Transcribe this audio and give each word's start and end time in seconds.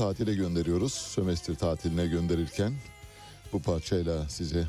Tatile 0.00 0.34
gönderiyoruz. 0.34 0.92
Sömestr 0.92 1.54
tatiline 1.54 2.06
gönderirken 2.06 2.74
bu 3.52 3.62
parçayla 3.62 4.28
size 4.28 4.66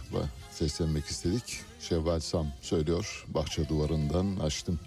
seslenmek 0.52 1.06
istedik. 1.06 1.60
Şevval 1.80 2.20
Sam 2.20 2.48
söylüyor, 2.62 3.26
bahçe 3.28 3.70
duvarından 3.70 4.36
açtım. 4.36 4.80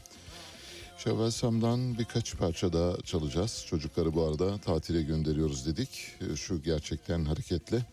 Şevval 0.99 1.31
Sam'dan 1.31 1.99
birkaç 1.99 2.37
parça 2.37 2.73
daha 2.73 2.97
çalacağız. 2.97 3.65
Çocukları 3.69 4.15
bu 4.15 4.25
arada 4.25 4.59
tatile 4.59 5.03
gönderiyoruz 5.03 5.67
dedik. 5.67 5.91
E, 6.33 6.37
Şu 6.37 6.63
gerçekten 6.63 7.25
hareketle. 7.25 7.87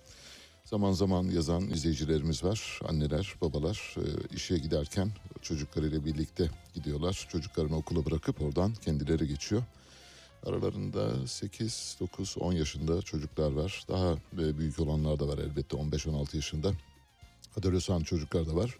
Zaman 0.65 0.91
zaman 0.91 1.23
yazan 1.23 1.69
izleyicilerimiz 1.69 2.43
var. 2.43 2.79
Anneler, 2.89 3.35
babalar 3.41 3.95
e, 3.97 4.35
işe 4.35 4.57
giderken 4.57 5.11
çocuklarıyla 5.41 6.05
birlikte 6.05 6.49
gidiyorlar. 6.73 7.27
Çocuklarını 7.31 7.75
okula 7.75 8.05
bırakıp 8.05 8.41
oradan 8.41 8.73
kendileri 8.73 9.27
geçiyor. 9.27 9.63
Aralarında 10.45 11.27
8, 11.27 11.97
9, 11.99 12.35
10 12.39 12.53
yaşında 12.53 13.01
çocuklar 13.01 13.51
var. 13.51 13.85
Daha 13.87 14.13
e, 14.39 14.57
büyük 14.57 14.79
olanlar 14.79 15.19
da 15.19 15.27
var 15.27 15.37
elbette 15.37 15.77
15-16 15.77 16.35
yaşında. 16.35 16.71
Adolesan 17.59 18.03
çocuklar 18.03 18.47
da 18.47 18.55
var. 18.55 18.77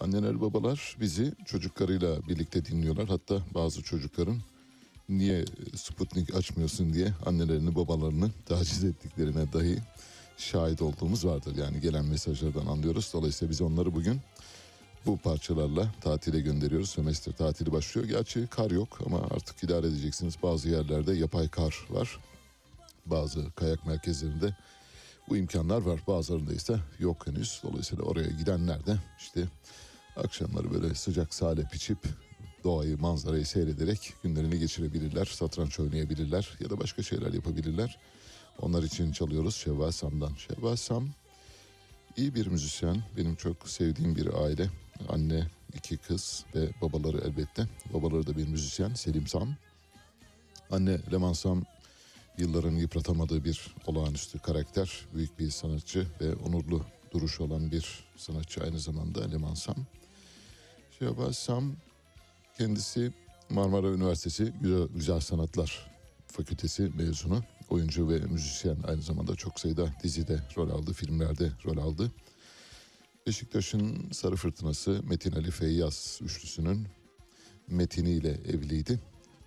Anneler 0.00 0.40
babalar 0.40 0.96
bizi 1.00 1.32
çocuklarıyla 1.46 2.28
birlikte 2.28 2.64
dinliyorlar. 2.64 3.08
Hatta 3.08 3.40
bazı 3.54 3.82
çocukların 3.82 4.36
niye 5.08 5.44
Sputnik 5.76 6.34
açmıyorsun 6.34 6.92
diye 6.92 7.12
annelerini 7.26 7.74
babalarını 7.74 8.30
taciz 8.46 8.84
ettiklerine 8.84 9.52
dahi 9.52 9.78
şahit 10.36 10.82
olduğumuz 10.82 11.26
vardır. 11.26 11.56
Yani 11.56 11.80
gelen 11.80 12.04
mesajlardan 12.04 12.66
anlıyoruz. 12.66 13.10
Dolayısıyla 13.12 13.50
biz 13.50 13.60
onları 13.60 13.94
bugün 13.94 14.20
bu 15.06 15.16
parçalarla 15.16 15.92
tatile 16.00 16.40
gönderiyoruz. 16.40 16.90
Sömestr 16.90 17.32
tatili 17.32 17.72
başlıyor. 17.72 18.08
Gerçi 18.08 18.46
kar 18.46 18.70
yok 18.70 18.98
ama 19.06 19.18
artık 19.18 19.64
idare 19.64 19.86
edeceksiniz. 19.86 20.34
Bazı 20.42 20.68
yerlerde 20.68 21.12
yapay 21.12 21.48
kar 21.48 21.86
var. 21.90 22.18
Bazı 23.06 23.52
kayak 23.52 23.86
merkezlerinde 23.86 24.56
bu 25.28 25.36
imkanlar 25.36 25.82
var. 25.82 26.00
Bazılarında 26.06 26.52
ise 26.52 26.80
yok 26.98 27.26
henüz. 27.26 27.60
Dolayısıyla 27.62 28.04
oraya 28.04 28.28
gidenler 28.28 28.86
de 28.86 28.96
işte 29.18 29.44
akşamları 30.16 30.74
böyle 30.74 30.94
sıcak 30.94 31.34
salep 31.34 31.74
içip 31.74 31.98
doğayı, 32.64 32.98
manzarayı 32.98 33.46
seyrederek 33.46 34.12
günlerini 34.22 34.58
geçirebilirler. 34.58 35.24
Satranç 35.24 35.80
oynayabilirler 35.80 36.56
ya 36.60 36.70
da 36.70 36.80
başka 36.80 37.02
şeyler 37.02 37.32
yapabilirler. 37.32 37.98
Onlar 38.60 38.82
için 38.82 39.12
çalıyoruz 39.12 39.56
Şevval 39.56 39.90
Sam'dan. 39.90 40.32
Şevval 40.34 40.76
Sam 40.76 41.08
iyi 42.16 42.34
bir 42.34 42.46
müzisyen. 42.46 43.02
Benim 43.16 43.34
çok 43.34 43.68
sevdiğim 43.68 44.16
bir 44.16 44.44
aile. 44.44 44.70
Anne, 45.08 45.46
iki 45.74 45.96
kız 45.96 46.44
ve 46.54 46.68
babaları 46.82 47.18
elbette. 47.18 47.68
Babaları 47.94 48.26
da 48.26 48.36
bir 48.36 48.48
müzisyen 48.48 48.94
Selim 48.94 49.26
Sam. 49.26 49.56
Anne 50.70 51.00
Leman 51.12 51.32
Sam 51.32 51.64
yılların 52.38 52.72
yıpratamadığı 52.72 53.44
bir 53.44 53.74
olağanüstü 53.86 54.38
karakter. 54.38 55.06
Büyük 55.14 55.38
bir 55.38 55.50
sanatçı 55.50 56.06
ve 56.20 56.34
onurlu 56.34 56.86
duruşu 57.12 57.44
olan 57.44 57.70
bir 57.70 58.04
sanatçı 58.16 58.62
aynı 58.62 58.80
zamanda 58.80 59.28
Leman 59.28 59.54
Sam. 59.54 59.76
Şevval 60.98 61.32
Sam 61.32 61.72
kendisi 62.58 63.12
Marmara 63.50 63.86
Üniversitesi 63.86 64.52
Güzel, 64.60 64.88
Güzel 64.94 65.20
Sanatlar 65.20 65.90
Fakültesi 66.26 66.82
mezunu. 66.82 67.42
Oyuncu 67.70 68.08
ve 68.08 68.18
müzisyen 68.18 68.76
aynı 68.88 69.02
zamanda 69.02 69.36
çok 69.36 69.60
sayıda 69.60 69.94
dizide 70.02 70.42
rol 70.56 70.70
aldı, 70.70 70.92
filmlerde 70.92 71.50
rol 71.64 71.78
aldı. 71.78 72.12
Beşiktaş'ın 73.26 74.10
Sarı 74.12 74.36
Fırtınası 74.36 75.00
Metin 75.08 75.32
Ali 75.32 75.50
Feyyaz 75.50 76.18
üçlüsünün 76.22 76.86
Metin'i 77.68 78.10
ile 78.10 78.30
evliydi. 78.30 79.00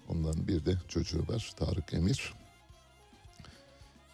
Ondan 0.10 0.48
bir 0.48 0.66
de 0.66 0.78
çocuğu 0.88 1.28
var 1.28 1.52
Tarık 1.58 1.94
Emir. 1.94 2.34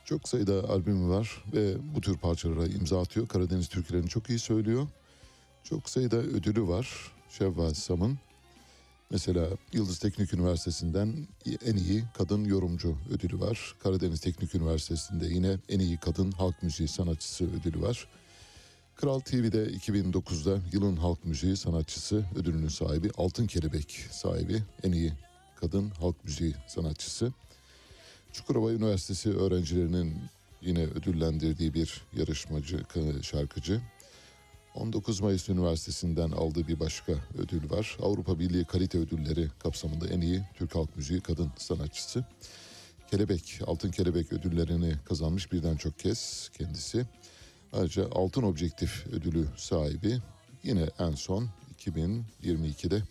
Çok 0.06 0.30
sayıda 0.30 0.69
albümü 0.69 1.10
var 1.10 1.44
ve 1.54 1.75
bu 1.95 2.01
tür 2.01 2.18
parçalara 2.18 2.65
imza 2.65 3.01
atıyor. 3.01 3.27
Karadeniz 3.27 3.68
türkülerini 3.68 4.10
çok 4.10 4.30
iyi 4.30 4.39
söylüyor. 4.39 4.88
Çok 5.63 5.89
sayıda 5.89 6.18
ödülü 6.18 6.68
var 6.68 7.12
Şevval 7.30 7.74
Sam'ın. 7.74 8.19
Mesela 9.10 9.50
Yıldız 9.74 10.00
Teknik 10.00 10.33
Üniversitesi'nden 10.33 11.27
en 11.65 11.75
iyi 11.75 12.04
kadın 12.18 12.45
yorumcu 12.45 12.98
ödülü 13.12 13.39
var. 13.39 13.75
Karadeniz 13.83 14.21
Teknik 14.21 14.56
Üniversitesi'nde 14.56 15.25
yine 15.25 15.57
en 15.69 15.80
iyi 15.80 15.98
kadın 15.98 16.31
halk 16.31 16.63
müziği 16.63 16.88
sanatçısı 16.88 17.45
ödülü 17.60 17.81
var. 17.81 18.07
Kral 18.95 19.19
TV'de 19.19 19.66
2009'da 19.66 20.60
yılın 20.74 20.95
halk 20.95 21.25
müziği 21.25 21.57
sanatçısı 21.57 22.25
ödülünün 22.36 22.68
sahibi 22.68 23.12
Altın 23.18 23.48
Kelebek 23.48 24.07
sahibi 24.12 24.63
en 24.84 24.92
iyi 24.92 25.13
kadın 25.56 25.90
halk 25.90 26.25
müziği 26.25 26.56
sanatçısı. 26.68 27.34
Çukurova 28.34 28.72
Üniversitesi 28.72 29.30
öğrencilerinin 29.30 30.16
yine 30.62 30.84
ödüllendirdiği 30.84 31.74
bir 31.74 32.01
yarışmacı 32.18 32.84
şarkıcı. 33.22 33.81
19 34.75 35.22
Mayıs 35.22 35.50
Üniversitesi'nden 35.50 36.31
aldığı 36.31 36.68
bir 36.68 36.80
başka 36.80 37.13
ödül 37.38 37.69
var. 37.69 37.98
Avrupa 38.01 38.39
Birliği 38.39 38.66
Kalite 38.66 38.98
Ödülleri 38.98 39.48
kapsamında 39.60 40.07
en 40.07 40.22
iyi 40.22 40.42
Türk 40.57 40.75
Halk 40.75 40.96
Müziği 40.96 41.22
kadın 41.22 41.51
sanatçısı. 41.57 42.25
Kelebek, 43.12 43.60
Altın 43.68 43.92
Kelebek 43.92 44.34
ödüllerini 44.34 44.94
kazanmış 45.06 45.51
birden 45.51 45.75
çok 45.75 46.00
kez 46.00 46.50
kendisi. 46.57 47.06
Ayrıca 47.74 48.08
Altın 48.12 48.44
Objektif 48.44 49.08
ödülü 49.08 49.48
sahibi 49.58 50.20
yine 50.64 50.90
en 51.00 51.12
son 51.12 51.50
2022'de 51.80 53.02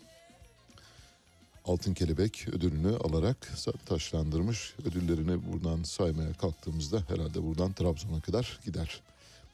Altın 1.65 1.93
Kelebek 1.93 2.47
ödülünü 2.47 2.97
alarak 2.97 3.51
taşlandırmış. 3.85 4.73
Ödüllerini 4.85 5.53
buradan 5.53 5.83
saymaya 5.83 6.33
kalktığımızda 6.33 7.03
herhalde 7.07 7.43
buradan 7.43 7.73
Trabzon'a 7.73 8.21
kadar 8.21 8.59
gider. 8.65 9.01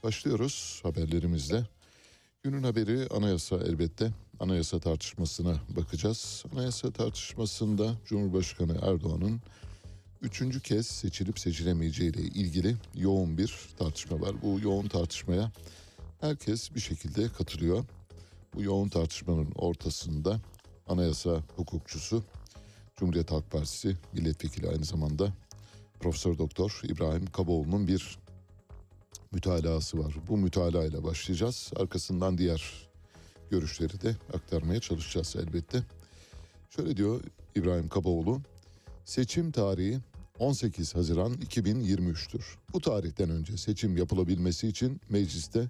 Başlıyoruz 0.04 0.80
haberlerimizle. 0.84 1.64
Günün 2.44 2.64
haberi 2.64 3.08
anayasa 3.08 3.56
elbette. 3.56 4.12
Anayasa 4.40 4.80
tartışmasına 4.80 5.56
bakacağız. 5.70 6.44
Anayasa 6.54 6.92
tartışmasında 6.92 7.96
Cumhurbaşkanı 8.06 8.78
Erdoğan'ın 8.82 9.42
üçüncü 10.22 10.62
kez 10.62 10.88
seçilip 10.88 11.40
seçilemeyeceği 11.40 12.12
ile 12.12 12.22
ilgili 12.22 12.76
yoğun 12.96 13.38
bir 13.38 13.60
tartışma 13.78 14.22
var. 14.22 14.42
Bu 14.42 14.60
yoğun 14.60 14.88
tartışmaya 14.88 15.52
herkes 16.22 16.76
bir 16.76 16.80
şekilde 16.80 17.30
katılıyor. 17.30 17.86
Bu 18.56 18.64
yoğun 18.64 18.90
tartışmanın 18.90 19.52
ortasında 19.56 20.40
anayasa 20.88 21.44
hukukçusu 21.56 22.24
Cumhuriyet 22.96 23.32
Halk 23.32 23.52
Partisi 23.52 23.98
milletvekili 24.14 24.70
aynı 24.70 24.86
zamanda 24.86 25.34
Profesör 26.00 26.38
Doktor 26.38 26.82
İbrahim 26.84 27.26
Kaboğlu'nun 27.26 27.88
bir 27.88 28.20
mütalası 29.32 30.00
var. 30.00 30.14
Bu 30.28 30.38
mütalaa 30.38 30.86
ile 30.86 31.04
başlayacağız. 31.04 31.72
Arkasından 31.76 32.38
diğer 32.38 32.90
görüşleri 33.52 34.02
de 34.02 34.16
aktarmaya 34.34 34.80
çalışacağız 34.80 35.36
elbette. 35.36 35.84
Şöyle 36.70 36.98
diyor 36.98 37.22
İbrahim 37.56 37.90
Kaboğlu. 37.90 38.42
Seçim 39.06 39.52
tarihi 39.52 40.00
18 40.40 40.96
Haziran 40.96 41.34
2023'tür. 41.34 42.42
Bu 42.74 42.82
tarihten 42.82 43.30
önce 43.30 43.58
seçim 43.58 43.98
yapılabilmesi 43.98 44.68
için 44.68 45.02
mecliste 45.10 45.70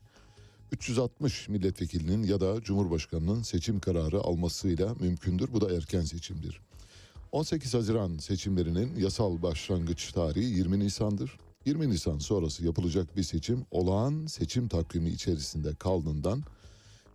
360 0.71 1.49
milletvekilinin 1.49 2.23
ya 2.23 2.41
da 2.41 2.61
Cumhurbaşkanının 2.61 3.41
seçim 3.41 3.79
kararı 3.79 4.19
almasıyla 4.19 4.95
mümkündür. 4.99 5.53
Bu 5.53 5.61
da 5.61 5.75
erken 5.75 6.01
seçimdir. 6.01 6.61
18 7.31 7.73
Haziran 7.73 8.17
seçimlerinin 8.17 8.95
yasal 8.99 9.41
başlangıç 9.41 10.11
tarihi 10.11 10.45
20 10.45 10.79
Nisan'dır. 10.79 11.37
20 11.65 11.89
Nisan 11.89 12.17
sonrası 12.17 12.65
yapılacak 12.65 13.17
bir 13.17 13.23
seçim 13.23 13.65
olağan 13.71 14.25
seçim 14.25 14.67
takvimi 14.67 15.09
içerisinde 15.09 15.75
kaldığından 15.75 16.43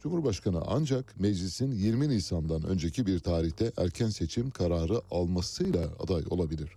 Cumhurbaşkanı 0.02 0.62
ancak 0.66 1.20
meclisin 1.20 1.72
20 1.72 2.08
Nisan'dan 2.08 2.62
önceki 2.62 3.06
bir 3.06 3.18
tarihte 3.18 3.72
erken 3.76 4.08
seçim 4.08 4.50
kararı 4.50 5.00
almasıyla 5.10 5.88
aday 6.00 6.22
olabilir. 6.30 6.70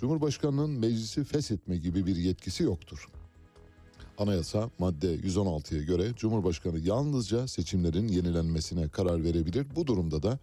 Cumhurbaşkanının 0.00 0.70
meclisi 0.70 1.24
feshetme 1.24 1.76
gibi 1.76 2.06
bir 2.06 2.16
yetkisi 2.16 2.62
yoktur. 2.62 3.08
Anayasa 4.18 4.70
madde 4.78 5.16
116'ya 5.16 5.82
göre 5.82 6.12
Cumhurbaşkanı 6.16 6.78
yalnızca 6.78 7.48
seçimlerin 7.48 8.08
yenilenmesine 8.08 8.88
karar 8.88 9.24
verebilir. 9.24 9.66
Bu 9.76 9.86
durumda 9.86 10.22
da 10.22 10.38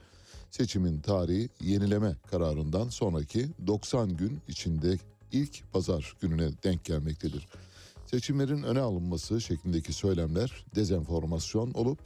seçimin 0.52 1.00
tarihi 1.00 1.50
yenileme 1.62 2.16
kararından 2.32 2.90
sonraki 2.90 3.48
90 3.68 4.18
gün 4.18 4.40
içinde 4.48 4.98
ilk 5.32 5.74
pazar 5.74 6.16
gününe 6.22 6.50
denk 6.64 6.86
gelmektedir. 6.86 7.48
Seçimlerin 8.06 8.64
öne 8.64 8.80
alınması 8.80 9.42
şeklindeki 9.42 9.94
söylemler 9.94 10.66
dezenformasyon 10.76 11.74
olup 11.74 12.00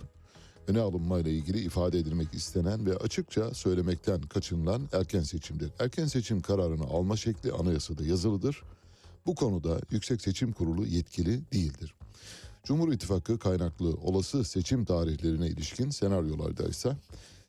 öne 0.67 0.79
alınmayla 0.79 1.31
ilgili 1.31 1.59
ifade 1.59 1.99
edilmek 1.99 2.33
istenen 2.33 2.85
ve 2.85 2.97
açıkça 2.97 3.53
söylemekten 3.53 4.21
kaçınılan 4.21 4.89
erken 4.93 5.23
seçimdir. 5.23 5.71
Erken 5.79 6.05
seçim 6.05 6.41
kararını 6.41 6.83
alma 6.83 7.17
şekli 7.17 7.51
anayasada 7.51 8.03
yazılıdır. 8.03 8.63
Bu 9.25 9.35
konuda 9.35 9.79
Yüksek 9.91 10.21
Seçim 10.21 10.51
Kurulu 10.51 10.85
yetkili 10.85 11.51
değildir. 11.53 11.95
Cumhur 12.63 12.93
İttifakı 12.93 13.39
kaynaklı 13.39 13.93
olası 13.93 14.43
seçim 14.43 14.85
tarihlerine 14.85 15.47
ilişkin 15.47 15.89
senaryolarda 15.89 16.63
ise 16.63 16.97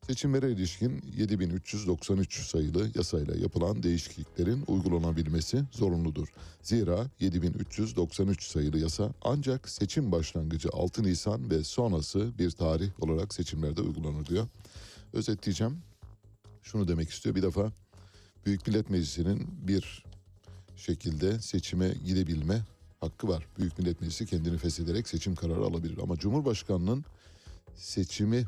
Seçimlere 0.07 0.53
ilişkin 0.53 1.03
7393 1.17 2.47
sayılı 2.47 2.91
yasayla 2.95 3.37
yapılan 3.37 3.83
değişikliklerin 3.83 4.65
uygulanabilmesi 4.67 5.63
zorunludur. 5.73 6.29
Zira 6.63 7.07
7393 7.21 8.43
sayılı 8.43 8.79
yasa 8.79 9.13
ancak 9.23 9.69
seçim 9.69 10.13
başlangıcı 10.13 10.69
6 10.73 11.03
Nisan 11.03 11.51
ve 11.51 11.65
sonrası 11.65 12.39
bir 12.39 12.51
tarih 12.51 13.01
olarak 13.01 13.35
seçimlerde 13.35 13.81
uygulanır 13.81 14.27
diyor. 14.27 14.49
Özetleyeceğim. 15.13 15.79
Şunu 16.63 16.89
demek 16.89 17.11
istiyor. 17.11 17.35
Bir 17.35 17.43
defa 17.43 17.73
Büyük 18.47 18.67
Millet 18.67 18.91
Meclisi'nin 18.91 19.49
bir 19.69 20.05
şekilde 20.77 21.41
seçime 21.41 21.95
gidebilme 22.07 22.61
hakkı 23.01 23.29
var. 23.29 23.47
Büyük 23.59 23.79
Millet 23.79 24.01
Meclisi 24.01 24.27
kendini 24.27 24.59
feshederek 24.59 25.09
seçim 25.09 25.35
kararı 25.35 25.65
alabilir. 25.65 25.99
Ama 26.03 26.17
Cumhurbaşkanı'nın 26.17 27.05
seçimi 27.77 28.47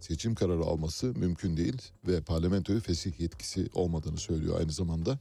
seçim 0.00 0.34
kararı 0.34 0.62
alması 0.62 1.06
mümkün 1.06 1.56
değil 1.56 1.82
ve 2.06 2.20
parlamentoyu 2.20 2.80
fesih 2.80 3.20
yetkisi 3.20 3.68
olmadığını 3.74 4.18
söylüyor 4.18 4.58
aynı 4.60 4.72
zamanda. 4.72 5.18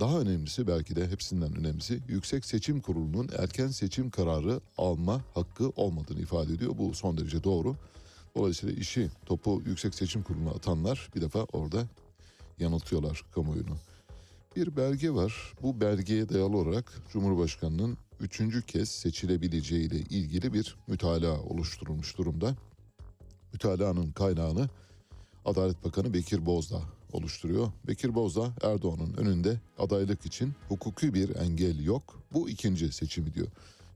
Daha 0.00 0.20
önemlisi 0.20 0.66
belki 0.66 0.96
de 0.96 1.08
hepsinden 1.08 1.58
önemlisi 1.58 2.00
Yüksek 2.08 2.44
Seçim 2.44 2.80
Kurulu'nun 2.80 3.28
erken 3.38 3.68
seçim 3.68 4.10
kararı 4.10 4.60
alma 4.78 5.20
hakkı 5.34 5.68
olmadığını 5.68 6.20
ifade 6.20 6.52
ediyor. 6.52 6.78
Bu 6.78 6.94
son 6.94 7.18
derece 7.18 7.44
doğru. 7.44 7.76
Dolayısıyla 8.36 8.74
işi 8.74 9.10
topu 9.26 9.62
Yüksek 9.66 9.94
Seçim 9.94 10.22
Kurulu'na 10.22 10.50
atanlar 10.50 11.10
bir 11.16 11.20
defa 11.20 11.44
orada 11.52 11.86
yanıltıyorlar 12.58 13.24
kamuoyunu. 13.34 13.76
Bir 14.56 14.76
belge 14.76 15.10
var. 15.10 15.52
Bu 15.62 15.80
belgeye 15.80 16.28
dayalı 16.28 16.56
olarak 16.56 16.92
Cumhurbaşkanı'nın 17.12 17.98
üçüncü 18.20 18.62
kez 18.62 18.88
seçilebileceği 18.88 19.86
ile 19.86 19.98
ilgili 19.98 20.52
bir 20.52 20.76
mütalaa 20.86 21.40
oluşturulmuş 21.40 22.18
durumda. 22.18 22.56
Mütalaanın 23.54 24.12
kaynağını 24.12 24.68
Adalet 25.44 25.84
Bakanı 25.84 26.14
Bekir 26.14 26.46
Bozdağ 26.46 26.82
oluşturuyor. 27.12 27.72
Bekir 27.86 28.14
Bozdağ 28.14 28.52
Erdoğan'ın 28.62 29.14
önünde 29.14 29.60
adaylık 29.78 30.26
için 30.26 30.54
hukuki 30.68 31.14
bir 31.14 31.36
engel 31.36 31.84
yok. 31.84 32.22
Bu 32.32 32.48
ikinci 32.48 32.92
seçimi 32.92 33.34
diyor. 33.34 33.46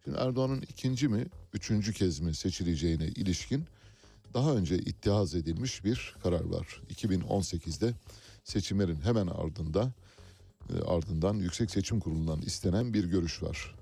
Şimdi 0.04 0.18
Erdoğan'ın 0.18 0.60
ikinci 0.60 1.08
mi, 1.08 1.26
üçüncü 1.52 1.92
kez 1.92 2.20
mi 2.20 2.34
seçileceğine 2.34 3.06
ilişkin 3.06 3.64
daha 4.34 4.54
önce 4.54 4.78
ittihaz 4.78 5.34
edilmiş 5.34 5.84
bir 5.84 6.16
karar 6.22 6.44
var. 6.44 6.82
2018'de 6.94 7.94
seçimlerin 8.44 9.00
hemen 9.00 9.26
ardında 9.26 9.92
e, 10.70 10.82
ardından 10.82 11.34
Yüksek 11.34 11.70
Seçim 11.70 12.00
Kurulu'ndan 12.00 12.42
istenen 12.42 12.94
bir 12.94 13.04
görüş 13.04 13.42
var. 13.42 13.74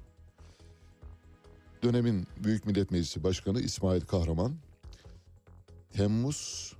Dönemin 1.82 2.26
Büyük 2.44 2.66
Millet 2.66 2.90
Meclisi 2.90 3.24
Başkanı 3.24 3.60
İsmail 3.60 4.00
Kahraman 4.00 4.56
Temmuz 5.92 6.72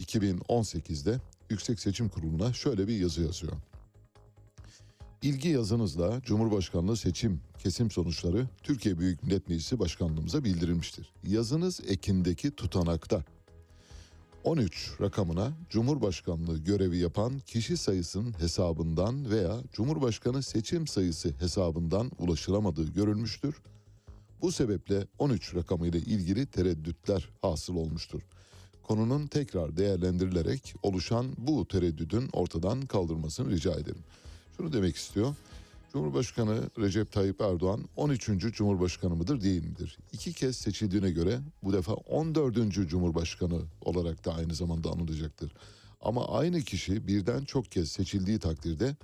2018'de 0.00 1.20
Yüksek 1.50 1.80
Seçim 1.80 2.08
Kurulu'na 2.08 2.52
şöyle 2.52 2.88
bir 2.88 2.96
yazı 2.96 3.22
yazıyor. 3.22 3.52
İlgi 5.22 5.48
yazınızla 5.48 6.20
Cumhurbaşkanlığı 6.24 6.96
seçim 6.96 7.40
kesim 7.58 7.90
sonuçları 7.90 8.48
Türkiye 8.62 8.98
Büyük 8.98 9.22
Millet 9.22 9.48
Meclisi 9.48 9.78
Başkanlığımıza 9.78 10.44
bildirilmiştir. 10.44 11.12
Yazınız 11.24 11.80
ekindeki 11.88 12.50
tutanakta 12.50 13.24
13 14.44 14.90
rakamına 15.00 15.52
Cumhurbaşkanlığı 15.70 16.58
görevi 16.58 16.98
yapan 16.98 17.38
kişi 17.38 17.76
sayısının 17.76 18.40
hesabından 18.40 19.30
veya 19.30 19.56
Cumhurbaşkanı 19.72 20.42
seçim 20.42 20.86
sayısı 20.86 21.34
hesabından 21.40 22.10
ulaşılamadığı 22.18 22.92
görülmüştür. 22.92 23.54
Bu 24.42 24.52
sebeple 24.52 25.06
13 25.18 25.54
rakamı 25.54 25.86
ile 25.86 25.98
ilgili 25.98 26.46
tereddütler 26.46 27.28
hasıl 27.42 27.76
olmuştur. 27.76 28.20
Konunun 28.82 29.26
tekrar 29.26 29.76
değerlendirilerek 29.76 30.74
oluşan 30.82 31.26
bu 31.38 31.68
tereddüdün 31.68 32.28
ortadan 32.32 32.80
kaldırmasını 32.82 33.50
rica 33.50 33.72
ederim. 33.72 34.04
Şunu 34.56 34.72
demek 34.72 34.96
istiyor. 34.96 35.34
Cumhurbaşkanı 35.92 36.70
Recep 36.78 37.12
Tayyip 37.12 37.40
Erdoğan 37.40 37.84
13. 37.96 38.26
Cumhurbaşkanı 38.26 39.16
mıdır 39.16 39.40
değil 39.40 39.64
midir? 39.64 39.98
İki 40.12 40.32
kez 40.32 40.56
seçildiğine 40.56 41.10
göre 41.10 41.40
bu 41.62 41.72
defa 41.72 41.92
14. 41.92 42.72
Cumhurbaşkanı 42.88 43.60
olarak 43.80 44.24
da 44.24 44.34
aynı 44.34 44.54
zamanda 44.54 44.90
anılacaktır. 44.90 45.52
Ama 46.00 46.28
aynı 46.28 46.62
kişi 46.62 47.06
birden 47.06 47.44
çok 47.44 47.70
kez 47.70 47.92
seçildiği 47.92 48.38
takdirde 48.38 48.96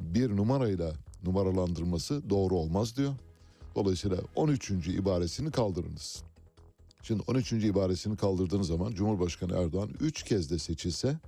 bir 0.00 0.36
numarayla 0.36 0.92
numaralandırması 1.24 2.30
doğru 2.30 2.54
olmaz 2.54 2.96
diyor. 2.96 3.14
Dolayısıyla 3.74 4.18
13. 4.34 4.70
ibaresini 4.70 5.50
kaldırınız. 5.50 6.22
Şimdi 7.02 7.22
13. 7.26 7.52
ibaresini 7.52 8.16
kaldırdığınız 8.16 8.66
zaman 8.66 8.92
Cumhurbaşkanı 8.92 9.52
Erdoğan 9.56 9.90
3 10.00 10.22
kez 10.22 10.50
de 10.50 10.58
seçilse 10.58 11.18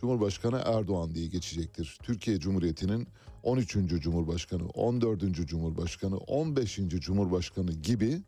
Cumhurbaşkanı 0.00 0.62
Erdoğan 0.64 1.14
diye 1.14 1.26
geçecektir. 1.26 1.98
Türkiye 2.02 2.40
Cumhuriyeti'nin 2.40 3.08
13. 3.42 3.72
Cumhurbaşkanı, 4.00 4.68
14. 4.68 5.20
Cumhurbaşkanı, 5.46 6.16
15. 6.16 6.76
Cumhurbaşkanı 6.88 7.72
gibi 7.72 8.22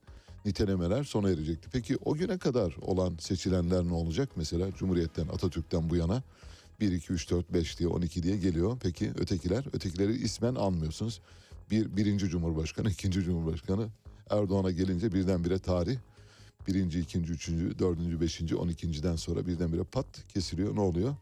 nitelemeler 0.44 1.04
sona 1.04 1.30
erecekti. 1.30 1.68
Peki 1.72 1.96
o 2.04 2.14
güne 2.14 2.38
kadar 2.38 2.76
olan 2.80 3.16
seçilenler 3.20 3.84
ne 3.84 3.92
olacak? 3.92 4.28
Mesela 4.36 4.72
Cumhuriyet'ten 4.78 5.28
Atatürk'ten 5.28 5.90
bu 5.90 5.96
yana 5.96 6.22
1, 6.80 6.92
2, 6.92 7.12
3, 7.12 7.30
4, 7.30 7.52
5 7.52 7.78
diye 7.78 7.88
12 7.88 8.22
diye 8.22 8.36
geliyor. 8.36 8.76
Peki 8.82 9.12
ötekiler? 9.18 9.64
Ötekileri 9.72 10.12
ismen 10.12 10.54
anmıyorsunuz. 10.54 11.20
Bir, 11.70 11.96
birinci 11.96 12.28
Cumhurbaşkanı, 12.28 12.90
ikinci 12.90 13.22
Cumhurbaşkanı 13.22 13.88
Erdoğan'a 14.30 14.70
gelince 14.70 15.12
birdenbire 15.12 15.58
tarih 15.58 15.98
birinci, 16.68 17.00
ikinci, 17.00 17.32
üçüncü, 17.32 17.78
dördüncü, 17.78 18.20
beşinci, 18.20 18.56
on 18.56 18.68
ikinciden 18.68 19.16
sonra 19.16 19.46
birdenbire 19.46 19.82
pat 19.82 20.06
kesiliyor. 20.28 20.76
Ne 20.76 20.80
oluyor? 20.80 21.14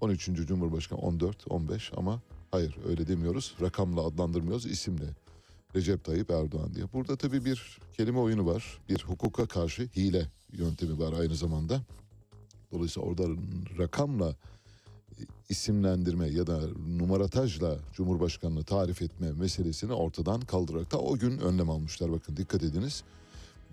13. 0.00 0.24
Cumhurbaşkanı 0.26 0.98
14, 0.98 1.50
15 1.50 1.92
ama 1.96 2.22
hayır 2.50 2.76
öyle 2.88 3.08
demiyoruz. 3.08 3.54
Rakamla 3.60 4.00
adlandırmıyoruz 4.00 4.66
isimle. 4.66 5.04
Recep 5.74 6.04
Tayyip 6.04 6.30
Erdoğan 6.30 6.74
diye. 6.74 6.92
Burada 6.92 7.16
tabii 7.16 7.44
bir 7.44 7.78
kelime 7.92 8.18
oyunu 8.18 8.46
var. 8.46 8.78
Bir 8.88 9.02
hukuka 9.02 9.46
karşı 9.46 9.82
hile 9.82 10.30
yöntemi 10.52 10.98
var 10.98 11.12
aynı 11.20 11.34
zamanda. 11.34 11.80
Dolayısıyla 12.72 13.08
orada 13.08 13.24
rakamla 13.78 14.36
isimlendirme 15.48 16.28
ya 16.28 16.46
da 16.46 16.60
numaratajla 16.88 17.78
Cumhurbaşkanını 17.92 18.64
tarif 18.64 19.02
etme 19.02 19.32
meselesini 19.32 19.92
ortadan 19.92 20.40
kaldırarak 20.40 20.92
da 20.92 20.98
o 20.98 21.18
gün 21.18 21.38
önlem 21.38 21.70
almışlar. 21.70 22.12
Bakın 22.12 22.36
dikkat 22.36 22.62
ediniz. 22.62 23.02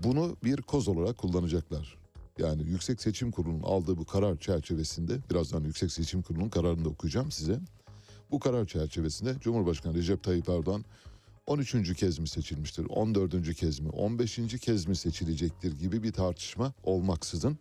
Bunu 0.03 0.38
bir 0.43 0.62
koz 0.62 0.88
olarak 0.88 1.17
kullanacaklar. 1.17 1.97
Yani 2.38 2.63
Yüksek 2.63 3.01
Seçim 3.01 3.31
Kurulu'nun 3.31 3.63
aldığı 3.63 3.97
bu 3.97 4.05
karar 4.05 4.38
çerçevesinde 4.38 5.17
birazdan 5.31 5.63
Yüksek 5.63 5.91
Seçim 5.91 6.21
Kurulu'nun 6.21 6.50
kararını 6.50 6.85
da 6.85 6.89
okuyacağım 6.89 7.31
size. 7.31 7.59
Bu 8.31 8.39
karar 8.39 8.65
çerçevesinde 8.65 9.35
Cumhurbaşkanı 9.39 9.93
Recep 9.93 10.23
Tayyip 10.23 10.50
Erdoğan 10.50 10.85
13. 11.47 11.93
kez 11.93 12.19
mi 12.19 12.27
seçilmiştir, 12.27 12.85
14. 12.89 13.55
kez 13.55 13.79
mi, 13.79 13.89
15. 13.89 14.39
kez 14.62 14.88
mi 14.88 14.95
seçilecektir 14.95 15.79
gibi 15.79 16.03
bir 16.03 16.12
tartışma 16.12 16.73
olmaksızın 16.83 17.57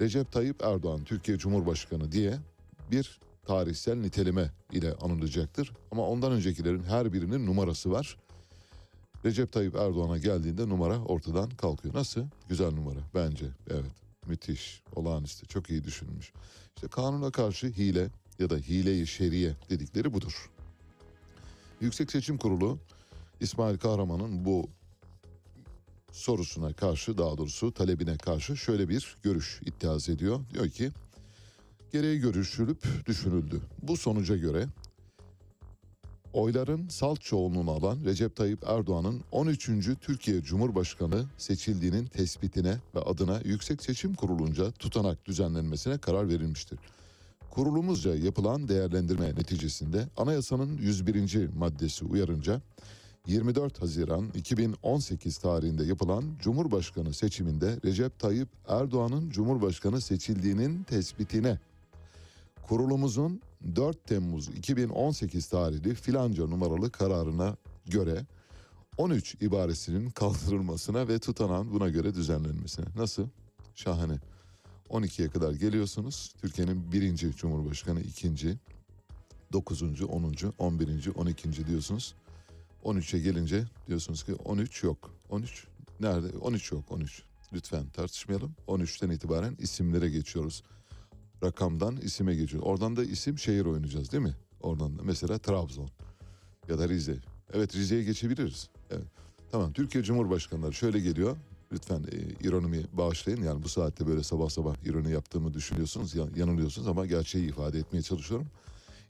Recep 0.00 0.32
Tayyip 0.32 0.62
Erdoğan 0.62 1.04
Türkiye 1.04 1.38
Cumhurbaşkanı 1.38 2.12
diye 2.12 2.38
bir 2.90 3.20
tarihsel 3.46 3.96
niteleme 3.96 4.50
ile 4.72 4.94
anılacaktır. 4.94 5.72
Ama 5.90 6.08
ondan 6.08 6.32
öncekilerin 6.32 6.82
her 6.82 7.12
birinin 7.12 7.46
numarası 7.46 7.90
var. 7.90 8.16
Recep 9.24 9.52
Tayyip 9.52 9.74
Erdoğan'a 9.74 10.18
geldiğinde 10.18 10.68
numara 10.68 10.98
ortadan 10.98 11.50
kalkıyor. 11.50 11.94
Nasıl? 11.94 12.26
Güzel 12.48 12.70
numara 12.70 13.00
bence. 13.14 13.46
Evet. 13.70 13.90
Müthiş, 14.26 14.82
olağanüstü, 14.96 15.46
çok 15.46 15.70
iyi 15.70 15.84
düşünülmüş. 15.84 16.32
İşte 16.76 16.88
kanuna 16.88 17.30
karşı 17.30 17.66
hile 17.66 18.08
ya 18.38 18.50
da 18.50 18.56
hile-i 18.56 19.06
şeriye 19.06 19.54
dedikleri 19.70 20.12
budur. 20.12 20.50
Yüksek 21.80 22.10
Seçim 22.10 22.38
Kurulu 22.38 22.78
İsmail 23.40 23.78
Kahraman'ın 23.78 24.44
bu 24.44 24.68
sorusuna 26.12 26.72
karşı 26.72 27.18
daha 27.18 27.38
doğrusu 27.38 27.72
talebine 27.72 28.16
karşı 28.16 28.56
şöyle 28.56 28.88
bir 28.88 29.16
görüş 29.22 29.60
iddiaz 29.64 30.08
ediyor. 30.08 30.40
Diyor 30.54 30.68
ki 30.68 30.90
gereği 31.92 32.20
görüşülüp 32.20 33.06
düşünüldü. 33.06 33.60
Bu 33.82 33.96
sonuca 33.96 34.36
göre 34.36 34.66
oyların 36.32 36.88
salt 36.88 37.20
çoğunluğunu 37.20 37.70
alan 37.70 38.04
Recep 38.04 38.36
Tayyip 38.36 38.64
Erdoğan'ın 38.66 39.20
13. 39.32 39.70
Türkiye 40.00 40.42
Cumhurbaşkanı 40.42 41.24
seçildiğinin 41.38 42.06
tespitine 42.06 42.76
ve 42.94 43.00
adına 43.00 43.40
Yüksek 43.44 43.82
Seçim 43.82 44.14
Kurulunca 44.14 44.70
tutanak 44.70 45.26
düzenlenmesine 45.26 45.98
karar 45.98 46.28
verilmiştir. 46.28 46.78
Kurulumuzca 47.50 48.14
yapılan 48.14 48.68
değerlendirme 48.68 49.26
neticesinde 49.26 50.08
anayasanın 50.16 50.78
101. 50.78 51.48
maddesi 51.56 52.04
uyarınca 52.04 52.60
24 53.26 53.82
Haziran 53.82 54.30
2018 54.34 55.38
tarihinde 55.38 55.84
yapılan 55.84 56.24
Cumhurbaşkanı 56.40 57.14
seçiminde 57.14 57.78
Recep 57.84 58.18
Tayyip 58.18 58.48
Erdoğan'ın 58.68 59.30
Cumhurbaşkanı 59.30 60.00
seçildiğinin 60.00 60.82
tespitine 60.82 61.58
kurulumuzun 62.62 63.40
4 63.76 64.04
Temmuz 64.04 64.48
2018 64.48 65.48
tarihli 65.48 65.94
filanca 65.94 66.46
numaralı 66.46 66.90
kararına 66.90 67.56
göre 67.86 68.26
13 68.96 69.34
ibaresinin 69.40 70.10
kaldırılmasına 70.10 71.08
ve 71.08 71.18
tutanan 71.18 71.72
buna 71.72 71.88
göre 71.88 72.14
düzenlenmesine. 72.14 72.86
Nasıl? 72.96 73.28
Şahane. 73.74 74.18
12'ye 74.90 75.28
kadar 75.28 75.52
geliyorsunuz. 75.52 76.34
Türkiye'nin 76.40 76.92
birinci 76.92 77.36
Cumhurbaşkanı, 77.36 78.00
ikinci, 78.00 78.56
9. 79.52 79.82
10. 79.82 80.34
11. 80.58 81.14
12. 81.14 81.66
diyorsunuz. 81.66 82.14
13'e 82.84 83.20
gelince 83.20 83.64
diyorsunuz 83.86 84.24
ki 84.24 84.34
13 84.34 84.82
yok. 84.82 85.14
13 85.30 85.66
nerede? 86.00 86.38
13 86.38 86.72
yok 86.72 86.84
13. 86.92 87.22
Lütfen 87.52 87.88
tartışmayalım. 87.88 88.54
13'ten 88.68 89.10
itibaren 89.10 89.56
isimlere 89.58 90.10
geçiyoruz. 90.10 90.62
Rakamdan 91.42 91.96
isime 91.96 92.34
geçiyoruz. 92.34 92.68
Oradan 92.68 92.96
da 92.96 93.04
isim 93.04 93.38
şehir 93.38 93.64
oynayacağız 93.64 94.12
değil 94.12 94.22
mi? 94.22 94.34
Oradan 94.60 94.98
da 94.98 95.02
mesela 95.02 95.38
Trabzon 95.38 95.88
ya 96.68 96.78
da 96.78 96.88
Rize. 96.88 97.16
Evet 97.52 97.74
Rize'ye 97.76 98.02
geçebiliriz. 98.04 98.68
Evet. 98.90 99.04
Tamam 99.52 99.72
Türkiye 99.72 100.04
Cumhurbaşkanları 100.04 100.72
şöyle 100.72 101.00
geliyor. 101.00 101.36
Lütfen 101.72 102.00
e, 102.12 102.46
ironimi 102.46 102.82
bağışlayın. 102.92 103.42
Yani 103.42 103.62
bu 103.62 103.68
saatte 103.68 104.06
böyle 104.06 104.22
sabah 104.22 104.48
sabah 104.48 104.74
ironi 104.84 105.10
yaptığımı 105.12 105.54
düşünüyorsunuz. 105.54 106.14
ya- 106.14 106.28
yanılıyorsunuz 106.36 106.88
ama 106.88 107.06
gerçeği 107.06 107.48
ifade 107.48 107.78
etmeye 107.78 108.02
çalışıyorum. 108.02 108.46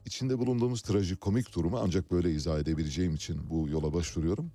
İçinde 0.06 0.38
bulunduğumuz 0.38 0.82
trajikomik 0.82 1.54
durumu 1.54 1.78
ancak 1.82 2.10
böyle 2.10 2.30
izah 2.32 2.58
edebileceğim 2.58 3.14
için 3.14 3.50
bu 3.50 3.68
yola 3.68 3.92
başvuruyorum. 3.92 4.50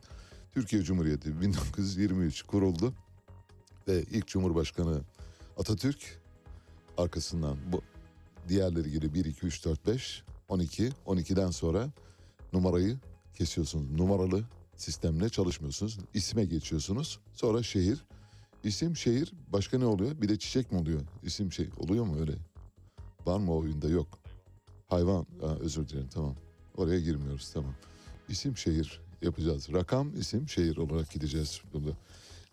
Türkiye 0.54 0.82
Cumhuriyeti 0.84 1.42
1923 1.42 2.42
kuruldu 2.44 2.94
ve 3.88 4.04
ilk 4.12 4.28
Cumhurbaşkanı 4.28 5.02
Atatürk 5.58 6.22
arkasından 6.98 7.58
bu 7.72 7.82
diğerleri 8.48 8.92
gibi 8.92 9.14
1 9.14 9.26
2 9.26 9.46
3 9.46 9.66
4 9.66 9.88
5 9.88 10.24
12 10.50 10.90
12'den 11.06 11.52
sonra 11.52 11.90
numarayı 12.54 12.98
kesiyorsunuz. 13.34 13.92
Numaralı 13.92 14.44
sistemle 14.78 15.30
çalışmıyorsunuz. 15.30 16.00
İsme 16.14 16.46
geçiyorsunuz. 16.46 17.20
Sonra 17.34 17.64
şehir. 17.64 18.06
İsim 18.64 18.96
şehir 18.98 19.34
başka 19.48 19.80
ne 19.80 19.86
oluyor? 19.86 20.22
Bir 20.22 20.30
de 20.30 20.40
çiçek 20.40 20.72
mi 20.72 20.78
oluyor? 20.78 21.02
İsim 21.24 21.52
şey 21.52 21.70
oluyor 21.78 22.06
mu 22.06 22.20
öyle? 22.20 22.34
Var 23.26 23.40
mı 23.40 23.54
o 23.54 23.58
oyunda? 23.58 23.90
Yok. 23.90 24.08
Hayvan. 24.88 25.26
Ha, 25.42 25.58
özür 25.60 25.90
dilerim 25.90 26.10
tamam. 26.14 26.36
Oraya 26.78 27.00
girmiyoruz 27.00 27.52
tamam. 27.54 27.74
İsim 28.30 28.58
şehir 28.58 29.02
yapacağız. 29.22 29.74
Rakam 29.74 30.20
isim 30.20 30.50
şehir 30.50 30.78
olarak 30.78 31.12
gideceğiz 31.12 31.62
burada. 31.74 31.92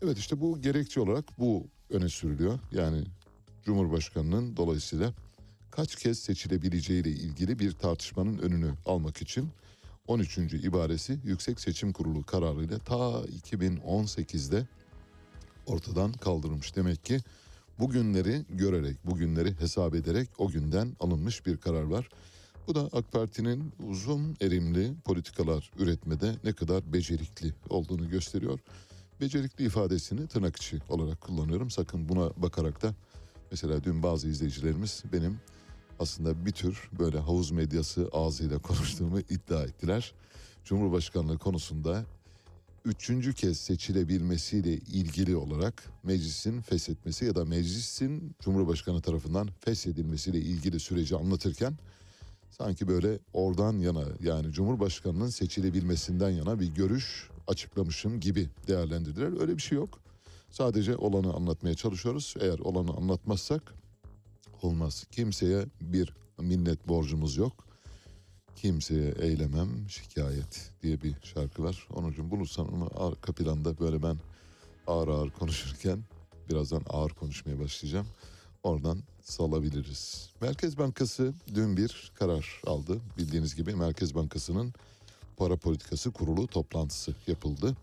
Evet 0.05 0.19
işte 0.19 0.41
bu 0.41 0.61
gerekçe 0.61 1.01
olarak 1.01 1.39
bu 1.39 1.67
öne 1.91 2.09
sürülüyor. 2.09 2.59
Yani 2.73 3.05
Cumhurbaşkanının 3.65 4.57
dolayısıyla 4.57 5.13
kaç 5.71 5.97
kez 5.97 6.19
seçilebileceğiyle 6.19 7.11
ilgili 7.11 7.59
bir 7.59 7.73
tartışmanın 7.73 8.39
önünü 8.39 8.73
almak 8.87 9.23
için 9.23 9.49
13. 10.07 10.39
ibaresi 10.39 11.19
Yüksek 11.25 11.61
Seçim 11.61 11.93
Kurulu 11.93 12.23
kararıyla 12.23 12.79
ta 12.79 13.25
2018'de 13.45 14.67
ortadan 15.67 16.13
kaldırılmış. 16.13 16.77
Demek 16.77 17.05
ki 17.05 17.19
bugünleri 17.79 18.45
görerek, 18.51 19.07
bugünleri 19.07 19.61
hesap 19.61 19.95
ederek 19.95 20.29
o 20.39 20.49
günden 20.49 20.97
alınmış 21.01 21.47
bir 21.47 21.57
karar 21.57 21.83
var. 21.83 22.09
Bu 22.67 22.75
da 22.75 22.89
AK 22.93 23.13
Parti'nin 23.13 23.73
uzun 23.89 24.37
erimli 24.41 24.95
politikalar 25.05 25.71
üretmede 25.79 26.35
ne 26.45 26.53
kadar 26.53 26.93
becerikli 26.93 27.55
olduğunu 27.69 28.11
gösteriyor. 28.11 28.61
Becerikli 29.21 29.65
ifadesini 29.65 30.27
tırnak 30.27 30.57
içi 30.57 30.79
olarak 30.89 31.21
kullanıyorum. 31.21 31.71
Sakın 31.71 32.09
buna 32.09 32.31
bakarak 32.37 32.83
da 32.83 32.95
mesela 33.53 33.85
dün 33.85 34.03
bazı 34.03 34.29
izleyicilerimiz 34.29 35.03
benim 35.13 35.41
aslında 35.99 36.47
bir 36.47 36.53
tür 36.53 36.91
böyle 36.99 37.19
havuz 37.19 37.51
medyası 37.51 38.09
ağzıyla 38.13 38.59
konuştuğumu 38.63 39.21
iddia 39.21 39.63
ettiler. 39.63 40.15
Cumhurbaşkanlığı 40.65 41.39
konusunda 41.39 42.05
üçüncü 42.85 43.35
kez 43.35 43.61
seçilebilmesiyle 43.61 44.73
ilgili 44.73 45.37
olarak 45.37 45.85
meclisin 46.03 46.61
feshetmesi 46.61 47.25
ya 47.25 47.35
da 47.35 47.45
meclisin 47.45 48.37
Cumhurbaşkanı 48.41 49.01
tarafından 49.01 49.49
feshedilmesiyle 49.61 50.39
ilgili 50.39 50.81
süreci 50.81 51.17
anlatırken 51.17 51.75
sanki 52.51 52.89
böyle 52.89 53.19
oradan 53.33 53.79
yana 53.79 54.05
yani 54.21 54.53
Cumhurbaşkanının 54.53 55.29
seçilebilmesinden 55.29 56.31
yana 56.31 56.61
bir 56.61 56.67
görüş 56.67 57.29
açıklamışım 57.47 58.21
gibi 58.21 58.49
değerlendirdiler. 58.69 59.41
Öyle 59.41 59.57
bir 59.57 59.63
şey 59.63 59.79
yok. 59.79 60.03
Sadece 60.53 60.97
olanı 60.97 61.35
anlatmaya 61.35 61.75
çalışıyoruz. 61.75 62.35
Eğer 62.41 62.59
olanı 62.59 62.97
anlatmazsak 62.97 63.75
olmaz. 64.63 65.07
Kimseye 65.11 65.67
bir 65.81 66.15
minnet 66.39 66.89
borcumuz 66.89 67.37
yok. 67.37 67.53
Kimseye 68.57 69.15
eylemem 69.21 69.69
şikayet 69.89 70.71
diye 70.83 71.03
bir 71.03 71.15
şarkı 71.23 71.63
var. 71.63 71.89
Onun 71.95 72.13
için 72.13 72.31
bulursan 72.31 72.75
onu 72.75 72.91
arka 72.97 73.33
planda 73.33 73.79
böyle 73.79 74.03
ben 74.03 74.17
ağır 74.87 75.09
ağır 75.09 75.31
konuşurken 75.31 76.05
birazdan 76.51 76.83
ağır 76.91 77.11
konuşmaya 77.11 77.61
başlayacağım. 77.61 78.07
Oradan 78.63 78.99
salabiliriz. 79.23 80.31
Merkez 80.41 80.79
Bankası 80.79 81.35
dün 81.55 81.77
bir 81.77 82.13
karar 82.15 82.61
aldı. 82.67 83.01
Bildiğiniz 83.19 83.55
gibi 83.55 83.75
Merkez 83.75 84.15
Bankası'nın 84.15 84.73
para 85.37 85.57
politikası 85.57 86.11
kurulu 86.11 86.47
toplantısı 86.47 87.15
yapıldı. 87.27 87.77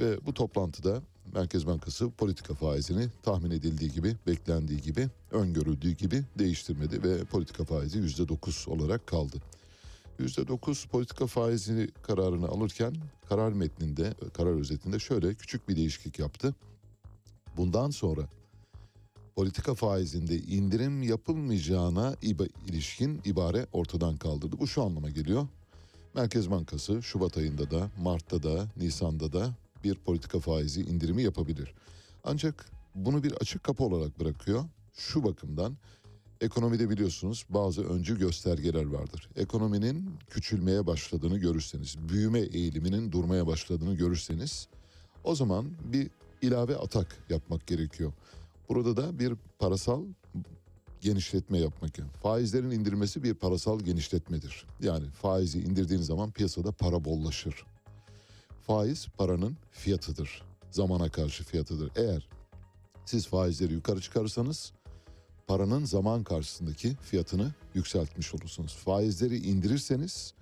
Ve 0.00 0.26
bu 0.26 0.34
toplantıda 0.34 1.02
Merkez 1.34 1.66
Bankası 1.66 2.10
politika 2.10 2.54
faizini 2.54 3.08
tahmin 3.22 3.50
edildiği 3.50 3.92
gibi, 3.92 4.16
beklendiği 4.26 4.80
gibi, 4.80 5.08
öngörüldüğü 5.30 5.90
gibi 5.90 6.22
değiştirmedi 6.38 7.02
ve 7.02 7.24
politika 7.24 7.64
faizi 7.64 7.98
%9 7.98 8.70
olarak 8.70 9.06
kaldı. 9.06 9.36
%9 10.18 10.88
politika 10.88 11.26
faizi 11.26 11.90
kararını 12.02 12.48
alırken 12.48 12.94
karar 13.28 13.52
metninde, 13.52 14.14
karar 14.32 14.60
özetinde 14.60 14.98
şöyle 14.98 15.34
küçük 15.34 15.68
bir 15.68 15.76
değişiklik 15.76 16.18
yaptı. 16.18 16.54
Bundan 17.56 17.90
sonra 17.90 18.22
politika 19.36 19.74
faizinde 19.74 20.38
indirim 20.38 21.02
yapılmayacağına 21.02 22.16
ilişkin 22.68 23.20
ibare 23.24 23.66
ortadan 23.72 24.16
kaldırdı. 24.16 24.58
Bu 24.58 24.66
şu 24.66 24.82
anlama 24.82 25.10
geliyor. 25.10 25.46
Merkez 26.14 26.50
Bankası 26.50 27.02
Şubat 27.02 27.36
ayında 27.36 27.70
da, 27.70 27.90
Mart'ta 28.02 28.42
da, 28.42 28.66
Nisan'da 28.76 29.32
da 29.32 29.54
bir 29.84 29.94
politika 29.94 30.40
faizi 30.40 30.80
indirimi 30.80 31.22
yapabilir. 31.22 31.74
Ancak 32.24 32.66
bunu 32.94 33.22
bir 33.22 33.32
açık 33.32 33.64
kapı 33.64 33.84
olarak 33.84 34.20
bırakıyor. 34.20 34.64
Şu 34.92 35.24
bakımdan 35.24 35.76
ekonomide 36.40 36.90
biliyorsunuz 36.90 37.46
bazı 37.48 37.84
öncü 37.84 38.18
göstergeler 38.18 38.86
vardır. 38.86 39.28
Ekonominin 39.36 40.10
küçülmeye 40.30 40.86
başladığını 40.86 41.38
görürseniz, 41.38 41.96
büyüme 42.08 42.40
eğiliminin 42.40 43.12
durmaya 43.12 43.46
başladığını 43.46 43.94
görürseniz 43.94 44.68
o 45.24 45.34
zaman 45.34 45.66
bir 45.92 46.10
ilave 46.42 46.76
atak 46.76 47.16
yapmak 47.30 47.66
gerekiyor. 47.66 48.12
Burada 48.68 48.96
da 48.96 49.18
bir 49.18 49.34
parasal 49.58 50.04
genişletme 51.00 51.58
yapmak. 51.58 51.90
Faizlerin 52.22 52.70
indirilmesi 52.70 53.22
bir 53.22 53.34
parasal 53.34 53.80
genişletmedir. 53.80 54.66
Yani 54.82 55.10
faizi 55.10 55.60
indirdiğin 55.60 56.02
zaman 56.02 56.30
piyasada 56.30 56.72
para 56.72 57.04
bollaşır. 57.04 57.64
Faiz 58.70 59.08
paranın 59.18 59.56
fiyatıdır. 59.70 60.42
Zamana 60.70 61.08
karşı 61.08 61.44
fiyatıdır. 61.44 61.90
Eğer 61.96 62.28
siz 63.04 63.26
faizleri 63.26 63.72
yukarı 63.72 64.00
çıkarırsanız 64.00 64.72
paranın 65.46 65.84
zaman 65.84 66.24
karşısındaki 66.24 66.96
fiyatını 66.96 67.54
yükseltmiş 67.74 68.34
olursunuz. 68.34 68.74
Faizleri 68.74 69.36
indirirseniz 69.36 70.34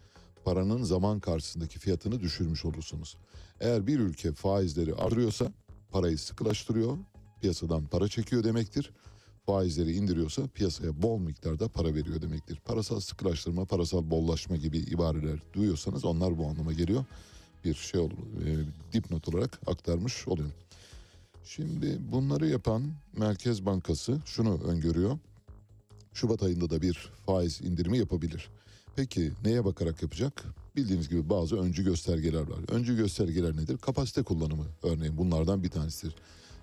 paranın 0.44 0.82
zaman 0.82 1.20
karşısındaki 1.20 1.78
fiyatını 1.78 2.20
düşürmüş 2.20 2.64
olursunuz. 2.64 3.16
Eğer 3.60 3.86
bir 3.86 3.98
ülke 3.98 4.32
faizleri 4.32 4.94
artırıyorsa 4.94 5.52
parayı 5.90 6.18
sıkılaştırıyor, 6.18 6.98
piyasadan 7.40 7.86
para 7.86 8.08
çekiyor 8.08 8.44
demektir. 8.44 8.90
Faizleri 9.46 9.92
indiriyorsa 9.92 10.42
piyasaya 10.46 11.02
bol 11.02 11.18
miktarda 11.18 11.68
para 11.68 11.94
veriyor 11.94 12.22
demektir. 12.22 12.58
Parasal 12.64 13.00
sıkılaştırma, 13.00 13.64
parasal 13.64 14.10
bollaşma 14.10 14.56
gibi 14.56 14.78
ibareler 14.78 15.42
duyuyorsanız 15.52 16.04
onlar 16.04 16.38
bu 16.38 16.46
anlama 16.46 16.72
geliyor. 16.72 17.04
Bir 17.64 17.74
şey 17.74 18.00
olur, 18.00 18.46
e, 18.46 18.64
dipnot 18.92 19.28
olarak 19.28 19.60
aktarmış 19.66 20.28
olayım. 20.28 20.52
Şimdi 21.44 21.98
bunları 22.12 22.48
yapan 22.48 22.82
Merkez 23.16 23.66
Bankası 23.66 24.18
şunu 24.24 24.62
öngörüyor. 24.62 25.18
Şubat 26.14 26.42
ayında 26.42 26.70
da 26.70 26.82
bir 26.82 27.10
faiz 27.26 27.60
indirimi 27.60 27.98
yapabilir. 27.98 28.48
Peki 28.96 29.32
neye 29.44 29.64
bakarak 29.64 30.02
yapacak? 30.02 30.44
Bildiğiniz 30.76 31.08
gibi 31.08 31.30
bazı 31.30 31.56
öncü 31.56 31.84
göstergeler 31.84 32.40
var. 32.40 32.58
Öncü 32.68 32.96
göstergeler 32.96 33.56
nedir? 33.56 33.78
Kapasite 33.78 34.22
kullanımı 34.22 34.66
örneğin 34.82 35.16
bunlardan 35.16 35.62
bir 35.62 35.68
tanesidir. 35.68 36.14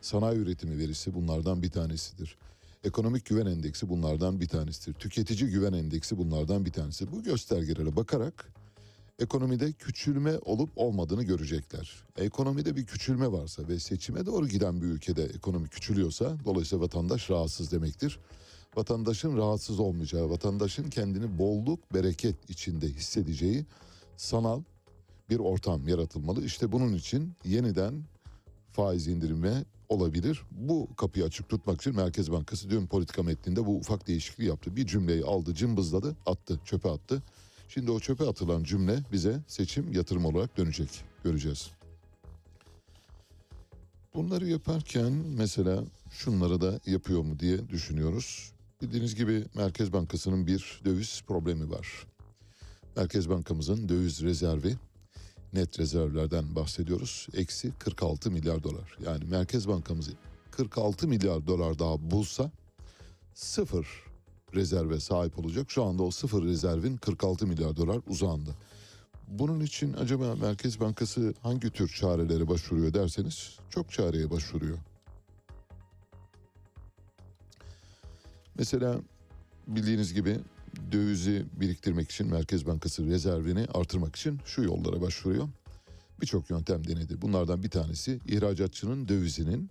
Sanayi 0.01 0.37
üretimi 0.37 0.77
verisi 0.77 1.13
bunlardan 1.13 1.61
bir 1.61 1.69
tanesidir. 1.69 2.37
Ekonomik 2.83 3.25
güven 3.25 3.45
endeksi 3.45 3.89
bunlardan 3.89 4.39
bir 4.39 4.47
tanesidir. 4.47 4.93
Tüketici 4.93 5.49
güven 5.49 5.73
endeksi 5.73 6.17
bunlardan 6.17 6.65
bir 6.65 6.71
tanesi. 6.71 7.11
Bu 7.11 7.23
göstergelere 7.23 7.95
bakarak 7.95 8.53
ekonomide 9.19 9.73
küçülme 9.73 10.37
olup 10.37 10.69
olmadığını 10.75 11.23
görecekler. 11.23 12.03
Ekonomide 12.17 12.75
bir 12.75 12.85
küçülme 12.85 13.31
varsa 13.31 13.67
ve 13.67 13.79
seçime 13.79 14.25
doğru 14.25 14.47
giden 14.47 14.81
bir 14.81 14.87
ülkede 14.87 15.23
ekonomi 15.23 15.69
küçülüyorsa 15.69 16.37
dolayısıyla 16.45 16.85
vatandaş 16.85 17.29
rahatsız 17.29 17.71
demektir. 17.71 18.19
Vatandaşın 18.75 19.37
rahatsız 19.37 19.79
olmayacağı, 19.79 20.29
vatandaşın 20.29 20.89
kendini 20.89 21.37
bolluk, 21.37 21.93
bereket 21.93 22.49
içinde 22.49 22.87
hissedeceği 22.87 23.65
sanal 24.17 24.61
bir 25.29 25.39
ortam 25.39 25.87
yaratılmalı. 25.87 26.45
İşte 26.45 26.71
bunun 26.71 26.93
için 26.93 27.33
yeniden 27.45 28.03
faiz 28.71 29.07
indirimi 29.07 29.65
olabilir. 29.89 30.41
Bu 30.51 30.87
kapıyı 30.95 31.25
açık 31.25 31.49
tutmak 31.49 31.81
için 31.81 31.95
Merkez 31.95 32.31
Bankası 32.31 32.69
dün 32.69 32.87
politika 32.87 33.23
metninde 33.23 33.65
bu 33.65 33.75
ufak 33.75 34.07
değişikliği 34.07 34.45
yaptı. 34.45 34.75
Bir 34.75 34.87
cümleyi 34.87 35.23
aldı, 35.23 35.53
cımbızladı, 35.53 36.15
attı, 36.25 36.59
çöpe 36.65 36.89
attı. 36.89 37.23
Şimdi 37.67 37.91
o 37.91 37.99
çöpe 37.99 38.27
atılan 38.27 38.63
cümle 38.63 38.99
bize 39.11 39.39
seçim 39.47 39.93
yatırım 39.93 40.25
olarak 40.25 40.57
dönecek. 40.57 41.03
Göreceğiz. 41.23 41.71
Bunları 44.15 44.47
yaparken 44.47 45.11
mesela 45.11 45.83
şunları 46.11 46.61
da 46.61 46.79
yapıyor 46.85 47.21
mu 47.21 47.39
diye 47.39 47.69
düşünüyoruz. 47.69 48.51
Bildiğiniz 48.81 49.15
gibi 49.15 49.45
Merkez 49.55 49.93
Bankası'nın 49.93 50.47
bir 50.47 50.81
döviz 50.85 51.23
problemi 51.27 51.71
var. 51.71 51.87
Merkez 52.95 53.29
Bankamızın 53.29 53.89
döviz 53.89 54.21
rezervi 54.21 54.75
net 55.53 55.79
rezervlerden 55.79 56.55
bahsediyoruz. 56.55 57.27
Eksi 57.33 57.71
46 57.79 58.31
milyar 58.31 58.63
dolar. 58.63 58.97
Yani 59.05 59.25
Merkez 59.25 59.67
Bankamız 59.67 60.09
46 60.51 61.07
milyar 61.07 61.47
dolar 61.47 61.79
daha 61.79 62.11
bulsa 62.11 62.51
sıfır 63.33 63.87
rezerve 64.55 64.99
sahip 64.99 65.39
olacak. 65.39 65.71
Şu 65.71 65.83
anda 65.83 66.03
o 66.03 66.11
sıfır 66.11 66.43
rezervin 66.43 66.97
46 66.97 67.47
milyar 67.47 67.75
dolar 67.75 67.99
uzağında. 68.07 68.51
Bunun 69.27 69.59
için 69.59 69.93
acaba 69.93 70.35
Merkez 70.35 70.79
Bankası 70.79 71.33
hangi 71.41 71.69
tür 71.69 71.87
çarelere 71.87 72.47
başvuruyor 72.47 72.93
derseniz 72.93 73.59
çok 73.69 73.91
çareye 73.91 74.31
başvuruyor. 74.31 74.77
Mesela 78.57 79.01
bildiğiniz 79.67 80.13
gibi 80.13 80.39
dövizi 80.91 81.45
biriktirmek 81.53 82.11
için 82.11 82.27
Merkez 82.27 82.67
Bankası 82.67 83.05
rezervini 83.05 83.67
artırmak 83.73 84.15
için 84.15 84.39
şu 84.45 84.63
yollara 84.63 85.01
başvuruyor. 85.01 85.47
Birçok 86.21 86.49
yöntem 86.49 86.87
denedi. 86.87 87.21
Bunlardan 87.21 87.63
bir 87.63 87.69
tanesi 87.69 88.19
ihracatçının 88.27 89.07
dövizinin 89.07 89.69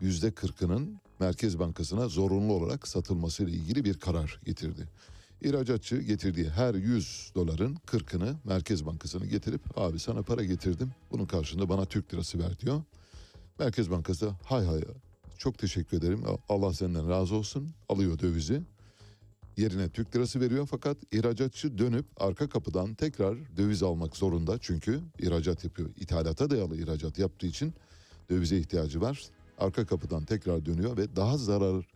yüzde 0.00 0.30
kırkının 0.30 1.00
Merkez 1.22 1.58
Bankası'na 1.58 2.08
zorunlu 2.08 2.52
olarak 2.52 2.88
satılması 2.88 3.42
ile 3.42 3.50
ilgili 3.50 3.84
bir 3.84 3.94
karar 3.94 4.40
getirdi. 4.44 4.88
İhracatçı 5.42 5.96
getirdiği 5.96 6.50
her 6.50 6.74
100 6.74 7.32
doların 7.34 7.76
40'ını 7.86 8.34
Merkez 8.44 8.86
Bankası'na 8.86 9.26
getirip 9.26 9.78
abi 9.78 9.98
sana 9.98 10.22
para 10.22 10.44
getirdim 10.44 10.90
bunun 11.10 11.26
karşılığında 11.26 11.68
bana 11.68 11.84
Türk 11.84 12.14
lirası 12.14 12.38
ver 12.38 12.58
diyor. 12.58 12.82
Merkez 13.58 13.90
Bankası 13.90 14.30
hay 14.44 14.66
hay 14.66 14.80
çok 15.38 15.58
teşekkür 15.58 15.96
ederim 15.96 16.24
Allah 16.48 16.74
senden 16.74 17.08
razı 17.08 17.34
olsun 17.34 17.68
alıyor 17.88 18.18
dövizi 18.18 18.62
yerine 19.56 19.88
Türk 19.88 20.16
lirası 20.16 20.40
veriyor 20.40 20.68
fakat 20.70 20.96
ihracatçı 21.12 21.78
dönüp 21.78 22.06
arka 22.16 22.48
kapıdan 22.48 22.94
tekrar 22.94 23.56
döviz 23.56 23.82
almak 23.82 24.16
zorunda 24.16 24.58
çünkü 24.60 25.00
ihracat 25.18 25.64
yapıyor. 25.64 25.90
İthalata 25.96 26.50
dayalı 26.50 26.76
ihracat 26.76 27.18
yaptığı 27.18 27.46
için 27.46 27.74
dövize 28.30 28.58
ihtiyacı 28.58 29.00
var. 29.00 29.22
Arka 29.62 29.86
kapıdan 29.86 30.24
tekrar 30.24 30.66
dönüyor 30.66 30.96
ve 30.96 31.16
daha 31.16 31.38
zarar 31.38 31.86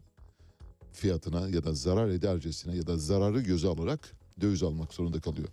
fiyatına 0.92 1.48
ya 1.48 1.64
da 1.64 1.74
zarar 1.74 2.09
edercesine 2.09 2.76
ya 2.76 2.87
da 2.87 2.96
zararı 2.96 3.40
göze 3.40 3.68
alarak 3.68 4.12
döviz 4.40 4.62
almak 4.62 4.94
zorunda 4.94 5.20
kalıyor. 5.20 5.48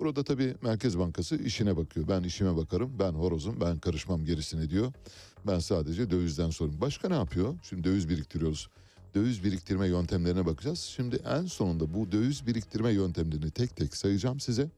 Burada 0.00 0.24
tabii 0.24 0.54
Merkez 0.62 0.98
Bankası 0.98 1.36
işine 1.36 1.76
bakıyor. 1.76 2.08
Ben 2.08 2.22
işime 2.22 2.56
bakarım, 2.56 2.98
ben 2.98 3.12
horozum, 3.12 3.60
ben 3.60 3.78
karışmam 3.78 4.24
gerisine 4.24 4.70
diyor. 4.70 4.92
Ben 5.46 5.58
sadece 5.58 6.10
dövizden 6.10 6.50
sorayım. 6.50 6.80
Başka 6.80 7.08
ne 7.08 7.14
yapıyor? 7.14 7.54
Şimdi 7.62 7.84
döviz 7.84 8.08
biriktiriyoruz 8.08 8.68
döviz 9.14 9.44
biriktirme 9.44 9.86
yöntemlerine 9.86 10.46
bakacağız. 10.46 10.78
Şimdi 10.78 11.16
en 11.16 11.46
sonunda 11.46 11.94
bu 11.94 12.12
döviz 12.12 12.46
biriktirme 12.46 12.92
yöntemlerini 12.92 13.50
tek 13.50 13.76
tek 13.76 13.96
sayacağım 13.96 14.40
size. 14.40 14.70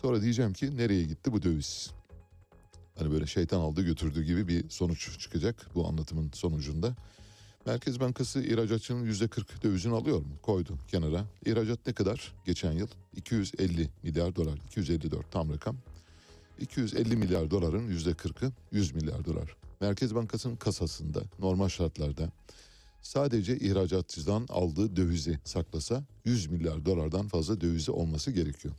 Sonra 0.00 0.22
diyeceğim 0.22 0.52
ki 0.52 0.76
nereye 0.76 1.04
gitti 1.04 1.32
bu 1.32 1.42
döviz? 1.42 1.90
Hani 2.98 3.12
böyle 3.12 3.26
şeytan 3.26 3.60
aldı 3.60 3.82
götürdüğü 3.82 4.24
gibi 4.24 4.48
bir 4.48 4.70
sonuç 4.70 5.18
çıkacak 5.18 5.66
bu 5.74 5.88
anlatımın 5.88 6.30
sonucunda. 6.34 6.94
Merkez 7.66 8.00
Bankası 8.00 8.42
ihracatçının 8.42 9.04
yüzde 9.04 9.28
40 9.28 9.62
dövizini 9.62 9.94
alıyor 9.94 10.18
mu? 10.18 10.38
Koydu 10.42 10.78
kenara. 10.88 11.24
İhracat 11.46 11.78
ne 11.86 11.92
kadar? 11.92 12.34
Geçen 12.44 12.72
yıl 12.72 12.88
250 13.16 13.88
milyar 14.02 14.36
dolar. 14.36 14.58
254 14.66 15.32
tam 15.32 15.52
rakam. 15.52 15.76
250 16.60 17.16
milyar 17.16 17.50
doların 17.50 17.88
yüzde 17.88 18.10
40'ı 18.10 18.52
100 18.72 18.94
milyar 18.94 19.24
dolar. 19.24 19.56
Merkez 19.80 20.14
Bankası'nın 20.14 20.56
kasasında 20.56 21.22
normal 21.38 21.68
şartlarda 21.68 22.30
sadece 23.02 23.56
ihracatçıdan 23.58 24.46
aldığı 24.48 24.96
dövizi 24.96 25.38
saklasa 25.44 26.04
100 26.24 26.46
milyar 26.46 26.86
dolardan 26.86 27.28
fazla 27.28 27.60
dövizi 27.60 27.90
olması 27.90 28.30
gerekiyor. 28.30 28.74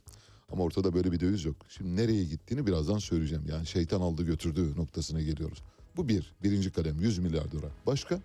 Ama 0.52 0.64
ortada 0.64 0.92
böyle 0.94 1.12
bir 1.12 1.20
döviz 1.20 1.44
yok. 1.44 1.56
Şimdi 1.68 1.96
nereye 1.96 2.24
gittiğini 2.24 2.66
birazdan 2.66 2.98
söyleyeceğim. 2.98 3.44
Yani 3.48 3.66
şeytan 3.66 4.00
aldı 4.00 4.22
götürdüğü 4.22 4.76
noktasına 4.76 5.20
geliyoruz. 5.20 5.62
Bu 5.96 6.08
bir, 6.08 6.34
birinci 6.42 6.72
kalem 6.72 7.00
100 7.00 7.18
milyar 7.18 7.52
dolar. 7.52 7.70
Başka? 7.86 8.20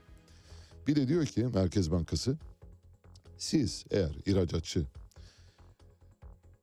Bir 0.87 0.95
de 0.95 1.07
diyor 1.07 1.25
ki 1.25 1.47
Merkez 1.53 1.91
Bankası 1.91 2.37
siz 3.37 3.85
eğer 3.91 4.11
ihracatçı 4.25 4.85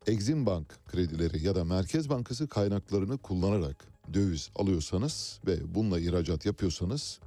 Exim 0.06 0.46
Bank 0.46 0.78
kredileri 0.86 1.46
ya 1.46 1.54
da 1.54 1.64
Merkez 1.64 2.08
Bankası 2.08 2.48
kaynaklarını 2.48 3.18
kullanarak 3.18 3.84
döviz 4.14 4.50
alıyorsanız 4.56 5.40
ve 5.46 5.74
bununla 5.74 6.00
ihracat 6.00 6.46
yapıyorsanız 6.46 7.20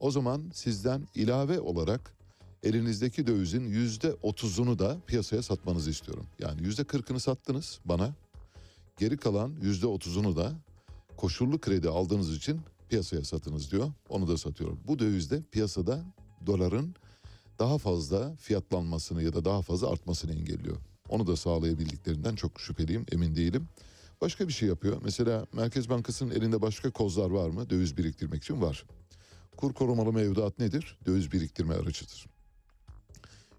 o 0.00 0.10
zaman 0.10 0.50
sizden 0.54 1.08
ilave 1.14 1.60
olarak 1.60 2.14
elinizdeki 2.62 3.26
dövizin 3.26 3.64
yüzde 3.64 4.14
otuzunu 4.22 4.78
da 4.78 5.00
piyasaya 5.06 5.42
satmanızı 5.42 5.90
istiyorum. 5.90 6.26
Yani 6.38 6.62
yüzde 6.62 6.84
kırkını 6.84 7.20
sattınız 7.20 7.80
bana. 7.84 8.14
Geri 8.98 9.16
kalan 9.16 9.54
yüzde 9.62 9.86
otuzunu 9.86 10.36
da 10.36 10.52
koşullu 11.16 11.60
kredi 11.60 11.88
aldığınız 11.88 12.36
için 12.36 12.60
piyasaya 12.88 13.24
satınız 13.24 13.72
diyor. 13.72 13.92
Onu 14.08 14.28
da 14.28 14.38
satıyorum. 14.38 14.80
Bu 14.86 14.98
dövizde 14.98 15.42
piyasada 15.50 16.04
doların 16.46 16.94
daha 17.58 17.78
fazla 17.78 18.36
fiyatlanmasını 18.36 19.22
ya 19.22 19.32
da 19.32 19.44
daha 19.44 19.62
fazla 19.62 19.90
artmasını 19.90 20.32
engelliyor. 20.32 20.76
Onu 21.08 21.26
da 21.26 21.36
sağlayabildiklerinden 21.36 22.34
çok 22.34 22.60
şüpheliyim, 22.60 23.06
emin 23.12 23.36
değilim. 23.36 23.68
Başka 24.20 24.48
bir 24.48 24.52
şey 24.52 24.68
yapıyor. 24.68 25.00
Mesela 25.04 25.46
Merkez 25.52 25.88
Bankası'nın 25.88 26.30
elinde 26.30 26.62
başka 26.62 26.90
kozlar 26.90 27.30
var 27.30 27.48
mı? 27.48 27.70
Döviz 27.70 27.96
biriktirmek 27.96 28.42
için 28.42 28.62
var. 28.62 28.84
Kur 29.56 29.72
korumalı 29.74 30.12
mevduat 30.12 30.58
nedir? 30.58 30.98
Döviz 31.06 31.32
biriktirme 31.32 31.74
aracıdır. 31.74 32.26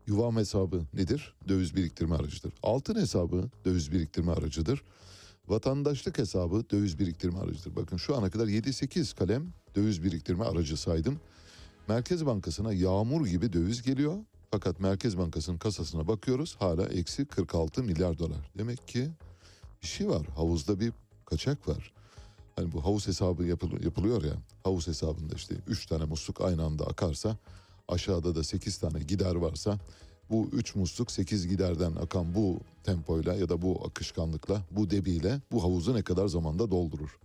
Yuvam 0.08 0.36
hesabı 0.38 0.82
nedir? 0.94 1.34
Döviz 1.48 1.76
biriktirme 1.76 2.16
aracıdır. 2.16 2.54
Altın 2.64 2.96
hesabı 2.96 3.50
döviz 3.66 3.92
biriktirme 3.92 4.32
aracıdır. 4.32 4.82
Vatandaşlık 5.48 6.18
hesabı 6.18 6.64
döviz 6.72 7.00
biriktirme 7.00 7.40
aracıdır. 7.40 7.76
Bakın 7.76 7.98
şu 7.98 8.16
ana 8.18 8.30
kadar 8.30 8.48
7-8 8.48 9.16
kalem 9.16 9.54
döviz 9.76 10.04
biriktirme 10.04 10.46
aracı 10.46 10.78
saydım. 10.78 11.20
Merkez 11.88 12.26
Bankası'na 12.26 12.74
yağmur 12.74 13.28
gibi 13.28 13.54
döviz 13.54 13.82
geliyor. 13.82 14.18
Fakat 14.52 14.80
Merkez 14.80 15.18
Bankası'nın 15.18 15.58
kasasına 15.58 16.08
bakıyoruz 16.08 16.56
hala 16.60 16.86
eksi 16.86 17.26
46 17.26 17.84
milyar 17.84 18.20
dolar. 18.20 18.52
Demek 18.58 18.88
ki 18.88 19.10
bir 19.82 19.88
şey 19.88 20.10
var 20.10 20.28
havuzda 20.36 20.80
bir 20.80 20.94
kaçak 21.26 21.68
var. 21.68 21.94
Hani 22.56 22.72
bu 22.72 22.86
havuz 22.86 23.08
hesabı 23.08 23.44
yapıl- 23.46 23.84
yapılıyor 23.84 24.24
ya 24.24 24.34
havuz 24.64 24.88
hesabında 24.88 25.36
işte 25.36 25.56
3 25.68 25.86
tane 25.86 26.06
musluk 26.06 26.42
aynı 26.42 26.64
anda 26.64 26.86
akarsa 26.86 27.38
aşağıda 27.88 28.36
da 28.36 28.44
8 28.44 28.78
tane 28.78 29.00
gider 29.00 29.36
varsa 29.36 29.80
bu 30.30 30.50
3 30.54 30.76
musluk 30.76 31.12
8 31.12 31.48
giderden 31.48 31.92
akan 31.96 32.36
bu 32.36 32.60
tempoyla 32.84 33.34
ya 33.34 33.50
da 33.50 33.62
bu 33.62 33.84
akışkanlıkla 33.88 34.62
bu 34.72 34.90
debiyle 34.90 35.42
bu 35.52 35.64
havuzu 35.64 35.96
ne 35.96 36.02
kadar 36.02 36.28
zamanda 36.28 36.72
doldurur? 36.72 37.20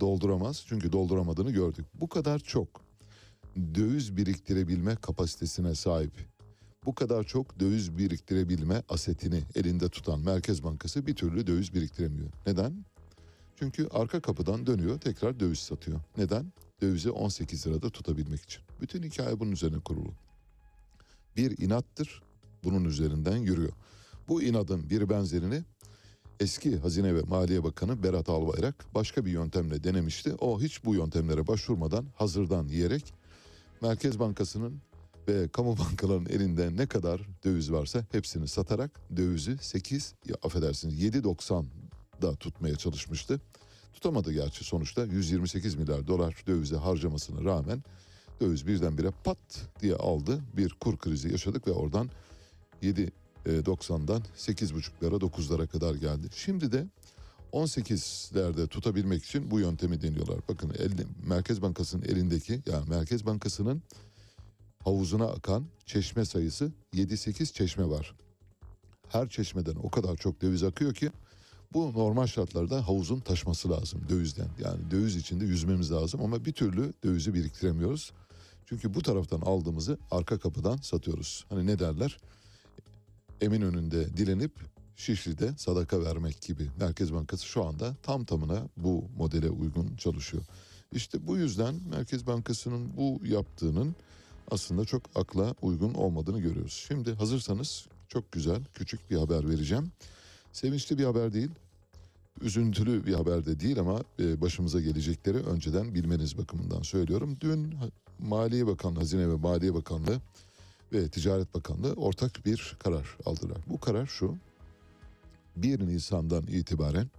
Dolduramaz 0.00 0.64
çünkü 0.68 0.92
dolduramadığını 0.92 1.50
gördük. 1.50 1.86
Bu 1.94 2.08
kadar 2.08 2.38
çok 2.38 2.68
döviz 3.56 4.16
biriktirebilme 4.16 4.96
kapasitesine 4.96 5.74
sahip. 5.74 6.12
Bu 6.86 6.94
kadar 6.94 7.24
çok 7.24 7.60
döviz 7.60 7.98
biriktirebilme 7.98 8.82
asetini 8.88 9.42
elinde 9.54 9.88
tutan 9.88 10.20
Merkez 10.20 10.64
Bankası 10.64 11.06
bir 11.06 11.14
türlü 11.14 11.46
döviz 11.46 11.74
biriktiremiyor. 11.74 12.28
Neden? 12.46 12.84
Çünkü 13.56 13.88
arka 13.90 14.20
kapıdan 14.20 14.66
dönüyor 14.66 15.00
tekrar 15.00 15.40
döviz 15.40 15.58
satıyor. 15.58 16.00
Neden? 16.16 16.52
Dövizi 16.82 17.10
18 17.10 17.66
lirada 17.66 17.90
tutabilmek 17.90 18.40
için. 18.40 18.62
Bütün 18.80 19.02
hikaye 19.02 19.40
bunun 19.40 19.52
üzerine 19.52 19.80
kurulu. 19.80 20.14
Bir 21.36 21.58
inattır 21.58 22.22
bunun 22.64 22.84
üzerinden 22.84 23.36
yürüyor. 23.36 23.72
Bu 24.28 24.42
inadın 24.42 24.90
bir 24.90 25.08
benzerini 25.08 25.62
eski 26.40 26.78
Hazine 26.78 27.14
ve 27.14 27.22
Maliye 27.22 27.64
Bakanı 27.64 28.02
Berat 28.02 28.28
Albayrak 28.28 28.94
başka 28.94 29.26
bir 29.26 29.30
yöntemle 29.30 29.84
denemişti. 29.84 30.34
O 30.34 30.60
hiç 30.60 30.84
bu 30.84 30.94
yöntemlere 30.94 31.46
başvurmadan 31.46 32.06
hazırdan 32.16 32.68
yiyerek 32.68 33.14
Merkez 33.80 34.18
Bankası'nın 34.18 34.80
ve 35.28 35.48
kamu 35.48 35.78
bankalarının 35.78 36.30
elinde 36.30 36.76
ne 36.76 36.86
kadar 36.86 37.20
döviz 37.44 37.72
varsa 37.72 38.04
hepsini 38.12 38.48
satarak 38.48 39.00
dövizi 39.16 39.58
8 39.60 40.14
ya 40.26 40.36
affedersiniz 40.42 41.04
7.90'da 41.04 42.36
tutmaya 42.36 42.76
çalışmıştı. 42.76 43.40
Tutamadı 43.92 44.32
gerçi 44.32 44.64
sonuçta 44.64 45.04
128 45.04 45.74
milyar 45.74 46.06
dolar 46.06 46.42
dövize 46.46 46.76
harcamasına 46.76 47.44
rağmen 47.44 47.82
döviz 48.40 48.66
birdenbire 48.66 49.10
pat 49.24 49.38
diye 49.80 49.94
aldı. 49.94 50.40
Bir 50.56 50.70
kur 50.70 50.98
krizi 50.98 51.32
yaşadık 51.32 51.66
ve 51.66 51.72
oradan 51.72 52.10
7.90'dan 52.82 54.22
8.5'lara 54.36 55.16
9'lara 55.16 55.66
kadar 55.66 55.94
geldi. 55.94 56.28
Şimdi 56.34 56.72
de 56.72 56.86
18'lerde 57.52 58.66
tutabilmek 58.66 59.24
için 59.24 59.50
bu 59.50 59.60
yöntemi 59.60 60.02
deniyorlar. 60.02 60.38
Bakın 60.48 60.70
elde, 60.70 61.02
Merkez 61.26 61.62
Bankası'nın 61.62 62.02
elindeki 62.02 62.62
yani 62.66 62.88
Merkez 62.88 63.26
Bankası'nın 63.26 63.82
havuzuna 64.84 65.26
akan 65.26 65.66
çeşme 65.86 66.24
sayısı 66.24 66.72
7-8 66.94 67.52
çeşme 67.52 67.88
var. 67.88 68.14
Her 69.08 69.28
çeşmeden 69.28 69.74
o 69.82 69.90
kadar 69.90 70.16
çok 70.16 70.42
döviz 70.42 70.62
akıyor 70.62 70.94
ki 70.94 71.10
bu 71.74 71.92
normal 71.92 72.26
şartlarda 72.26 72.88
havuzun 72.88 73.20
taşması 73.20 73.70
lazım 73.70 74.00
dövizden. 74.08 74.48
Yani 74.64 74.90
döviz 74.90 75.16
içinde 75.16 75.44
yüzmemiz 75.44 75.92
lazım 75.92 76.20
ama 76.22 76.44
bir 76.44 76.52
türlü 76.52 76.92
dövizi 77.04 77.34
biriktiremiyoruz. 77.34 78.12
Çünkü 78.66 78.94
bu 78.94 79.02
taraftan 79.02 79.40
aldığımızı 79.40 79.98
arka 80.10 80.38
kapıdan 80.38 80.76
satıyoruz. 80.76 81.44
Hani 81.48 81.66
ne 81.66 81.78
derler? 81.78 82.18
Emin 83.40 83.62
önünde 83.62 84.16
dilenip 84.16 84.52
Şişli'de 84.96 85.54
sadaka 85.56 86.04
vermek 86.04 86.42
gibi. 86.42 86.70
Merkez 86.80 87.12
Bankası 87.12 87.46
şu 87.46 87.64
anda 87.64 87.96
tam 88.02 88.24
tamına 88.24 88.68
bu 88.76 89.04
modele 89.16 89.50
uygun 89.50 89.96
çalışıyor. 89.96 90.42
İşte 90.92 91.26
bu 91.26 91.36
yüzden 91.36 91.74
Merkez 91.90 92.26
Bankası'nın 92.26 92.96
bu 92.96 93.20
yaptığının 93.26 93.96
aslında 94.50 94.84
çok 94.84 95.02
akla 95.14 95.54
uygun 95.62 95.94
olmadığını 95.94 96.40
görüyoruz. 96.40 96.84
Şimdi 96.88 97.14
hazırsanız 97.14 97.86
çok 98.08 98.32
güzel 98.32 98.64
küçük 98.74 99.10
bir 99.10 99.16
haber 99.16 99.48
vereceğim. 99.48 99.92
Sevinçli 100.52 100.98
bir 100.98 101.04
haber 101.04 101.32
değil, 101.32 101.50
üzüntülü 102.40 103.06
bir 103.06 103.14
haber 103.14 103.46
de 103.46 103.60
değil 103.60 103.78
ama 103.78 104.00
e, 104.18 104.40
başımıza 104.40 104.80
gelecekleri 104.80 105.38
önceden 105.38 105.94
bilmeniz 105.94 106.38
bakımından 106.38 106.82
söylüyorum. 106.82 107.36
Dün 107.40 107.74
Maliye 108.18 108.66
Bakanlığı, 108.66 108.98
Hazine 108.98 109.28
ve 109.28 109.34
Maliye 109.34 109.74
Bakanlığı 109.74 110.20
ve 110.92 111.08
Ticaret 111.08 111.54
Bakanlığı 111.54 111.92
ortak 111.92 112.46
bir 112.46 112.76
karar 112.78 113.16
aldılar. 113.26 113.58
Bu 113.66 113.80
karar 113.80 114.06
şu, 114.06 114.36
1 115.56 115.86
Nisan'dan 115.86 116.46
itibaren 116.46 117.10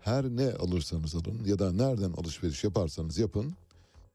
her 0.00 0.24
ne 0.24 0.52
alırsanız 0.52 1.14
alın 1.14 1.44
ya 1.46 1.58
da 1.58 1.72
nereden 1.72 2.12
alışveriş 2.12 2.64
yaparsanız 2.64 3.18
yapın, 3.18 3.54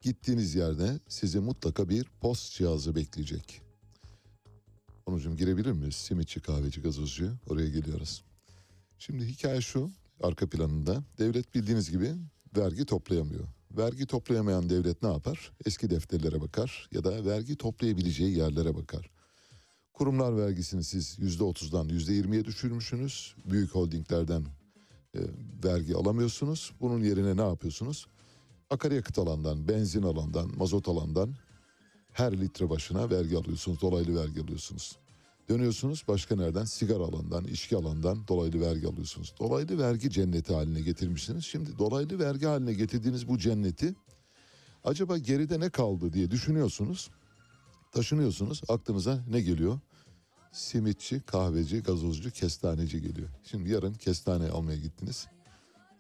gittiğiniz 0.02 0.56
yerde 0.56 1.00
sizi 1.08 1.40
mutlaka 1.40 1.90
bir 1.90 2.06
post 2.22 2.54
cihazı 2.54 2.96
bekleyecek. 2.96 3.69
Onucum 5.10 5.36
girebilir 5.36 5.72
miyiz? 5.72 5.96
Simitçi, 5.96 6.40
kahveci, 6.40 6.82
gazozcu 6.82 7.32
oraya 7.48 7.70
geliyoruz. 7.70 8.24
Şimdi 9.00 9.26
hikaye 9.26 9.62
şu 9.62 9.90
arka 10.24 10.50
planında 10.50 11.04
devlet 11.18 11.56
bildiğiniz 11.56 11.92
gibi 11.92 12.12
vergi 12.58 12.86
toplayamıyor. 12.86 13.44
Vergi 13.78 14.06
toplayamayan 14.06 14.70
devlet 14.70 15.04
ne 15.04 15.10
yapar? 15.10 15.52
Eski 15.66 15.90
defterlere 15.90 16.42
bakar 16.42 16.90
ya 16.92 17.04
da 17.04 17.26
vergi 17.26 17.56
toplayabileceği 17.56 18.38
yerlere 18.38 18.76
bakar. 18.76 19.10
Kurumlar 19.94 20.38
vergisini 20.38 20.84
siz 20.84 21.20
yüzde 21.20 21.44
otuzdan 21.44 21.88
yüzde 21.88 22.14
yirmiye 22.14 22.46
düşürmüşsünüz. 22.46 23.36
Büyük 23.46 23.76
holdinglerden 23.76 24.46
e, 25.16 25.20
vergi 25.64 25.96
alamıyorsunuz. 25.96 26.74
Bunun 26.82 27.04
yerine 27.04 27.38
ne 27.38 27.48
yapıyorsunuz? 27.50 28.08
Akaryakıt 28.70 29.20
alandan, 29.20 29.68
benzin 29.68 30.04
alandan, 30.04 30.58
mazot 30.58 30.88
alandan 30.88 31.36
her 32.20 32.40
litre 32.40 32.70
başına 32.70 33.10
vergi 33.10 33.38
alıyorsunuz, 33.38 33.82
dolaylı 33.82 34.22
vergi 34.22 34.42
alıyorsunuz. 34.42 34.98
Dönüyorsunuz 35.50 36.04
başka 36.08 36.36
nereden? 36.36 36.66
Sigara 36.66 37.04
alandan, 37.04 37.44
içki 37.44 37.78
alandan 37.78 38.28
dolaylı 38.28 38.62
vergi 38.62 38.88
alıyorsunuz. 38.88 39.34
Dolaylı 39.40 39.80
vergi 39.80 40.10
cenneti 40.10 40.54
haline 40.54 40.82
getirmişsiniz. 40.82 41.46
Şimdi 41.46 41.78
dolaylı 41.78 42.20
vergi 42.20 42.46
haline 42.46 42.74
getirdiğiniz 42.74 43.28
bu 43.28 43.38
cenneti 43.38 43.96
acaba 44.84 45.18
geride 45.18 45.60
ne 45.60 45.70
kaldı 45.70 46.14
diye 46.14 46.32
düşünüyorsunuz. 46.32 47.10
Taşınıyorsunuz. 47.92 48.62
Aklınıza 48.70 49.24
ne 49.30 49.42
geliyor? 49.42 49.80
Simitçi, 50.52 51.22
kahveci, 51.22 51.80
gazozcu, 51.80 52.32
kestaneci 52.32 53.02
geliyor. 53.02 53.30
Şimdi 53.44 53.70
yarın 53.70 53.94
kestane 53.94 54.50
almaya 54.50 54.78
gittiniz. 54.78 55.28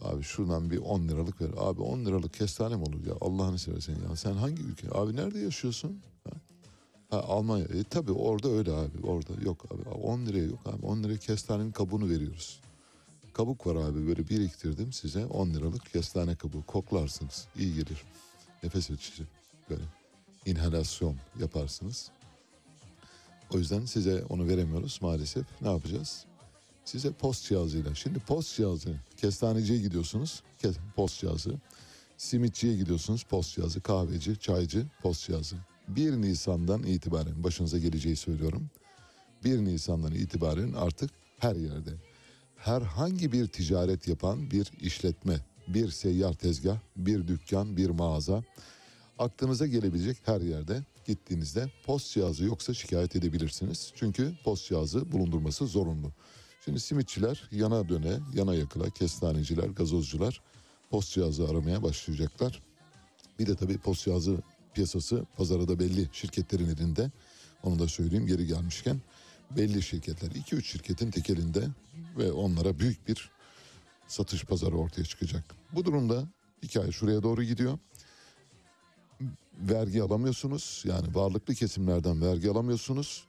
Abi 0.01 0.23
şuradan 0.23 0.69
bir 0.69 0.77
10 0.77 1.07
liralık 1.07 1.41
ver. 1.41 1.49
Abi 1.57 1.81
10 1.81 2.05
liralık 2.05 2.33
kestane 2.33 2.75
mi 2.75 2.81
olur 2.83 3.05
ya? 3.05 3.13
Allah'ını 3.21 3.59
seversen 3.59 3.93
ya. 4.09 4.15
Sen 4.15 4.33
hangi 4.33 4.61
ülke? 4.63 4.87
Abi 4.91 5.15
nerede 5.15 5.39
yaşıyorsun? 5.39 6.01
Ha? 6.23 6.35
Ha, 7.09 7.17
Almanya. 7.27 7.65
E, 7.65 7.83
tabii 7.83 8.11
orada 8.11 8.49
öyle 8.49 8.71
abi. 8.71 9.07
Orada 9.07 9.33
yok 9.45 9.65
abi. 9.71 9.89
10 9.89 10.25
liraya 10.25 10.45
yok 10.45 10.59
abi. 10.65 10.85
10 10.85 11.03
liraya 11.03 11.17
kestanenin 11.17 11.71
kabuğunu 11.71 12.09
veriyoruz. 12.09 12.59
Kabuk 13.33 13.67
var 13.67 13.75
abi 13.75 14.07
böyle 14.07 14.29
biriktirdim 14.29 14.93
size 14.93 15.25
10 15.25 15.49
liralık 15.49 15.85
kestane 15.85 16.35
kabuğu. 16.35 16.63
Koklarsınız. 16.67 17.47
iyi 17.57 17.73
gelir. 17.73 18.03
Nefes 18.63 18.91
açıcı. 18.91 19.27
Böyle. 19.69 19.83
inhalasyon 20.45 21.15
yaparsınız. 21.39 22.11
O 23.53 23.57
yüzden 23.57 23.85
size 23.85 24.23
onu 24.29 24.47
veremiyoruz 24.47 24.99
maalesef. 25.01 25.45
Ne 25.61 25.71
yapacağız? 25.71 26.25
Size 26.89 27.11
post 27.11 27.45
cihazıyla. 27.45 27.95
Şimdi 27.95 28.19
post 28.19 28.55
cihazı, 28.55 28.95
kestaneciye 29.17 29.79
gidiyorsunuz, 29.79 30.43
post 30.95 31.19
cihazı. 31.19 31.53
Simitçiye 32.17 32.75
gidiyorsunuz, 32.75 33.23
post 33.23 33.55
cihazı. 33.55 33.81
Kahveci, 33.81 34.39
çaycı, 34.39 34.85
post 35.01 35.27
cihazı. 35.27 35.55
1 35.87 36.11
Nisan'dan 36.11 36.83
itibaren, 36.83 37.43
başınıza 37.43 37.77
geleceği 37.77 38.15
söylüyorum. 38.15 38.69
1 39.43 39.57
Nisan'dan 39.57 40.11
itibaren 40.11 40.73
artık 40.73 41.09
her 41.39 41.55
yerde 41.55 41.91
herhangi 42.57 43.31
bir 43.31 43.47
ticaret 43.47 44.07
yapan 44.07 44.51
bir 44.51 44.71
işletme, 44.81 45.39
bir 45.67 45.89
seyyar 45.91 46.33
tezgah, 46.33 46.77
bir 46.95 47.27
dükkan, 47.27 47.77
bir 47.77 47.89
mağaza 47.89 48.43
aklınıza 49.19 49.67
gelebilecek 49.67 50.17
her 50.25 50.41
yerde 50.41 50.83
gittiğinizde 51.05 51.71
post 51.85 52.13
cihazı 52.13 52.45
yoksa 52.45 52.73
şikayet 52.73 53.15
edebilirsiniz. 53.15 53.91
Çünkü 53.95 54.33
post 54.43 54.67
cihazı 54.67 55.11
bulundurması 55.11 55.67
zorunlu. 55.67 56.11
Şimdi 56.65 56.79
simitçiler 56.79 57.49
yana 57.51 57.89
döne, 57.89 58.19
yana 58.33 58.55
yakıla, 58.55 58.89
kestaneciler, 58.89 59.67
gazozcular 59.67 60.41
post 60.89 61.13
cihazı 61.13 61.49
aramaya 61.49 61.83
başlayacaklar. 61.83 62.61
Bir 63.39 63.47
de 63.47 63.55
tabii 63.55 63.77
post 63.77 64.05
cihazı 64.05 64.37
piyasası 64.73 65.25
pazarı 65.37 65.67
da 65.67 65.79
belli 65.79 66.09
şirketlerin 66.11 66.69
elinde. 66.69 67.11
Onu 67.63 67.79
da 67.79 67.87
söyleyeyim 67.87 68.27
geri 68.27 68.47
gelmişken. 68.47 69.01
Belli 69.51 69.81
şirketler 69.81 70.29
2-3 70.29 70.63
şirketin 70.63 71.11
tek 71.11 71.29
elinde 71.29 71.67
ve 72.17 72.31
onlara 72.31 72.79
büyük 72.79 73.07
bir 73.07 73.29
satış 74.07 74.43
pazarı 74.43 74.77
ortaya 74.77 75.03
çıkacak. 75.03 75.43
Bu 75.73 75.85
durumda 75.85 76.27
hikaye 76.63 76.91
şuraya 76.91 77.23
doğru 77.23 77.43
gidiyor. 77.43 77.79
Vergi 79.53 80.03
alamıyorsunuz. 80.03 80.83
Yani 80.87 81.15
varlıklı 81.15 81.55
kesimlerden 81.55 82.21
vergi 82.21 82.49
alamıyorsunuz. 82.49 83.28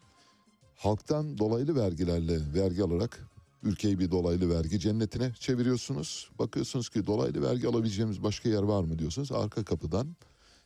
Halktan 0.80 1.38
dolaylı 1.38 1.76
vergilerle 1.76 2.40
vergi 2.54 2.82
alarak 2.82 3.28
ülkeyi 3.62 3.98
bir 3.98 4.10
dolaylı 4.10 4.56
vergi 4.56 4.80
cennetine 4.80 5.32
çeviriyorsunuz. 5.40 6.30
Bakıyorsunuz 6.38 6.88
ki 6.88 7.06
dolaylı 7.06 7.42
vergi 7.42 7.68
alabileceğimiz 7.68 8.22
başka 8.22 8.48
yer 8.48 8.62
var 8.62 8.82
mı 8.84 8.98
diyorsunuz. 8.98 9.32
Arka 9.32 9.64
kapıdan 9.64 10.16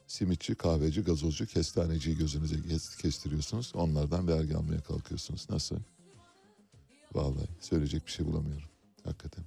simitçi, 0.06 0.54
kahveci, 0.54 1.02
gazozcu, 1.02 1.46
kestaneciyi 1.46 2.16
gözünüze 2.16 2.62
kes- 2.62 2.96
kestiriyorsunuz. 2.96 3.72
Onlardan 3.74 4.28
vergi 4.28 4.56
almaya 4.56 4.80
kalkıyorsunuz. 4.80 5.46
Nasıl? 5.50 5.76
Vallahi 7.14 7.48
söyleyecek 7.60 8.06
bir 8.06 8.12
şey 8.12 8.26
bulamıyorum. 8.26 8.68
Hakikaten. 9.04 9.44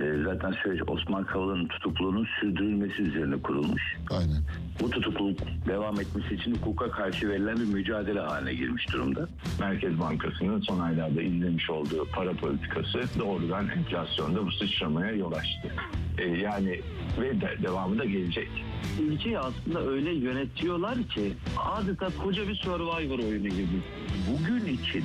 E, 0.00 0.22
zaten 0.24 0.52
süreç 0.52 0.80
Osman 0.86 1.24
Kavala'nın 1.24 1.68
tutukluluğunun 1.68 2.26
sürdürülmesi 2.40 3.02
üzerine 3.02 3.42
kurulmuş. 3.42 3.96
Aynen. 4.10 4.42
Bu 4.80 4.90
tutukluluk 4.90 5.38
devam 5.66 6.00
etmesi 6.00 6.34
için 6.34 6.54
hukuka 6.54 6.90
karşı 6.90 7.28
verilen 7.28 7.56
bir 7.56 7.64
mücadele 7.74 8.20
haline 8.20 8.54
girmiş 8.54 8.92
durumda. 8.92 9.28
Merkez 9.60 10.00
Bankası'nın 10.00 10.60
son 10.60 10.80
aylarda 10.80 11.22
izlemiş 11.22 11.70
olduğu 11.70 12.04
para 12.14 12.32
politikası 12.32 13.02
doğrudan 13.18 13.68
enflasyonda 13.68 14.46
bu 14.46 14.52
sıçramaya 14.52 15.12
yol 15.12 15.32
açtı. 15.32 15.72
Ee, 16.18 16.28
yani 16.28 16.80
ve 17.20 17.40
de, 17.40 17.56
devamı 17.62 17.98
da 17.98 18.04
gelecek. 18.04 18.48
ülkeyi 19.00 19.38
aslında 19.38 19.86
öyle 19.86 20.10
yönetiyorlar 20.14 20.94
ki 21.02 21.32
adeta 21.56 22.08
koca 22.22 22.48
bir 22.48 22.54
survivor 22.54 23.18
oyunu 23.18 23.48
gibi. 23.48 23.82
Bugün 24.30 24.66
için 24.74 25.04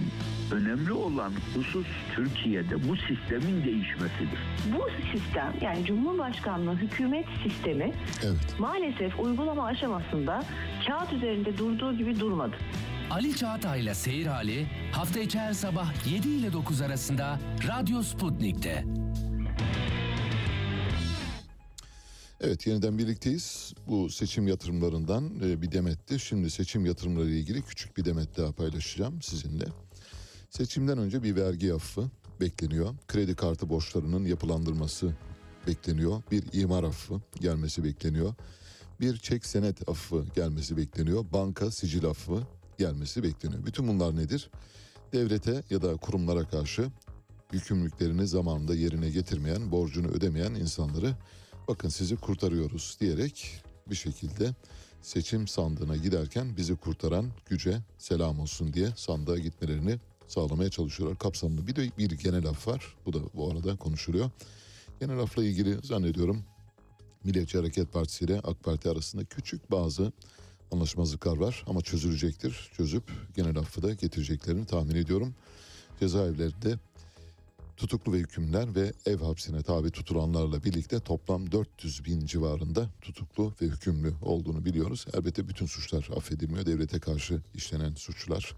önemli 0.51 0.91
olan 0.91 1.31
husus 1.55 1.87
Türkiye'de 2.15 2.89
bu 2.89 2.95
sistemin 2.97 3.63
değişmesidir. 3.65 4.39
Bu 4.73 4.87
sistem 5.17 5.53
yani 5.61 5.85
Cumhurbaşkanlığı 5.85 6.75
hükümet 6.75 7.25
sistemi 7.43 7.91
Evet. 8.23 8.55
maalesef 8.59 9.19
uygulama 9.19 9.62
aşamasında 9.63 10.43
kağıt 10.87 11.13
üzerinde 11.13 11.57
durduğu 11.57 11.97
gibi 11.97 12.19
durmadı. 12.19 12.55
Ali 13.11 13.35
Çağatay'la 13.35 13.95
Seyir 13.95 14.25
Hali 14.25 14.67
hafta 14.91 15.19
içi 15.19 15.39
her 15.39 15.53
sabah 15.53 16.07
7 16.11 16.29
ile 16.29 16.53
9 16.53 16.81
arasında 16.81 17.39
Radyo 17.67 18.01
Sputnik'te. 18.01 18.85
Evet 22.41 22.67
yeniden 22.67 22.97
birlikteyiz. 22.97 23.73
Bu 23.87 24.09
seçim 24.09 24.47
yatırımlarından 24.47 25.39
e, 25.43 25.61
bir 25.61 25.71
demetti. 25.71 26.19
Şimdi 26.19 26.49
seçim 26.49 26.85
yatırımları 26.85 27.29
ile 27.29 27.39
ilgili 27.39 27.61
küçük 27.61 27.97
bir 27.97 28.05
demet 28.05 28.37
daha 28.37 28.51
paylaşacağım 28.51 29.21
sizinle. 29.21 29.65
Seçimden 30.49 30.97
önce 30.97 31.23
bir 31.23 31.35
vergi 31.35 31.73
affı 31.73 32.09
bekleniyor. 32.41 32.95
Kredi 33.07 33.35
kartı 33.35 33.69
borçlarının 33.69 34.25
yapılandırması 34.25 35.13
bekleniyor. 35.67 36.21
Bir 36.31 36.43
imar 36.53 36.83
affı 36.83 37.21
gelmesi 37.41 37.83
bekleniyor. 37.83 38.33
Bir 39.03 39.17
çek 39.17 39.45
senet 39.45 39.89
affı 39.89 40.25
gelmesi 40.35 40.77
bekleniyor. 40.77 41.25
Banka 41.33 41.71
sicil 41.71 42.05
affı 42.05 42.43
gelmesi 42.77 43.23
bekleniyor. 43.23 43.65
Bütün 43.65 43.87
bunlar 43.87 44.15
nedir? 44.15 44.49
Devlete 45.13 45.63
ya 45.69 45.81
da 45.81 45.97
kurumlara 45.97 46.47
karşı 46.47 46.91
yükümlülüklerini 47.53 48.27
zamanında 48.27 48.75
yerine 48.75 49.09
getirmeyen, 49.09 49.71
borcunu 49.71 50.07
ödemeyen 50.07 50.53
insanları 50.53 51.15
bakın 51.67 51.89
sizi 51.89 52.15
kurtarıyoruz 52.15 52.97
diyerek 52.99 53.63
bir 53.89 53.95
şekilde 53.95 54.55
seçim 55.01 55.47
sandığına 55.47 55.97
giderken 55.97 56.57
bizi 56.57 56.75
kurtaran 56.75 57.31
güce 57.45 57.77
selam 57.97 58.39
olsun 58.39 58.73
diye 58.73 58.89
sandığa 58.95 59.37
gitmelerini 59.37 59.99
sağlamaya 60.27 60.69
çalışıyorlar. 60.69 61.17
Kapsamlı 61.17 61.67
bir 61.67 61.75
de 61.75 61.89
bir 61.97 62.11
genel 62.11 62.47
af 62.47 62.67
var. 62.67 62.95
Bu 63.05 63.13
da 63.13 63.19
bu 63.33 63.51
arada 63.51 63.75
konuşuluyor. 63.75 64.31
Genel 64.99 65.19
afla 65.19 65.43
ilgili 65.43 65.77
zannediyorum 65.83 66.43
Milliyetçi 67.23 67.57
Hareket 67.57 67.93
Partisi 67.93 68.25
ile 68.25 68.39
AK 68.39 68.63
Parti 68.63 68.89
arasında 68.89 69.25
küçük 69.25 69.71
bazı 69.71 70.11
anlaşmazlıklar 70.71 71.37
var 71.37 71.63
ama 71.67 71.81
çözülecektir. 71.81 72.71
Çözüp 72.77 73.03
genel 73.35 73.57
affı 73.57 73.81
da 73.81 73.93
getireceklerini 73.93 74.65
tahmin 74.65 74.95
ediyorum. 74.95 75.35
Cezaevlerinde 75.99 76.79
tutuklu 77.77 78.13
ve 78.13 78.17
hükümler 78.17 78.75
ve 78.75 78.93
ev 79.05 79.17
hapsine 79.17 79.61
tabi 79.61 79.91
tutulanlarla 79.91 80.63
birlikte 80.63 80.99
toplam 80.99 81.51
400 81.51 82.05
bin 82.05 82.25
civarında 82.25 82.89
tutuklu 83.01 83.53
ve 83.61 83.65
hükümlü 83.65 84.13
olduğunu 84.21 84.65
biliyoruz. 84.65 85.05
Elbette 85.13 85.47
bütün 85.47 85.65
suçlar 85.65 86.09
affedilmiyor. 86.15 86.65
Devlete 86.65 86.99
karşı 86.99 87.41
işlenen 87.53 87.93
suçlar 87.93 88.55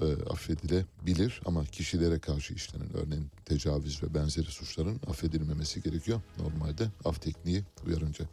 e, 0.00 0.04
affedilebilir 0.30 1.40
ama 1.44 1.64
kişilere 1.64 2.18
karşı 2.18 2.54
işlenen 2.54 2.96
örneğin 2.96 3.26
tecavüz 3.44 4.02
ve 4.02 4.14
benzeri 4.14 4.46
suçların 4.46 5.00
affedilmemesi 5.06 5.82
gerekiyor. 5.82 6.20
Normalde 6.38 6.88
af 7.04 7.22
tekniği 7.22 7.62
uyarınca. 7.86 8.24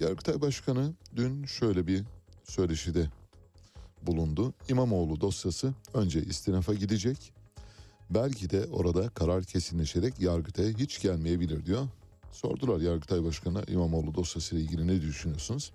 Yargıtay 0.00 0.40
Başkanı 0.40 0.92
dün 1.16 1.44
şöyle 1.44 1.86
bir 1.86 2.02
söyleşide 2.44 3.10
bulundu. 4.02 4.54
İmamoğlu 4.68 5.20
dosyası 5.20 5.74
önce 5.94 6.22
istinafa 6.22 6.74
gidecek. 6.74 7.32
Belki 8.10 8.50
de 8.50 8.66
orada 8.72 9.08
karar 9.08 9.44
kesinleşerek 9.44 10.20
Yargıtay'a 10.20 10.78
hiç 10.78 11.02
gelmeyebilir 11.02 11.66
diyor. 11.66 11.88
Sordular 12.32 12.80
Yargıtay 12.80 13.24
Başkanı'na 13.24 13.62
İmamoğlu 13.62 14.14
dosyasıyla 14.14 14.64
ilgili 14.64 14.86
ne 14.86 15.02
düşünüyorsunuz? 15.02 15.72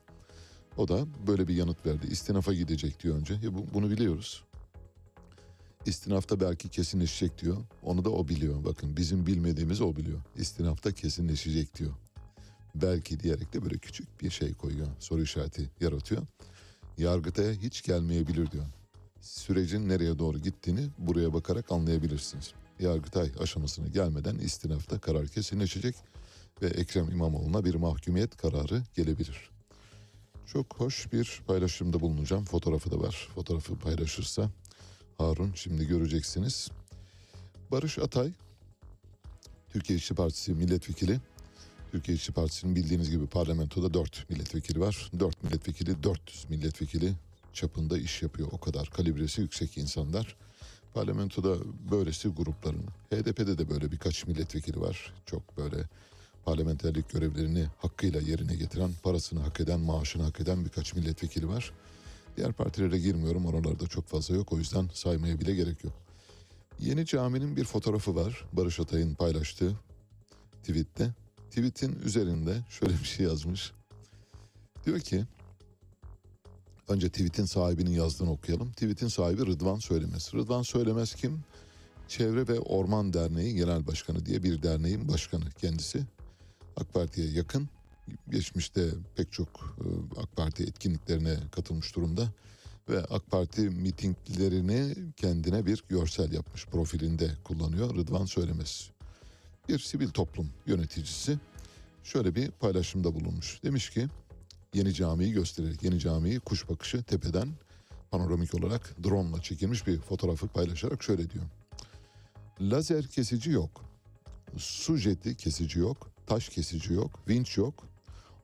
O 0.78 0.88
da 0.88 1.06
böyle 1.28 1.48
bir 1.48 1.56
yanıt 1.56 1.86
verdi. 1.86 2.08
İstinafa 2.08 2.54
gidecek 2.54 3.04
diyor 3.04 3.18
önce. 3.18 3.34
Ya 3.34 3.54
bu- 3.54 3.66
bunu 3.74 3.90
biliyoruz. 3.90 4.44
İstinafta 5.86 6.40
belki 6.40 6.70
kesinleşecek 6.70 7.42
diyor. 7.42 7.58
Onu 7.84 8.06
da 8.06 8.10
o 8.10 8.28
biliyor. 8.28 8.66
Bakın 8.66 8.98
bizim 8.98 9.26
bilmediğimiz 9.26 9.82
o 9.82 9.96
biliyor. 9.96 10.20
İstinafta 10.36 10.92
kesinleşecek 10.92 11.76
diyor. 11.76 11.92
Belki 12.76 13.20
diyerek 13.20 13.54
de 13.54 13.64
böyle 13.64 13.78
küçük 13.78 14.22
bir 14.22 14.30
şey 14.30 14.54
koyuyor. 14.54 14.88
Soru 15.00 15.22
işareti 15.22 15.70
yaratıyor. 15.82 16.22
Yargıtay'a 16.98 17.52
hiç 17.52 17.84
gelmeyebilir 17.84 18.52
diyor. 18.52 18.66
Sürecin 19.22 19.90
nereye 19.90 20.20
doğru 20.20 20.40
gittiğini 20.40 20.88
buraya 20.98 21.34
bakarak 21.34 21.72
anlayabilirsiniz. 21.72 22.54
Yargıtay 22.80 23.32
aşamasına 23.40 23.88
gelmeden 23.88 24.36
istinafta 24.36 25.00
karar 25.00 25.28
kesinleşecek 25.28 25.96
ve 26.62 26.68
Ekrem 26.68 27.12
İmamoğlu'na 27.12 27.66
bir 27.66 27.76
mahkumiyet 27.76 28.38
kararı 28.38 28.84
gelebilir. 28.96 29.50
Çok 30.46 30.80
hoş 30.80 31.14
bir 31.14 31.42
paylaşımda 31.48 32.00
bulunacağım. 32.00 32.46
Fotoğrafı 32.46 32.92
da 32.92 33.00
var. 33.00 33.30
Fotoğrafı 33.36 33.76
paylaşırsa 33.76 34.50
Harun 35.18 35.52
şimdi 35.56 35.88
göreceksiniz. 35.88 36.72
Barış 37.72 38.00
Atay, 38.00 38.32
Türkiye 39.70 39.98
İşçi 39.98 40.14
Partisi 40.14 40.54
milletvekili. 40.54 41.20
Türkiye 41.92 42.16
İşçi 42.16 42.32
Partisi'nin 42.32 42.76
bildiğiniz 42.76 43.10
gibi 43.10 43.28
parlamentoda 43.28 43.94
4 43.94 44.30
milletvekili 44.30 44.80
var. 44.80 45.12
4 45.20 45.44
milletvekili 45.44 46.04
400 46.04 46.50
milletvekili 46.50 47.14
çapında 47.54 47.98
iş 47.98 48.22
yapıyor. 48.22 48.48
O 48.52 48.58
kadar 48.58 48.90
kalibresi 48.90 49.42
yüksek 49.42 49.78
insanlar. 49.78 50.36
Parlamentoda 50.94 51.58
böylesi 51.92 52.30
grupların. 52.30 52.86
HDP'de 53.12 53.58
de 53.58 53.70
böyle 53.70 53.92
birkaç 53.92 54.28
milletvekili 54.28 54.82
var. 54.82 55.14
Çok 55.26 55.58
böyle 55.58 55.78
parlamenterlik 56.46 57.10
görevlerini 57.10 57.66
hakkıyla 57.78 58.22
yerine 58.22 58.56
getiren, 58.56 58.92
parasını 59.04 59.40
hak 59.40 59.60
eden, 59.60 59.80
maaşını 59.80 60.24
hak 60.24 60.40
eden 60.40 60.66
birkaç 60.66 60.94
milletvekili 60.94 61.48
var. 61.48 61.72
Diğer 62.38 62.54
partilere 62.54 63.00
girmiyorum 63.00 63.46
oralarda 63.46 63.88
çok 63.88 64.08
fazla 64.08 64.36
yok 64.36 64.54
o 64.54 64.58
yüzden 64.58 64.90
saymaya 64.94 65.40
bile 65.40 65.56
gerek 65.56 65.84
yok. 65.84 65.94
Yeni 66.80 67.06
caminin 67.06 67.56
bir 67.56 67.64
fotoğrafı 67.64 68.16
var 68.16 68.46
Barış 68.54 68.80
Atay'ın 68.80 69.16
paylaştığı 69.16 69.76
tweette. 70.64 71.14
Tweet'in 71.50 72.00
üzerinde 72.06 72.66
şöyle 72.70 72.94
bir 72.94 73.06
şey 73.06 73.26
yazmış. 73.26 73.72
Diyor 74.86 75.00
ki 75.00 75.26
önce 76.88 77.10
tweet'in 77.10 77.46
sahibinin 77.46 77.92
yazdığını 77.92 78.32
okuyalım. 78.32 78.72
Tweet'in 78.72 79.08
sahibi 79.08 79.46
Rıdvan 79.46 79.80
Söylemez. 79.80 80.34
Rıdvan 80.34 80.62
Söylemez 80.62 81.16
kim? 81.16 81.44
Çevre 82.08 82.48
ve 82.48 82.60
Orman 82.60 83.14
Derneği 83.14 83.56
Genel 83.56 83.88
Başkanı 83.88 84.26
diye 84.26 84.44
bir 84.44 84.64
derneğin 84.64 85.08
başkanı 85.08 85.52
kendisi. 85.52 86.04
AK 86.78 86.94
Parti'ye 86.94 87.32
yakın. 87.32 87.70
Geçmişte 88.30 88.90
pek 89.16 89.32
çok 89.32 89.78
e, 89.80 90.20
AK 90.22 90.36
Parti 90.36 90.64
etkinliklerine 90.64 91.38
katılmış 91.52 91.96
durumda. 91.96 92.30
Ve 92.90 93.00
AK 93.00 93.32
Parti 93.32 93.62
mitinglerini 93.62 94.96
kendine 95.18 95.66
bir 95.66 95.84
görsel 95.90 96.34
yapmış. 96.34 96.66
Profilinde 96.66 97.32
kullanıyor 97.44 97.96
Rıdvan 97.96 98.26
Söylemez. 98.26 98.90
Bir 99.70 99.80
sivil 99.80 100.10
toplum 100.10 100.50
yöneticisi 100.66 101.38
şöyle 102.04 102.36
bir 102.36 102.52
paylaşımda 102.52 103.16
bulunmuş. 103.16 103.64
Demiş 103.64 103.90
ki 103.90 104.08
yeni 104.74 104.94
camiyi 104.94 105.34
göstererek 105.34 105.84
yeni 105.84 106.00
camiyi 106.00 106.40
kuş 106.40 106.70
bakışı 106.70 107.04
tepeden 107.04 107.50
panoramik 108.12 108.56
olarak 108.56 108.96
drone 109.04 109.30
ile 109.30 109.42
çekilmiş 109.42 109.88
bir 109.88 110.00
fotoğrafı 110.00 110.48
paylaşarak 110.48 111.04
şöyle 111.04 111.30
diyor. 111.30 111.46
Lazer 112.62 113.08
kesici 113.08 113.52
yok. 113.52 113.82
Su 114.58 114.98
jeti 114.98 115.38
kesici 115.38 115.80
yok. 115.80 116.12
Taş 116.28 116.50
kesici 116.50 116.94
yok. 116.94 117.20
Vinç 117.30 117.58
yok. 117.58 117.88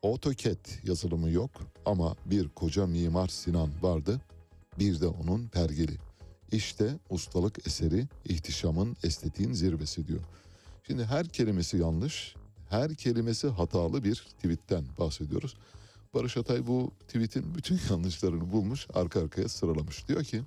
AutoCAD 0.03 0.87
yazılımı 0.87 1.29
yok. 1.29 1.51
Ama 1.85 2.15
bir 2.25 2.49
koca 2.49 2.87
mimar 2.87 3.27
Sinan 3.27 3.69
vardı. 3.81 4.21
Bir 4.79 5.01
de 5.01 5.07
onun 5.07 5.47
pergeli. 5.47 5.97
İşte 6.51 6.99
ustalık 7.09 7.67
eseri 7.67 8.07
ihtişamın 8.25 8.97
estetiğin 9.03 9.53
zirvesi 9.53 10.07
diyor. 10.07 10.21
Şimdi 10.87 11.05
her 11.05 11.27
kelimesi 11.27 11.77
yanlış, 11.77 12.35
her 12.69 12.95
kelimesi 12.95 13.47
hatalı 13.47 14.03
bir 14.03 14.15
tweetten 14.15 14.83
bahsediyoruz. 14.99 15.55
Barış 16.13 16.37
Atay 16.37 16.67
bu 16.67 16.91
tweetin 17.07 17.55
bütün 17.55 17.79
yanlışlarını 17.89 18.51
bulmuş, 18.51 18.87
arka 18.93 19.21
arkaya 19.21 19.49
sıralamış. 19.49 20.07
Diyor 20.07 20.23
ki, 20.23 20.41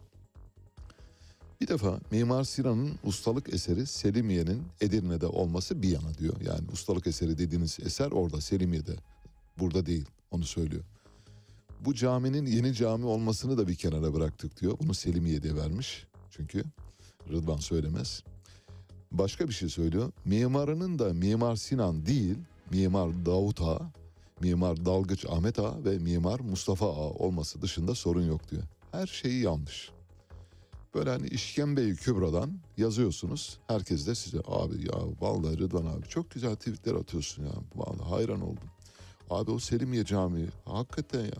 bir 1.60 1.68
defa 1.68 2.00
Mimar 2.10 2.44
Sinan'ın 2.44 2.98
ustalık 3.04 3.54
eseri 3.54 3.86
Selimiye'nin 3.86 4.62
Edirne'de 4.80 5.26
olması 5.26 5.82
bir 5.82 5.88
yana 5.88 6.14
diyor. 6.18 6.34
Yani 6.40 6.68
ustalık 6.72 7.06
eseri 7.06 7.38
dediğiniz 7.38 7.78
eser 7.84 8.10
orada 8.10 8.40
Selimiye'de. 8.40 8.94
Burada 9.58 9.86
değil 9.86 10.06
onu 10.30 10.44
söylüyor. 10.44 10.84
Bu 11.80 11.94
caminin 11.94 12.46
yeni 12.46 12.74
cami 12.74 13.04
olmasını 13.04 13.58
da 13.58 13.68
bir 13.68 13.74
kenara 13.74 14.14
bıraktık 14.14 14.60
diyor. 14.60 14.78
Bunu 14.80 14.94
Selimiye'de 14.94 15.56
vermiş. 15.56 16.06
Çünkü 16.30 16.64
Rıdvan 17.30 17.56
söylemez. 17.56 18.22
Başka 19.12 19.48
bir 19.48 19.52
şey 19.52 19.68
söylüyor. 19.68 20.12
Mimarının 20.24 20.98
da 20.98 21.12
Mimar 21.12 21.56
Sinan 21.56 22.06
değil, 22.06 22.36
Mimar 22.70 23.26
Davut 23.26 23.60
Ağa, 23.60 23.92
Mimar 24.40 24.84
Dalgıç 24.84 25.26
Ahmet 25.26 25.58
Ağa 25.58 25.84
ve 25.84 25.98
Mimar 25.98 26.40
Mustafa 26.40 26.86
Ağa 26.86 27.10
olması 27.10 27.62
dışında 27.62 27.94
sorun 27.94 28.26
yok 28.26 28.50
diyor. 28.50 28.62
Her 28.92 29.06
şeyi 29.06 29.42
yanlış. 29.42 29.90
Böyle 30.94 31.10
hani 31.10 31.26
işkembeyi 31.26 31.94
kübradan 31.96 32.58
yazıyorsunuz. 32.76 33.58
Herkes 33.66 34.06
de 34.06 34.14
size 34.14 34.38
abi 34.46 34.86
ya 34.86 34.98
vallahi 35.20 35.58
Rıdvan 35.58 35.86
abi 35.86 36.08
çok 36.08 36.30
güzel 36.30 36.56
tweetler 36.56 36.94
atıyorsun 36.94 37.44
ya. 37.44 37.52
Vallahi 37.74 38.08
hayran 38.08 38.40
oldum. 38.40 38.73
Abi 39.30 39.50
o 39.50 39.58
Selimiye 39.58 40.04
Camii 40.04 40.48
hakikaten 40.64 41.24
ya. 41.24 41.32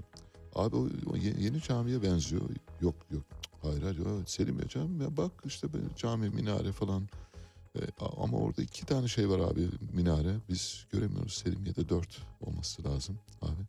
Abi 0.54 0.76
o, 0.76 0.88
o 1.12 1.16
ye- 1.16 1.34
yeni 1.38 1.60
camiye 1.60 2.02
benziyor. 2.02 2.42
Yok 2.80 2.94
yok. 3.10 3.22
Hayır 3.62 3.82
hayır. 3.82 3.96
yok. 3.98 4.30
Selimiye 4.30 4.68
Camii 4.68 5.02
ya 5.02 5.16
bak 5.16 5.32
işte 5.44 5.68
cami 5.96 6.28
minare 6.30 6.72
falan. 6.72 7.08
E, 7.76 7.80
ama 8.20 8.38
orada 8.38 8.62
iki 8.62 8.86
tane 8.86 9.08
şey 9.08 9.28
var 9.28 9.38
abi 9.38 9.68
minare. 9.92 10.36
Biz 10.48 10.86
göremiyoruz. 10.92 11.32
Selimiye'de 11.34 11.88
dört 11.88 12.22
olması 12.40 12.84
lazım 12.84 13.18
abi. 13.42 13.62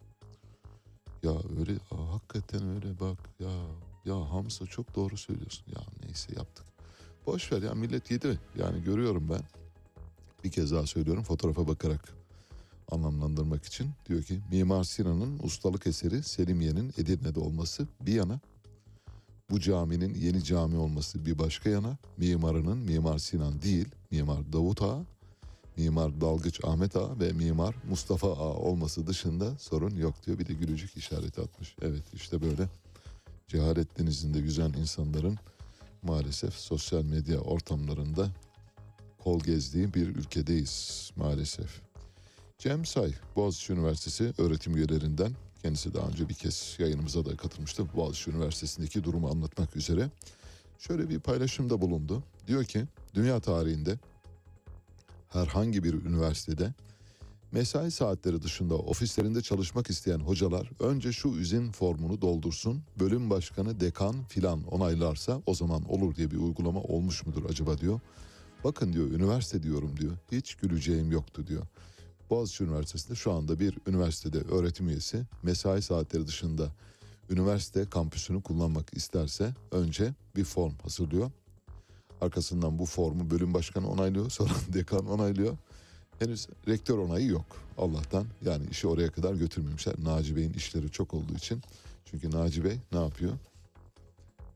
Ya 1.24 1.32
öyle 1.60 1.72
aa, 1.92 2.14
hakikaten 2.14 2.70
öyle 2.76 3.00
bak 3.00 3.18
ya 3.40 3.50
ya 4.06 4.32
Hamza 4.32 4.66
çok 4.66 4.96
doğru 4.96 5.18
söylüyorsun. 5.18 5.66
Ya 5.76 5.82
neyse 6.06 6.34
yaptık. 6.38 6.66
Boş 7.26 7.52
ver 7.52 7.62
ya 7.62 7.74
millet 7.74 8.12
yedi. 8.12 8.40
Yani 8.60 8.84
görüyorum 8.84 9.30
ben. 9.30 9.42
Bir 10.44 10.52
kez 10.52 10.72
daha 10.72 10.86
söylüyorum 10.86 11.24
fotoğrafa 11.24 11.68
bakarak 11.68 12.14
anlamlandırmak 12.92 13.66
için. 13.66 13.90
Diyor 14.10 14.24
ki 14.24 14.42
Mimar 14.52 14.84
Sinan'ın 14.84 15.40
ustalık 15.44 15.88
eseri 15.88 16.24
Selimiye'nin 16.24 16.94
Edirne'de 16.98 17.40
olması 17.40 17.88
bir 18.02 18.14
yana. 18.14 18.40
Bu 19.50 19.60
caminin 19.60 20.14
yeni 20.14 20.44
cami 20.44 20.78
olması 20.78 21.26
bir 21.26 21.40
başka 21.40 21.70
yana. 21.70 21.98
Mimarının 22.18 22.78
Mimar 22.78 23.18
Sinan 23.18 23.62
değil, 23.62 23.88
Mimar 24.12 24.54
Davut 24.54 24.82
Ağa, 24.82 25.04
Mimar 25.78 26.22
Dalgıç 26.22 26.64
Ahmet 26.64 26.96
Ağa 26.96 27.20
ve 27.20 27.32
Mimar 27.32 27.76
Mustafa 27.90 28.32
Ağa 28.32 28.54
olması 28.54 29.08
dışında 29.08 29.58
sorun 29.60 29.96
yok 29.96 30.26
diyor. 30.26 30.40
Bir 30.40 30.48
de 30.48 30.54
gülücük 30.54 30.98
işareti 30.98 31.42
atmış. 31.42 31.76
Evet 31.82 32.04
işte 32.14 32.42
böyle 32.42 32.70
cehalet 33.48 34.00
denizinde 34.00 34.40
yüzen 34.40 34.70
insanların 34.70 35.38
maalesef 36.02 36.54
sosyal 36.54 37.04
medya 37.04 37.40
ortamlarında 37.40 38.30
kol 39.24 39.40
gezdiği 39.40 39.94
bir 39.94 40.08
ülkedeyiz 40.08 41.12
maalesef. 41.16 41.85
Cem 42.58 42.86
Say, 42.86 43.14
Boğaziçi 43.36 43.74
Üniversitesi 43.74 44.34
öğretim 44.38 44.78
üyelerinden. 44.78 45.32
Kendisi 45.62 45.94
daha 45.94 46.08
önce 46.08 46.30
bir 46.30 46.34
kez 46.34 46.76
yayınımıza 46.80 47.26
da 47.26 47.38
katılmıştı. 47.38 47.86
Boğaziçi 47.96 48.32
Üniversitesi'ndeki 48.32 49.04
durumu 49.04 49.30
anlatmak 49.30 49.76
üzere. 49.76 50.10
Şöyle 50.80 51.10
bir 51.10 51.20
paylaşımda 51.20 51.82
bulundu. 51.82 52.24
Diyor 52.48 52.66
ki 52.66 52.86
dünya 53.14 53.40
tarihinde 53.40 54.00
herhangi 55.30 55.84
bir 55.84 55.94
üniversitede 55.94 56.74
mesai 57.52 57.92
saatleri 57.92 58.42
dışında 58.42 58.76
ofislerinde 58.76 59.42
çalışmak 59.42 59.90
isteyen 59.90 60.20
hocalar 60.20 60.70
önce 60.80 61.12
şu 61.12 61.30
izin 61.30 61.72
formunu 61.72 62.22
doldursun. 62.22 62.84
Bölüm 63.00 63.30
başkanı, 63.30 63.80
dekan 63.80 64.24
filan 64.24 64.64
onaylarsa 64.64 65.42
o 65.46 65.54
zaman 65.54 65.90
olur 65.90 66.16
diye 66.16 66.32
bir 66.32 66.38
uygulama 66.38 66.80
olmuş 66.82 67.26
mudur 67.26 67.50
acaba 67.50 67.78
diyor. 67.78 68.00
Bakın 68.64 68.94
diyor 68.94 69.08
üniversite 69.08 69.64
diyorum 69.64 69.98
diyor. 69.98 70.18
Hiç 70.32 70.56
güleceğim 70.56 71.12
yoktu 71.12 71.48
diyor. 71.48 71.64
Boğaziçi 72.30 72.64
Üniversitesi'nde 72.64 73.16
şu 73.16 73.32
anda 73.32 73.60
bir 73.60 73.78
üniversitede 73.88 74.38
öğretim 74.38 74.90
üyesi 74.90 75.24
mesai 75.44 75.82
saatleri 75.82 76.28
dışında 76.28 76.72
üniversite 77.30 77.86
kampüsünü 77.90 78.44
kullanmak 78.44 78.94
isterse 78.94 79.54
önce 79.72 80.14
bir 80.36 80.44
form 80.44 80.74
hazırlıyor. 80.84 81.32
Arkasından 82.22 82.80
bu 82.80 82.86
formu 82.86 83.30
bölüm 83.30 83.54
başkanı 83.54 83.90
onaylıyor 83.90 84.30
sonra 84.30 84.54
dekan 84.74 85.06
onaylıyor. 85.08 85.58
Henüz 86.20 86.48
rektör 86.68 86.98
onayı 86.98 87.28
yok 87.28 87.46
Allah'tan. 87.78 88.26
Yani 88.46 88.66
işi 88.72 88.88
oraya 88.88 89.10
kadar 89.10 89.34
götürmemişler. 89.34 89.96
Naci 90.04 90.36
Bey'in 90.36 90.54
işleri 90.54 90.92
çok 90.92 91.14
olduğu 91.14 91.34
için. 91.34 91.62
Çünkü 92.06 92.32
Naci 92.32 92.64
Bey 92.64 92.80
ne 92.92 93.00
yapıyor? 93.00 93.34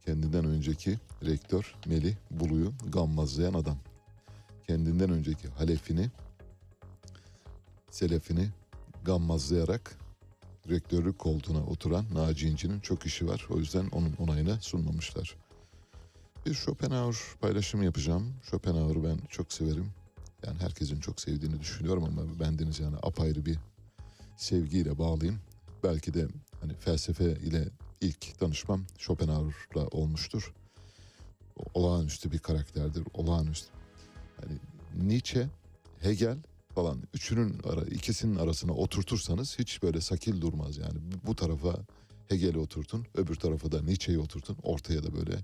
Kendinden 0.05 0.45
önceki 0.45 0.97
rektör 1.25 1.75
Melih 1.85 2.15
Bulu'yu 2.31 2.73
gammazlayan 2.87 3.53
adam. 3.53 3.77
Kendinden 4.67 5.09
önceki 5.09 5.47
halefini 5.47 6.09
selefini 7.91 8.49
gammazlayarak 9.05 9.97
rektörlük 10.69 11.19
koltuğuna 11.19 11.65
oturan 11.65 12.05
Naci 12.13 12.47
İnci'nin 12.47 12.79
çok 12.79 13.05
işi 13.05 13.27
var. 13.27 13.47
O 13.49 13.57
yüzden 13.57 13.87
onun 13.87 14.13
onayına 14.13 14.61
sunmamışlar. 14.61 15.35
Bir 16.45 16.53
Schopenhauer 16.53 17.15
paylaşımı 17.41 17.85
yapacağım. 17.85 18.33
Schopenhauer'ı 18.43 19.03
ben 19.03 19.17
çok 19.29 19.53
severim. 19.53 19.91
Yani 20.45 20.59
herkesin 20.59 20.99
çok 20.99 21.21
sevdiğini 21.21 21.59
düşünüyorum 21.59 22.03
ama 22.03 22.39
bendeniz 22.39 22.79
yani 22.79 22.95
apayrı 23.03 23.45
bir 23.45 23.59
sevgiyle 24.37 24.97
bağlıyım. 24.97 25.39
Belki 25.83 26.13
de 26.13 26.27
hani 26.61 26.73
felsefe 26.73 27.31
ile 27.31 27.67
ilk 28.01 28.39
tanışmam 28.39 28.85
Schopenhauer'la 28.97 29.87
olmuştur. 29.87 30.53
Olağanüstü 31.73 32.31
bir 32.31 32.39
karakterdir. 32.39 33.03
Olağanüstü. 33.13 33.69
Hani 34.41 34.59
Nietzsche, 35.09 35.47
Hegel 35.99 36.37
falan 36.79 37.03
üçünün 37.13 37.59
ara, 37.63 37.81
ikisinin 37.81 38.35
arasına 38.35 38.73
oturtursanız 38.73 39.59
hiç 39.59 39.83
böyle 39.83 40.01
sakil 40.01 40.41
durmaz 40.41 40.77
yani. 40.77 40.99
Bu- 41.27 41.35
tarafa 41.35 41.75
Hegel'i 42.27 42.59
oturtun, 42.59 43.05
öbür 43.15 43.35
tarafa 43.35 43.71
da 43.71 43.81
Nietzsche'yi 43.81 44.19
oturtun. 44.19 44.57
Ortaya 44.63 45.03
da 45.03 45.15
böyle 45.15 45.37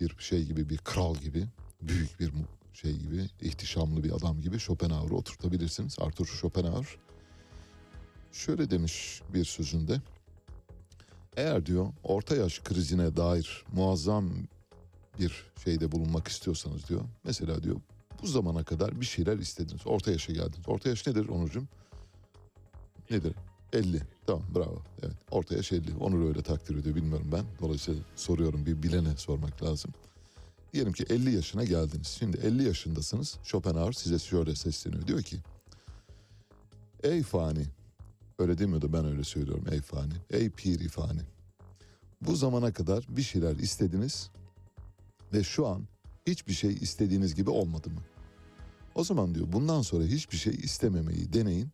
bir 0.00 0.16
şey 0.18 0.44
gibi, 0.44 0.68
bir 0.68 0.78
kral 0.78 1.14
gibi, 1.16 1.46
büyük 1.82 2.20
bir 2.20 2.32
şey 2.72 2.96
gibi, 2.96 3.28
ihtişamlı 3.40 4.04
bir 4.04 4.12
adam 4.12 4.40
gibi 4.40 4.58
Schopenhauer'ı 4.58 5.14
oturtabilirsiniz. 5.14 5.96
Arthur 6.00 6.26
Schopenhauer 6.26 6.86
şöyle 8.32 8.70
demiş 8.70 9.22
bir 9.34 9.44
sözünde. 9.44 10.00
Eğer 11.36 11.66
diyor 11.66 11.92
orta 12.02 12.36
yaş 12.36 12.58
krizine 12.58 13.16
dair 13.16 13.64
muazzam 13.72 14.30
bir 15.18 15.44
şeyde 15.64 15.92
bulunmak 15.92 16.28
istiyorsanız 16.28 16.88
diyor. 16.88 17.02
Mesela 17.24 17.62
diyor 17.62 17.76
bu 18.22 18.26
zamana 18.26 18.64
kadar 18.64 19.00
bir 19.00 19.06
şeyler 19.06 19.38
istediniz. 19.38 19.86
Orta 19.86 20.10
yaşa 20.10 20.32
geldiniz. 20.32 20.68
Orta 20.68 20.88
yaş 20.88 21.06
nedir 21.06 21.28
Onurcuğum? 21.28 21.64
Nedir? 23.10 23.34
50. 23.72 24.00
Tamam 24.26 24.42
bravo. 24.54 24.82
Evet. 25.02 25.16
Orta 25.30 25.56
yaş 25.56 25.72
50. 25.72 25.96
Onur 26.00 26.28
öyle 26.28 26.42
takdir 26.42 26.76
ediyor 26.76 26.94
bilmiyorum 26.94 27.28
ben. 27.32 27.44
Dolayısıyla 27.60 28.02
soruyorum 28.16 28.66
bir 28.66 28.82
bilene 28.82 29.16
sormak 29.16 29.62
lazım. 29.62 29.90
Diyelim 30.72 30.92
ki 30.92 31.06
50 31.10 31.34
yaşına 31.34 31.64
geldiniz. 31.64 32.06
Şimdi 32.06 32.36
50 32.36 32.64
yaşındasınız. 32.64 33.38
Schopenhauer 33.42 33.92
size 33.92 34.18
şöyle 34.18 34.54
sesleniyor. 34.54 35.06
Diyor 35.06 35.22
ki 35.22 35.36
Ey 37.02 37.22
fani. 37.22 37.66
Öyle 38.38 38.58
demiyordu 38.58 38.92
ben 38.92 39.04
öyle 39.04 39.24
söylüyorum. 39.24 39.64
Ey 39.70 39.80
fani. 39.80 40.12
Ey 40.30 40.50
piri 40.50 40.88
fani. 40.88 41.20
Bu 42.20 42.36
zamana 42.36 42.72
kadar 42.72 43.06
bir 43.08 43.22
şeyler 43.22 43.56
istediniz 43.56 44.30
ve 45.32 45.42
şu 45.42 45.66
an 45.66 45.82
hiçbir 46.26 46.52
şey 46.52 46.72
istediğiniz 46.72 47.34
gibi 47.34 47.50
olmadı 47.50 47.90
mı? 47.90 48.00
O 48.94 49.04
zaman 49.04 49.34
diyor 49.34 49.52
bundan 49.52 49.82
sonra 49.82 50.04
hiçbir 50.04 50.36
şey 50.36 50.54
istememeyi 50.54 51.32
deneyin. 51.32 51.68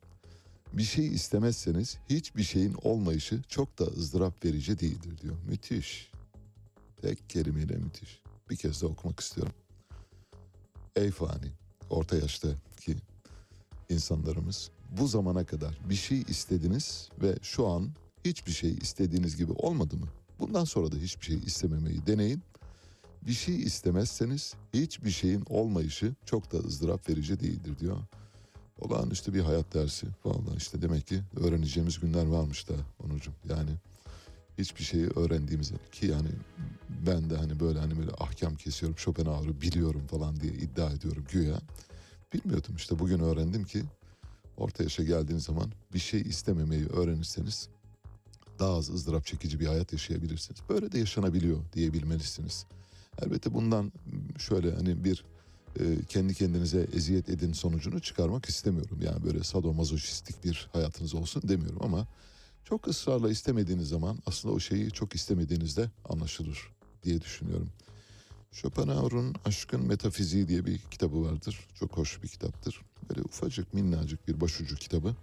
Bir 0.72 0.82
şey 0.82 1.07
istemezseniz 1.07 1.98
hiçbir 2.11 2.42
şeyin 2.42 2.76
olmayışı 2.82 3.42
çok 3.48 3.78
da 3.78 3.84
ızdırap 3.84 4.44
verici 4.44 4.78
değildir 4.78 5.18
diyor. 5.22 5.36
Müthiş. 5.48 6.11
Tek 7.03 7.30
kelimeyle 7.30 7.76
müthiş. 7.76 8.22
Bir 8.50 8.57
kez 8.57 8.82
de 8.82 8.86
okumak 8.86 9.20
istiyorum. 9.20 9.53
Ey 10.96 11.11
fani, 11.11 11.53
orta 11.90 12.16
yaştaki 12.16 12.96
insanlarımız 13.88 14.70
bu 14.90 15.07
zamana 15.07 15.44
kadar 15.44 15.78
bir 15.88 15.94
şey 15.94 16.22
istediniz 16.28 17.09
ve 17.22 17.38
şu 17.42 17.66
an 17.66 17.90
hiçbir 18.24 18.53
şey 18.53 18.74
istediğiniz 18.74 19.36
gibi 19.36 19.53
olmadı 19.53 19.96
mı? 19.96 20.09
Bundan 20.40 20.64
sonra 20.64 20.92
da 20.92 20.96
hiçbir 20.96 21.26
şey 21.26 21.36
istememeyi 21.36 22.07
deneyin. 22.07 22.42
Bir 23.26 23.32
şey 23.32 23.62
istemezseniz 23.62 24.54
hiçbir 24.74 25.10
şeyin 25.10 25.44
olmayışı 25.48 26.14
çok 26.24 26.52
da 26.52 26.58
ızdırap 26.58 27.08
verici 27.08 27.40
değildir 27.40 27.78
diyor. 27.78 27.96
Olağanüstü 28.80 29.34
bir 29.34 29.40
hayat 29.40 29.74
dersi. 29.74 30.06
Vallahi 30.24 30.56
işte 30.56 30.82
demek 30.82 31.06
ki 31.06 31.22
öğreneceğimiz 31.36 32.00
günler 32.00 32.26
varmış 32.26 32.68
da 32.68 32.72
Onurcuğum. 33.04 33.32
Yani 33.48 33.70
hiçbir 34.58 34.84
şeyi 34.84 35.06
öğrendiğimiz 35.06 35.72
ki 35.92 36.06
yani 36.06 36.28
ben 37.06 37.30
de 37.30 37.36
hani 37.36 37.60
böyle 37.60 37.78
hani 37.78 37.98
böyle 37.98 38.10
ahkam 38.10 38.54
kesiyorum 38.54 38.98
Schopenhauer'ı 38.98 39.60
biliyorum 39.60 40.06
falan 40.06 40.40
diye 40.40 40.52
iddia 40.52 40.90
ediyorum 40.90 41.24
güya. 41.32 41.58
Bilmiyordum 42.34 42.76
işte 42.76 42.98
bugün 42.98 43.18
öğrendim 43.18 43.64
ki 43.64 43.82
orta 44.56 44.82
yaşa 44.82 45.02
geldiğiniz 45.02 45.44
zaman 45.44 45.72
bir 45.94 45.98
şey 45.98 46.20
istememeyi 46.20 46.86
öğrenirseniz 46.86 47.68
daha 48.58 48.76
az 48.76 48.90
ızdırap 48.90 49.26
çekici 49.26 49.60
bir 49.60 49.66
hayat 49.66 49.92
yaşayabilirsiniz. 49.92 50.60
Böyle 50.68 50.92
de 50.92 50.98
yaşanabiliyor 50.98 51.58
diyebilmelisiniz. 51.72 52.66
Elbette 53.18 53.54
bundan 53.54 53.92
şöyle 54.38 54.74
hani 54.74 55.04
bir 55.04 55.24
e, 55.80 56.04
kendi 56.08 56.34
kendinize 56.34 56.88
eziyet 56.92 57.28
edin 57.28 57.52
sonucunu 57.52 58.00
çıkarmak 58.00 58.46
istemiyorum. 58.46 58.98
Yani 59.02 59.24
böyle 59.24 59.44
sadomazoşistik 59.44 60.44
bir 60.44 60.68
hayatınız 60.72 61.14
olsun 61.14 61.42
demiyorum 61.48 61.80
ama 61.82 62.06
çok 62.64 62.88
ısrarla 62.88 63.30
istemediğiniz 63.30 63.88
zaman 63.88 64.18
aslında 64.26 64.54
o 64.54 64.60
şeyi 64.60 64.90
çok 64.90 65.14
istemediğinizde 65.14 65.90
anlaşılır 66.08 66.72
diye 67.04 67.20
düşünüyorum. 67.20 67.68
Schopenhauer'un 68.52 69.34
Aşkın 69.44 69.86
Metafiziği 69.86 70.48
diye 70.48 70.66
bir 70.66 70.78
kitabı 70.78 71.22
vardır. 71.22 71.68
Çok 71.74 71.96
hoş 71.96 72.22
bir 72.22 72.28
kitaptır. 72.28 72.80
Böyle 73.10 73.22
ufacık 73.22 73.74
minnacık 73.74 74.28
bir 74.28 74.40
başucu 74.40 74.76
kitabı. 74.76 75.16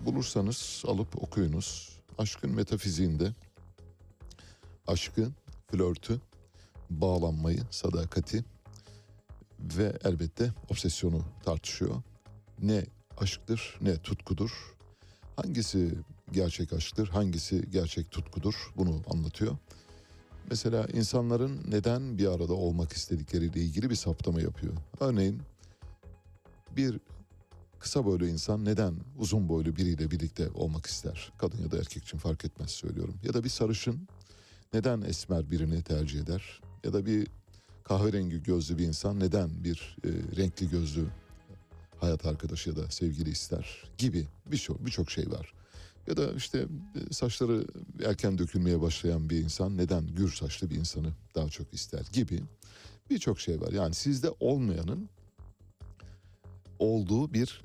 Bulursanız 0.00 0.82
alıp 0.86 1.22
okuyunuz. 1.22 1.98
Aşkın 2.18 2.54
metafiziğinde 2.54 3.32
aşkı, 4.86 5.30
flörtü, 5.70 6.20
bağlanmayı, 6.90 7.60
sadakati 7.70 8.44
ve 9.60 9.98
elbette 10.04 10.52
obsesyonu 10.70 11.24
tartışıyor. 11.44 12.02
Ne 12.62 12.84
aşktır 13.18 13.78
ne 13.80 13.96
tutkudur. 13.96 14.50
Hangisi 15.36 15.94
gerçek 16.32 16.72
aşktır, 16.72 17.08
hangisi 17.08 17.70
gerçek 17.70 18.10
tutkudur 18.10 18.72
bunu 18.76 19.02
anlatıyor. 19.10 19.56
Mesela 20.50 20.86
insanların 20.86 21.60
neden 21.68 22.18
bir 22.18 22.26
arada 22.26 22.54
olmak 22.54 22.92
istedikleriyle 22.92 23.60
ilgili 23.60 23.90
bir 23.90 23.94
saptama 23.94 24.40
yapıyor. 24.40 24.72
Örneğin 25.00 25.42
bir 26.76 27.00
kısa 27.78 28.04
boylu 28.04 28.26
insan 28.26 28.64
neden 28.64 28.94
uzun 29.18 29.48
boylu 29.48 29.76
biriyle 29.76 30.10
birlikte 30.10 30.50
olmak 30.54 30.86
ister? 30.86 31.32
Kadın 31.38 31.62
ya 31.62 31.70
da 31.70 31.78
erkek 31.78 32.02
için 32.02 32.18
fark 32.18 32.44
etmez 32.44 32.70
söylüyorum. 32.70 33.14
Ya 33.24 33.34
da 33.34 33.44
bir 33.44 33.48
sarışın 33.48 34.08
neden 34.74 35.00
esmer 35.00 35.50
birini 35.50 35.82
tercih 35.82 36.20
eder? 36.20 36.60
Ya 36.86 36.92
da 36.92 37.06
bir 37.06 37.26
kahverengi 37.84 38.42
gözlü 38.42 38.78
bir 38.78 38.84
insan 38.84 39.20
neden 39.20 39.64
bir 39.64 39.96
e, 40.04 40.08
renkli 40.36 40.70
gözlü 40.70 41.06
hayat 42.00 42.26
arkadaşı 42.26 42.70
ya 42.70 42.76
da 42.76 42.90
sevgili 42.90 43.30
ister 43.30 43.90
gibi 43.98 44.28
birçok 44.46 44.86
birçok 44.86 45.10
şey 45.10 45.30
var. 45.30 45.52
Ya 46.06 46.16
da 46.16 46.32
işte 46.32 46.66
e, 47.10 47.12
saçları 47.12 47.66
erken 48.04 48.38
dökülmeye 48.38 48.80
başlayan 48.80 49.30
bir 49.30 49.36
insan 49.36 49.76
neden 49.76 50.06
gür 50.06 50.32
saçlı 50.32 50.70
bir 50.70 50.76
insanı 50.76 51.12
daha 51.34 51.48
çok 51.48 51.74
ister 51.74 52.06
gibi 52.12 52.42
birçok 53.10 53.40
şey 53.40 53.60
var. 53.60 53.72
Yani 53.72 53.94
sizde 53.94 54.30
olmayanın 54.40 55.08
olduğu 56.78 57.32
bir 57.32 57.62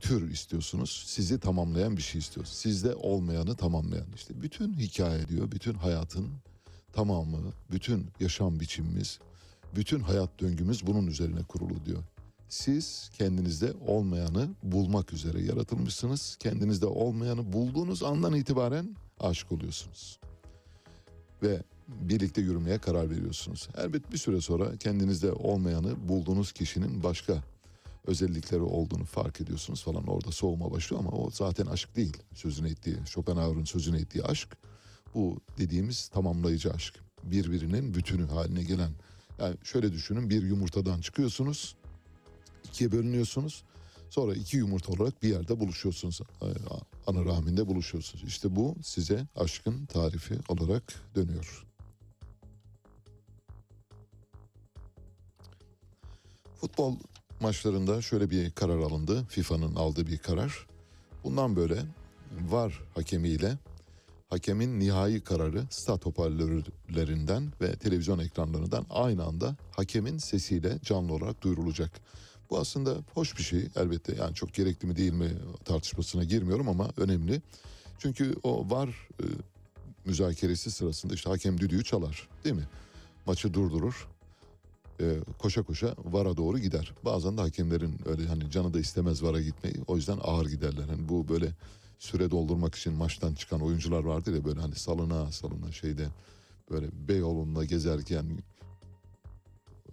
tür 0.00 0.30
istiyorsunuz. 0.30 1.04
Sizi 1.06 1.40
tamamlayan 1.40 1.96
bir 1.96 2.02
şey 2.02 2.18
istiyorsunuz. 2.18 2.58
Sizde 2.58 2.94
olmayanı 2.94 3.56
tamamlayan 3.56 4.08
işte 4.14 4.42
bütün 4.42 4.74
hikaye 4.74 5.28
diyor, 5.28 5.52
bütün 5.52 5.74
hayatın 5.74 6.30
tamamı, 6.92 7.52
bütün 7.70 8.06
yaşam 8.20 8.60
biçimimiz, 8.60 9.18
bütün 9.76 10.00
hayat 10.00 10.40
döngümüz 10.40 10.86
bunun 10.86 11.06
üzerine 11.06 11.42
kurulu 11.42 11.84
diyor. 11.86 12.02
Siz 12.48 13.10
kendinizde 13.18 13.72
olmayanı 13.86 14.48
bulmak 14.62 15.12
üzere 15.12 15.42
yaratılmışsınız. 15.42 16.36
Kendinizde 16.40 16.86
olmayanı 16.86 17.52
bulduğunuz 17.52 18.02
andan 18.02 18.34
itibaren 18.34 18.96
aşık 19.20 19.52
oluyorsunuz. 19.52 20.20
Ve 21.42 21.62
birlikte 21.88 22.40
yürümeye 22.40 22.78
karar 22.78 23.10
veriyorsunuz. 23.10 23.68
Elbet 23.76 24.12
bir 24.12 24.18
süre 24.18 24.40
sonra 24.40 24.76
kendinizde 24.76 25.32
olmayanı 25.32 26.08
bulduğunuz 26.08 26.52
kişinin 26.52 27.02
başka 27.02 27.42
özellikleri 28.06 28.62
olduğunu 28.62 29.04
fark 29.04 29.40
ediyorsunuz 29.40 29.82
falan 29.82 30.06
orada 30.06 30.32
soğuma 30.32 30.70
başlıyor 30.70 31.02
ama 31.02 31.10
o 31.10 31.30
zaten 31.30 31.66
aşk 31.66 31.96
değil. 31.96 32.16
Sözünü 32.34 32.70
ettiği, 32.70 32.96
Schopenhauer'un 33.06 33.64
sözünü 33.64 34.00
ettiği 34.00 34.24
aşk 34.24 34.56
bu 35.14 35.40
dediğimiz 35.58 36.08
tamamlayıcı 36.08 36.72
aşk. 36.72 36.94
Birbirinin 37.22 37.94
bütünü 37.94 38.26
haline 38.26 38.62
gelen. 38.62 38.90
Yani 39.38 39.56
şöyle 39.64 39.92
düşünün 39.92 40.30
bir 40.30 40.42
yumurtadan 40.42 41.00
çıkıyorsunuz, 41.00 41.76
ikiye 42.64 42.92
bölünüyorsunuz. 42.92 43.64
Sonra 44.10 44.34
iki 44.34 44.56
yumurta 44.56 44.92
olarak 44.92 45.22
bir 45.22 45.28
yerde 45.28 45.60
buluşuyorsunuz. 45.60 46.20
Ana 47.06 47.24
rahminde 47.24 47.66
buluşuyorsunuz. 47.66 48.24
İşte 48.24 48.56
bu 48.56 48.76
size 48.82 49.26
aşkın 49.36 49.86
tarifi 49.86 50.38
olarak 50.48 50.82
dönüyor. 51.14 51.66
Futbol 56.60 56.96
maçlarında 57.40 58.02
şöyle 58.02 58.30
bir 58.30 58.50
karar 58.50 58.78
alındı. 58.78 59.24
FIFA'nın 59.28 59.74
aldığı 59.74 60.06
bir 60.06 60.18
karar. 60.18 60.66
Bundan 61.24 61.56
böyle 61.56 61.82
VAR 62.50 62.82
hakemiyle 62.94 63.58
hakemin 64.30 64.80
nihai 64.80 65.20
kararı 65.20 65.64
stat 65.70 66.06
hoparlörlerinden 66.06 67.52
ve 67.60 67.76
televizyon 67.76 68.18
ekranlarından 68.18 68.86
aynı 68.90 69.24
anda 69.24 69.56
hakemin 69.76 70.18
sesiyle 70.18 70.78
canlı 70.84 71.12
olarak 71.12 71.42
duyurulacak. 71.42 71.90
Bu 72.50 72.58
aslında 72.58 72.96
hoş 73.14 73.38
bir 73.38 73.42
şey 73.42 73.68
elbette 73.76 74.14
yani 74.14 74.34
çok 74.34 74.54
gerekli 74.54 74.88
mi 74.88 74.96
değil 74.96 75.12
mi 75.12 75.30
tartışmasına 75.64 76.24
girmiyorum 76.24 76.68
ama 76.68 76.90
önemli. 76.96 77.42
Çünkü 77.98 78.34
o 78.42 78.70
var 78.70 79.08
e, 79.20 79.24
müzakeresi 80.04 80.70
sırasında 80.70 81.14
işte 81.14 81.30
hakem 81.30 81.60
düdüğü 81.60 81.84
çalar 81.84 82.28
değil 82.44 82.56
mi? 82.56 82.68
Maçı 83.26 83.54
durdurur 83.54 84.08
e, 85.00 85.18
koşa 85.38 85.62
koşa 85.62 85.94
vara 86.04 86.36
doğru 86.36 86.58
gider. 86.58 86.92
Bazen 87.04 87.36
de 87.36 87.40
hakemlerin 87.40 88.00
öyle 88.06 88.26
hani 88.26 88.50
canı 88.50 88.74
da 88.74 88.80
istemez 88.80 89.22
vara 89.22 89.40
gitmeyi 89.40 89.76
o 89.86 89.96
yüzden 89.96 90.18
ağır 90.22 90.46
giderler. 90.46 90.84
Hani 90.88 91.08
bu 91.08 91.28
böyle 91.28 91.52
süre 92.00 92.30
doldurmak 92.30 92.74
için 92.74 92.92
maçtan 92.92 93.34
çıkan 93.34 93.60
oyuncular 93.60 94.04
vardır 94.04 94.34
ya 94.34 94.44
böyle 94.44 94.60
hani 94.60 94.74
salına 94.74 95.32
salına 95.32 95.72
şeyde 95.72 96.08
böyle 96.70 96.86
Beyoğlu'nda 97.08 97.64
gezerken 97.64 98.26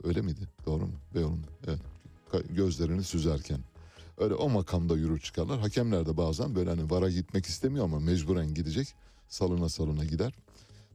öyle 0.04 0.22
miydi? 0.22 0.48
Doğru 0.66 0.86
mu? 0.86 0.94
Beyoğlu'nda 1.16 1.48
evet. 1.68 1.80
Gözlerini 2.50 3.04
süzerken. 3.04 3.60
Öyle 4.18 4.34
o 4.34 4.50
makamda 4.50 4.98
yürür 4.98 5.20
çıkarlar. 5.20 5.60
Hakemler 5.60 6.06
de 6.06 6.18
bazen 6.18 6.56
böyle 6.56 6.70
hani 6.70 6.90
vara 6.90 7.10
gitmek 7.10 7.46
istemiyor 7.46 7.86
ama 7.86 8.00
mecburen 8.00 8.54
gidecek. 8.54 8.94
Salına 9.30 9.70
salına 9.70 10.06
gider. 10.06 10.34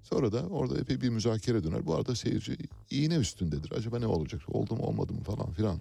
Sonra 0.03 0.33
da 0.33 0.47
orada 0.47 0.79
epey 0.81 1.01
bir 1.01 1.09
müzakere 1.09 1.65
döner. 1.65 1.87
Bu 1.87 1.95
arada 1.95 2.15
seyirci 2.15 2.57
iğne 2.91 3.15
üstündedir. 3.15 3.73
Acaba 3.73 3.99
ne 3.99 4.07
olacak? 4.07 4.43
Oldu 4.49 4.77
mu 4.77 4.83
olmadı 4.83 5.13
mı 5.13 5.23
falan 5.23 5.53
filan. 5.53 5.79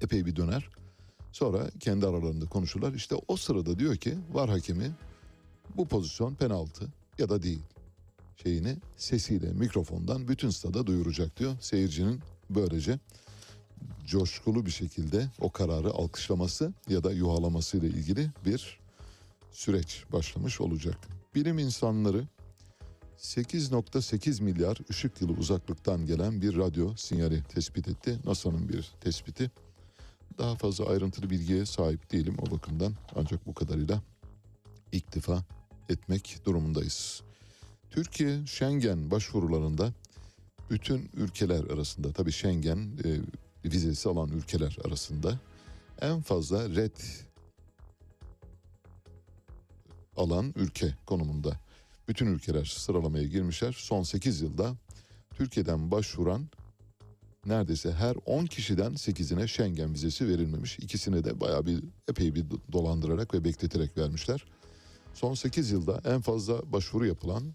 Epey 0.00 0.26
bir 0.26 0.36
döner. 0.36 0.68
Sonra 1.32 1.70
kendi 1.80 2.06
aralarında 2.06 2.46
konuşurlar. 2.46 2.92
İşte 2.92 3.14
o 3.28 3.36
sırada 3.36 3.78
diyor 3.78 3.96
ki 3.96 4.14
var 4.32 4.50
hakemi 4.50 4.90
bu 5.76 5.88
pozisyon 5.88 6.34
penaltı 6.34 6.88
ya 7.18 7.28
da 7.28 7.42
değil. 7.42 7.62
Şeyini 8.42 8.76
sesiyle 8.96 9.52
mikrofondan 9.52 10.28
bütün 10.28 10.50
stada 10.50 10.86
duyuracak 10.86 11.38
diyor. 11.38 11.56
Seyircinin 11.60 12.20
böylece 12.50 12.98
coşkulu 14.06 14.66
bir 14.66 14.70
şekilde 14.70 15.30
o 15.40 15.50
kararı 15.50 15.90
alkışlaması 15.90 16.72
ya 16.88 17.04
da 17.04 17.12
yuhalaması 17.12 17.76
ile 17.76 17.86
ilgili 17.86 18.30
bir 18.46 18.80
süreç 19.52 20.04
başlamış 20.12 20.60
olacak. 20.60 20.96
Bilim 21.34 21.58
insanları 21.58 22.26
8.8 23.18 24.42
milyar 24.42 24.78
ışık 24.90 25.20
yılı 25.20 25.32
uzaklıktan 25.32 26.06
gelen 26.06 26.42
bir 26.42 26.56
radyo 26.56 26.96
sinyali 26.96 27.42
tespit 27.42 27.88
etti. 27.88 28.18
NASA'nın 28.24 28.68
bir 28.68 28.92
tespiti. 29.00 29.50
Daha 30.38 30.54
fazla 30.56 30.86
ayrıntılı 30.86 31.30
bilgiye 31.30 31.66
sahip 31.66 32.12
değilim 32.12 32.36
o 32.38 32.50
bakımdan 32.50 32.94
ancak 33.16 33.46
bu 33.46 33.54
kadarıyla 33.54 34.02
iktifa 34.92 35.44
etmek 35.88 36.40
durumundayız. 36.44 37.22
Türkiye 37.90 38.46
Schengen 38.46 39.10
başvurularında 39.10 39.92
bütün 40.70 41.10
ülkeler 41.14 41.64
arasında 41.64 42.12
tabii 42.12 42.32
Schengen 42.32 42.78
e, 43.04 43.20
vizesi 43.70 44.08
alan 44.08 44.28
ülkeler 44.28 44.78
arasında 44.84 45.38
en 46.00 46.20
fazla 46.22 46.68
red 46.68 46.96
alan 50.16 50.52
ülke 50.56 50.94
konumunda. 51.06 51.60
Bütün 52.08 52.26
ülkeler 52.26 52.64
sıralamaya 52.64 53.24
girmişler. 53.24 53.72
Son 53.78 54.02
8 54.02 54.40
yılda 54.40 54.74
Türkiye'den 55.30 55.90
başvuran 55.90 56.48
neredeyse 57.46 57.92
her 57.92 58.16
10 58.26 58.46
kişiden 58.46 58.92
8'ine 58.92 59.48
Schengen 59.48 59.94
vizesi 59.94 60.28
verilmemiş. 60.28 60.78
İkisine 60.78 61.24
de 61.24 61.40
bayağı 61.40 61.66
bir 61.66 61.84
epey 62.08 62.34
bir 62.34 62.44
dolandırarak 62.72 63.34
ve 63.34 63.44
bekleterek 63.44 63.98
vermişler. 63.98 64.44
Son 65.14 65.34
8 65.34 65.70
yılda 65.70 66.00
en 66.04 66.20
fazla 66.20 66.72
başvuru 66.72 67.06
yapılan 67.06 67.54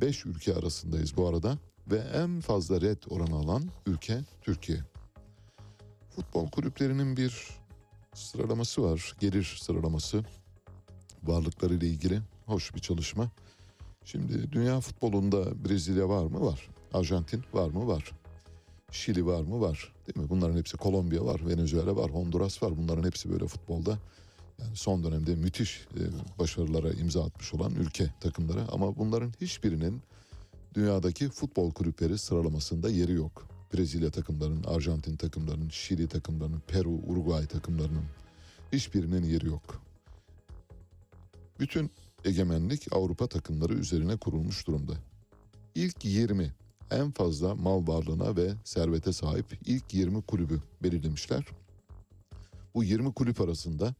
5 0.00 0.26
ülke 0.26 0.54
arasındayız 0.54 1.16
bu 1.16 1.28
arada 1.28 1.58
ve 1.90 1.98
en 1.98 2.40
fazla 2.40 2.80
red 2.80 3.02
oranı 3.10 3.36
alan 3.36 3.70
ülke 3.86 4.20
Türkiye. 4.42 4.78
Futbol 6.16 6.50
kulüplerinin 6.50 7.16
bir 7.16 7.48
sıralaması 8.14 8.82
var. 8.82 9.14
Gelir 9.20 9.56
sıralaması 9.60 10.24
varlıkları 11.22 11.74
ile 11.74 11.86
ilgili 11.86 12.20
hoş 12.46 12.74
bir 12.74 12.80
çalışma. 12.80 13.30
Şimdi 14.04 14.52
dünya 14.52 14.80
futbolunda 14.80 15.64
Brezilya 15.64 16.08
var 16.08 16.24
mı? 16.24 16.46
Var. 16.46 16.68
Arjantin 16.92 17.44
var 17.52 17.70
mı? 17.70 17.86
Var. 17.86 18.12
Şili 18.96 19.26
var 19.26 19.42
mı? 19.42 19.60
Var. 19.60 19.92
Değil 20.06 20.24
mi? 20.24 20.30
Bunların 20.30 20.56
hepsi 20.56 20.76
Kolombiya 20.76 21.24
var, 21.24 21.48
Venezuela 21.48 21.96
var, 21.96 22.10
Honduras 22.10 22.62
var. 22.62 22.76
Bunların 22.76 23.04
hepsi 23.04 23.32
böyle 23.32 23.46
futbolda 23.46 23.98
yani 24.58 24.76
son 24.76 25.04
dönemde 25.04 25.34
müthiş 25.34 25.86
e, 25.94 26.02
başarılara 26.38 26.90
imza 26.90 27.24
atmış 27.24 27.54
olan 27.54 27.74
ülke 27.74 28.10
takımları 28.20 28.68
ama 28.72 28.96
bunların 28.96 29.32
hiçbirinin 29.40 30.02
dünyadaki 30.74 31.28
futbol 31.28 31.70
kulüpleri 31.72 32.18
sıralamasında 32.18 32.90
yeri 32.90 33.12
yok. 33.12 33.48
Brezilya 33.74 34.10
takımlarının, 34.10 34.62
Arjantin 34.62 35.16
takımlarının, 35.16 35.68
Şili 35.68 36.08
takımlarının, 36.08 36.62
Peru, 36.66 36.90
Uruguay 36.90 37.46
takımlarının 37.46 38.04
hiçbirinin 38.72 39.22
yeri 39.22 39.46
yok. 39.46 39.82
Bütün 41.60 41.90
egemenlik 42.24 42.92
Avrupa 42.92 43.26
takımları 43.26 43.74
üzerine 43.74 44.16
kurulmuş 44.16 44.66
durumda. 44.66 44.92
İlk 45.74 46.04
20 46.04 46.52
en 46.90 47.10
fazla 47.10 47.54
mal 47.54 47.86
varlığına 47.86 48.36
ve 48.36 48.54
servete 48.64 49.12
sahip 49.12 49.58
ilk 49.66 49.94
20 49.94 50.22
kulübü 50.22 50.62
belirlemişler. 50.82 51.46
Bu 52.74 52.84
20 52.84 53.12
kulüp 53.12 53.40
arasında 53.40 53.94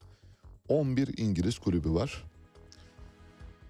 11 0.68 1.18
İngiliz 1.18 1.58
kulübü 1.58 1.90
var. 1.90 2.24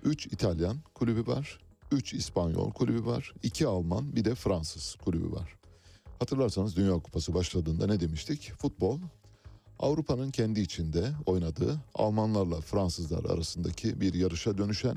3 0.05 0.27
İtalyan 0.27 0.77
kulübü 0.95 1.27
var. 1.27 1.61
3 1.93 2.15
İspanyol 2.15 2.73
kulübü 2.73 3.07
var. 3.07 3.35
2 3.43 3.67
Alman 3.67 4.17
bir 4.17 4.25
de 4.25 4.35
Fransız 4.35 4.95
kulübü 4.95 5.33
var. 5.33 5.57
Hatırlarsanız 6.19 6.77
Dünya 6.77 6.93
Kupası 6.93 7.35
başladığında 7.35 7.87
ne 7.87 8.01
demiştik? 8.01 8.53
Futbol 8.59 8.99
Avrupa'nın 9.79 10.31
kendi 10.31 10.61
içinde 10.61 11.13
oynadığı 11.27 11.81
Almanlarla 11.95 12.61
Fransızlar 12.61 13.25
arasındaki 13.25 14.01
bir 14.01 14.15
yarışa 14.15 14.59
dönüşen 14.59 14.97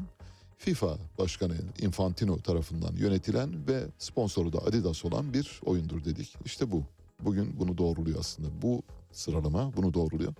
FIFA 0.59 0.97
Başkanı 1.17 1.55
Infantino 1.81 2.37
tarafından 2.37 2.95
yönetilen 2.95 3.67
ve 3.67 3.83
sponsoru 3.97 4.53
da 4.53 4.59
Adidas 4.59 5.05
olan 5.05 5.33
bir 5.33 5.61
oyundur 5.65 6.05
dedik. 6.05 6.35
İşte 6.45 6.71
bu. 6.71 6.83
Bugün 7.19 7.59
bunu 7.59 7.77
doğruluyor 7.77 8.19
aslında. 8.19 8.47
Bu 8.61 8.83
sıralama 9.11 9.77
bunu 9.77 9.93
doğruluyor. 9.93 10.33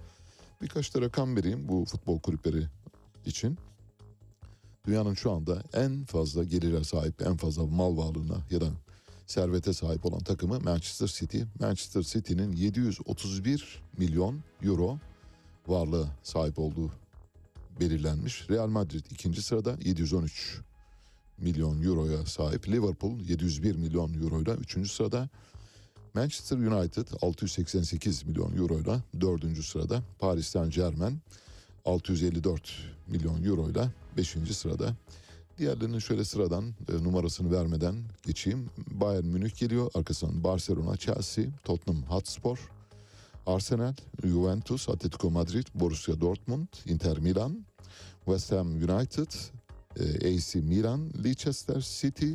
Birkaç 0.62 0.96
da 0.96 1.02
rakam 1.02 1.36
vereyim 1.36 1.68
bu 1.70 1.86
futbol 1.86 2.20
kulüpleri 2.20 2.64
için. 3.26 3.58
Dünyanın 4.88 5.14
şu 5.14 5.32
anda 5.32 5.64
en 5.74 6.06
fazla 6.06 6.44
gelire 6.44 6.84
sahip, 6.84 7.22
en 7.22 7.38
fazla 7.38 7.66
mal 7.66 7.98
varlığına 7.98 8.38
ya 8.52 8.62
da 8.62 8.68
servete 9.28 9.74
sahip 9.74 10.06
olan 10.06 10.20
takımı 10.20 10.60
Manchester 10.60 11.08
City. 11.08 11.42
Manchester 11.60 12.02
City'nin 12.02 12.52
731 12.52 13.82
milyon 13.98 14.40
euro 14.64 14.98
varlığı 15.68 16.08
sahip 16.24 16.60
olduğu 16.60 16.92
belirlenmiş. 17.80 18.50
Real 18.50 18.68
Madrid 18.68 19.06
ikinci 19.12 19.42
sırada 19.42 19.78
713 19.84 20.60
milyon 21.38 21.82
euroya 21.82 22.26
sahip. 22.26 22.68
Liverpool 22.68 23.20
701 23.20 23.76
milyon 23.76 24.14
euroyla 24.14 24.56
üçüncü 24.56 24.90
sırada. 24.90 25.30
Manchester 26.14 26.58
United 26.58 27.08
688 27.22 28.26
milyon 28.26 28.58
euroyla 28.58 29.02
dördüncü 29.22 29.64
sırada. 29.64 30.04
Paris 30.20 30.48
Saint 30.48 30.74
Germain 30.74 31.20
654 31.86 32.74
milyon 33.08 33.44
euroyla 33.44 33.92
beşinci 34.18 34.54
sırada. 34.54 34.96
Diğerlerinin 35.58 36.00
şöyle 36.00 36.26
sıradan 36.26 36.64
e, 36.90 37.04
numarasını 37.04 37.52
vermeden 37.52 37.96
geçeyim. 38.26 38.70
Bayern 38.92 39.26
Münih 39.26 39.60
geliyor. 39.60 39.92
Arkasından 39.94 40.44
Barcelona, 40.44 40.98
Chelsea, 40.98 41.46
Tottenham 41.64 42.04
Hotspur, 42.04 42.70
Arsenal, 43.46 43.94
Juventus, 44.24 44.90
Atletico 44.90 45.32
Madrid, 45.32 45.68
Borussia 45.76 46.22
Dortmund, 46.22 46.68
Inter 46.86 47.20
Milan, 47.20 47.66
West 48.26 48.52
Ham 48.52 48.68
United, 48.68 49.32
e, 50.00 50.36
AC 50.36 50.56
Milan, 50.56 51.12
Leicester 51.24 51.82
City, 51.82 52.34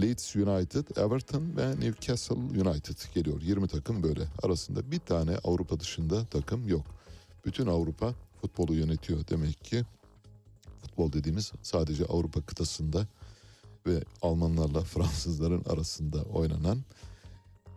Leeds 0.00 0.36
United, 0.36 0.96
Everton 0.96 1.56
ve 1.56 1.80
Newcastle 1.80 2.34
United 2.34 3.14
geliyor. 3.14 3.42
20 3.42 3.68
takım 3.68 4.02
böyle. 4.02 4.22
Arasında 4.42 4.90
bir 4.90 4.98
tane 4.98 5.36
Avrupa 5.44 5.80
dışında 5.80 6.26
takım 6.26 6.68
yok. 6.68 6.86
Bütün 7.44 7.66
Avrupa 7.66 8.14
futbolu 8.40 8.74
yönetiyor 8.74 9.28
demek 9.28 9.64
ki. 9.64 9.84
Futbol 10.82 11.12
dediğimiz 11.12 11.52
sadece 11.62 12.04
Avrupa 12.04 12.40
kıtasında 12.40 13.06
ve 13.86 14.02
Almanlarla 14.22 14.80
Fransızların 14.84 15.64
arasında 15.64 16.22
oynanan 16.22 16.84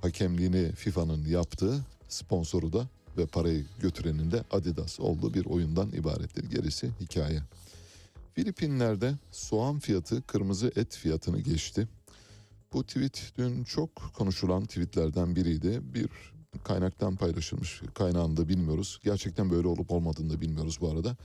hakemliğini 0.02 0.72
FIFA'nın 0.72 1.26
yaptığı 1.26 1.86
sponsoru 2.08 2.74
da 2.74 2.88
ve 3.18 3.26
parayı 3.26 3.66
götürenin 3.80 4.32
de 4.32 4.44
Adidas 4.52 5.00
olduğu 5.00 5.34
bir 5.34 5.46
oyundan 5.46 5.90
ibarettir. 5.90 6.44
Gerisi 6.50 6.92
hikaye. 7.00 7.42
Filipinler'de 8.34 9.14
soğan 9.32 9.80
fiyatı 9.80 10.22
kırmızı 10.22 10.72
et 10.76 10.96
fiyatını 10.96 11.40
geçti. 11.40 11.88
Bu 12.74 12.84
tweet 12.84 13.34
dün 13.38 13.64
çok 13.64 14.12
konuşulan 14.14 14.66
tweetlerden 14.66 15.36
biriydi. 15.36 15.82
Bir 15.94 16.10
kaynaktan 16.64 17.16
paylaşılmış. 17.16 17.82
Kaynağını 17.94 18.38
da 18.38 18.50
bilmiyoruz. 18.50 19.00
Gerçekten 19.04 19.50
böyle 19.50 19.68
olup 19.68 19.92
olmadığını 19.92 20.30
da 20.34 20.42
bilmiyoruz 20.42 20.78
bu 20.82 20.90
arada. 20.90 21.18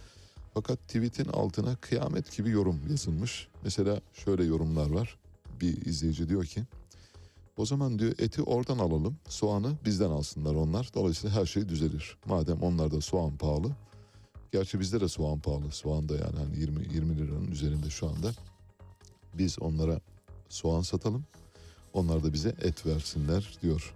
Fakat 0.55 0.79
tweetin 0.79 1.29
altına 1.29 1.77
kıyamet 1.77 2.37
gibi 2.37 2.51
yorum 2.51 2.81
yazılmış. 2.91 3.49
Mesela 3.65 4.01
şöyle 4.13 4.45
yorumlar 4.45 4.91
var. 4.91 5.19
Bir 5.61 5.87
izleyici 5.87 6.29
diyor 6.29 6.45
ki 6.45 6.63
o 7.57 7.67
zaman 7.67 7.99
diyor 7.99 8.13
eti 8.19 8.43
oradan 8.43 8.79
alalım, 8.79 9.17
soğanı 9.29 9.73
bizden 9.85 10.11
alsınlar 10.11 10.55
onlar. 10.55 10.91
Dolayısıyla 10.95 11.41
her 11.41 11.47
şey 11.47 11.69
düzelir. 11.69 12.17
Madem 12.27 12.63
onlarda 12.63 13.01
soğan 13.01 13.37
pahalı. 13.37 13.71
Gerçi 14.53 14.81
bizde 14.81 15.01
de 15.01 15.09
soğan 15.09 15.41
pahalı. 15.41 15.73
Soğan 15.73 16.09
da 16.09 16.15
yani 16.15 16.37
hani 16.37 16.61
20 16.61 16.95
20 16.95 17.17
liranın 17.17 17.51
üzerinde 17.51 17.91
şu 17.91 18.09
anda. 18.09 18.33
Biz 19.35 19.59
onlara 19.59 20.01
soğan 20.49 20.83
satalım. 20.83 21.25
Onlar 21.93 22.25
da 22.25 22.33
bize 22.33 22.49
et 22.49 22.87
versinler 22.87 23.59
diyor. 23.63 23.95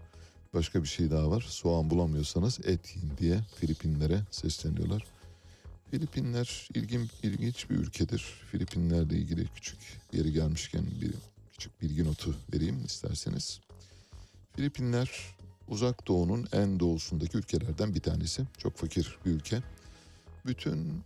Başka 0.54 0.82
bir 0.82 0.88
şey 0.88 1.10
daha 1.10 1.30
var. 1.30 1.46
Soğan 1.48 1.90
bulamıyorsanız 1.90 2.60
et 2.64 2.96
yiyin 2.96 3.12
diye 3.18 3.40
Filipinlere 3.56 4.20
sesleniyorlar. 4.30 5.04
Filipinler 5.90 6.68
ilgin, 6.74 7.10
ilginç 7.22 7.70
bir 7.70 7.74
ülkedir. 7.74 8.20
Filipinlerle 8.50 9.16
ilgili 9.16 9.46
küçük 9.46 9.78
yeri 10.12 10.32
gelmişken 10.32 10.84
bir 11.00 11.14
küçük 11.60 11.82
bilgi 11.82 12.04
notu 12.04 12.34
vereyim 12.54 12.84
isterseniz. 12.84 13.60
Filipinler 14.56 15.10
uzak 15.68 16.08
doğunun 16.08 16.46
en 16.52 16.80
doğusundaki 16.80 17.38
ülkelerden 17.38 17.94
bir 17.94 18.00
tanesi. 18.00 18.42
Çok 18.58 18.76
fakir 18.76 19.18
bir 19.26 19.30
ülke. 19.30 19.62
Bütün 20.46 21.02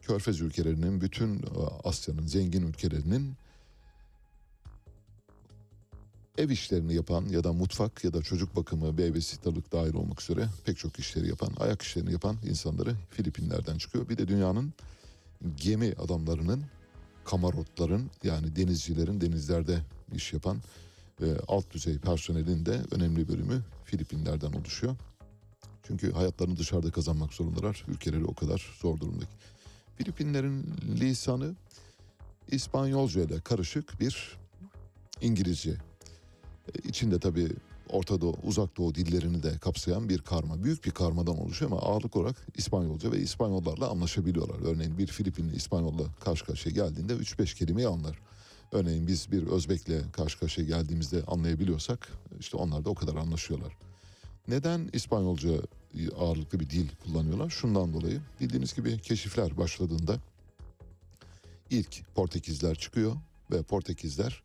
Körfez 0.00 0.40
ülkelerinin, 0.40 1.00
bütün 1.00 1.44
Asya'nın 1.84 2.26
zengin 2.26 2.62
ülkelerinin 2.62 3.34
ev 6.38 6.50
işlerini 6.50 6.94
yapan 6.94 7.28
ya 7.28 7.44
da 7.44 7.52
mutfak 7.52 8.04
ya 8.04 8.12
da 8.12 8.22
çocuk 8.22 8.56
bakımı, 8.56 8.98
babysittalık 8.98 9.72
dahil 9.72 9.94
olmak 9.94 10.22
üzere 10.22 10.48
pek 10.64 10.78
çok 10.78 10.98
işleri 10.98 11.28
yapan, 11.28 11.50
ayak 11.60 11.82
işlerini 11.82 12.12
yapan 12.12 12.36
insanları 12.44 12.96
Filipinler'den 13.10 13.78
çıkıyor. 13.78 14.08
Bir 14.08 14.18
de 14.18 14.28
dünyanın 14.28 14.72
gemi 15.56 15.94
adamlarının, 15.98 16.64
kamarotların 17.24 18.10
yani 18.24 18.56
denizcilerin 18.56 19.20
denizlerde 19.20 19.80
iş 20.14 20.32
yapan 20.32 20.58
ve 21.20 21.38
alt 21.48 21.70
düzey 21.70 21.98
personelin 21.98 22.66
de 22.66 22.80
önemli 22.90 23.28
bölümü 23.28 23.62
Filipinler'den 23.84 24.52
oluşuyor. 24.52 24.96
Çünkü 25.82 26.12
hayatlarını 26.12 26.56
dışarıda 26.56 26.90
kazanmak 26.90 27.34
zorundalar. 27.34 27.84
Ülkeleri 27.88 28.24
o 28.24 28.34
kadar 28.34 28.74
zor 28.80 29.00
durumdaki. 29.00 29.32
Filipinlerin 29.96 30.64
lisanı 31.00 31.54
İspanyolca 32.50 33.22
ile 33.22 33.40
karışık 33.40 34.00
bir 34.00 34.38
İngilizce. 35.20 35.70
E, 35.70 36.88
İçinde 36.88 37.18
tabii 37.20 37.48
Orta 37.90 38.20
Doğu, 38.20 38.36
Uzak 38.42 38.76
Doğu 38.76 38.94
dillerini 38.94 39.42
de 39.42 39.58
kapsayan 39.58 40.08
bir 40.08 40.18
karma. 40.18 40.64
Büyük 40.64 40.84
bir 40.84 40.90
karmadan 40.90 41.38
oluşuyor 41.38 41.70
ama 41.70 41.80
ağırlık 41.80 42.16
olarak 42.16 42.36
İspanyolca 42.56 43.12
ve 43.12 43.18
İspanyollarla 43.18 43.88
anlaşabiliyorlar. 43.88 44.56
Örneğin 44.64 44.98
bir 44.98 45.06
Filipinli 45.06 45.56
İspanyolla 45.56 46.04
karşı 46.20 46.44
karşıya 46.44 46.74
geldiğinde 46.74 47.12
3-5 47.12 47.56
kelimeyi 47.56 47.88
anlar. 47.88 48.18
Örneğin 48.72 49.06
biz 49.06 49.32
bir 49.32 49.46
Özbek'le 49.46 50.12
karşı 50.12 50.38
karşıya 50.38 50.66
geldiğimizde 50.66 51.22
anlayabiliyorsak 51.22 52.08
işte 52.40 52.56
onlar 52.56 52.84
da 52.84 52.90
o 52.90 52.94
kadar 52.94 53.14
anlaşıyorlar. 53.14 53.76
Neden 54.48 54.90
İspanyolca 54.92 55.50
ağırlıklı 56.18 56.60
bir 56.60 56.70
dil 56.70 56.88
kullanıyorlar? 57.04 57.50
Şundan 57.50 57.92
dolayı 57.92 58.20
bildiğiniz 58.40 58.74
gibi 58.74 58.98
keşifler 58.98 59.56
başladığında 59.56 60.16
ilk 61.70 62.14
Portekizler 62.14 62.74
çıkıyor 62.74 63.16
ve 63.50 63.62
Portekizler 63.62 64.42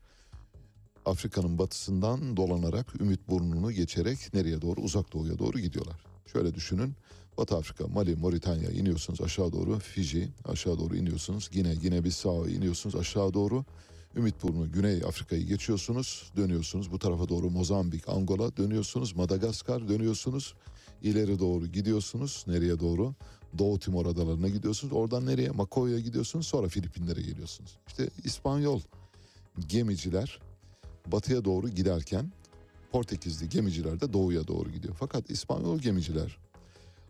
Afrika'nın 1.05 1.57
batısından 1.57 2.37
dolanarak 2.37 3.01
Ümit 3.01 3.29
Burnu'nu 3.29 3.71
geçerek 3.71 4.33
nereye 4.33 4.61
doğru? 4.61 4.81
Uzak 4.81 5.13
doğuya 5.13 5.39
doğru 5.39 5.59
gidiyorlar. 5.59 6.05
Şöyle 6.33 6.55
düşünün. 6.55 6.93
Batı 7.37 7.55
Afrika, 7.55 7.87
Mali, 7.87 8.15
Moritanya 8.15 8.69
iniyorsunuz 8.69 9.21
aşağı 9.21 9.51
doğru. 9.51 9.79
Fiji 9.79 10.29
aşağı 10.45 10.79
doğru 10.79 10.95
iniyorsunuz. 10.95 11.49
Gine, 11.51 11.75
Gine 11.75 12.03
Bissau 12.03 12.49
iniyorsunuz 12.49 12.95
aşağı 12.95 13.33
doğru. 13.33 13.65
Ümit 14.15 14.43
Burnu, 14.43 14.71
Güney 14.71 15.03
Afrika'yı 15.07 15.47
geçiyorsunuz. 15.47 16.31
Dönüyorsunuz 16.37 16.91
bu 16.91 16.99
tarafa 16.99 17.29
doğru 17.29 17.49
Mozambik, 17.49 18.09
Angola 18.09 18.57
dönüyorsunuz. 18.57 19.15
Madagaskar 19.15 19.87
dönüyorsunuz. 19.87 20.53
İleri 21.01 21.39
doğru 21.39 21.67
gidiyorsunuz. 21.67 22.43
Nereye 22.47 22.79
doğru? 22.79 23.13
Doğu 23.57 23.79
Timor 23.79 24.05
adalarına 24.05 24.47
gidiyorsunuz. 24.47 24.93
Oradan 24.93 25.25
nereye? 25.25 25.49
Makoya'ya 25.49 25.99
gidiyorsunuz. 25.99 26.47
Sonra 26.47 26.67
Filipinlere 26.67 27.21
geliyorsunuz. 27.21 27.77
İşte 27.87 28.09
İspanyol 28.23 28.81
gemiciler 29.67 30.39
batıya 31.07 31.45
doğru 31.45 31.69
giderken 31.69 32.31
Portekizli 32.91 33.49
gemiciler 33.49 34.01
de 34.01 34.13
doğuya 34.13 34.47
doğru 34.47 34.69
gidiyor. 34.71 34.95
Fakat 34.99 35.29
İspanyol 35.29 35.79
gemiciler 35.79 36.37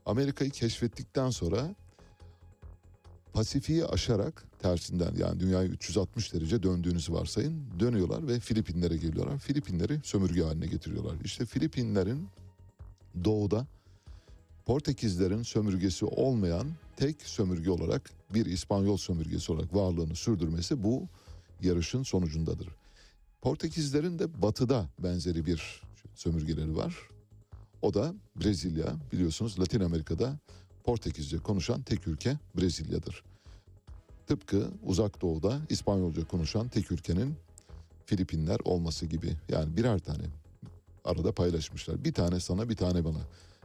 Amerika'yı 0.05 0.51
keşfettikten 0.51 1.29
sonra 1.29 1.75
Pasifik'i 3.33 3.85
aşarak 3.85 4.45
tersinden 4.59 5.15
yani 5.15 5.39
dünyayı 5.39 5.69
360 5.69 6.33
derece 6.33 6.63
döndüğünüzü 6.63 7.13
varsayın 7.13 7.63
dönüyorlar 7.79 8.27
ve 8.27 8.39
Filipinlere 8.39 8.97
geliyorlar. 8.97 9.39
Filipinleri 9.39 9.99
sömürge 10.03 10.43
haline 10.43 10.65
getiriyorlar. 10.65 11.15
İşte 11.23 11.45
Filipinlerin 11.45 12.27
doğuda 13.23 13.67
Portekizlerin 14.65 15.43
sömürgesi 15.43 16.05
olmayan 16.05 16.67
tek 16.97 17.21
sömürge 17.21 17.71
olarak 17.71 18.09
bir 18.33 18.45
İspanyol 18.45 18.97
sömürgesi 18.97 19.51
olarak 19.51 19.75
varlığını 19.75 20.15
sürdürmesi 20.15 20.83
bu 20.83 21.07
yarışın 21.61 22.03
sonucundadır. 22.03 22.67
Portekizlerin 23.41 24.19
de 24.19 24.41
batıda 24.41 24.89
benzeri 24.99 25.45
bir 25.45 25.81
sömürgeleri 26.15 26.75
var. 26.75 26.95
O 27.81 27.93
da 27.93 28.13
Brezilya. 28.35 28.95
Biliyorsunuz 29.11 29.59
Latin 29.59 29.79
Amerika'da 29.79 30.39
Portekizce 30.83 31.37
konuşan 31.37 31.81
tek 31.81 32.07
ülke 32.07 32.37
Brezilya'dır. 32.57 33.23
Tıpkı 34.27 34.71
uzak 34.83 35.21
doğuda 35.21 35.59
İspanyolca 35.69 36.27
konuşan 36.27 36.67
tek 36.67 36.91
ülkenin 36.91 37.35
Filipinler 38.05 38.59
olması 38.63 39.05
gibi. 39.05 39.35
Yani 39.49 39.77
birer 39.77 39.99
tane 39.99 40.23
arada 41.05 41.31
paylaşmışlar. 41.31 42.03
Bir 42.03 42.13
tane 42.13 42.39
sana 42.39 42.69
bir 42.69 42.75
tane 42.75 43.05
bana. 43.05 43.19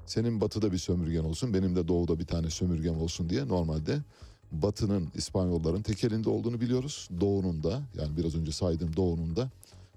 Senin 0.06 0.40
batıda 0.40 0.72
bir 0.72 0.78
sömürgen 0.78 1.24
olsun 1.24 1.54
benim 1.54 1.76
de 1.76 1.88
doğuda 1.88 2.18
bir 2.18 2.26
tane 2.26 2.50
sömürgem 2.50 3.00
olsun 3.00 3.28
diye 3.28 3.48
normalde 3.48 3.98
batının 4.52 5.08
İspanyolların 5.14 5.82
tek 5.82 6.04
elinde 6.04 6.30
olduğunu 6.30 6.60
biliyoruz. 6.60 7.08
Doğunun 7.20 7.62
da 7.62 7.82
yani 7.98 8.16
biraz 8.16 8.34
önce 8.34 8.52
saydığım 8.52 8.96
doğunun 8.96 9.36
da 9.36 9.50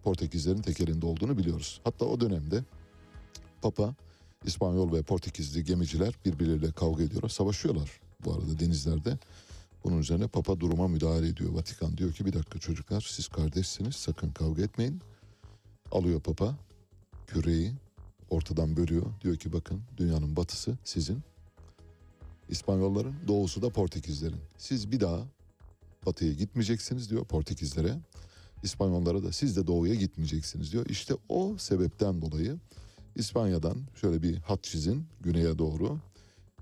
Portekizlerin 0.04 0.62
tek 0.62 0.82
elinde 0.82 1.06
olduğunu 1.06 1.38
biliyoruz. 1.38 1.82
Hatta 1.84 2.06
o 2.06 2.20
dönemde 2.20 2.64
Papa 3.62 3.96
İspanyol 4.46 4.94
ve 4.94 5.02
Portekizli 5.02 5.64
gemiciler 5.64 6.14
birbirleriyle 6.26 6.72
kavga 6.72 7.04
ediyorlar. 7.04 7.30
Savaşıyorlar 7.30 8.02
bu 8.26 8.34
arada 8.34 8.60
denizlerde. 8.60 9.18
Bunun 9.84 9.98
üzerine 9.98 10.28
Papa 10.28 10.60
duruma 10.60 10.88
müdahale 10.88 11.28
ediyor. 11.28 11.54
Vatikan 11.54 11.98
diyor 11.98 12.14
ki 12.14 12.26
bir 12.26 12.34
dakika 12.34 12.60
çocuklar 12.60 13.08
siz 13.10 13.28
kardeşsiniz 13.28 13.96
sakın 13.96 14.32
kavga 14.32 14.62
etmeyin. 14.64 15.02
Alıyor 15.92 16.22
Papa 16.22 16.58
küreyi 17.28 17.74
ortadan 18.30 18.78
bölüyor. 18.78 19.06
Diyor 19.22 19.36
ki 19.36 19.54
bakın 19.54 19.82
dünyanın 19.98 20.36
batısı 20.36 20.78
sizin. 20.84 21.22
İspanyolların 22.50 23.16
doğusu 23.28 23.62
da 23.62 23.70
Portekizlerin. 23.70 24.42
Siz 24.58 24.92
bir 24.92 25.00
daha 25.00 25.20
batıya 26.06 26.34
gitmeyeceksiniz 26.34 27.10
diyor 27.10 27.26
Portekizlere. 27.26 27.96
İspanyollara 28.64 29.24
da 29.24 29.32
siz 29.32 29.58
de 29.58 29.68
doğuya 29.68 29.96
gitmeyeceksiniz 29.96 30.72
diyor. 30.72 30.86
İşte 30.86 31.14
o 31.30 31.58
sebepten 31.58 32.22
dolayı 32.22 32.60
İspanya'dan 33.16 33.78
şöyle 33.96 34.22
bir 34.22 34.38
hat 34.38 34.64
çizin 34.64 35.06
güneye 35.22 35.58
doğru. 35.58 36.00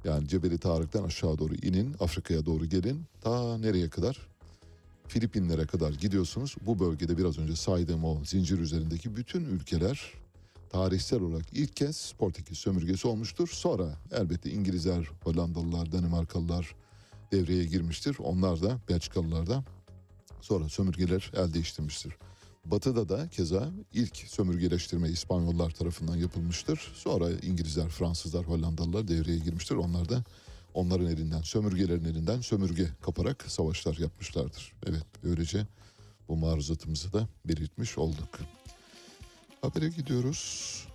Yani 0.04 0.28
Cebeli 0.28 0.58
Tarık'tan 0.58 1.04
aşağı 1.04 1.38
doğru 1.38 1.56
inin, 1.56 1.96
Afrika'ya 2.00 2.46
doğru 2.46 2.66
gelin. 2.66 3.04
Ta 3.22 3.58
nereye 3.58 3.90
kadar? 3.90 4.28
Filipinlere 5.08 5.66
kadar 5.66 5.92
gidiyorsunuz. 5.92 6.56
Bu 6.62 6.80
bölgede 6.80 7.18
biraz 7.18 7.38
önce 7.40 7.56
saydığım 7.56 8.04
o 8.04 8.26
zincir 8.26 8.60
üzerindeki 8.60 9.16
bütün 9.16 9.46
ülkeler 9.46 10.14
tarihsel 10.70 11.22
olarak 11.22 11.46
ilk 11.54 11.76
kez 11.76 12.12
Portekiz 12.12 12.58
sömürgesi 12.58 13.08
olmuştur. 13.08 13.50
Sonra 13.52 13.98
elbette 14.12 14.52
İngilizler, 14.52 15.10
Hollandalılar, 15.24 15.92
Danimarkalılar 15.92 16.76
devreye 17.32 17.66
girmiştir. 17.66 18.16
Onlar 18.20 18.62
da 18.62 18.78
Belçikalılar 18.90 19.48
da 19.48 19.64
sonra 20.42 20.70
sömürgeler 20.70 21.32
el 21.36 21.54
değiştirmiştir. 21.54 22.14
Batı'da 22.72 23.10
da 23.10 23.28
keza 23.28 23.70
ilk 23.94 24.18
sömürgeleştirme 24.18 25.10
İspanyollar 25.10 25.72
tarafından 25.72 26.16
yapılmıştır. 26.16 26.92
Sonra 26.96 27.30
İngilizler, 27.32 27.90
Fransızlar, 27.90 28.48
Hollandalılar 28.48 29.08
devreye 29.08 29.38
girmiştir. 29.38 29.76
Onlar 29.76 30.10
da 30.10 30.24
onların 30.74 31.08
elinden, 31.08 31.42
sömürgelerin 31.42 32.06
elinden 32.06 32.42
sömürge 32.42 32.88
kaparak 33.02 33.46
savaşlar 33.48 33.98
yapmışlardır. 33.98 34.74
Evet, 34.86 35.06
böylece 35.24 35.68
bu 36.28 36.36
maruzatımızı 36.36 37.14
da 37.14 37.28
belirtmiş 37.46 37.98
olduk. 37.98 38.40
Habere 39.62 39.90
gidiyoruz. 39.90 40.86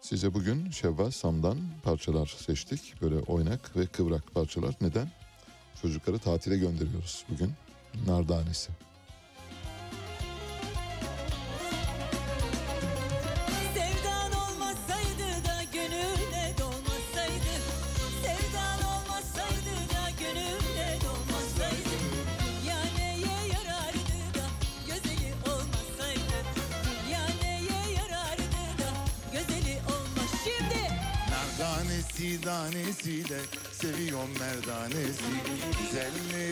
Size 0.00 0.34
bugün 0.34 0.70
Şevval 0.70 1.10
Sam'dan 1.10 1.58
parçalar 1.84 2.36
seçtik. 2.38 3.02
Böyle 3.02 3.18
oynak 3.18 3.76
ve 3.76 3.86
kıvrak 3.86 4.34
parçalar. 4.34 4.74
Neden? 4.80 5.10
Çocukları 5.82 6.18
tatile 6.18 6.58
gönderiyoruz 6.58 7.24
bugün. 7.30 7.52
Nardanesi. 8.06 8.70
Danesi 33.06 33.28
de 33.28 33.38
seviyorum 33.72 34.30
merdanesi. 34.40 35.22
Güzellerin 35.80 36.45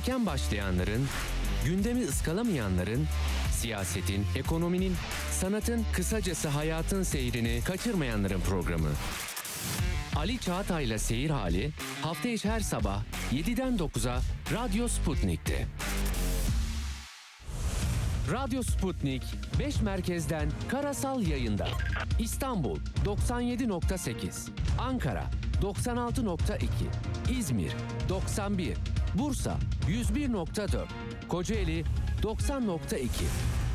erken 0.00 0.26
başlayanların, 0.26 1.06
gündemi 1.64 2.04
ıskalamayanların, 2.04 3.06
siyasetin, 3.52 4.26
ekonominin, 4.36 4.96
sanatın, 5.30 5.84
kısacası 5.92 6.48
hayatın 6.48 7.02
seyrini 7.02 7.60
kaçırmayanların 7.64 8.40
programı. 8.40 8.88
Ali 10.16 10.38
Çağatay'la 10.38 10.98
Seyir 10.98 11.30
Hali 11.30 11.70
hafta 12.02 12.28
içi 12.28 12.50
her 12.50 12.60
sabah 12.60 13.02
7'den 13.32 13.76
9'a 13.76 14.20
Radyo 14.52 14.88
Sputnik'te. 14.88 15.66
Radyo 18.32 18.62
Sputnik 18.62 19.22
5 19.58 19.80
merkezden 19.82 20.48
karasal 20.68 21.22
yayında. 21.22 21.68
İstanbul 22.18 22.78
97.8, 23.04 24.48
Ankara 24.78 25.24
96.2, 25.62 26.66
İzmir 27.38 27.72
91, 28.08 28.76
Bursa 29.14 29.58
101.4, 29.90 30.86
Kocaeli 31.28 31.84
90.2. 32.22 33.08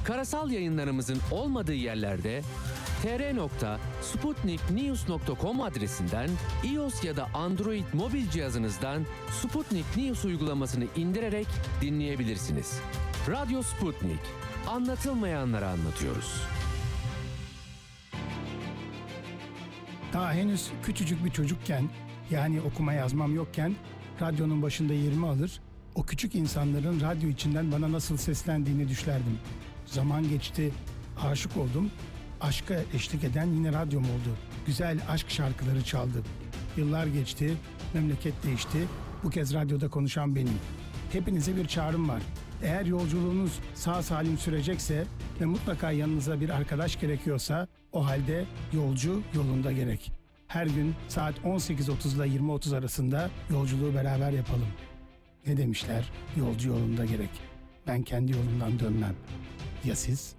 Karasal 0.03 0.51
yayınlarımızın 0.51 1.17
olmadığı 1.31 1.73
yerlerde 1.73 2.41
tr.sputniknews.com 3.01 5.61
adresinden 5.61 6.29
iOS 6.63 7.03
ya 7.03 7.15
da 7.15 7.27
Android 7.33 7.83
mobil 7.93 8.29
cihazınızdan 8.29 9.05
Sputnik 9.31 9.97
News 9.97 10.25
uygulamasını 10.25 10.85
indirerek 10.95 11.47
dinleyebilirsiniz. 11.81 12.79
Radyo 13.29 13.61
Sputnik. 13.61 14.19
Anlatılmayanları 14.67 15.67
anlatıyoruz. 15.67 16.41
Daha 20.13 20.33
henüz 20.33 20.71
küçücük 20.83 21.25
bir 21.25 21.31
çocukken 21.31 21.89
yani 22.29 22.61
okuma 22.61 22.93
yazmam 22.93 23.35
yokken 23.35 23.75
radyonun 24.21 24.61
başında 24.61 24.93
yerimi 24.93 25.27
alır, 25.27 25.61
o 25.95 26.03
küçük 26.03 26.35
insanların 26.35 27.01
radyo 27.01 27.29
içinden 27.29 27.71
bana 27.71 27.91
nasıl 27.91 28.17
seslendiğini 28.17 28.89
düşlerdim. 28.89 29.39
Zaman 29.85 30.29
geçti, 30.29 30.71
aşık 31.21 31.57
oldum. 31.57 31.91
Aşka 32.41 32.75
eşlik 32.93 33.23
eden 33.23 33.45
yine 33.45 33.73
radyom 33.73 34.03
oldu. 34.03 34.37
Güzel 34.65 34.99
aşk 35.09 35.29
şarkıları 35.29 35.83
çaldı. 35.83 36.23
Yıllar 36.77 37.07
geçti, 37.07 37.57
memleket 37.93 38.43
değişti. 38.43 38.87
Bu 39.23 39.29
kez 39.29 39.53
radyoda 39.53 39.89
konuşan 39.89 40.35
benim. 40.35 40.59
Hepinize 41.11 41.55
bir 41.55 41.67
çağrım 41.67 42.09
var. 42.09 42.21
Eğer 42.63 42.85
yolculuğunuz 42.85 43.59
sağ 43.73 44.03
salim 44.03 44.37
sürecekse 44.37 45.05
ve 45.41 45.45
mutlaka 45.45 45.91
yanınıza 45.91 46.41
bir 46.41 46.49
arkadaş 46.49 46.99
gerekiyorsa 46.99 47.67
o 47.91 48.05
halde 48.05 48.45
yolcu 48.73 49.21
yolunda 49.35 49.71
gerek. 49.71 50.11
Her 50.47 50.67
gün 50.67 50.95
saat 51.07 51.35
18.30 51.37 52.15
ile 52.15 52.37
20.30 52.37 52.77
arasında 52.77 53.29
yolculuğu 53.49 53.93
beraber 53.95 54.31
yapalım. 54.31 54.67
Ne 55.47 55.57
demişler? 55.57 56.11
Yolcu 56.37 56.69
yolunda 56.69 57.05
gerek. 57.05 57.29
Ben 57.87 58.03
kendi 58.03 58.31
yolumdan 58.31 58.79
dönmem. 58.79 59.15
Ya 59.85 59.95
siz? 59.95 60.35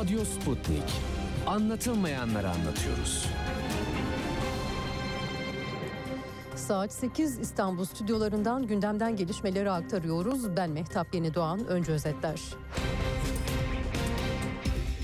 Radyo 0.00 0.24
Sputnik. 0.24 0.82
Anlatılmayanları 1.46 2.48
anlatıyoruz. 2.50 3.26
Saat 6.56 6.92
8 6.92 7.38
İstanbul 7.38 7.84
stüdyolarından 7.84 8.66
gündemden 8.66 9.16
gelişmeleri 9.16 9.70
aktarıyoruz. 9.70 10.56
Ben 10.56 10.70
Mehtap 10.70 11.14
Yeni 11.14 11.34
Doğan. 11.34 11.66
Önce 11.66 11.92
özetler. 11.92 12.40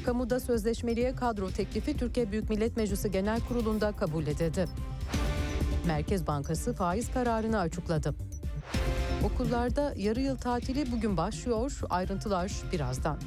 Kamuda 0.05 0.41
sözleşmeliye 0.41 1.15
kadro 1.15 1.51
teklifi 1.51 1.97
Türkiye 1.97 2.33
Büyük 2.33 2.51
Millet 2.51 2.77
Meclisi 2.77 3.11
Genel 3.11 3.41
Kurulu'nda 3.41 3.93
kabul 3.93 4.27
edildi. 4.27 4.65
Merkez 5.87 6.27
Bankası 6.27 6.75
faiz 6.75 7.13
kararını 7.13 7.59
açıkladı. 7.59 8.15
Okullarda 9.25 9.95
yarı 9.97 10.21
yıl 10.21 10.37
tatili 10.37 10.93
bugün 10.93 11.17
başlıyor. 11.17 11.81
Ayrıntılar 11.91 12.53
birazdan. 12.73 13.19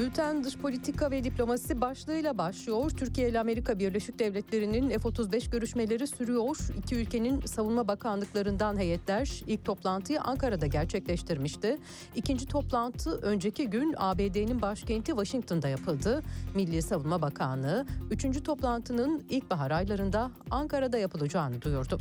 Bülten 0.00 0.44
dış 0.44 0.56
politika 0.56 1.10
ve 1.10 1.24
diplomasi 1.24 1.80
başlığıyla 1.80 2.38
başlıyor. 2.38 2.90
Türkiye 2.90 3.28
ile 3.28 3.40
Amerika 3.40 3.78
Birleşik 3.78 4.18
Devletleri'nin 4.18 4.88
F-35 4.98 5.50
görüşmeleri 5.50 6.06
sürüyor. 6.06 6.56
İki 6.78 6.96
ülkenin 6.96 7.40
savunma 7.40 7.88
bakanlıklarından 7.88 8.76
heyetler 8.76 9.42
ilk 9.46 9.64
toplantıyı 9.64 10.20
Ankara'da 10.20 10.66
gerçekleştirmişti. 10.66 11.78
İkinci 12.14 12.46
toplantı 12.46 13.10
önceki 13.10 13.66
gün 13.70 13.94
ABD'nin 13.98 14.62
başkenti 14.62 15.10
Washington'da 15.10 15.68
yapıldı. 15.68 16.22
Milli 16.54 16.82
Savunma 16.82 17.22
Bakanlığı 17.22 17.86
üçüncü 18.10 18.42
toplantının 18.42 19.24
ilkbahar 19.30 19.70
aylarında 19.70 20.30
Ankara'da 20.50 20.98
yapılacağını 20.98 21.62
duyurdu. 21.62 21.98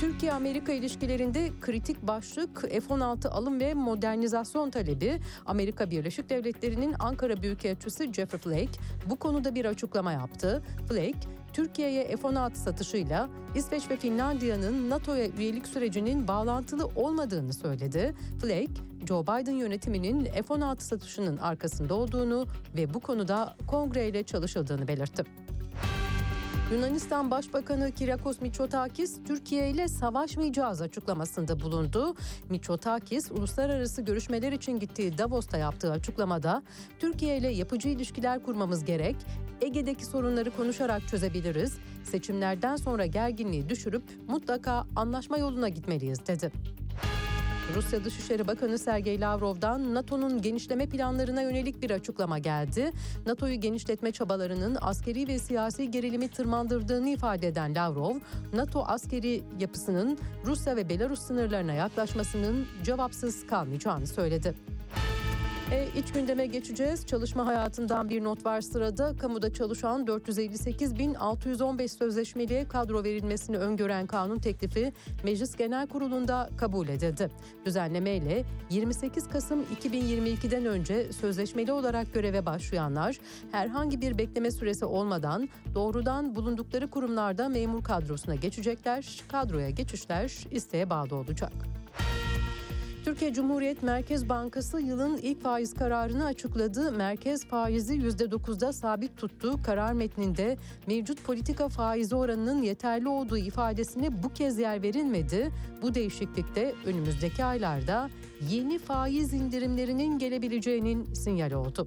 Türkiye-Amerika 0.00 0.72
ilişkilerinde 0.72 1.50
kritik 1.60 2.02
başlık 2.02 2.60
F-16 2.60 3.28
alım 3.28 3.60
ve 3.60 3.74
modernizasyon 3.74 4.70
talebi. 4.70 5.20
Amerika 5.46 5.90
Birleşik 5.90 6.30
Devletleri'nin 6.30 6.94
Ankara 6.98 7.42
Büyükelçisi 7.42 8.12
Jeffrey 8.12 8.40
Flake 8.40 8.80
bu 9.06 9.16
konuda 9.16 9.54
bir 9.54 9.64
açıklama 9.64 10.12
yaptı. 10.12 10.62
Flake, 10.88 11.18
Türkiye'ye 11.52 12.16
F-16 12.16 12.54
satışıyla 12.54 13.28
İsveç 13.54 13.90
ve 13.90 13.96
Finlandiya'nın 13.96 14.90
NATO'ya 14.90 15.28
üyelik 15.28 15.66
sürecinin 15.66 16.28
bağlantılı 16.28 16.86
olmadığını 16.86 17.52
söyledi. 17.52 18.14
Flake, 18.40 18.82
Joe 19.08 19.22
Biden 19.22 19.54
yönetiminin 19.54 20.24
F-16 20.24 20.80
satışının 20.80 21.36
arkasında 21.36 21.94
olduğunu 21.94 22.46
ve 22.76 22.94
bu 22.94 23.00
konuda 23.00 23.56
kongreyle 23.66 24.22
çalışıldığını 24.22 24.88
belirtti. 24.88 25.24
Yunanistan 26.72 27.30
Başbakanı 27.30 27.92
Kyriakos 27.92 28.40
Mitsotakis 28.40 29.16
Türkiye 29.26 29.70
ile 29.70 29.88
savaşmayacağız 29.88 30.82
açıklamasında 30.82 31.60
bulundu. 31.60 32.14
Mitsotakis 32.50 33.30
uluslararası 33.30 34.02
görüşmeler 34.02 34.52
için 34.52 34.78
gittiği 34.78 35.18
Davos'ta 35.18 35.58
yaptığı 35.58 35.92
açıklamada 35.92 36.62
Türkiye 36.98 37.38
ile 37.38 37.48
yapıcı 37.48 37.88
ilişkiler 37.88 38.42
kurmamız 38.42 38.84
gerek, 38.84 39.16
Ege'deki 39.60 40.06
sorunları 40.06 40.50
konuşarak 40.50 41.08
çözebiliriz, 41.08 41.78
seçimlerden 42.04 42.76
sonra 42.76 43.06
gerginliği 43.06 43.68
düşürüp 43.68 44.02
mutlaka 44.28 44.86
anlaşma 44.96 45.38
yoluna 45.38 45.68
gitmeliyiz 45.68 46.26
dedi. 46.26 46.52
Rusya 47.74 48.04
Dışişleri 48.04 48.46
Bakanı 48.46 48.78
Sergey 48.78 49.20
Lavrov'dan 49.20 49.94
NATO'nun 49.94 50.42
genişleme 50.42 50.86
planlarına 50.86 51.42
yönelik 51.42 51.82
bir 51.82 51.90
açıklama 51.90 52.38
geldi. 52.38 52.92
NATO'yu 53.26 53.60
genişletme 53.60 54.12
çabalarının 54.12 54.78
askeri 54.80 55.28
ve 55.28 55.38
siyasi 55.38 55.90
gerilimi 55.90 56.28
tırmandırdığını 56.28 57.08
ifade 57.08 57.48
eden 57.48 57.74
Lavrov, 57.74 58.14
NATO 58.52 58.82
askeri 58.86 59.42
yapısının 59.60 60.18
Rusya 60.44 60.76
ve 60.76 60.88
Belarus 60.88 61.20
sınırlarına 61.20 61.72
yaklaşmasının 61.72 62.66
cevapsız 62.84 63.46
kalmayacağını 63.46 64.06
söyledi. 64.06 64.54
E, 65.72 65.88
iç 65.96 66.12
gündeme 66.12 66.46
geçeceğiz. 66.46 67.06
Çalışma 67.06 67.46
hayatından 67.46 68.08
bir 68.08 68.24
not 68.24 68.46
var 68.46 68.60
sırada. 68.60 69.16
Kamuda 69.16 69.52
çalışan 69.52 70.04
458.615 70.04 71.88
sözleşmeliye 71.88 72.68
kadro 72.68 73.04
verilmesini 73.04 73.56
öngören 73.56 74.06
kanun 74.06 74.38
teklifi 74.38 74.92
Meclis 75.24 75.56
Genel 75.56 75.86
Kurulu'nda 75.86 76.50
kabul 76.56 76.88
edildi. 76.88 77.30
Düzenlemeyle 77.64 78.44
28 78.70 79.28
Kasım 79.28 79.62
2022'den 79.62 80.66
önce 80.66 81.12
sözleşmeli 81.12 81.72
olarak 81.72 82.14
göreve 82.14 82.46
başlayanlar 82.46 83.16
herhangi 83.52 84.00
bir 84.00 84.18
bekleme 84.18 84.50
süresi 84.50 84.84
olmadan 84.84 85.48
doğrudan 85.74 86.36
bulundukları 86.36 86.90
kurumlarda 86.90 87.48
memur 87.48 87.84
kadrosuna 87.84 88.34
geçecekler. 88.34 89.22
Kadroya 89.28 89.70
geçişler 89.70 90.32
isteğe 90.50 90.90
bağlı 90.90 91.16
olacak. 91.16 91.52
Türkiye 93.04 93.32
Cumhuriyet 93.32 93.82
Merkez 93.82 94.28
Bankası 94.28 94.80
yılın 94.80 95.16
ilk 95.16 95.42
faiz 95.42 95.74
kararını 95.74 96.24
açıkladı. 96.24 96.92
Merkez 96.92 97.46
faizi 97.46 97.94
%9'da 97.94 98.72
sabit 98.72 99.16
tuttu. 99.16 99.62
Karar 99.62 99.92
metninde 99.92 100.56
mevcut 100.86 101.24
politika 101.24 101.68
faizi 101.68 102.16
oranının 102.16 102.62
yeterli 102.62 103.08
olduğu 103.08 103.38
ifadesine 103.38 104.22
bu 104.22 104.32
kez 104.32 104.58
yer 104.58 104.82
verilmedi. 104.82 105.50
Bu 105.82 105.94
değişiklikte 105.94 106.74
önümüzdeki 106.86 107.44
aylarda 107.44 108.10
yeni 108.50 108.78
faiz 108.78 109.32
indirimlerinin 109.32 110.18
gelebileceğinin 110.18 111.14
sinyali 111.14 111.56
oldu. 111.56 111.86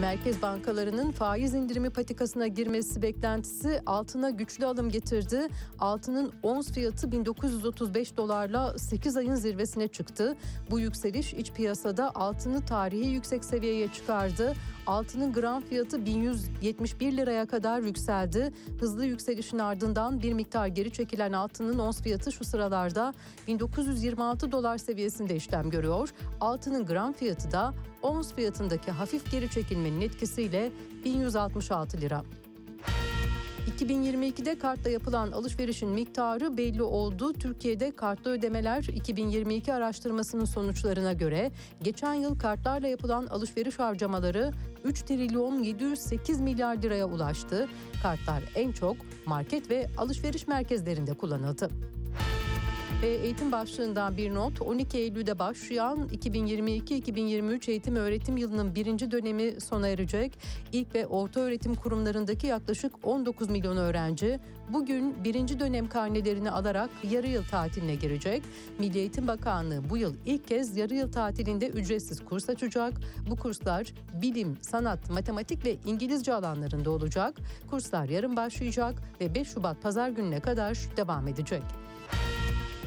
Merkez 0.00 0.42
bankalarının 0.42 1.10
faiz 1.10 1.54
indirimi 1.54 1.90
patikasına 1.90 2.46
girmesi 2.46 3.02
beklentisi 3.02 3.80
altına 3.86 4.30
güçlü 4.30 4.66
alım 4.66 4.90
getirdi. 4.90 5.48
Altının 5.78 6.32
ons 6.42 6.72
fiyatı 6.72 7.12
1935 7.12 8.16
dolarla 8.16 8.78
8 8.78 9.16
ayın 9.16 9.34
zirvesine 9.34 9.88
çıktı. 9.88 10.36
Bu 10.70 10.80
yükseliş 10.80 11.34
iç 11.34 11.52
piyasada 11.52 12.12
altını 12.14 12.66
tarihi 12.66 13.08
yüksek 13.08 13.44
seviyeye 13.44 13.88
çıkardı. 13.88 14.54
Altının 14.86 15.32
gram 15.32 15.62
fiyatı 15.62 16.06
1171 16.06 17.16
liraya 17.16 17.46
kadar 17.46 17.80
yükseldi. 17.80 18.52
Hızlı 18.80 19.06
yükselişin 19.06 19.58
ardından 19.58 20.22
bir 20.22 20.32
miktar 20.32 20.66
geri 20.66 20.92
çekilen 20.92 21.32
altının 21.32 21.78
ons 21.78 22.02
fiyatı 22.02 22.32
şu 22.32 22.44
sıralarda 22.44 23.14
1926 23.48 24.52
dolar 24.52 24.78
seviyesinde 24.78 25.36
işlem 25.36 25.70
görüyor. 25.70 26.08
Altının 26.40 26.86
gram 26.86 27.12
fiyatı 27.12 27.50
da 27.50 27.74
ons 28.02 28.34
fiyatındaki 28.34 28.90
hafif 28.90 29.30
geri 29.30 29.50
çekilmenin 29.50 30.00
etkisiyle 30.00 30.72
1166 31.04 32.00
lira. 32.00 32.22
2022'de 33.78 34.58
kartla 34.58 34.90
yapılan 34.90 35.32
alışverişin 35.32 35.88
miktarı 35.88 36.56
belli 36.56 36.82
oldu. 36.82 37.32
Türkiye'de 37.32 37.90
kartlı 37.90 38.30
ödemeler 38.30 38.82
2022 38.82 39.72
araştırmasının 39.72 40.44
sonuçlarına 40.44 41.12
göre 41.12 41.50
geçen 41.82 42.14
yıl 42.14 42.38
kartlarla 42.38 42.88
yapılan 42.88 43.26
alışveriş 43.26 43.78
harcamaları 43.78 44.52
3 44.84 45.02
trilyon 45.02 45.62
708 45.62 46.40
milyar 46.40 46.76
liraya 46.76 47.06
ulaştı. 47.06 47.68
Kartlar 48.02 48.42
en 48.54 48.72
çok 48.72 48.96
market 49.26 49.70
ve 49.70 49.86
alışveriş 49.98 50.48
merkezlerinde 50.48 51.14
kullanıldı. 51.14 51.70
Ve 53.02 53.08
eğitim 53.08 53.52
başlığından 53.52 54.16
bir 54.16 54.34
not 54.34 54.62
12 54.62 54.98
Eylül'de 54.98 55.38
başlayan 55.38 56.08
2022-2023 56.08 57.70
eğitim 57.70 57.96
öğretim 57.96 58.36
yılının 58.36 58.74
birinci 58.74 59.10
dönemi 59.10 59.60
sona 59.60 59.88
erecek. 59.88 60.38
İlk 60.72 60.94
ve 60.94 61.06
orta 61.06 61.40
öğretim 61.40 61.74
kurumlarındaki 61.74 62.46
yaklaşık 62.46 62.92
19 63.02 63.50
milyon 63.50 63.76
öğrenci 63.76 64.40
bugün 64.68 65.24
birinci 65.24 65.60
dönem 65.60 65.88
karnelerini 65.88 66.50
alarak 66.50 66.90
yarı 67.10 67.28
yıl 67.28 67.44
tatiline 67.44 67.94
girecek. 67.94 68.42
Milli 68.78 68.98
Eğitim 68.98 69.26
Bakanlığı 69.26 69.90
bu 69.90 69.96
yıl 69.96 70.14
ilk 70.26 70.48
kez 70.48 70.76
yarı 70.76 70.94
yıl 70.94 71.12
tatilinde 71.12 71.68
ücretsiz 71.68 72.24
kurs 72.24 72.48
açacak. 72.48 72.92
Bu 73.30 73.36
kurslar 73.36 73.86
bilim, 74.22 74.56
sanat, 74.62 75.10
matematik 75.10 75.64
ve 75.64 75.76
İngilizce 75.86 76.34
alanlarında 76.34 76.90
olacak. 76.90 77.34
Kurslar 77.70 78.08
yarın 78.08 78.36
başlayacak 78.36 78.94
ve 79.20 79.34
5 79.34 79.48
Şubat 79.48 79.82
pazar 79.82 80.08
gününe 80.08 80.40
kadar 80.40 80.78
devam 80.96 81.28
edecek. 81.28 81.62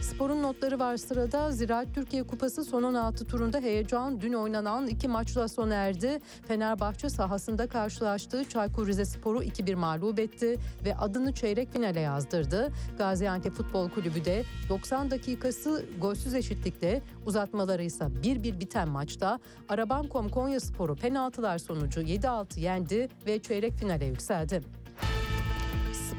Sporun 0.02 0.44
notları 0.44 0.80
var 0.80 0.98
sırada. 0.98 1.52
Ziraat 1.52 1.88
Türkiye 1.96 2.24
Kupası 2.24 2.64
son 2.64 2.84
16 2.84 3.26
turunda 3.26 3.60
heyecan 3.60 4.22
dün 4.22 4.34
oynanan 4.34 4.88
iki 4.88 5.08
maçla 5.08 5.48
sona 5.48 5.74
erdi. 5.74 6.20
Fenerbahçe 6.48 7.10
sahasında 7.10 7.68
karşılaştığı 7.68 8.50
Çaykur 8.50 8.88
Rizespor'u 8.88 9.44
2-1 9.44 9.76
mağlup 9.76 10.20
etti 10.20 10.58
ve 10.86 10.96
adını 10.96 11.34
çeyrek 11.34 11.72
finale 11.74 12.00
yazdırdı. 12.00 12.72
Gaziantep 12.98 13.54
Futbol 13.54 13.90
Kulübü 13.90 14.26
de 14.26 14.44
90 14.70 15.12
dakikası 15.12 15.86
golsüz 16.02 16.34
eşitlikte, 16.34 17.02
uzatmaları 17.26 17.84
ise 17.84 18.06
1-1 18.06 18.60
biten 18.60 18.90
maçta 18.90 19.40
Arabam.com 19.70 20.30
Konya 20.30 20.60
Sporu 20.60 20.96
penaltılar 20.96 21.58
sonucu 21.58 22.02
7-6 22.02 22.60
yendi 22.60 23.10
ve 23.26 23.40
çeyrek 23.40 23.74
finale 23.74 24.06
yükseldi. 24.06 24.62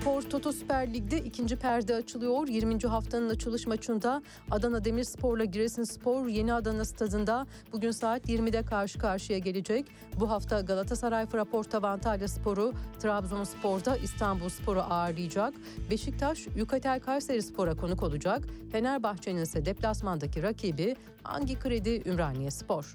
Spor 0.00 0.22
Toto 0.22 0.52
Süper 0.52 0.94
Lig'de 0.94 1.18
ikinci 1.18 1.56
perde 1.56 1.94
açılıyor. 1.94 2.48
20. 2.48 2.78
haftanın 2.80 3.28
açılış 3.28 3.66
maçında 3.66 4.22
Adana 4.50 4.84
Demirspor'la 4.84 5.44
Giresunspor 5.44 6.26
Yeni 6.26 6.54
Adana 6.54 6.84
Stadında 6.84 7.46
bugün 7.72 7.90
saat 7.90 8.28
20'de 8.28 8.62
karşı 8.62 8.98
karşıya 8.98 9.38
gelecek. 9.38 9.86
Bu 10.20 10.30
hafta 10.30 10.60
Galatasaray 10.60 11.26
Fraporta 11.26 11.88
Antalya 11.88 12.28
Sporu 12.28 12.72
Trabzonspor'da 12.98 13.96
İstanbul 13.96 14.48
Sporu 14.48 14.80
ağırlayacak. 14.80 15.54
Beşiktaş 15.90 16.46
Yukatel 16.56 17.00
Kayseri 17.00 17.42
Spor'a 17.42 17.76
konuk 17.76 18.02
olacak. 18.02 18.44
Fenerbahçe'nin 18.72 19.42
ise 19.42 19.66
deplasmandaki 19.66 20.42
rakibi 20.42 20.96
Hangi 21.22 21.58
Kredi 21.58 22.02
Ümraniye 22.08 22.50
Spor. 22.50 22.94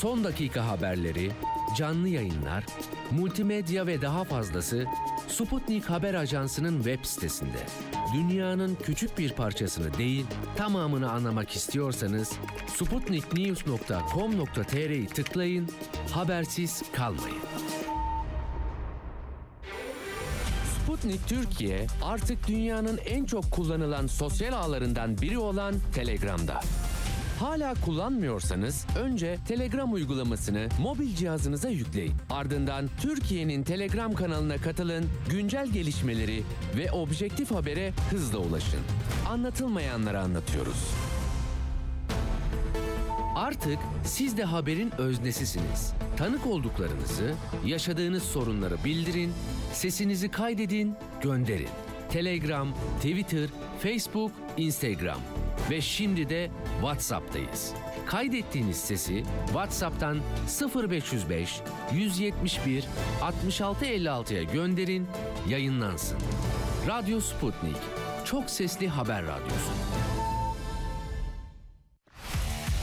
Son 0.00 0.24
dakika 0.24 0.68
haberleri, 0.68 1.30
canlı 1.76 2.08
yayınlar, 2.08 2.64
multimedya 3.10 3.86
ve 3.86 4.02
daha 4.02 4.24
fazlası 4.24 4.86
Sputnik 5.28 5.84
Haber 5.84 6.14
Ajansı'nın 6.14 6.76
web 6.76 7.04
sitesinde. 7.04 7.58
Dünyanın 8.14 8.78
küçük 8.82 9.18
bir 9.18 9.32
parçasını 9.32 9.98
değil, 9.98 10.26
tamamını 10.56 11.12
anlamak 11.12 11.50
istiyorsanız 11.50 12.32
sputniknews.com.tr'yi 12.66 15.06
tıklayın, 15.06 15.68
habersiz 16.10 16.82
kalmayın. 16.92 17.38
Sputnik 20.74 21.28
Türkiye 21.28 21.86
artık 22.02 22.48
dünyanın 22.48 22.98
en 23.06 23.24
çok 23.24 23.50
kullanılan 23.50 24.06
sosyal 24.06 24.52
ağlarından 24.52 25.18
biri 25.18 25.38
olan 25.38 25.74
Telegram'da. 25.94 26.60
Hala 27.40 27.74
kullanmıyorsanız 27.74 28.86
önce 28.98 29.38
Telegram 29.48 29.92
uygulamasını 29.92 30.68
mobil 30.80 31.14
cihazınıza 31.14 31.68
yükleyin. 31.68 32.14
Ardından 32.30 32.88
Türkiye'nin 33.00 33.62
Telegram 33.62 34.14
kanalına 34.14 34.56
katılın, 34.56 35.04
güncel 35.30 35.68
gelişmeleri 35.68 36.42
ve 36.76 36.92
objektif 36.92 37.50
habere 37.50 37.92
hızla 38.10 38.38
ulaşın. 38.38 38.80
Anlatılmayanları 39.28 40.20
anlatıyoruz. 40.20 40.90
Artık 43.34 43.78
siz 44.04 44.36
de 44.36 44.44
haberin 44.44 44.92
öznesisiniz. 44.98 45.92
Tanık 46.16 46.46
olduklarınızı, 46.46 47.34
yaşadığınız 47.66 48.22
sorunları 48.22 48.76
bildirin, 48.84 49.32
sesinizi 49.72 50.30
kaydedin, 50.30 50.94
gönderin. 51.22 51.68
Telegram, 52.16 52.74
Twitter, 52.96 53.48
Facebook, 53.82 54.32
Instagram 54.56 55.20
ve 55.70 55.80
şimdi 55.80 56.28
de 56.28 56.50
WhatsApp'tayız. 56.80 57.72
Kaydettiğiniz 58.06 58.76
sesi 58.76 59.24
WhatsApp'tan 59.46 60.18
0505 60.74 61.60
171 61.94 62.84
6656'ya 63.20 64.42
gönderin, 64.42 65.06
yayınlansın. 65.48 66.18
Radyo 66.88 67.20
Sputnik. 67.20 67.76
Çok 68.24 68.50
sesli 68.50 68.88
haber 68.88 69.22
radyosu. 69.22 69.70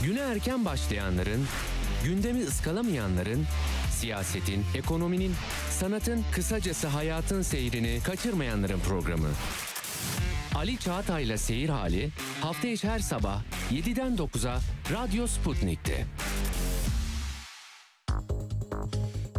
Güne 0.03 0.19
erken 0.19 0.65
başlayanların, 0.65 1.45
gündemi 2.03 2.43
ıskalamayanların, 2.43 3.45
siyasetin, 3.91 4.65
ekonominin, 4.75 5.33
sanatın, 5.83 6.23
kısacası 6.31 6.87
hayatın 6.87 7.41
seyrini 7.41 7.99
kaçırmayanların 8.03 8.79
programı. 8.79 9.27
Ali 10.55 10.79
Çağatay'la 10.79 11.37
Seyir 11.37 11.69
Hali 11.69 12.09
hafta 12.41 12.67
içi 12.67 12.87
her 12.87 12.99
sabah 12.99 13.43
7'den 13.71 14.15
9'a 14.15 14.59
Radyo 14.93 15.27
Sputnik'te. 15.27 16.05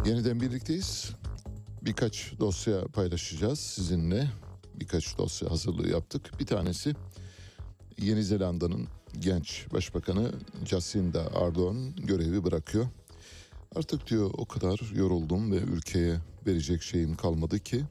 Yeniden 0.05 0.41
birlikteyiz. 0.41 1.11
Birkaç 1.81 2.33
dosya 2.39 2.81
paylaşacağız 2.93 3.59
sizinle. 3.59 4.27
Birkaç 4.75 5.17
dosya 5.17 5.51
hazırlığı 5.51 5.89
yaptık. 5.89 6.31
Bir 6.39 6.45
tanesi 6.45 6.93
Yeni 7.97 8.23
Zelanda'nın 8.23 8.87
genç 9.19 9.65
başbakanı 9.73 10.31
Jacinda 10.65 11.21
Ardern 11.35 11.95
görevi 11.95 12.43
bırakıyor. 12.43 12.85
Artık 13.75 14.07
diyor 14.07 14.31
o 14.37 14.45
kadar 14.45 14.91
yoruldum 14.95 15.51
ve 15.51 15.57
ülkeye 15.57 16.15
verecek 16.47 16.81
şeyim 16.81 17.15
kalmadı 17.15 17.59
ki 17.59 17.83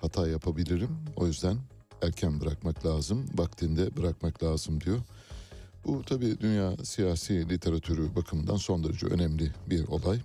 hata 0.00 0.28
yapabilirim. 0.28 0.90
O 1.16 1.26
yüzden 1.26 1.56
erken 2.02 2.40
bırakmak 2.40 2.86
lazım, 2.86 3.26
vaktinde 3.34 3.96
bırakmak 3.96 4.42
lazım 4.42 4.80
diyor. 4.80 4.98
Bu 5.86 6.02
tabii 6.02 6.40
dünya 6.40 6.76
siyasi 6.84 7.48
literatürü 7.48 8.16
bakımından 8.16 8.56
son 8.56 8.84
derece 8.84 9.06
önemli 9.06 9.52
bir 9.66 9.88
olay. 9.88 10.20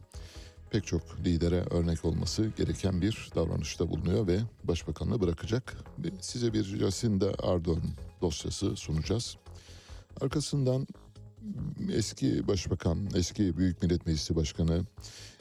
Pek 0.72 0.88
çok 0.88 1.02
lidere 1.26 1.66
örnek 1.70 2.06
olması 2.06 2.52
gereken 2.58 3.02
bir 3.02 3.30
davranışta 3.36 3.90
bulunuyor 3.90 4.28
ve 4.28 4.40
başbakanlığı 4.64 5.22
bırakacak. 5.22 5.78
Size 6.22 6.54
bir 6.54 6.64
Jacinda 6.64 7.34
Ardern 7.44 7.86
dosyası 8.22 8.76
sunacağız. 8.76 9.38
Arkasından 10.22 10.88
eski 11.92 12.48
başbakan, 12.48 13.08
eski 13.16 13.58
Büyük 13.58 13.84
Millet 13.84 14.06
Meclisi 14.06 14.36
Başkanı, 14.36 14.86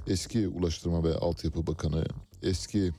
eski 0.07 0.49
Ulaştırma 0.49 1.05
ve 1.05 1.14
Altyapı 1.14 1.66
Bakanı, 1.66 2.05
eski 2.42 2.92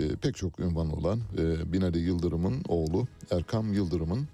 e, 0.00 0.16
pek 0.16 0.36
çok 0.36 0.60
ünvan 0.60 0.92
olan 0.98 1.20
e, 1.38 1.72
Binali 1.72 1.98
Yıldırım'ın 1.98 2.62
oğlu 2.68 3.06
Erkam 3.30 3.72
Yıldırım'ın 3.72 4.28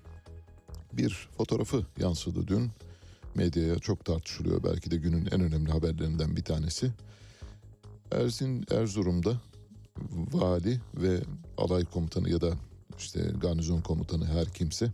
bir 0.93 1.29
fotoğrafı 1.37 1.87
yansıdı 1.99 2.49
dün. 2.49 2.71
Medyaya 3.35 3.79
çok 3.79 4.05
tartışılıyor. 4.05 4.65
Belki 4.65 4.91
de 4.91 4.97
günün 4.97 5.27
en 5.27 5.41
önemli 5.41 5.71
haberlerinden 5.71 6.37
bir 6.37 6.43
tanesi. 6.43 6.93
Erzin 8.13 8.65
Erzurum'da 8.71 9.41
vali 10.33 10.81
ve 10.95 11.21
alay 11.59 11.85
komutanı 11.85 12.31
ya 12.31 12.41
da 12.41 12.53
işte 12.99 13.21
garnizon 13.41 13.81
komutanı 13.81 14.27
her 14.27 14.49
kimse 14.49 14.93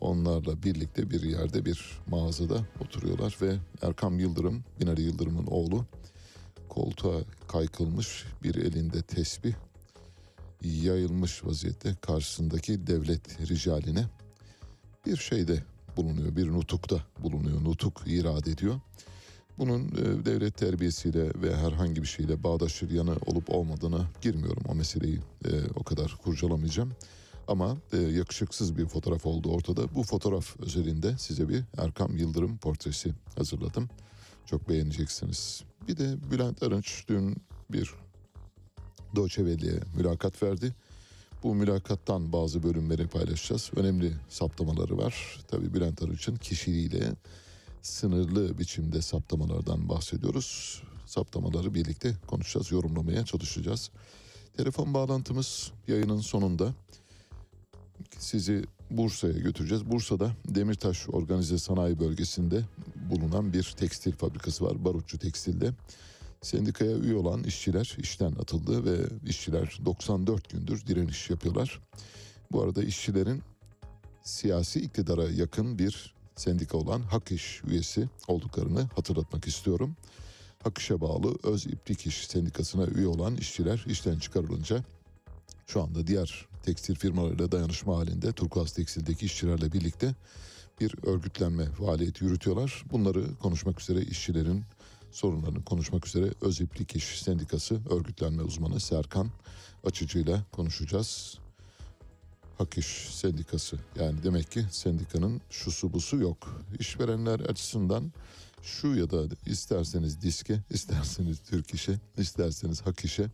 onlarla 0.00 0.62
birlikte 0.62 1.10
bir 1.10 1.22
yerde 1.22 1.64
bir 1.64 2.00
mağazada 2.06 2.66
oturuyorlar 2.80 3.36
ve 3.42 3.56
Erkam 3.82 4.18
Yıldırım, 4.18 4.64
Binali 4.80 5.02
Yıldırım'ın 5.02 5.46
oğlu 5.46 5.84
koltuğa 6.68 7.20
kaykılmış 7.48 8.24
bir 8.42 8.54
elinde 8.54 9.02
tesbih 9.02 9.54
yayılmış 10.64 11.44
vaziyette 11.44 11.94
karşısındaki 12.00 12.86
devlet 12.86 13.50
ricaline 13.50 14.04
bir 15.06 15.16
şeyde 15.16 15.62
bulunuyor, 15.96 16.36
bir 16.36 16.48
nutukta 16.48 16.96
bulunuyor, 17.22 17.64
nutuk 17.64 18.02
irad 18.06 18.46
ediyor. 18.46 18.80
Bunun 19.58 19.88
e, 19.88 20.24
devlet 20.24 20.56
terbiyesiyle 20.56 21.42
ve 21.42 21.56
herhangi 21.56 22.02
bir 22.02 22.06
şeyle 22.06 22.42
bağdaşır 22.42 22.90
yanı 22.90 23.16
olup 23.26 23.50
olmadığına 23.50 24.10
girmiyorum. 24.22 24.62
O 24.68 24.74
meseleyi 24.74 25.18
e, 25.44 25.50
o 25.74 25.82
kadar 25.82 26.16
kurcalamayacağım. 26.24 26.92
Ama 27.50 27.76
e, 27.92 27.96
yakışıksız 27.96 28.76
bir 28.76 28.86
fotoğraf 28.86 29.26
oldu 29.26 29.50
ortada. 29.50 29.94
Bu 29.94 30.02
fotoğraf 30.02 30.60
özelinde 30.60 31.18
size 31.18 31.48
bir 31.48 31.62
Erkam 31.78 32.16
Yıldırım 32.16 32.58
portresi 32.58 33.14
hazırladım. 33.36 33.88
Çok 34.46 34.68
beğeneceksiniz. 34.68 35.64
Bir 35.88 35.96
de 35.96 36.30
Bülent 36.30 36.62
Arınç 36.62 37.04
dün 37.08 37.36
bir 37.70 37.90
Welle'ye 39.14 39.80
mülakat 39.96 40.42
verdi. 40.42 40.74
Bu 41.42 41.54
mülakattan 41.54 42.32
bazı 42.32 42.62
bölümleri 42.62 43.06
paylaşacağız. 43.06 43.70
Önemli 43.76 44.12
saptamaları 44.28 44.98
var. 44.98 45.40
Tabii 45.48 45.74
Bülent 45.74 46.02
Arınç'ın 46.02 46.36
kişiliğiyle 46.36 47.12
sınırlı 47.82 48.58
biçimde 48.58 49.02
saptamalardan 49.02 49.88
bahsediyoruz. 49.88 50.82
Saptamaları 51.06 51.74
birlikte 51.74 52.14
konuşacağız, 52.26 52.72
yorumlamaya 52.72 53.24
çalışacağız. 53.24 53.90
Telefon 54.56 54.94
bağlantımız 54.94 55.72
yayının 55.88 56.20
sonunda. 56.20 56.74
Sizi 58.18 58.64
Bursa'ya 58.90 59.38
götüreceğiz. 59.38 59.90
Bursa'da 59.90 60.32
Demirtaş 60.48 61.08
Organize 61.08 61.58
Sanayi 61.58 62.00
Bölgesi'nde 62.00 62.64
bulunan 63.10 63.52
bir 63.52 63.74
tekstil 63.76 64.12
fabrikası 64.12 64.64
var. 64.64 64.84
Barutçu 64.84 65.18
Tekstil'de. 65.18 65.72
Sendikaya 66.42 66.96
üye 66.96 67.14
olan 67.14 67.44
işçiler 67.44 67.96
işten 67.98 68.32
atıldı 68.32 68.84
ve 68.84 68.98
işçiler 69.26 69.80
94 69.84 70.50
gündür 70.50 70.86
direniş 70.86 71.30
yapıyorlar. 71.30 71.80
Bu 72.52 72.62
arada 72.62 72.82
işçilerin 72.82 73.42
siyasi 74.22 74.80
iktidara 74.80 75.30
yakın 75.30 75.78
bir 75.78 76.14
sendika 76.36 76.78
olan 76.78 77.02
Hak 77.02 77.32
İş 77.32 77.62
üyesi 77.68 78.08
olduklarını 78.28 78.88
hatırlatmak 78.96 79.46
istiyorum. 79.46 79.96
Hak 80.62 80.78
İş'e 80.78 81.00
bağlı 81.00 81.36
Öz 81.42 81.66
İplik 81.66 82.06
İş 82.06 82.26
Sendikası'na 82.26 82.86
üye 82.86 83.06
olan 83.06 83.36
işçiler 83.36 83.84
işten 83.86 84.18
çıkarılınca 84.18 84.84
şu 85.66 85.82
anda 85.82 86.06
diğer 86.06 86.49
tekstil 86.62 86.94
firmalarıyla 86.94 87.52
dayanışma 87.52 87.96
halinde 87.96 88.32
Turkuaz 88.32 88.72
Tekstil'deki 88.72 89.26
işçilerle 89.26 89.72
birlikte 89.72 90.14
bir 90.80 90.94
örgütlenme 91.06 91.66
faaliyeti 91.66 92.24
yürütüyorlar. 92.24 92.84
Bunları 92.92 93.36
konuşmak 93.36 93.80
üzere 93.80 94.02
işçilerin 94.02 94.64
sorunlarını 95.10 95.64
konuşmak 95.64 96.06
üzere 96.06 96.30
Öz 96.40 96.60
İplik 96.60 96.96
İş 96.96 97.22
Sendikası 97.22 97.80
örgütlenme 97.90 98.42
uzmanı 98.42 98.80
Serkan 98.80 99.30
Açıcı'yla 99.84 100.44
konuşacağız. 100.52 101.38
Hak 102.58 102.78
İş 102.78 102.86
Sendikası 103.10 103.76
yani 103.98 104.22
demek 104.22 104.50
ki 104.50 104.64
sendikanın 104.70 105.40
şusu 105.50 105.92
busu 105.92 106.16
yok. 106.16 106.62
İşverenler 106.78 107.40
açısından 107.40 108.12
şu 108.62 108.88
ya 108.94 109.10
da 109.10 109.24
isterseniz 109.46 110.22
diske, 110.22 110.60
isterseniz 110.70 111.40
Türk 111.40 111.74
İş'e, 111.74 112.00
isterseniz 112.18 112.80
Hak 112.80 113.04
İş'e 113.04 113.30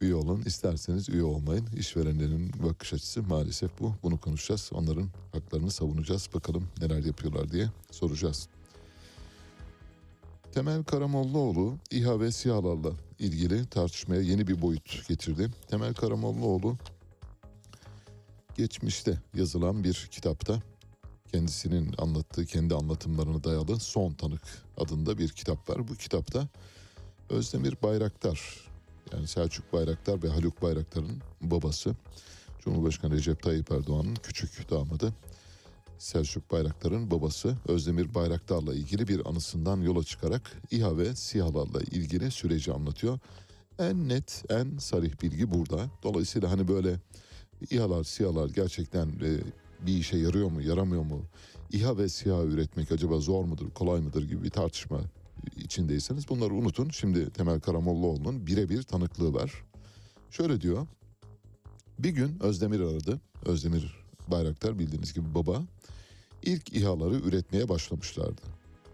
üye 0.00 0.14
olun, 0.14 0.42
isterseniz 0.42 1.08
üye 1.08 1.22
olmayın. 1.22 1.66
İşverenlerin 1.76 2.52
bakış 2.62 2.92
açısı 2.92 3.22
maalesef 3.22 3.80
bu. 3.80 3.94
Bunu 4.02 4.20
konuşacağız. 4.20 4.70
Onların 4.74 5.08
haklarını 5.32 5.70
savunacağız. 5.70 6.28
Bakalım 6.34 6.68
neler 6.80 7.04
yapıyorlar 7.04 7.50
diye 7.50 7.68
soracağız. 7.90 8.48
Temel 10.52 10.84
Karamollaoğlu 10.84 11.74
İHA 11.90 12.20
ve 12.20 12.32
SİHA'larla 12.32 12.92
ilgili 13.18 13.66
tartışmaya 13.66 14.20
yeni 14.20 14.46
bir 14.46 14.62
boyut 14.62 15.08
getirdi. 15.08 15.50
Temel 15.68 15.94
Karamollaoğlu 15.94 16.76
geçmişte 18.56 19.18
yazılan 19.34 19.84
bir 19.84 20.08
kitapta 20.10 20.62
kendisinin 21.32 21.94
anlattığı 21.98 22.46
kendi 22.46 22.74
anlatımlarına 22.74 23.44
dayalı 23.44 23.80
Son 23.80 24.12
Tanık 24.12 24.42
adında 24.76 25.18
bir 25.18 25.28
kitap 25.28 25.70
var. 25.70 25.88
Bu 25.88 25.94
kitapta 25.94 26.48
Özdemir 27.28 27.76
Bayraktar 27.82 28.69
yani 29.12 29.26
Selçuk 29.26 29.72
Bayraktar 29.72 30.22
ve 30.22 30.28
Haluk 30.28 30.62
Bayraktar'ın 30.62 31.22
babası 31.40 31.94
Cumhurbaşkanı 32.60 33.14
Recep 33.14 33.42
Tayyip 33.42 33.72
Erdoğan'ın 33.72 34.14
küçük 34.14 34.70
damadı 34.70 35.14
Selçuk 35.98 36.50
Bayraktar'ın 36.52 37.10
babası 37.10 37.56
Özdemir 37.68 38.14
Bayraktar'la 38.14 38.74
ilgili 38.74 39.08
bir 39.08 39.28
anısından 39.28 39.80
yola 39.80 40.04
çıkarak 40.04 40.62
İHA 40.70 40.98
ve 40.98 41.14
SİHA'larla 41.14 41.80
ilgili 41.80 42.30
süreci 42.30 42.72
anlatıyor. 42.72 43.18
En 43.78 44.08
net, 44.08 44.44
en 44.48 44.78
sarih 44.78 45.22
bilgi 45.22 45.50
burada. 45.50 45.86
Dolayısıyla 46.02 46.50
hani 46.50 46.68
böyle 46.68 46.96
İHA'lar, 47.70 48.04
SİHA'lar 48.04 48.48
gerçekten 48.48 49.06
e, 49.08 49.38
bir 49.86 49.98
işe 49.98 50.16
yarıyor 50.16 50.50
mu, 50.50 50.62
yaramıyor 50.62 51.02
mu? 51.02 51.22
İHA 51.72 51.98
ve 51.98 52.08
SİHA 52.08 52.42
üretmek 52.42 52.92
acaba 52.92 53.20
zor 53.20 53.44
mudur, 53.44 53.70
kolay 53.70 54.00
mıdır 54.00 54.28
gibi 54.28 54.42
bir 54.42 54.50
tartışma 54.50 55.00
içindeyseniz 55.56 56.28
bunları 56.28 56.54
unutun. 56.54 56.90
Şimdi 56.90 57.30
Temel 57.30 57.60
Karamollaoğlu'nun 57.60 58.46
birebir 58.46 58.82
tanıklığı 58.82 59.34
var. 59.34 59.52
Şöyle 60.30 60.60
diyor. 60.60 60.86
Bir 61.98 62.10
gün 62.10 62.42
Özdemir 62.42 62.80
aradı. 62.80 63.20
Özdemir 63.44 64.00
Bayraktar 64.28 64.78
bildiğiniz 64.78 65.14
gibi 65.14 65.34
baba. 65.34 65.62
İlk 66.42 66.72
İHA'ları 66.72 67.14
üretmeye 67.14 67.68
başlamışlardı. 67.68 68.40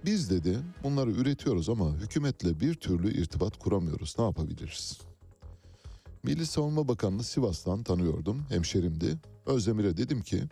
Biz 0.05 0.31
dedi 0.31 0.59
bunları 0.85 1.11
üretiyoruz 1.11 1.69
ama 1.69 1.97
hükümetle 1.97 2.61
bir 2.61 2.75
türlü 2.75 3.21
irtibat 3.21 3.59
kuramıyoruz. 3.59 4.15
Ne 4.19 4.25
yapabiliriz? 4.25 5.01
Milli 6.23 6.47
Savunma 6.47 6.89
Bakanı'nı 6.89 7.23
Sivas'tan 7.23 7.83
tanıyordum. 7.83 8.47
Hemşerimdi. 8.49 9.19
Özdemir'e 9.47 9.97
dedim 9.97 10.23
ki 10.23 10.43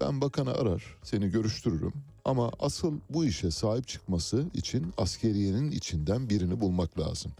ben 0.00 0.20
bakanı 0.20 0.54
arar 0.54 0.96
seni 1.02 1.28
görüştürürüm 1.28 1.92
ama 2.24 2.52
asıl 2.58 2.98
bu 3.10 3.24
işe 3.24 3.50
sahip 3.50 3.88
çıkması 3.88 4.44
için 4.54 4.92
askeriyenin 4.98 5.70
içinden 5.70 6.30
birini 6.30 6.60
bulmak 6.60 7.00
lazım. 7.00 7.32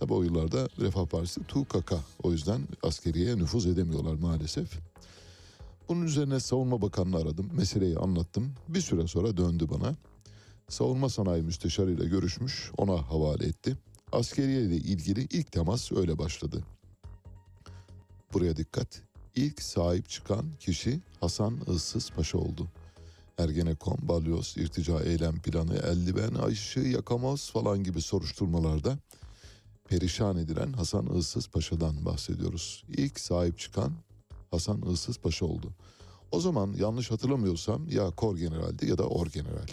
Tabi 0.00 0.12
o 0.12 0.22
yıllarda 0.22 0.68
Refah 0.80 1.06
Partisi 1.06 1.44
TUKK 1.44 1.92
o 2.22 2.32
yüzden 2.32 2.60
askeriyeye 2.82 3.36
nüfuz 3.36 3.66
edemiyorlar 3.66 4.14
maalesef. 4.14 4.78
Bunun 5.88 6.02
üzerine 6.02 6.40
Savunma 6.40 6.82
Bakanı'nı 6.82 7.16
aradım. 7.16 7.50
Meseleyi 7.56 7.96
anlattım. 7.98 8.52
Bir 8.68 8.80
süre 8.80 9.06
sonra 9.06 9.36
döndü 9.36 9.66
bana. 9.70 9.94
Savunma 10.68 11.08
Sanayi 11.08 11.42
Müsteşarı 11.42 11.90
ile 11.90 12.04
görüşmüş. 12.04 12.70
Ona 12.76 13.10
havale 13.10 13.46
etti. 13.46 13.76
Askeriye 14.12 14.62
ile 14.62 14.76
ilgili 14.76 15.20
ilk 15.20 15.52
temas 15.52 15.92
öyle 15.92 16.18
başladı. 16.18 16.64
Buraya 18.32 18.56
dikkat. 18.56 19.02
İlk 19.36 19.62
sahip 19.62 20.08
çıkan 20.08 20.44
kişi 20.60 21.00
Hasan 21.20 21.60
Issız 21.74 22.10
Paşa 22.10 22.38
oldu. 22.38 22.68
Ergenekon, 23.38 23.98
balyoz, 24.02 24.54
irtica 24.56 25.00
eylem 25.00 25.42
planı, 25.42 25.74
eldiven, 25.76 26.34
ayışı, 26.34 26.80
yakamoz 26.80 27.50
falan 27.50 27.84
gibi 27.84 28.02
soruşturmalarda 28.02 28.98
perişan 29.88 30.36
edilen 30.36 30.72
Hasan 30.72 31.06
Issız 31.06 31.48
Paşa'dan 31.48 32.04
bahsediyoruz. 32.04 32.84
İlk 32.88 33.20
sahip 33.20 33.58
çıkan 33.58 33.92
Hasan 34.50 34.82
Issız 34.82 35.18
Paşa 35.18 35.46
oldu. 35.46 35.70
O 36.30 36.40
zaman 36.40 36.72
yanlış 36.72 37.10
hatırlamıyorsam 37.10 37.88
ya 37.88 38.10
kor 38.10 38.36
generaldi 38.36 38.86
ya 38.86 38.98
da 38.98 39.08
or 39.08 39.26
general. 39.26 39.68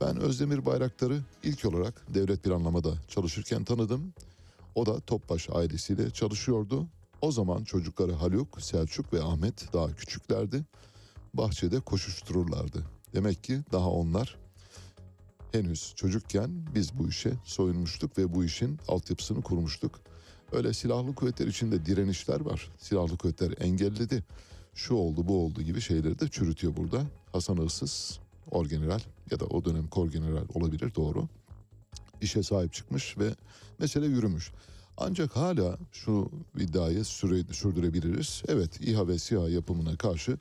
Ben 0.00 0.16
Özdemir 0.16 0.66
Bayraktar'ı 0.66 1.20
ilk 1.42 1.64
olarak 1.64 2.14
devlet 2.14 2.42
planlamada 2.42 2.94
çalışırken 3.08 3.64
tanıdım. 3.64 4.12
O 4.74 4.86
da 4.86 5.00
Topbaş 5.00 5.50
ailesiyle 5.50 6.10
çalışıyordu. 6.10 6.86
O 7.20 7.32
zaman 7.32 7.64
çocukları 7.64 8.12
Haluk, 8.12 8.62
Selçuk 8.62 9.12
ve 9.12 9.22
Ahmet 9.22 9.72
daha 9.72 9.94
küçüklerdi. 9.94 10.64
Bahçede 11.34 11.80
koşuştururlardı. 11.80 12.84
Demek 13.14 13.44
ki 13.44 13.60
daha 13.72 13.90
onlar 13.90 14.38
henüz 15.52 15.92
çocukken 15.96 16.50
biz 16.74 16.98
bu 16.98 17.08
işe 17.08 17.32
soyunmuştuk 17.44 18.18
ve 18.18 18.34
bu 18.34 18.44
işin 18.44 18.78
altyapısını 18.88 19.42
kurmuştuk. 19.42 20.00
Öyle 20.52 20.72
silahlı 20.72 21.14
kuvvetler 21.14 21.46
içinde 21.46 21.86
direnişler 21.86 22.40
var. 22.40 22.70
Silahlı 22.78 23.18
kuvvetler 23.18 23.54
engelledi. 23.60 24.24
Şu 24.74 24.94
oldu 24.94 25.28
bu 25.28 25.44
oldu 25.44 25.62
gibi 25.62 25.80
şeyleri 25.80 26.20
de 26.20 26.28
çürütüyor 26.28 26.76
burada. 26.76 27.02
Hasan 27.32 27.56
Hırsız, 27.56 28.20
orgeneral 28.50 29.00
ya 29.30 29.40
da 29.40 29.44
o 29.44 29.64
dönem 29.64 29.88
korgeneral 29.88 30.46
olabilir 30.54 30.94
doğru. 30.94 31.28
İşe 32.20 32.42
sahip 32.42 32.72
çıkmış 32.72 33.18
ve 33.18 33.34
mesele 33.78 34.06
yürümüş. 34.06 34.52
Ancak 34.96 35.36
hala 35.36 35.78
şu 35.92 36.30
iddiayı 36.58 37.04
süre, 37.04 37.54
sürdürebiliriz. 37.54 38.42
Evet 38.48 38.80
İHA 38.80 39.08
ve 39.08 39.18
SİHA 39.18 39.48
yapımına 39.48 39.96
karşı 39.96 40.38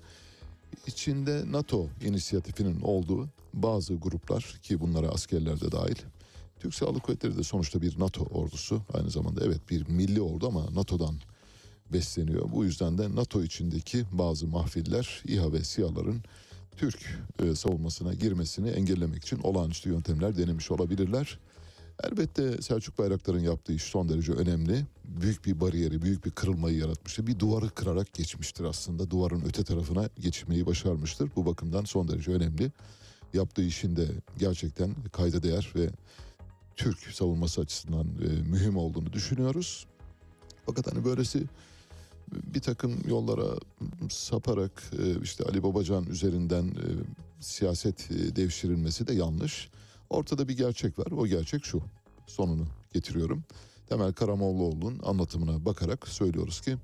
içinde 0.87 1.43
NATO 1.51 1.87
inisiyatifinin 2.05 2.81
olduğu 2.81 3.29
bazı 3.53 3.95
gruplar 3.95 4.59
ki 4.61 4.79
bunlara 4.79 5.07
askerler 5.07 5.61
de 5.61 5.71
dahil. 5.71 5.95
Türk 6.59 6.75
Silahlı 6.75 6.99
Kuvvetleri 6.99 7.37
de 7.37 7.43
sonuçta 7.43 7.81
bir 7.81 7.99
NATO 7.99 8.23
ordusu. 8.23 8.81
Aynı 8.93 9.09
zamanda 9.09 9.45
evet 9.45 9.69
bir 9.69 9.87
milli 9.87 10.21
ordu 10.21 10.47
ama 10.47 10.65
NATO'dan 10.75 11.15
besleniyor. 11.93 12.51
Bu 12.51 12.65
yüzden 12.65 12.97
de 12.97 13.15
NATO 13.15 13.43
içindeki 13.43 14.05
bazı 14.11 14.47
mahfiller 14.47 15.23
İHA 15.27 15.53
ve 15.53 15.63
SİHA'ların 15.63 16.23
Türk 16.77 17.19
e, 17.43 17.55
savunmasına 17.55 18.13
girmesini 18.13 18.69
engellemek 18.69 19.23
için 19.23 19.39
olağanüstü 19.39 19.89
yöntemler 19.89 20.37
denemiş 20.37 20.71
olabilirler. 20.71 21.39
Elbette 22.03 22.61
Selçuk 22.61 22.97
Bayraktar'ın 22.97 23.39
yaptığı 23.39 23.73
iş 23.73 23.83
son 23.83 24.09
derece 24.09 24.31
önemli. 24.31 24.85
Büyük 25.05 25.45
bir 25.45 25.59
bariyeri, 25.59 26.01
büyük 26.01 26.25
bir 26.25 26.31
kırılmayı 26.31 26.77
yaratmıştır. 26.77 27.27
Bir 27.27 27.39
duvarı 27.39 27.69
kırarak 27.69 28.13
geçmiştir 28.13 28.63
aslında. 28.63 29.09
Duvarın 29.09 29.43
öte 29.47 29.63
tarafına 29.63 30.09
geçmeyi 30.19 30.65
başarmıştır. 30.65 31.29
Bu 31.35 31.45
bakımdan 31.45 31.83
son 31.83 32.07
derece 32.07 32.31
önemli. 32.31 32.71
Yaptığı 33.33 33.63
işin 33.63 33.95
de 33.95 34.07
gerçekten 34.39 34.95
kayda 35.11 35.43
değer 35.43 35.71
ve 35.75 35.89
Türk 36.75 36.99
savunması 36.99 37.61
açısından 37.61 38.07
e, 38.07 38.49
mühim 38.49 38.77
olduğunu 38.77 39.13
düşünüyoruz. 39.13 39.87
Fakat 40.65 40.91
hani 40.91 41.05
böylesi 41.05 41.43
bir 42.31 42.61
takım 42.61 43.07
yollara 43.07 43.47
saparak 44.09 44.83
e, 44.99 45.21
işte 45.23 45.43
Ali 45.43 45.63
Babacan 45.63 46.05
üzerinden 46.05 46.63
e, 46.63 46.87
siyaset 47.39 48.11
e, 48.11 48.35
devşirilmesi 48.35 49.07
de 49.07 49.13
yanlış. 49.13 49.69
Ortada 50.13 50.47
bir 50.47 50.57
gerçek 50.57 50.99
var. 50.99 51.11
O 51.11 51.27
gerçek 51.27 51.65
şu. 51.65 51.81
Sonunu 52.27 52.67
getiriyorum. 52.93 53.43
Temel 53.89 54.13
Karamollaoğlu'nun 54.13 54.99
anlatımına 55.03 55.65
bakarak 55.65 56.07
söylüyoruz 56.07 56.61
ki 56.61 56.77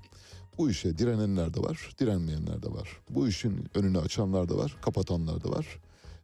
bu 0.58 0.70
işe 0.70 0.98
direnenler 0.98 1.54
de 1.54 1.60
var, 1.60 1.94
direnmeyenler 1.98 2.62
de 2.62 2.72
var. 2.72 3.00
Bu 3.10 3.28
işin 3.28 3.68
önünü 3.74 3.98
açanlar 3.98 4.48
da 4.48 4.56
var, 4.56 4.76
kapatanlar 4.82 5.44
da 5.44 5.50
var. 5.50 5.66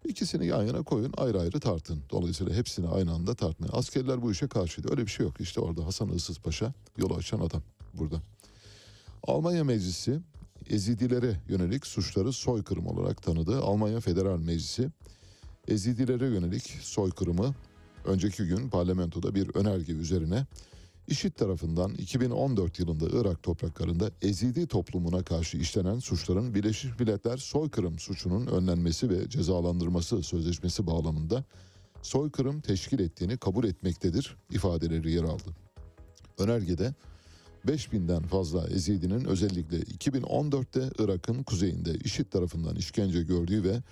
İkisini 0.05 0.47
yan 0.47 0.63
yana 0.63 0.83
koyun, 0.83 1.13
ayrı 1.17 1.41
ayrı 1.41 1.61
tartın. 1.61 2.03
Dolayısıyla 2.11 2.55
hepsini 2.55 2.89
aynı 2.89 3.13
anda 3.13 3.35
tartmayın. 3.35 3.75
Askerler 3.77 4.23
bu 4.23 4.33
işe 4.33 4.49
karşıydı. 4.49 4.91
Öyle 4.91 5.03
bir 5.03 5.11
şey 5.11 5.27
yok. 5.27 5.41
İşte 5.41 5.61
orada 5.61 5.87
Hasan 5.87 6.09
Issız 6.09 6.39
Paşa 6.39 6.73
yolu 6.97 7.15
açan 7.15 7.41
adam 7.41 7.63
burada. 7.95 8.23
Almanya 9.23 9.65
Meclisi 9.65 10.21
Ezidilere 10.71 11.41
yönelik 11.49 11.87
suçları 11.87 12.33
soykırım 12.33 12.87
olarak 12.87 13.23
tanıdı. 13.23 13.61
Almanya 13.61 14.01
Federal 14.01 14.39
Meclisi 14.39 14.91
Ezidilere 15.69 16.27
yönelik 16.27 16.63
soykırımı 16.83 17.55
önceki 18.05 18.45
gün 18.45 18.69
parlamentoda 18.69 19.35
bir 19.35 19.55
önerge 19.55 19.93
üzerine 19.93 20.47
IŞİD 21.09 21.33
tarafından 21.33 21.95
2014 21.95 22.79
yılında 22.79 23.07
Irak 23.21 23.43
topraklarında 23.43 24.11
Ezidi 24.23 24.67
toplumuna 24.67 25.23
karşı 25.23 25.59
işlenen 25.59 25.99
suçların 25.99 26.55
Birleşmiş 26.55 27.01
Milletler 27.01 27.37
soykırım 27.37 27.99
suçunun 27.99 28.47
önlenmesi 28.47 29.11
ve 29.11 29.31
cezalandırması 29.31 30.23
sözleşmesi 30.23 30.87
bağlamında 30.87 31.45
soykırım 32.03 32.61
teşkil 32.61 32.99
ettiğini 32.99 33.37
kabul 33.37 33.65
etmektedir 33.65 34.37
ifadeleri 34.51 35.13
yer 35.13 35.25
aldı. 35.25 35.57
Önergede 36.39 36.95
5000'den 37.67 38.23
fazla 38.23 38.69
Ezidi'nin 38.69 39.25
özellikle 39.25 39.79
2014'te 39.79 40.91
Irak'ın 40.99 41.43
kuzeyinde 41.43 41.95
IŞİD 41.95 42.27
tarafından 42.27 42.77
işkence 42.77 43.23
gördüğü 43.23 43.65
ve 43.65 43.83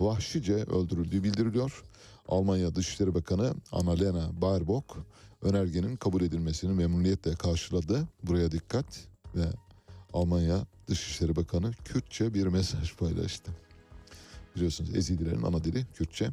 vahşice 0.00 0.54
öldürüldüğü 0.54 1.22
bildiriliyor. 1.22 1.84
Almanya 2.28 2.74
Dışişleri 2.74 3.14
Bakanı 3.14 3.54
Annalena 3.72 4.40
Baerbock 4.40 4.96
önergenin 5.42 5.96
kabul 5.96 6.22
edilmesini 6.22 6.72
memnuniyetle 6.72 7.34
karşıladı. 7.34 8.08
Buraya 8.22 8.52
dikkat 8.52 8.86
ve 9.36 9.44
Almanya 10.12 10.66
Dışişleri 10.88 11.36
Bakanı 11.36 11.72
Kürtçe 11.84 12.34
bir 12.34 12.46
mesaj 12.46 12.94
paylaştı. 12.96 13.52
Biliyorsunuz 14.56 14.96
Ezidilerin 14.96 15.42
ana 15.42 15.64
dili 15.64 15.86
Kürtçe. 15.94 16.30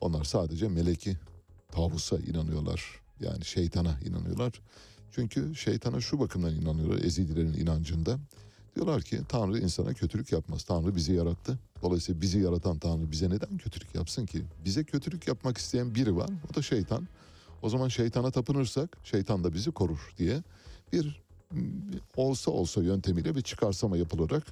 Onlar 0.00 0.24
sadece 0.24 0.68
meleki 0.68 1.16
tavusa 1.72 2.16
inanıyorlar. 2.16 3.00
Yani 3.20 3.44
şeytana 3.44 3.98
inanıyorlar. 4.04 4.60
Çünkü 5.10 5.54
şeytana 5.54 6.00
şu 6.00 6.20
bakımdan 6.20 6.54
inanıyorlar 6.54 7.04
Ezidilerin 7.04 7.52
inancında. 7.52 8.18
Diyorlar 8.74 9.02
ki 9.02 9.20
Tanrı 9.28 9.58
insana 9.58 9.94
kötülük 9.94 10.32
yapmaz. 10.32 10.64
Tanrı 10.64 10.96
bizi 10.96 11.12
yarattı. 11.12 11.58
Dolayısıyla 11.82 12.20
bizi 12.20 12.38
yaratan 12.38 12.78
Tanrı 12.78 13.10
bize 13.10 13.30
neden 13.30 13.58
kötülük 13.58 13.94
yapsın 13.94 14.26
ki? 14.26 14.42
Bize 14.64 14.84
kötülük 14.84 15.28
yapmak 15.28 15.58
isteyen 15.58 15.94
biri 15.94 16.16
var. 16.16 16.30
O 16.50 16.54
da 16.54 16.62
şeytan. 16.62 17.08
O 17.62 17.68
zaman 17.68 17.88
şeytana 17.88 18.30
tapınırsak 18.30 18.96
şeytan 19.04 19.44
da 19.44 19.54
bizi 19.54 19.70
korur 19.70 20.14
diye 20.18 20.42
bir 20.92 21.24
olsa 22.16 22.50
olsa 22.50 22.82
yöntemiyle 22.82 23.34
bir 23.34 23.42
çıkarsama 23.42 23.96
yapılarak 23.96 24.42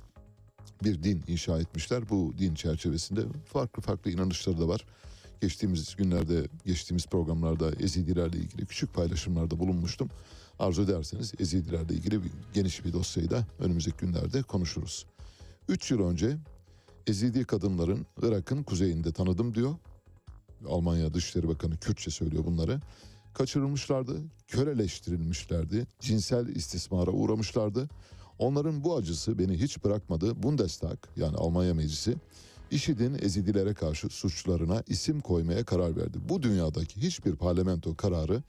bir 0.84 1.02
din 1.02 1.22
inşa 1.28 1.60
etmişler. 1.60 2.08
Bu 2.08 2.32
din 2.38 2.54
çerçevesinde 2.54 3.20
farklı 3.46 3.82
farklı 3.82 4.10
inanışları 4.10 4.60
da 4.60 4.68
var. 4.68 4.84
Geçtiğimiz 5.40 5.96
günlerde, 5.96 6.48
geçtiğimiz 6.66 7.06
programlarda 7.06 7.70
Ezidilerle 7.80 8.38
ilgili 8.38 8.66
küçük 8.66 8.94
paylaşımlarda 8.94 9.58
bulunmuştum. 9.58 10.10
Arzu 10.62 10.82
ederseniz 10.82 11.32
Ezidilerle 11.38 11.94
ilgili 11.94 12.22
bir, 12.22 12.30
geniş 12.54 12.84
bir 12.84 12.92
dosyayı 12.92 13.30
da 13.30 13.46
önümüzdeki 13.58 13.96
günlerde 13.96 14.42
konuşuruz. 14.42 15.06
Üç 15.68 15.90
yıl 15.90 16.00
önce 16.00 16.36
Ezidi 17.06 17.44
kadınların 17.44 18.06
Irak'ın 18.22 18.62
kuzeyinde 18.62 19.12
tanıdım 19.12 19.54
diyor. 19.54 19.74
Almanya 20.68 21.14
Dışişleri 21.14 21.48
Bakanı 21.48 21.76
Kürtçe 21.76 22.10
söylüyor 22.10 22.44
bunları. 22.44 22.80
Kaçırılmışlardı, 23.34 24.16
köleleştirilmişlerdi, 24.48 25.86
cinsel 26.00 26.46
istismara 26.46 27.10
uğramışlardı. 27.10 27.88
Onların 28.38 28.84
bu 28.84 28.96
acısı 28.96 29.38
beni 29.38 29.60
hiç 29.60 29.84
bırakmadı. 29.84 30.42
Bundestag 30.42 30.98
yani 31.16 31.36
Almanya 31.36 31.74
Meclisi 31.74 32.16
IŞİD'in 32.70 33.18
Ezidilere 33.22 33.74
karşı 33.74 34.08
suçlarına 34.08 34.82
isim 34.86 35.20
koymaya 35.20 35.64
karar 35.64 35.96
verdi. 35.96 36.18
Bu 36.28 36.42
dünyadaki 36.42 37.02
hiçbir 37.02 37.36
parlamento 37.36 37.96
kararı 37.96 38.42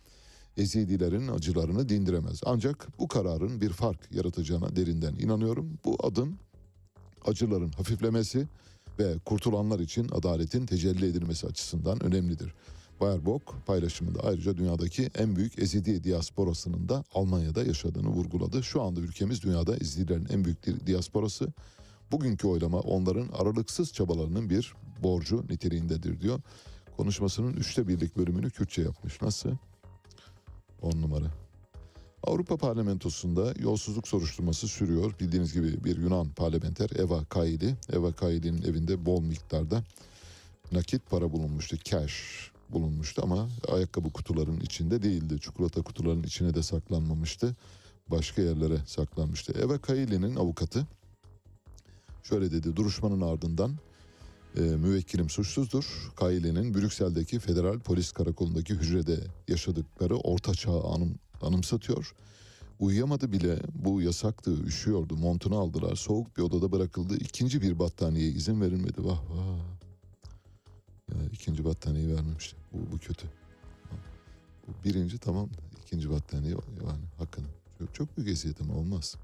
Ezidilerin 0.57 1.27
acılarını 1.27 1.89
dindiremez. 1.89 2.41
Ancak 2.45 2.99
bu 2.99 3.07
kararın 3.07 3.61
bir 3.61 3.69
fark 3.69 4.11
yaratacağına 4.11 4.75
derinden 4.75 5.15
inanıyorum. 5.15 5.79
Bu 5.85 5.97
adın 6.03 6.35
acıların 7.25 7.71
hafiflemesi 7.71 8.47
ve 8.99 9.19
kurtulanlar 9.25 9.79
için 9.79 10.09
adaletin 10.11 10.65
tecelli 10.65 11.05
edilmesi 11.05 11.47
açısından 11.47 12.03
önemlidir. 12.03 12.53
Bayerbok 13.01 13.55
paylaşımında 13.65 14.19
ayrıca 14.19 14.57
dünyadaki 14.57 15.09
en 15.17 15.35
büyük 15.35 15.59
Ezidi 15.59 16.03
diasporasının 16.03 16.89
da 16.89 17.03
Almanya'da 17.13 17.63
yaşadığını 17.63 18.07
vurguladı. 18.07 18.63
Şu 18.63 18.81
anda 18.81 18.99
ülkemiz 18.99 19.43
dünyada 19.43 19.75
Ezidilerin 19.75 20.27
en 20.29 20.45
büyük 20.45 20.87
diasporası. 20.87 21.47
Bugünkü 22.11 22.47
oylama 22.47 22.79
onların 22.79 23.27
aralıksız 23.27 23.93
çabalarının 23.93 24.49
bir 24.49 24.73
borcu 25.03 25.45
niteliğindedir 25.49 26.21
diyor. 26.21 26.41
Konuşmasının 26.97 27.53
üçte 27.53 27.87
birlik 27.87 28.17
bölümünü 28.17 28.49
Kürtçe 28.49 28.81
yapmış. 28.81 29.21
Nasıl? 29.21 29.49
On 30.83 31.01
numara. 31.01 31.25
Avrupa 32.23 32.57
Parlamentosu'nda 32.57 33.53
yolsuzluk 33.59 34.07
soruşturması 34.07 34.67
sürüyor. 34.67 35.13
Bildiğiniz 35.19 35.53
gibi 35.53 35.83
bir 35.83 35.97
Yunan 35.97 36.29
parlamenter 36.29 36.89
Eva 36.99 37.23
Kaili. 37.25 37.75
Eva 37.93 38.11
Kaili'nin 38.11 38.61
evinde 38.61 39.05
bol 39.05 39.21
miktarda 39.21 39.83
nakit 40.71 41.09
para 41.09 41.31
bulunmuştu. 41.31 41.77
Cash 41.83 42.51
bulunmuştu 42.69 43.21
ama 43.25 43.49
ayakkabı 43.67 44.09
kutularının 44.09 44.59
içinde 44.59 45.03
değildi. 45.03 45.39
Çikolata 45.41 45.81
kutularının 45.81 46.23
içine 46.23 46.53
de 46.53 46.63
saklanmamıştı. 46.63 47.55
Başka 48.07 48.41
yerlere 48.41 48.77
saklanmıştı. 48.85 49.53
Eva 49.63 49.77
Kaili'nin 49.77 50.35
avukatı 50.35 50.87
şöyle 52.23 52.51
dedi. 52.51 52.75
Duruşmanın 52.75 53.21
ardından 53.21 53.77
e, 54.57 54.61
müvekkilim 54.61 55.29
suçsuzdur. 55.29 56.11
Kaili'nin 56.15 56.73
Brüksel'deki 56.73 57.39
federal 57.39 57.79
polis 57.79 58.11
karakolundaki 58.11 58.73
hücrede 58.73 59.19
yaşadıkları 59.47 60.15
orta 60.17 60.53
çağ 60.53 60.83
anım, 60.83 61.15
anımsatıyor. 61.41 62.15
Uyuyamadı 62.79 63.31
bile 63.31 63.59
bu 63.75 64.01
yasaktı 64.01 64.63
üşüyordu 64.63 65.15
montunu 65.15 65.57
aldılar 65.57 65.95
soğuk 65.95 66.37
bir 66.37 66.41
odada 66.41 66.71
bırakıldı 66.71 67.15
ikinci 67.15 67.61
bir 67.61 67.79
battaniyeye 67.79 68.31
izin 68.31 68.61
verilmedi 68.61 69.05
vah 69.05 69.21
vah. 69.29 69.57
Ya, 71.11 71.17
ikinci 71.31 71.65
battaniyeyi 71.65 72.15
vermemişler 72.15 72.61
bu, 72.73 72.91
bu 72.91 72.97
kötü. 72.97 73.27
Birinci 74.85 75.17
tamam 75.17 75.49
ikinci 75.85 76.09
battaniye 76.09 76.51
yani 76.85 77.03
hakkını 77.17 77.45
çok, 77.79 77.95
çok 77.95 78.17
büyük 78.17 78.29
eziyet 78.29 78.61
ama 78.61 78.73
olmaz. 78.73 79.15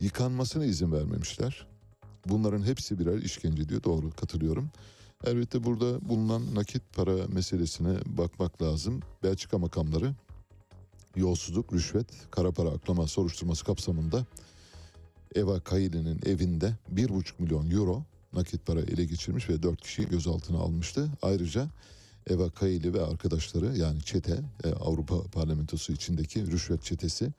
Yıkanmasına 0.00 0.64
izin 0.64 0.92
vermemişler. 0.92 1.73
Bunların 2.26 2.62
hepsi 2.62 2.98
birer 2.98 3.18
işkence 3.18 3.68
diyor. 3.68 3.82
Doğru 3.82 4.10
katılıyorum. 4.10 4.70
Elbette 5.24 5.64
burada 5.64 6.08
bulunan 6.08 6.54
nakit 6.54 6.82
para 6.92 7.26
meselesine 7.28 7.96
bakmak 8.06 8.62
lazım. 8.62 9.00
Belçika 9.22 9.58
makamları 9.58 10.14
yolsuzluk, 11.16 11.72
rüşvet, 11.72 12.06
kara 12.30 12.52
para 12.52 12.68
aklama 12.68 13.06
soruşturması 13.06 13.64
kapsamında 13.64 14.26
Eva 15.34 15.60
Kaili'nin 15.60 16.20
evinde 16.26 16.74
1,5 16.94 17.24
milyon 17.38 17.70
euro 17.70 18.02
nakit 18.32 18.66
para 18.66 18.80
ele 18.80 19.04
geçirmiş 19.04 19.48
ve 19.48 19.62
4 19.62 19.80
kişiyi 19.80 20.08
gözaltına 20.08 20.58
almıştı. 20.58 21.10
Ayrıca 21.22 21.68
Eva 22.30 22.50
Kaili 22.50 22.94
ve 22.94 23.02
arkadaşları 23.02 23.76
yani 23.76 24.02
çete 24.02 24.40
e, 24.64 24.72
Avrupa 24.72 25.22
Parlamentosu 25.22 25.92
içindeki 25.92 26.46
rüşvet 26.46 26.82
çetesi 26.82 27.32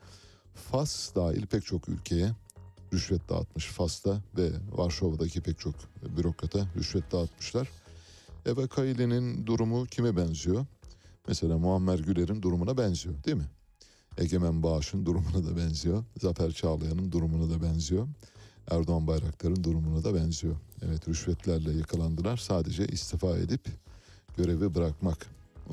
Fas 0.72 1.16
dahil 1.16 1.45
pek 1.45 1.66
çok 1.66 1.90
ülkeye 1.90 2.32
rüşvet 2.95 3.30
dağıtmış. 3.30 3.65
Fas'ta 3.65 4.22
ve 4.38 4.51
Varşova'daki 4.72 5.41
pek 5.41 5.59
çok 5.59 5.76
bürokrata 6.17 6.67
rüşvet 6.77 7.11
dağıtmışlar. 7.11 7.69
Eva 8.45 8.67
Kaili'nin 8.67 9.45
durumu 9.45 9.85
kime 9.85 10.17
benziyor? 10.17 10.65
Mesela 11.27 11.57
Muammer 11.57 11.99
Güler'in 11.99 12.41
durumuna 12.41 12.77
benziyor 12.77 13.23
değil 13.23 13.38
mi? 13.38 13.49
Egemen 14.17 14.63
Bağış'ın 14.63 15.05
durumuna 15.05 15.45
da 15.45 15.57
benziyor. 15.57 16.03
Zafer 16.22 16.51
Çağlayan'ın 16.51 17.11
durumuna 17.11 17.49
da 17.53 17.63
benziyor. 17.63 18.07
Erdoğan 18.72 19.07
Bayraktar'ın 19.07 19.63
durumuna 19.63 20.03
da 20.03 20.15
benziyor. 20.15 20.55
Evet 20.81 21.07
rüşvetlerle 21.07 21.72
yakalandılar. 21.72 22.38
Sadece 22.38 22.88
istifa 22.88 23.38
edip 23.38 23.61
görevi 24.38 24.76
bırakmak 24.76 25.27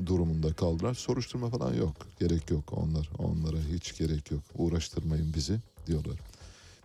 durumunda 0.05 0.53
kaldılar. 0.53 0.93
Soruşturma 0.93 1.49
falan 1.49 1.73
yok. 1.73 1.95
Gerek 2.19 2.51
yok 2.51 2.73
onlar. 2.73 3.09
Onlara 3.17 3.57
hiç 3.73 3.97
gerek 3.97 4.31
yok. 4.31 4.41
Uğraştırmayın 4.55 5.33
bizi 5.33 5.59
diyorlar. 5.87 6.19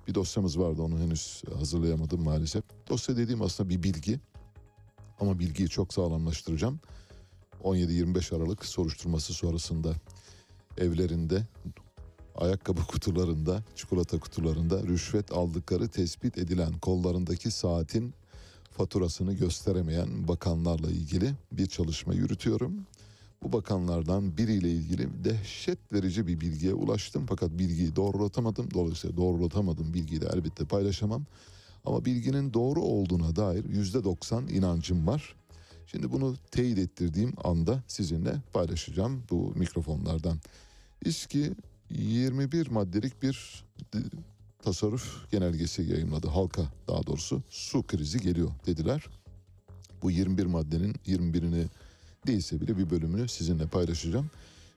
Bir 0.09 0.15
dosyamız 0.15 0.59
vardı 0.59 0.83
onu 0.83 0.99
henüz 0.99 1.43
hazırlayamadım 1.59 2.23
maalesef. 2.23 2.65
Dosya 2.91 3.17
dediğim 3.17 3.43
aslında 3.43 3.69
bir 3.71 3.83
bilgi. 3.83 4.21
Ama 5.21 5.39
bilgiyi 5.39 5.69
çok 5.69 5.95
sağlamlaştıracağım. 5.95 6.81
17-25 7.65 8.37
Aralık 8.37 8.65
soruşturması 8.65 9.33
sonrasında 9.33 9.95
evlerinde 10.79 11.47
ayakkabı 12.35 12.81
kutularında, 12.81 13.63
çikolata 13.77 14.21
kutularında 14.21 14.83
rüşvet 14.83 15.33
aldıkları 15.33 15.89
tespit 15.89 16.39
edilen 16.39 16.79
kollarındaki 16.79 17.51
saatin 17.51 18.15
faturasını 18.71 19.33
gösteremeyen 19.33 20.29
bakanlarla 20.29 20.91
ilgili 20.91 21.35
bir 21.53 21.67
çalışma 21.67 22.15
yürütüyorum. 22.15 22.87
Bu 23.43 23.53
bakanlardan 23.53 24.37
biriyle 24.37 24.71
ilgili 24.71 25.25
dehşet 25.25 25.79
verici 25.93 26.27
bir 26.27 26.41
bilgiye 26.41 26.75
ulaştım 26.75 27.27
fakat 27.29 27.51
bilgiyi 27.51 27.97
doğrulatamadım. 27.97 28.69
Dolayısıyla 28.75 29.17
doğrulatamadım 29.17 29.95
bilgiyi 29.95 30.21
de 30.21 30.29
elbette 30.35 30.65
paylaşamam. 30.65 31.25
Ama 31.85 32.05
bilginin 32.05 32.55
doğru 32.55 32.83
olduğuna 32.83 33.37
dair 33.37 33.65
yüzde 33.65 34.05
doksan 34.05 34.49
inancım 34.49 35.07
var. 35.07 35.35
Şimdi 35.87 36.13
bunu 36.13 36.37
teyit 36.51 36.79
ettirdiğim 36.79 37.33
anda 37.45 37.83
sizinle 37.87 38.43
paylaşacağım 38.53 39.23
bu 39.31 39.53
mikrofonlardan. 39.57 40.39
İSKİ 41.05 41.53
21 41.91 42.69
maddelik 42.69 43.23
bir 43.23 43.65
tasarruf 44.63 45.31
genelgesi 45.31 45.83
yayınladı. 45.83 46.29
Halka 46.29 46.63
daha 46.89 47.07
doğrusu 47.07 47.43
su 47.51 47.83
krizi 47.83 48.21
geliyor 48.21 48.51
dediler. 48.67 49.07
Bu 50.03 50.11
21 50.11 50.47
maddenin 50.47 50.95
21'ini 50.95 51.67
değilse 52.29 52.61
bile 52.61 52.79
bir 52.79 52.91
bölümünü 52.91 53.29
sizinle 53.29 53.67
paylaşacağım. 53.67 54.31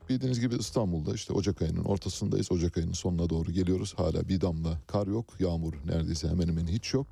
Bildiğiniz 0.08 0.40
gibi 0.40 0.54
İstanbul'da 0.54 1.14
işte 1.14 1.32
Ocak 1.32 1.62
ayının 1.62 1.84
ortasındayız. 1.84 2.52
Ocak 2.52 2.78
ayının 2.78 2.92
sonuna 2.92 3.30
doğru 3.30 3.52
geliyoruz. 3.52 3.94
Hala 3.96 4.28
bir 4.28 4.40
damla 4.40 4.78
kar 4.86 5.06
yok. 5.06 5.26
Yağmur 5.40 5.74
neredeyse 5.86 6.28
hemen 6.28 6.48
hemen 6.48 6.66
hiç 6.66 6.94
yok. 6.94 7.06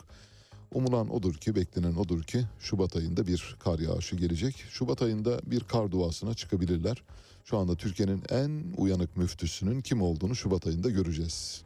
Umulan 0.75 1.15
odur 1.15 1.35
ki, 1.35 1.57
beklenen 1.57 1.95
odur 1.95 2.23
ki 2.23 2.45
Şubat 2.61 2.97
ayında 2.97 3.27
bir 3.27 3.57
kar 3.59 3.79
yağışı 3.79 4.17
gelecek. 4.17 4.65
Şubat 4.71 5.03
ayında 5.03 5.41
bir 5.47 5.61
kar 5.61 5.91
duasına 5.91 6.35
çıkabilirler. 6.35 7.03
Şu 7.45 7.59
anda 7.59 7.77
Türkiye'nin 7.77 8.23
en 8.29 8.62
uyanık 8.77 9.17
müftüsünün 9.17 9.81
kim 9.81 10.03
olduğunu 10.03 10.37
Şubat 10.37 10.67
ayında 10.67 10.91
göreceğiz. 10.91 11.62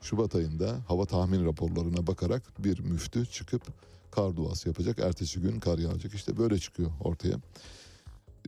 Şubat 0.00 0.34
ayında 0.34 0.78
hava 0.88 1.04
tahmin 1.06 1.44
raporlarına 1.44 2.06
bakarak 2.06 2.64
bir 2.64 2.78
müftü 2.80 3.26
çıkıp 3.26 3.62
kar 4.10 4.36
duası 4.36 4.68
yapacak. 4.68 4.98
Ertesi 4.98 5.40
gün 5.40 5.60
kar 5.60 5.78
yağacak. 5.78 6.14
İşte 6.14 6.36
böyle 6.36 6.58
çıkıyor 6.58 6.90
ortaya. 7.00 7.36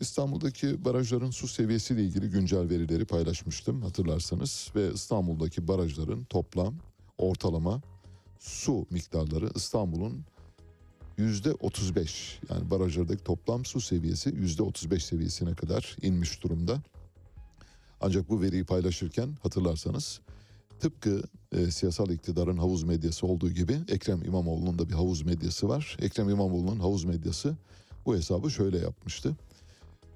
İstanbul'daki 0.01 0.85
barajların 0.85 1.31
su 1.31 1.49
seviyesiyle 1.49 2.05
ilgili 2.05 2.31
güncel 2.31 2.71
verileri 2.71 3.05
paylaşmıştım 3.05 3.83
hatırlarsanız 3.83 4.71
ve 4.77 4.93
İstanbul'daki 4.93 5.69
barajların 5.69 6.25
toplam 6.25 6.75
ortalama 7.19 7.81
su 8.39 8.87
miktarları 8.91 9.51
İstanbul'un 9.55 10.25
yüzde 11.19 11.53
35 11.53 12.41
yani 12.51 12.71
barajlardaki 12.71 13.25
toplam 13.25 13.65
su 13.65 13.81
seviyesi 13.81 14.31
yüzde 14.31 14.63
35 14.63 15.05
seviyesine 15.05 15.55
kadar 15.55 15.97
inmiş 16.03 16.43
durumda. 16.43 16.83
Ancak 18.01 18.29
bu 18.29 18.43
veriyi 18.43 18.65
paylaşırken 18.65 19.37
hatırlarsanız 19.43 20.21
tıpkı 20.81 21.23
e, 21.53 21.71
siyasal 21.71 22.11
iktidarın 22.11 22.57
havuz 22.57 22.83
medyası 22.83 23.27
olduğu 23.27 23.51
gibi 23.51 23.79
Ekrem 23.89 24.25
İmamoğlu'nun 24.25 24.79
da 24.79 24.89
bir 24.89 24.95
havuz 24.95 25.23
medyası 25.23 25.69
var. 25.69 25.97
Ekrem 26.01 26.29
İmamoğlu'nun 26.29 26.81
havuz 26.81 27.05
medyası 27.05 27.57
bu 28.07 28.17
hesabı 28.17 28.51
şöyle 28.51 28.79
yapmıştı. 28.79 29.37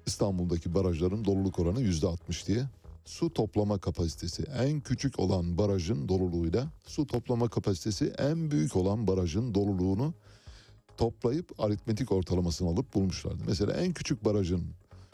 İstanbul'daki 0.05 0.73
barajların 0.73 1.25
doluluk 1.25 1.59
oranı 1.59 1.81
yüzde 1.81 2.07
60 2.07 2.47
diye 2.47 2.65
su 3.05 3.33
toplama 3.33 3.77
kapasitesi 3.77 4.43
en 4.43 4.81
küçük 4.81 5.19
olan 5.19 5.57
barajın 5.57 6.07
doluluğuyla 6.07 6.67
su 6.85 7.07
toplama 7.07 7.49
kapasitesi 7.49 8.13
en 8.17 8.51
büyük 8.51 8.75
olan 8.75 9.07
barajın 9.07 9.55
doluluğunu 9.55 10.13
toplayıp 10.97 11.59
aritmetik 11.59 12.11
ortalamasını 12.11 12.69
alıp 12.69 12.93
bulmuşlardı. 12.93 13.43
Mesela 13.47 13.73
en 13.73 13.93
küçük 13.93 14.25
barajın 14.25 14.63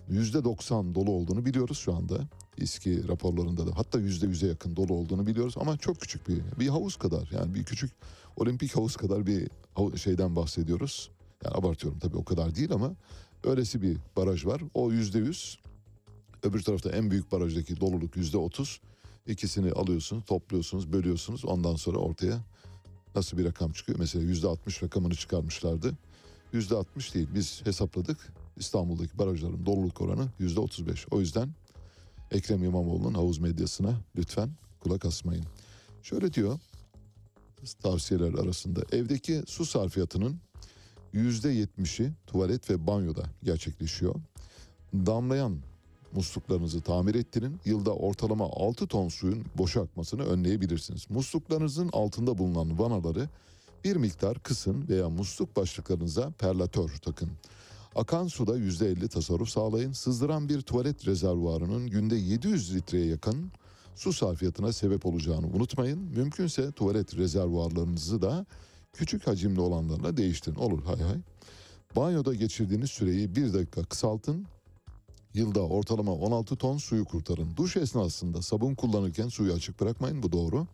yüzde 0.10 0.44
90 0.44 0.96
dolu 0.96 1.12
olduğunu 1.12 1.46
biliyoruz 1.46 1.78
şu 1.78 1.96
anda. 1.96 2.20
İSKİ 2.58 3.08
raporlarında 3.08 3.68
da 3.68 3.72
hatta 3.76 4.00
yüzde 4.00 4.28
yüze 4.28 4.48
yakın 4.48 4.76
dolu 4.76 4.94
olduğunu 4.94 5.28
biliyoruz 5.28 5.56
ama 5.60 5.78
çok 5.78 6.02
küçük 6.02 6.30
bir 6.30 6.42
bir 6.60 6.68
havuz 6.68 6.96
kadar 6.96 7.30
yani 7.32 7.56
bir 7.56 7.64
küçük 7.64 7.92
olimpik 8.36 8.76
havuz 8.76 8.96
kadar 8.96 9.28
bir 9.28 9.50
şeyden 9.98 10.36
bahsediyoruz. 10.36 11.12
Yani 11.46 11.56
abartıyorum 11.56 12.00
tabii 12.00 12.18
o 12.18 12.24
kadar 12.24 12.56
değil 12.56 12.72
ama 12.72 12.96
öylesi 13.44 13.82
bir 13.82 13.98
baraj 14.18 14.46
var. 14.46 14.62
O 14.74 14.92
yüzde 14.92 15.20
yüz 15.20 15.60
öbür 16.44 16.64
tarafta 16.64 16.90
en 16.90 17.12
büyük 17.12 17.32
barajdaki 17.32 17.80
doluluk 17.80 18.16
yüzde 18.16 18.38
otuz. 18.38 18.82
İkisini 19.28 19.72
alıyorsunuz, 19.72 20.26
topluyorsunuz, 20.26 20.94
bölüyorsunuz. 20.94 21.46
Ondan 21.46 21.76
sonra 21.76 21.98
ortaya 21.98 22.44
nasıl 23.16 23.38
bir 23.38 23.46
rakam 23.46 23.72
çıkıyor? 23.72 24.00
Mesela 24.00 24.26
yüzde 24.26 24.48
altmış 24.48 24.84
rakamını 24.84 25.16
çıkarmışlardı. 25.16 25.98
Yüzde 26.54 26.76
altmış 26.76 27.14
değil. 27.14 27.28
Biz 27.34 27.62
hesapladık. 27.66 28.34
İstanbul'daki 28.58 29.18
barajların 29.18 29.66
doluluk 29.66 30.02
oranı 30.02 30.28
yüzde 30.40 30.60
otuz 30.60 30.88
beş. 30.88 31.06
O 31.12 31.20
yüzden 31.20 31.50
Ekrem 32.32 32.64
İmamoğlu'nun 32.64 33.14
havuz 33.14 33.40
medyasına 33.40 34.02
lütfen 34.16 34.50
kulak 34.80 35.06
asmayın. 35.06 35.46
Şöyle 36.04 36.34
diyor 36.34 36.60
tavsiyeler 37.84 38.34
arasında 38.34 38.82
evdeki 38.92 39.44
su 39.48 39.66
sarfiyatının 39.66 40.40
yüzde 41.18 41.50
yetmişi 41.50 42.12
tuvalet 42.28 42.70
ve 42.70 42.88
banyoda 42.88 43.24
gerçekleşiyor. 43.44 44.16
Damlayan 44.94 45.58
musluklarınızı 46.14 46.82
tamir 46.82 47.16
ettirin. 47.16 47.60
Yılda 47.66 47.92
ortalama 47.92 48.46
6 48.46 48.88
ton 48.88 49.10
suyun 49.10 49.46
boşa 49.58 49.82
akmasını 49.82 50.26
önleyebilirsiniz. 50.26 51.10
Musluklarınızın 51.10 51.90
altında 51.94 52.38
bulunan 52.38 52.80
vanaları 52.80 53.30
bir 53.84 53.96
miktar 53.96 54.40
kısın 54.40 54.86
veya 54.90 55.10
musluk 55.10 55.56
başlıklarınıza 55.56 56.32
perlatör 56.32 56.90
takın. 56.90 57.30
Akan 57.96 58.28
suda 58.28 58.58
%50 58.58 59.08
tasarruf 59.08 59.50
sağlayın. 59.50 59.92
Sızdıran 59.92 60.50
bir 60.50 60.62
tuvalet 60.62 61.08
rezervuarının 61.08 61.88
günde 61.88 62.16
700 62.16 62.76
litreye 62.76 63.06
yakın 63.06 63.52
su 63.96 64.14
sarfiyatına 64.14 64.74
sebep 64.74 65.06
olacağını 65.06 65.48
unutmayın. 65.48 66.00
Mümkünse 66.00 66.72
tuvalet 66.72 67.18
rezervuarlarınızı 67.18 68.22
da 68.22 68.46
küçük 68.98 69.28
hacimli 69.28 69.62
olanlarla 69.62 70.18
değiştirin. 70.18 70.56
Olur 70.56 70.84
hay 70.84 71.00
hay. 71.00 71.18
Banyoda 71.96 72.34
geçirdiğiniz 72.34 72.92
süreyi 72.92 73.36
bir 73.36 73.54
dakika 73.54 73.84
kısaltın. 73.84 74.46
Yılda 75.34 75.62
ortalama 75.62 76.14
16 76.14 76.56
ton 76.56 76.78
suyu 76.78 77.06
kurtarın. 77.06 77.58
Duş 77.58 77.78
esnasında 77.78 78.42
sabun 78.42 78.76
kullanırken 78.76 79.28
suyu 79.28 79.54
açık 79.54 79.82
bırakmayın 79.82 80.24
bu 80.24 80.32
doğru. 80.32 80.68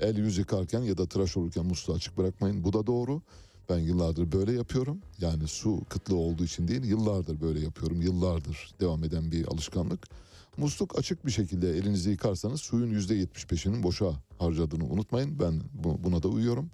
El 0.00 0.16
yüz 0.16 0.38
yıkarken 0.38 0.82
ya 0.82 0.98
da 0.98 1.06
tıraş 1.06 1.36
olurken 1.36 1.66
musluğu 1.66 1.94
açık 1.94 2.18
bırakmayın 2.18 2.64
bu 2.64 2.72
da 2.72 2.86
doğru. 2.86 3.22
Ben 3.68 3.78
yıllardır 3.78 4.32
böyle 4.32 4.52
yapıyorum. 4.52 4.98
Yani 5.20 5.48
su 5.48 5.80
kıtlığı 5.88 6.16
olduğu 6.16 6.44
için 6.44 6.68
değil 6.68 6.84
yıllardır 6.84 7.40
böyle 7.40 7.60
yapıyorum. 7.60 8.00
Yıllardır 8.00 8.74
devam 8.80 9.04
eden 9.04 9.32
bir 9.32 9.46
alışkanlık. 9.46 10.08
Musluk 10.56 10.98
açık 10.98 11.26
bir 11.26 11.30
şekilde 11.30 11.70
elinizi 11.70 12.10
yıkarsanız 12.10 12.60
suyun 12.60 13.00
%75'inin 13.00 13.82
boşa 13.82 14.12
harcadığını 14.38 14.84
unutmayın. 14.84 15.38
Ben 15.40 15.62
buna 16.04 16.22
da 16.22 16.28
uyuyorum. 16.28 16.70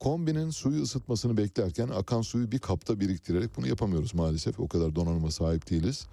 Kombinin 0.00 0.50
suyu 0.50 0.82
ısıtmasını 0.82 1.36
beklerken 1.36 1.88
akan 1.88 2.22
suyu 2.22 2.52
bir 2.52 2.58
kapta 2.58 3.00
biriktirerek 3.00 3.56
bunu 3.56 3.66
yapamıyoruz 3.66 4.14
maalesef. 4.14 4.60
O 4.60 4.68
kadar 4.68 4.94
donanıma 4.94 5.30
sahip 5.30 5.70
değiliz. 5.70 6.06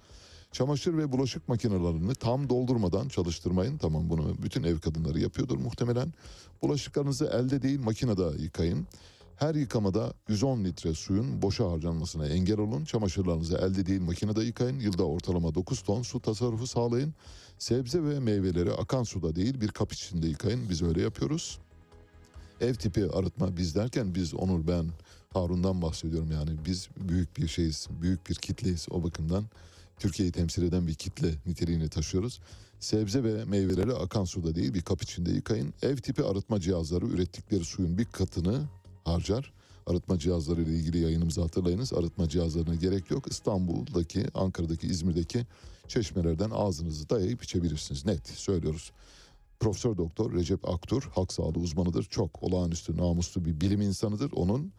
Çamaşır 0.52 0.96
ve 0.96 1.12
bulaşık 1.12 1.48
makinelerini 1.48 2.14
tam 2.14 2.48
doldurmadan 2.48 3.08
çalıştırmayın. 3.08 3.78
Tamam 3.78 4.10
bunu 4.10 4.34
bütün 4.42 4.62
ev 4.62 4.78
kadınları 4.78 5.20
yapıyordur 5.20 5.58
muhtemelen. 5.58 6.12
Bulaşıklarınızı 6.62 7.26
elde 7.26 7.62
değil 7.62 7.80
makinede 7.80 8.42
yıkayın. 8.42 8.86
Her 9.36 9.54
yıkamada 9.54 10.12
110 10.28 10.64
litre 10.64 10.94
suyun 10.94 11.42
boşa 11.42 11.72
harcanmasına 11.72 12.26
engel 12.26 12.58
olun. 12.58 12.84
Çamaşırlarınızı 12.84 13.56
elde 13.56 13.86
değil 13.86 14.00
makinede 14.00 14.44
yıkayın. 14.44 14.80
Yılda 14.80 15.04
ortalama 15.04 15.54
9 15.54 15.80
ton 15.80 16.02
su 16.02 16.20
tasarrufu 16.20 16.66
sağlayın. 16.66 17.14
Sebze 17.58 18.04
ve 18.04 18.20
meyveleri 18.20 18.72
akan 18.72 19.02
suda 19.02 19.36
değil 19.36 19.60
bir 19.60 19.68
kap 19.68 19.92
içinde 19.92 20.28
yıkayın. 20.28 20.70
Biz 20.70 20.82
öyle 20.82 21.02
yapıyoruz. 21.02 21.58
Ev 22.60 22.74
tipi 22.74 23.10
arıtma 23.10 23.56
biz 23.56 23.74
derken 23.74 24.14
biz 24.14 24.34
Onur 24.34 24.66
ben 24.66 24.86
Harun'dan 25.32 25.82
bahsediyorum 25.82 26.32
yani 26.32 26.50
biz 26.66 26.88
büyük 26.96 27.36
bir 27.36 27.48
şeyiz, 27.48 27.88
büyük 28.02 28.30
bir 28.30 28.34
kitleyiz 28.34 28.86
o 28.90 29.04
bakımdan. 29.04 29.44
Türkiye'yi 29.98 30.32
temsil 30.32 30.62
eden 30.62 30.86
bir 30.86 30.94
kitle 30.94 31.34
niteliğini 31.46 31.88
taşıyoruz. 31.88 32.40
Sebze 32.80 33.24
ve 33.24 33.44
meyveleri 33.44 33.92
akan 33.92 34.24
suda 34.24 34.54
değil 34.54 34.74
bir 34.74 34.82
kap 34.82 35.02
içinde 35.02 35.30
yıkayın. 35.30 35.74
Ev 35.82 35.96
tipi 35.96 36.24
arıtma 36.24 36.60
cihazları 36.60 37.06
ürettikleri 37.06 37.64
suyun 37.64 37.98
bir 37.98 38.04
katını 38.04 38.64
harcar. 39.04 39.52
Arıtma 39.86 40.18
cihazları 40.18 40.62
ile 40.62 40.74
ilgili 40.74 40.98
yayınımızı 40.98 41.40
hatırlayınız. 41.40 41.92
Arıtma 41.92 42.28
cihazlarına 42.28 42.74
gerek 42.74 43.10
yok. 43.10 43.30
İstanbul'daki, 43.30 44.26
Ankara'daki, 44.34 44.86
İzmir'deki 44.86 45.46
çeşmelerden 45.88 46.50
ağzınızı 46.50 47.10
dayayıp 47.10 47.44
içebilirsiniz. 47.44 48.06
Net 48.06 48.28
söylüyoruz. 48.28 48.92
Profesör 49.60 49.96
Doktor 49.96 50.32
Recep 50.32 50.68
Aktur 50.68 51.10
halk 51.14 51.32
sağlığı 51.32 51.58
uzmanıdır. 51.58 52.04
Çok 52.04 52.42
olağanüstü 52.42 52.96
namuslu 52.96 53.44
bir 53.44 53.60
bilim 53.60 53.80
insanıdır. 53.80 54.32
Onun 54.32 54.72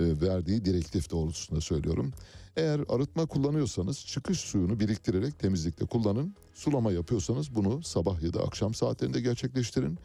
e, 0.00 0.20
verdiği 0.20 0.64
direktif 0.64 1.10
doğrultusunda 1.10 1.60
söylüyorum. 1.60 2.12
Eğer 2.56 2.80
arıtma 2.88 3.26
kullanıyorsanız 3.26 4.06
çıkış 4.06 4.40
suyunu 4.40 4.80
biriktirerek 4.80 5.38
temizlikte 5.38 5.86
kullanın. 5.86 6.34
Sulama 6.54 6.92
yapıyorsanız 6.92 7.54
bunu 7.54 7.82
sabah 7.82 8.22
ya 8.22 8.34
da 8.34 8.42
akşam 8.42 8.74
saatlerinde 8.74 9.20
gerçekleştirin. 9.20 9.98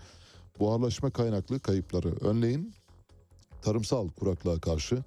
Buharlaşma 0.60 1.12
kaynaklı 1.12 1.60
kayıpları 1.60 2.16
önleyin. 2.16 2.74
Tarımsal 3.62 4.10
kuraklığa 4.10 4.60
karşı 4.60 5.04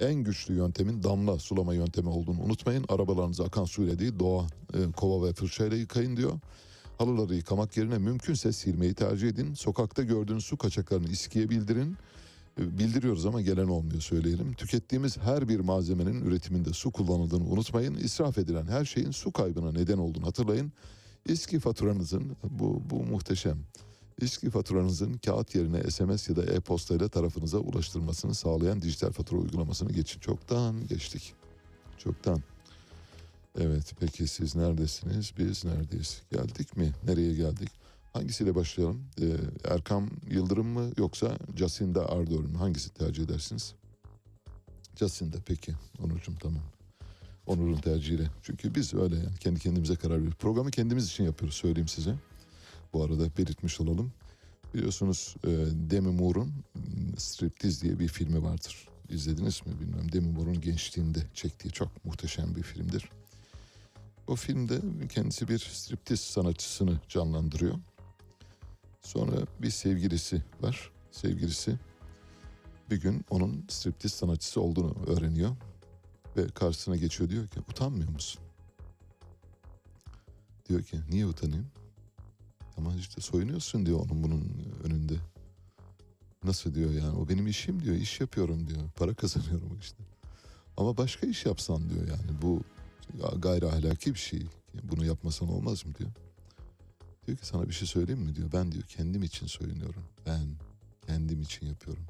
en 0.00 0.14
güçlü 0.14 0.54
yöntemin 0.54 1.02
damla 1.02 1.38
sulama 1.38 1.74
yöntemi 1.74 2.08
olduğunu 2.08 2.40
unutmayın. 2.40 2.84
Arabalarınızı 2.88 3.44
akan 3.44 3.64
suyla 3.64 3.98
değil 3.98 4.18
doğa 4.18 4.46
e, 4.74 4.92
kova 4.96 5.26
ve 5.26 5.32
fırçayla 5.32 5.76
yıkayın 5.76 6.16
diyor. 6.16 6.40
Halıları 6.98 7.34
yıkamak 7.34 7.76
yerine 7.76 7.98
mümkünse 7.98 8.52
silmeyi 8.52 8.94
tercih 8.94 9.28
edin. 9.28 9.54
Sokakta 9.54 10.02
gördüğünüz 10.02 10.44
su 10.44 10.56
kaçaklarını 10.56 11.08
İSKİ'ye 11.08 11.48
bildirin. 11.48 11.96
E, 12.60 12.78
Bildiriyoruz 12.78 13.26
ama 13.26 13.40
gelen 13.40 13.68
olmuyor 13.68 14.00
söyleyelim. 14.00 14.52
Tükettiğimiz 14.54 15.18
her 15.18 15.48
bir 15.48 15.60
malzemenin 15.60 16.24
üretiminde 16.24 16.72
su 16.72 16.90
kullanıldığını 16.90 17.44
unutmayın. 17.44 17.94
İsraf 17.94 18.38
edilen 18.38 18.66
her 18.66 18.84
şeyin 18.84 19.10
su 19.10 19.32
kaybına 19.32 19.72
neden 19.72 19.98
olduğunu 19.98 20.26
hatırlayın. 20.26 20.72
İSKİ 21.26 21.58
faturanızın 21.58 22.36
bu, 22.50 22.82
bu 22.90 23.02
muhteşem. 23.02 23.58
İSKİ 24.20 24.50
faturanızın 24.50 25.14
kağıt 25.14 25.54
yerine 25.54 25.90
SMS 25.90 26.28
ya 26.28 26.36
da 26.36 26.44
e-posta 26.44 26.94
ile 26.94 27.08
tarafınıza 27.08 27.58
ulaştırmasını 27.58 28.34
sağlayan 28.34 28.82
dijital 28.82 29.10
fatura 29.12 29.40
uygulamasını 29.40 29.92
geçin. 29.92 30.20
Çoktan 30.20 30.86
geçtik. 30.86 31.34
Çoktan. 31.98 32.42
Evet 33.60 33.94
peki 34.00 34.26
siz 34.26 34.56
neredesiniz? 34.56 35.32
Biz 35.38 35.64
neredeyiz? 35.64 36.22
Geldik 36.32 36.76
mi? 36.76 36.92
Nereye 37.06 37.34
geldik? 37.34 37.68
Hangisiyle 38.12 38.54
başlayalım? 38.54 39.04
Ee, 39.20 39.36
Erkam 39.64 40.10
Yıldırım 40.30 40.66
mı 40.66 40.90
yoksa 40.96 41.38
Jacinda 41.56 42.08
Ardern 42.08 42.42
mü? 42.42 42.58
Hangisi 42.58 42.90
tercih 42.94 43.24
edersiniz? 43.24 43.74
Jacinda 44.96 45.36
peki. 45.46 45.74
Onurcuğum 46.04 46.34
tamam. 46.40 46.62
Onur'un 47.46 47.76
tercihiyle. 47.76 48.30
Çünkü 48.42 48.74
biz 48.74 48.94
öyle 48.94 49.16
yani 49.16 49.36
kendi 49.40 49.60
kendimize 49.60 49.96
karar 49.96 50.14
veriyoruz. 50.14 50.38
Programı 50.38 50.70
kendimiz 50.70 51.06
için 51.06 51.24
yapıyoruz 51.24 51.56
söyleyeyim 51.56 51.88
size. 51.88 52.14
Bu 52.92 53.04
arada 53.04 53.36
belirtmiş 53.38 53.80
olalım. 53.80 54.12
Biliyorsunuz 54.74 55.36
e, 55.44 55.50
Demi 55.90 56.12
Moore'un 56.12 56.46
mm, 56.74 57.16
Striptease 57.18 57.80
diye 57.80 57.98
bir 57.98 58.08
filmi 58.08 58.42
vardır. 58.42 58.88
İzlediniz 59.08 59.66
mi 59.66 59.80
bilmiyorum. 59.80 60.12
Demi 60.12 60.28
Moore'un 60.28 60.60
gençliğinde 60.60 61.18
çektiği 61.34 61.70
çok 61.70 62.04
muhteşem 62.04 62.54
bir 62.54 62.62
filmdir. 62.62 63.10
O 64.26 64.36
filmde 64.36 64.80
kendisi 65.08 65.48
bir 65.48 65.58
striptiz 65.58 66.20
sanatçısını 66.20 67.00
canlandırıyor. 67.08 67.74
Sonra 69.02 69.46
bir 69.62 69.70
sevgilisi 69.70 70.42
var. 70.60 70.90
Sevgilisi 71.10 71.78
bir 72.90 73.00
gün 73.00 73.24
onun 73.30 73.64
striptiz 73.68 74.12
sanatçısı 74.12 74.60
olduğunu 74.60 74.94
öğreniyor. 75.06 75.56
Ve 76.36 76.48
karşısına 76.48 76.96
geçiyor 76.96 77.30
diyor 77.30 77.48
ki 77.48 77.60
utanmıyor 77.60 78.10
musun? 78.10 78.42
Diyor 80.68 80.82
ki 80.82 81.00
niye 81.10 81.26
utanayım? 81.26 81.66
Ama 82.76 82.94
işte 82.94 83.20
soyunuyorsun 83.20 83.86
diyor 83.86 83.98
onun 83.98 84.22
bunun 84.22 84.72
önünde. 84.84 85.14
Nasıl 86.44 86.74
diyor 86.74 86.90
yani 86.90 87.18
o 87.18 87.28
benim 87.28 87.46
işim 87.46 87.82
diyor 87.82 87.96
iş 87.96 88.20
yapıyorum 88.20 88.68
diyor 88.68 88.80
para 88.96 89.14
kazanıyorum 89.14 89.78
işte. 89.80 89.98
Ama 90.76 90.96
başka 90.96 91.26
iş 91.26 91.46
yapsan 91.46 91.90
diyor 91.90 92.08
yani 92.08 92.42
bu 92.42 92.62
gayri 93.38 93.66
ahlaki 93.66 94.14
bir 94.14 94.18
şey. 94.18 94.46
Bunu 94.82 95.04
yapmasan 95.04 95.48
olmaz 95.48 95.86
mı 95.86 95.94
diyor. 95.94 96.10
Diyor 97.26 97.38
ki 97.38 97.46
sana 97.46 97.68
bir 97.68 97.74
şey 97.74 97.88
söyleyeyim 97.88 98.22
mi 98.22 98.36
diyor. 98.36 98.52
Ben 98.52 98.72
diyor 98.72 98.84
kendim 98.84 99.22
için 99.22 99.46
soyunuyorum. 99.46 100.02
Ben 100.26 100.46
kendim 101.06 101.42
için 101.42 101.66
yapıyorum. 101.66 102.04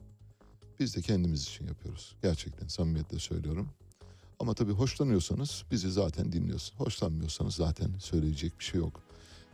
Biz 0.81 0.97
de 0.97 1.01
kendimiz 1.01 1.43
için 1.43 1.67
yapıyoruz. 1.67 2.17
Gerçekten 2.23 2.69
samimiyetle 2.69 3.19
söylüyorum. 3.19 3.69
Ama 4.41 4.55
tabii 4.55 4.73
hoşlanıyorsanız 4.73 5.65
bizi 5.71 5.91
zaten 5.91 6.33
dinliyorsun. 6.33 6.77
Hoşlanmıyorsanız 6.77 7.55
zaten 7.55 7.99
söyleyecek 7.99 8.59
bir 8.59 8.65
şey 8.65 8.81
yok. 8.81 9.03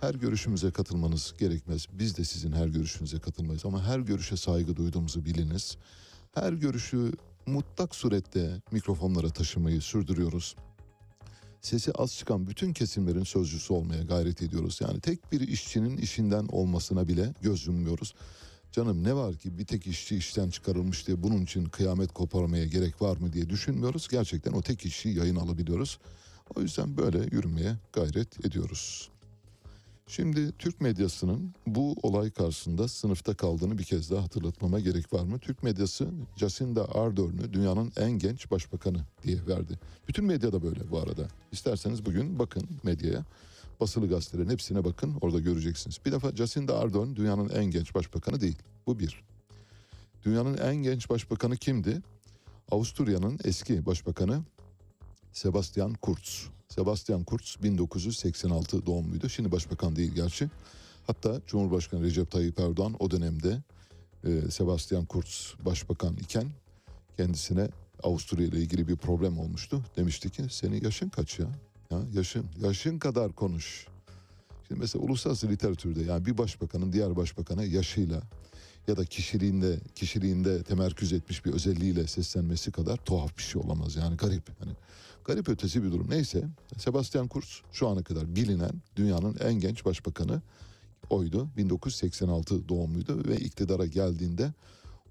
Her 0.00 0.14
görüşümüze 0.14 0.70
katılmanız 0.70 1.34
gerekmez. 1.38 1.86
Biz 1.92 2.16
de 2.16 2.24
sizin 2.24 2.52
her 2.52 2.66
görüşünüze 2.66 3.18
katılmayız. 3.18 3.66
Ama 3.66 3.84
her 3.84 3.98
görüşe 3.98 4.36
saygı 4.36 4.76
duyduğumuzu 4.76 5.24
biliniz. 5.24 5.76
Her 6.34 6.52
görüşü 6.52 7.12
mutlak 7.46 7.94
surette 7.94 8.62
mikrofonlara 8.72 9.30
taşımayı 9.30 9.80
sürdürüyoruz 9.80 10.56
sesi 11.62 11.92
az 11.92 12.14
çıkan 12.14 12.46
bütün 12.46 12.72
kesimlerin 12.72 13.24
sözcüsü 13.24 13.72
olmaya 13.72 14.02
gayret 14.02 14.42
ediyoruz. 14.42 14.80
Yani 14.80 15.00
tek 15.00 15.32
bir 15.32 15.40
işçinin 15.40 15.96
işinden 15.96 16.46
olmasına 16.46 17.08
bile 17.08 17.34
göz 17.42 17.66
yummuyoruz. 17.66 18.14
Canım 18.72 19.04
ne 19.04 19.14
var 19.14 19.36
ki 19.36 19.58
bir 19.58 19.64
tek 19.64 19.86
işçi 19.86 20.16
işten 20.16 20.50
çıkarılmış 20.50 21.06
diye 21.06 21.22
bunun 21.22 21.42
için 21.42 21.64
kıyamet 21.64 22.12
koparmaya 22.12 22.66
gerek 22.66 23.02
var 23.02 23.16
mı 23.16 23.32
diye 23.32 23.50
düşünmüyoruz. 23.50 24.08
Gerçekten 24.08 24.52
o 24.52 24.62
tek 24.62 24.86
işi 24.86 25.08
yayın 25.08 25.36
alabiliyoruz. 25.36 25.98
O 26.56 26.60
yüzden 26.60 26.96
böyle 26.96 27.18
yürümeye 27.18 27.76
gayret 27.92 28.46
ediyoruz. 28.46 29.10
Şimdi 30.12 30.52
Türk 30.58 30.80
medyasının 30.80 31.54
bu 31.66 31.96
olay 32.02 32.30
karşısında 32.30 32.88
sınıfta 32.88 33.34
kaldığını 33.34 33.78
bir 33.78 33.84
kez 33.84 34.10
daha 34.10 34.22
hatırlatmama 34.22 34.80
gerek 34.80 35.12
var 35.12 35.24
mı? 35.24 35.38
Türk 35.38 35.62
medyası 35.62 36.08
Jacinda 36.36 36.94
Ardern'ü 36.94 37.52
dünyanın 37.52 37.92
en 37.96 38.10
genç 38.10 38.50
başbakanı 38.50 38.98
diye 39.22 39.46
verdi. 39.46 39.78
Bütün 40.08 40.24
medya 40.24 40.52
da 40.52 40.62
böyle 40.62 40.90
bu 40.90 40.98
arada. 40.98 41.28
İsterseniz 41.52 42.06
bugün 42.06 42.38
bakın 42.38 42.68
medyaya. 42.82 43.24
Basılı 43.80 44.08
gazetelerin 44.08 44.50
hepsine 44.50 44.84
bakın 44.84 45.18
orada 45.20 45.40
göreceksiniz. 45.40 45.98
Bir 46.06 46.12
defa 46.12 46.36
Jacinda 46.36 46.78
Ardern 46.78 47.16
dünyanın 47.16 47.48
en 47.48 47.64
genç 47.64 47.94
başbakanı 47.94 48.40
değil. 48.40 48.58
Bu 48.86 48.98
bir. 48.98 49.22
Dünyanın 50.24 50.58
en 50.58 50.76
genç 50.76 51.10
başbakanı 51.10 51.56
kimdi? 51.56 52.02
Avusturya'nın 52.70 53.38
eski 53.44 53.86
başbakanı 53.86 54.42
Sebastian 55.32 55.94
Kurz. 55.94 56.48
Sebastian 56.74 57.24
Kurz 57.24 57.56
1986 57.62 58.86
doğumluydu. 58.86 59.28
Şimdi 59.28 59.52
başbakan 59.52 59.96
değil 59.96 60.12
gerçi. 60.14 60.50
Hatta 61.06 61.40
Cumhurbaşkanı 61.46 62.02
Recep 62.02 62.30
Tayyip 62.30 62.60
Erdoğan 62.60 62.94
o 62.98 63.10
dönemde 63.10 63.62
e, 64.24 64.50
Sebastian 64.50 65.04
Kurz 65.04 65.54
başbakan 65.64 66.16
iken 66.16 66.46
kendisine 67.16 67.68
Avusturya 68.02 68.46
ile 68.46 68.58
ilgili 68.58 68.88
bir 68.88 68.96
problem 68.96 69.38
olmuştu. 69.38 69.82
Demişti 69.96 70.30
ki 70.30 70.42
senin 70.50 70.84
yaşın 70.84 71.08
kaç 71.08 71.38
ya? 71.38 71.46
ya 71.90 71.98
yaşın, 72.14 72.46
yaşın 72.60 72.98
kadar 72.98 73.32
konuş. 73.32 73.86
Şimdi 74.68 74.80
mesela 74.80 75.04
uluslararası 75.04 75.48
literatürde 75.48 76.02
yani 76.02 76.26
bir 76.26 76.38
başbakanın 76.38 76.92
diğer 76.92 77.16
başbakana 77.16 77.64
yaşıyla 77.64 78.22
ya 78.88 78.96
da 78.96 79.04
kişiliğinde 79.04 79.80
kişiliğinde 79.94 80.62
temerküz 80.62 81.12
etmiş 81.12 81.44
bir 81.44 81.52
özelliğiyle 81.52 82.06
seslenmesi 82.06 82.72
kadar 82.72 82.96
tuhaf 82.96 83.38
bir 83.38 83.42
şey 83.42 83.62
olamaz 83.62 83.96
yani 83.96 84.16
garip. 84.16 84.60
Hani 84.60 84.72
garip 85.24 85.48
ötesi 85.48 85.82
bir 85.82 85.92
durum. 85.92 86.10
Neyse 86.10 86.48
Sebastian 86.78 87.28
Kurz 87.28 87.62
şu 87.72 87.88
ana 87.88 88.02
kadar 88.02 88.36
bilinen 88.36 88.82
dünyanın 88.96 89.36
en 89.40 89.54
genç 89.54 89.84
başbakanı 89.84 90.42
oydu. 91.10 91.48
1986 91.56 92.68
doğumluydu 92.68 93.24
ve 93.28 93.36
iktidara 93.36 93.86
geldiğinde 93.86 94.52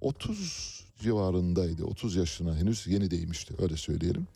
30 0.02 0.86
civarındaydı. 1.00 1.86
30 1.86 2.16
yaşına 2.16 2.56
henüz 2.56 2.88
yeni 2.88 3.12
değmişti 3.12 3.54
öyle 3.60 3.78
söyleyelim. 3.78 4.28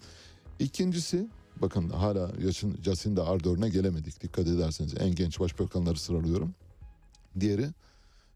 İkincisi 0.60 1.30
bakın 1.62 1.90
hala 1.90 2.32
yaşın 2.44 2.78
Jacinda 2.84 3.28
Ardern'e 3.28 3.70
gelemedik. 3.70 4.24
Dikkat 4.24 4.48
ederseniz 4.48 4.94
en 5.00 5.16
genç 5.16 5.40
başbakanları 5.40 6.00
sıralıyorum. 6.00 6.56
Diğeri 7.40 7.70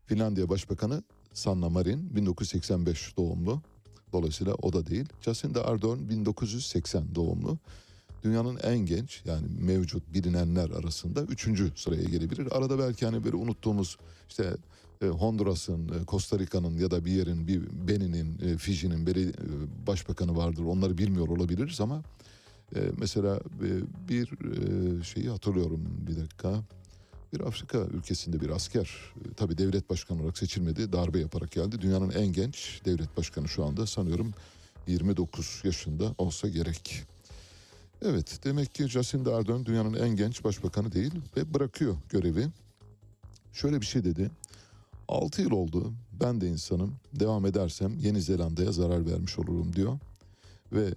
Finlandiya 0.06 0.50
Başbakanı 0.50 1.04
Sanna 1.34 1.70
Marin 1.70 2.16
1985 2.16 3.18
doğumlu. 3.18 3.62
Dolayısıyla 4.14 4.54
o 4.54 4.74
da 4.74 4.86
değil. 4.86 5.06
Jacinda 5.22 5.66
Ardern 5.66 6.10
1980 6.10 7.16
doğumlu. 7.16 7.58
dünyanın 8.24 8.58
en 8.64 8.78
genç 8.78 9.22
yani 9.26 9.48
mevcut 9.60 10.14
bilinenler 10.14 10.70
arasında 10.70 11.22
üçüncü 11.24 11.72
sıraya 11.76 12.04
gelebilir. 12.04 12.48
Arada 12.52 12.80
belki 12.80 13.06
hani 13.06 13.24
böyle 13.24 13.36
unuttuğumuz 13.36 13.98
işte 14.30 14.56
e, 15.02 15.08
Honduras'ın, 15.08 15.88
e, 15.88 16.06
Costa 16.08 16.40
Rica'nın 16.40 16.78
ya 16.78 16.92
da 16.92 17.06
bir 17.06 17.12
yerin, 17.12 17.48
bir 17.48 17.62
Benin'in, 17.88 18.40
e, 18.40 18.58
Fiji'nin 18.58 19.08
beli, 19.08 19.30
e, 19.30 19.88
başbakanı 19.88 20.38
vardır. 20.38 20.64
Onları 20.64 20.98
bilmiyor 20.98 21.28
olabiliriz 21.28 21.82
ama 21.82 22.04
mesela 22.98 23.40
bir 24.10 24.30
şeyi 25.04 25.30
hatırlıyorum 25.30 25.82
bir 26.08 26.18
dakika. 26.18 26.64
Bir 27.34 27.40
Afrika 27.40 27.78
ülkesinde 27.78 28.42
bir 28.42 28.50
asker 28.50 28.90
e, 29.26 29.34
tabii 29.34 29.58
devlet 29.58 29.90
başkanı 29.90 30.22
olarak 30.22 30.38
seçilmedi. 30.38 30.94
Darbe 30.94 31.20
yaparak 31.20 31.52
geldi. 31.52 31.82
Dünyanın 31.82 32.10
en 32.12 32.28
genç 32.28 32.82
devlet 32.86 33.18
başkanı 33.18 33.48
şu 33.48 33.66
anda 33.66 33.88
sanıyorum 33.88 34.34
29 34.88 35.62
yaşında 35.64 36.16
olsa 36.18 36.48
gerek. 36.48 37.04
Evet 38.02 38.40
demek 38.44 38.76
ki 38.76 38.88
Jacinda 38.88 39.36
Ardern 39.36 39.66
dünyanın 39.66 39.94
en 39.94 40.10
genç 40.10 40.44
başbakanı 40.44 40.92
değil 40.92 41.14
ve 41.38 41.54
bırakıyor 41.54 41.98
görevi. 42.10 42.48
Şöyle 43.54 43.82
bir 43.82 43.86
şey 43.86 44.04
dedi. 44.04 44.32
6 45.08 45.42
yıl 45.42 45.52
oldu 45.52 45.94
ben 46.22 46.42
de 46.42 46.48
insanım 46.48 46.96
devam 47.14 47.46
edersem 47.46 47.98
Yeni 48.00 48.22
Zelanda'ya 48.22 48.72
zarar 48.72 49.06
vermiş 49.06 49.40
olurum 49.40 49.76
diyor. 49.76 50.00
Ve 50.72 50.94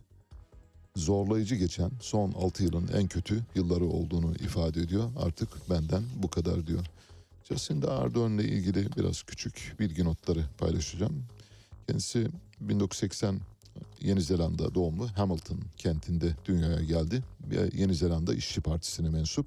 zorlayıcı 0.97 1.55
geçen 1.55 1.91
son 2.01 2.33
6 2.33 2.65
yılın 2.65 2.89
en 2.95 3.09
kötü 3.09 3.43
yılları 3.55 3.85
olduğunu 3.85 4.35
ifade 4.35 4.81
ediyor. 4.81 5.11
Artık 5.17 5.71
benden 5.71 6.03
bu 6.17 6.29
kadar 6.29 6.67
diyor. 6.67 6.87
Jacinda 7.49 7.99
Ardern'le 7.99 8.39
ilgili 8.39 8.97
biraz 8.97 9.23
küçük 9.23 9.77
bilgi 9.81 10.05
notları 10.05 10.45
paylaşacağım. 10.59 11.25
Kendisi 11.87 12.29
1980 12.61 13.41
Yeni 14.01 14.23
Zelanda 14.23 14.75
doğumlu 14.75 15.09
Hamilton 15.09 15.59
kentinde 15.77 16.35
dünyaya 16.45 16.83
geldi. 16.83 17.23
Yeni 17.75 17.95
Zelanda 17.95 18.35
İşçi 18.35 18.61
Partisi'ne 18.61 19.09
mensup. 19.09 19.47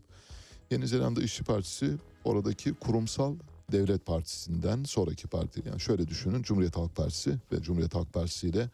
Yeni 0.71 0.87
Zelanda 0.87 1.23
İşçi 1.23 1.43
Partisi 1.43 1.95
oradaki 2.23 2.73
kurumsal 2.73 3.35
devlet 3.71 4.05
partisinden 4.05 4.83
sonraki 4.83 5.27
parti. 5.27 5.63
Yani 5.67 5.79
şöyle 5.79 6.07
düşünün 6.07 6.43
Cumhuriyet 6.43 6.77
Halk 6.77 6.95
Partisi 6.95 7.35
ve 7.51 7.61
Cumhuriyet 7.61 7.95
Halk 7.95 8.13
Partisi 8.13 8.47
ile 8.47 8.69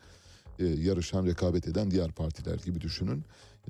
e, 0.61 0.65
yarışan, 0.65 1.25
rekabet 1.25 1.67
eden 1.67 1.91
diğer 1.91 2.11
partiler 2.11 2.59
gibi 2.65 2.81
düşünün. 2.81 3.23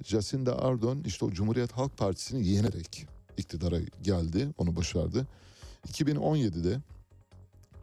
Jacinda 0.03 0.61
Ardern 0.61 0.97
işte 1.05 1.25
o 1.25 1.31
Cumhuriyet 1.31 1.71
Halk 1.71 1.97
Partisi'ni 1.97 2.47
yenerek 2.47 3.07
iktidara 3.37 3.79
geldi, 4.03 4.49
onu 4.57 4.75
başardı. 4.75 5.27
2017'de 5.87 6.79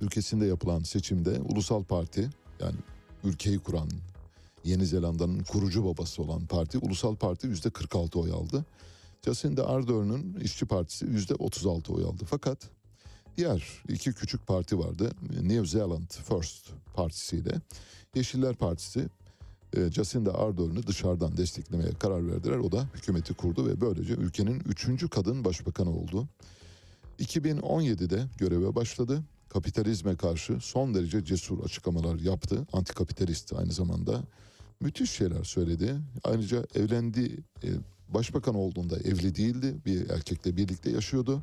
ülkesinde 0.00 0.46
yapılan 0.46 0.82
seçimde 0.82 1.40
Ulusal 1.40 1.84
Parti 1.84 2.30
yani 2.60 2.76
ülkeyi 3.24 3.58
kuran 3.58 3.88
Yeni 4.64 4.86
Zelanda'nın 4.86 5.42
kurucu 5.42 5.84
babası 5.84 6.22
olan 6.22 6.46
parti 6.46 6.78
Ulusal 6.78 7.16
Parti 7.16 7.46
yüzde 7.46 7.70
46 7.70 8.18
oy 8.18 8.32
aldı. 8.32 8.64
Jacinda 9.24 9.68
Ardern'ın 9.68 10.40
İşçi 10.40 10.66
Partisi 10.66 11.06
yüzde 11.06 11.34
36 11.34 11.92
oy 11.92 12.04
aldı. 12.04 12.24
Fakat 12.26 12.58
diğer 13.38 13.82
iki 13.88 14.12
küçük 14.12 14.46
parti 14.46 14.78
vardı. 14.78 15.10
New 15.42 15.66
Zealand 15.66 16.10
First 16.10 16.66
partisiyle 16.94 17.50
Yeşiller 18.14 18.54
Partisi 18.54 19.06
e, 19.76 19.90
Jacinda 19.90 20.38
Ardern'ı 20.38 20.86
dışarıdan 20.86 21.36
desteklemeye 21.36 21.90
karar 21.90 22.32
verdiler. 22.32 22.58
O 22.58 22.72
da 22.72 22.86
hükümeti 22.94 23.34
kurdu 23.34 23.66
ve 23.66 23.80
böylece 23.80 24.14
ülkenin 24.14 24.60
üçüncü 24.60 25.08
kadın 25.08 25.44
başbakanı 25.44 25.90
oldu. 25.90 26.28
2017'de 27.18 28.26
göreve 28.38 28.74
başladı. 28.74 29.22
Kapitalizme 29.48 30.16
karşı 30.16 30.58
son 30.60 30.94
derece 30.94 31.24
cesur 31.24 31.64
açıklamalar 31.64 32.18
yaptı. 32.18 32.66
Antikapitalist 32.72 33.52
aynı 33.52 33.72
zamanda. 33.72 34.22
Müthiş 34.80 35.10
şeyler 35.10 35.44
söyledi. 35.44 35.96
Ayrıca 36.24 36.64
evlendi, 36.74 37.36
e, 37.64 37.68
başbakan 38.08 38.54
olduğunda 38.54 38.96
evli 38.98 39.34
değildi. 39.34 39.76
Bir 39.86 40.10
erkekle 40.10 40.56
birlikte 40.56 40.90
yaşıyordu. 40.90 41.42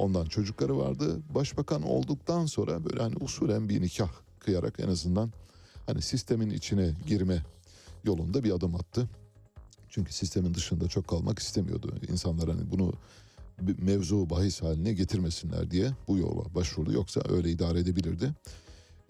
Ondan 0.00 0.24
çocukları 0.24 0.78
vardı. 0.78 1.20
Başbakan 1.34 1.82
olduktan 1.82 2.46
sonra 2.46 2.84
böyle 2.84 3.02
hani 3.02 3.14
usulen 3.20 3.68
bir 3.68 3.82
nikah 3.82 4.10
kıyarak 4.38 4.80
en 4.80 4.88
azından 4.88 5.32
hani 5.86 6.02
sistemin 6.02 6.50
içine 6.50 6.94
girme 7.06 7.42
yolunda 8.04 8.44
bir 8.44 8.50
adım 8.50 8.74
attı. 8.74 9.08
Çünkü 9.88 10.12
sistemin 10.12 10.54
dışında 10.54 10.88
çok 10.88 11.08
kalmak 11.08 11.38
istemiyordu. 11.38 11.94
İnsanlar 12.08 12.48
hani 12.48 12.70
bunu 12.70 12.92
bir 13.60 13.82
mevzu 13.82 14.30
bahis 14.30 14.62
haline 14.62 14.92
getirmesinler 14.92 15.70
diye 15.70 15.90
bu 16.08 16.18
yola 16.18 16.54
başvurdu. 16.54 16.92
Yoksa 16.92 17.22
öyle 17.28 17.50
idare 17.50 17.80
edebilirdi. 17.80 18.34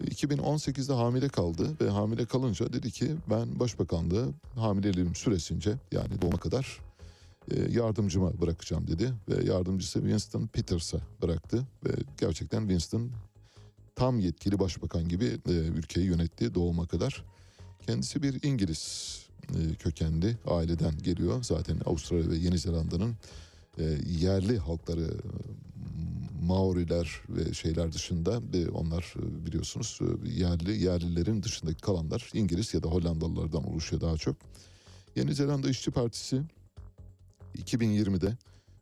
2018'de 0.03 0.93
hamile 0.93 1.29
kaldı 1.29 1.67
ve 1.81 1.89
hamile 1.89 2.25
kalınca 2.25 2.73
dedi 2.73 2.91
ki 2.91 3.15
ben 3.29 3.59
başbakanlığı 3.59 4.29
hamileliğim 4.55 5.15
süresince 5.15 5.73
yani 5.91 6.21
doğuma 6.21 6.37
kadar 6.37 6.79
e, 6.89 6.90
yardımcıma 7.69 8.41
bırakacağım 8.41 8.87
dedi. 8.87 9.13
Ve 9.29 9.45
yardımcısı 9.45 9.99
Winston 9.99 10.47
Peters'a 10.47 10.97
bıraktı 11.21 11.67
ve 11.85 11.89
gerçekten 12.19 12.59
Winston 12.59 13.11
tam 13.95 14.19
yetkili 14.19 14.59
başbakan 14.59 15.07
gibi 15.07 15.37
e, 15.49 15.51
ülkeyi 15.51 16.05
yönetti 16.05 16.55
doğuma 16.55 16.87
kadar. 16.87 17.25
Kendisi 17.85 18.23
bir 18.23 18.43
İngiliz 18.43 19.17
e, 19.49 19.75
kökenli 19.75 20.37
aileden 20.47 20.97
geliyor. 20.97 21.43
Zaten 21.43 21.77
Avustralya 21.85 22.29
ve 22.29 22.35
Yeni 22.35 22.57
Zelanda'nın 22.57 23.15
e, 23.77 23.83
yerli 24.05 24.57
halkları 24.57 25.17
Maoriler 26.41 27.21
ve 27.29 27.53
şeyler 27.53 27.91
dışında 27.93 28.41
e, 28.53 28.69
onlar 28.69 29.13
e, 29.17 29.45
biliyorsunuz 29.45 29.99
e, 30.01 30.29
yerli 30.29 30.83
yerlilerin 30.83 31.43
dışındaki 31.43 31.81
kalanlar 31.81 32.29
İngiliz 32.33 32.73
ya 32.73 32.83
da 32.83 32.87
Hollandalılardan 32.87 33.69
oluşuyor 33.69 34.01
daha 34.01 34.17
çok. 34.17 34.35
Yeni 35.15 35.35
Zelanda 35.35 35.69
İşçi 35.69 35.91
Partisi 35.91 36.41
2020'de 37.57 38.37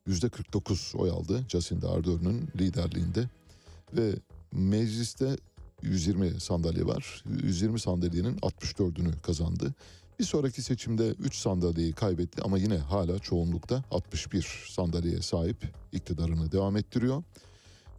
yüzde 0.07 0.29
49 0.29 0.93
oy 0.97 1.09
aldı 1.09 1.45
Jacinda 1.49 1.91
Ardern'ın 1.91 2.47
liderliğinde 2.59 3.29
ve 3.93 4.15
mecliste 4.51 5.37
120 5.81 6.39
sandalye 6.39 6.85
var. 6.85 7.23
120 7.43 7.79
sandalyenin 7.79 8.37
64'ünü 8.37 9.21
kazandı. 9.21 9.73
Bir 10.19 10.23
sonraki 10.23 10.61
seçimde 10.61 11.09
3 11.09 11.35
sandalyeyi 11.35 11.93
kaybetti 11.93 12.41
ama 12.41 12.57
yine 12.57 12.77
hala 12.77 13.19
çoğunlukta 13.19 13.83
61 13.91 14.65
sandalyeye 14.69 15.21
sahip 15.21 15.57
iktidarını 15.91 16.51
devam 16.51 16.77
ettiriyor. 16.77 17.23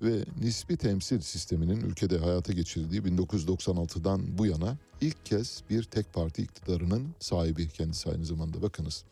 Ve 0.03 0.25
nispi 0.41 0.77
temsil 0.77 1.21
sisteminin 1.21 1.81
ülkede 1.81 2.19
hayata 2.19 2.53
geçirildiği 2.53 3.03
1996'dan 3.03 4.39
bu 4.39 4.47
yana 4.47 4.77
ilk 5.01 5.27
kez 5.27 5.63
bir 5.71 5.83
tek 5.83 6.13
parti 6.13 6.43
iktidarının 6.43 7.09
sahibi 7.21 7.69
kendisi 7.69 8.11
aynı 8.11 8.25
zamanda 8.25 8.63
bakınız. 8.63 9.05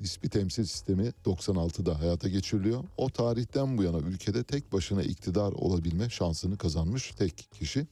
Nispi 0.00 0.28
temsil 0.28 0.64
sistemi 0.64 1.12
96'da 1.24 2.00
hayata 2.00 2.28
geçiriliyor. 2.28 2.84
O 2.96 3.10
tarihten 3.10 3.78
bu 3.78 3.82
yana 3.82 3.98
ülkede 3.98 4.44
tek 4.44 4.72
başına 4.72 5.02
iktidar 5.02 5.52
olabilme 5.52 6.10
şansını 6.10 6.58
kazanmış 6.58 7.10
tek 7.10 7.48
kişi. 7.52 7.86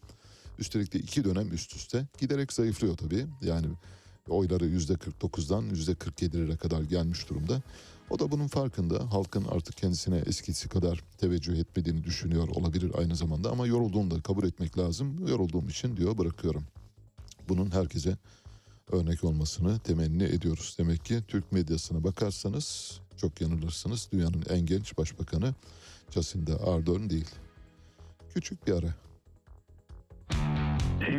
Üstelik 0.59 0.93
de 0.95 0.99
iki 0.99 1.25
dönem 1.25 1.53
üst 1.53 1.77
üste 1.77 2.07
giderek 2.19 2.53
zayıflıyor 2.53 2.97
tabii. 2.97 3.27
Yani 3.43 3.67
oyları 4.29 4.67
yüzde 4.67 4.93
49'dan 4.93 5.63
yüzde 5.63 5.93
47'lere 5.93 6.57
kadar 6.57 6.83
gelmiş 6.83 7.31
durumda. 7.31 7.63
O 8.11 8.19
da 8.19 8.31
bunun 8.31 8.47
farkında. 8.47 9.13
Halkın 9.13 9.45
artık 9.45 9.77
kendisine 9.77 10.17
eskisi 10.19 10.69
kadar 10.69 11.05
teveccüh 11.19 11.59
etmediğini 11.59 12.05
düşünüyor 12.05 12.49
olabilir 12.49 12.93
aynı 12.99 13.17
zamanda. 13.17 13.51
Ama 13.51 13.67
yorulduğunu 13.67 14.11
da 14.11 14.21
kabul 14.23 14.45
etmek 14.45 14.79
lazım. 14.79 15.29
Yorulduğum 15.29 15.69
için 15.69 15.97
diyor 15.97 16.19
bırakıyorum. 16.19 16.65
Bunun 17.49 17.71
herkese 17.71 18.17
örnek 18.93 19.25
olmasını 19.25 19.79
temenni 19.79 20.25
ediyoruz. 20.25 20.77
Demek 20.79 21.05
ki 21.05 21.23
Türk 21.29 21.53
medyasına 21.53 22.05
bakarsanız 22.05 23.01
çok 23.17 23.41
yanılırsınız. 23.41 24.09
Dünyanın 24.13 24.45
en 24.51 24.67
genç 24.67 24.99
başbakanı 24.99 25.55
Jacinda 26.11 26.53
Ardern 26.67 27.11
değil. 27.11 27.31
Küçük 28.35 28.67
bir 28.67 28.73
ara. 28.73 28.95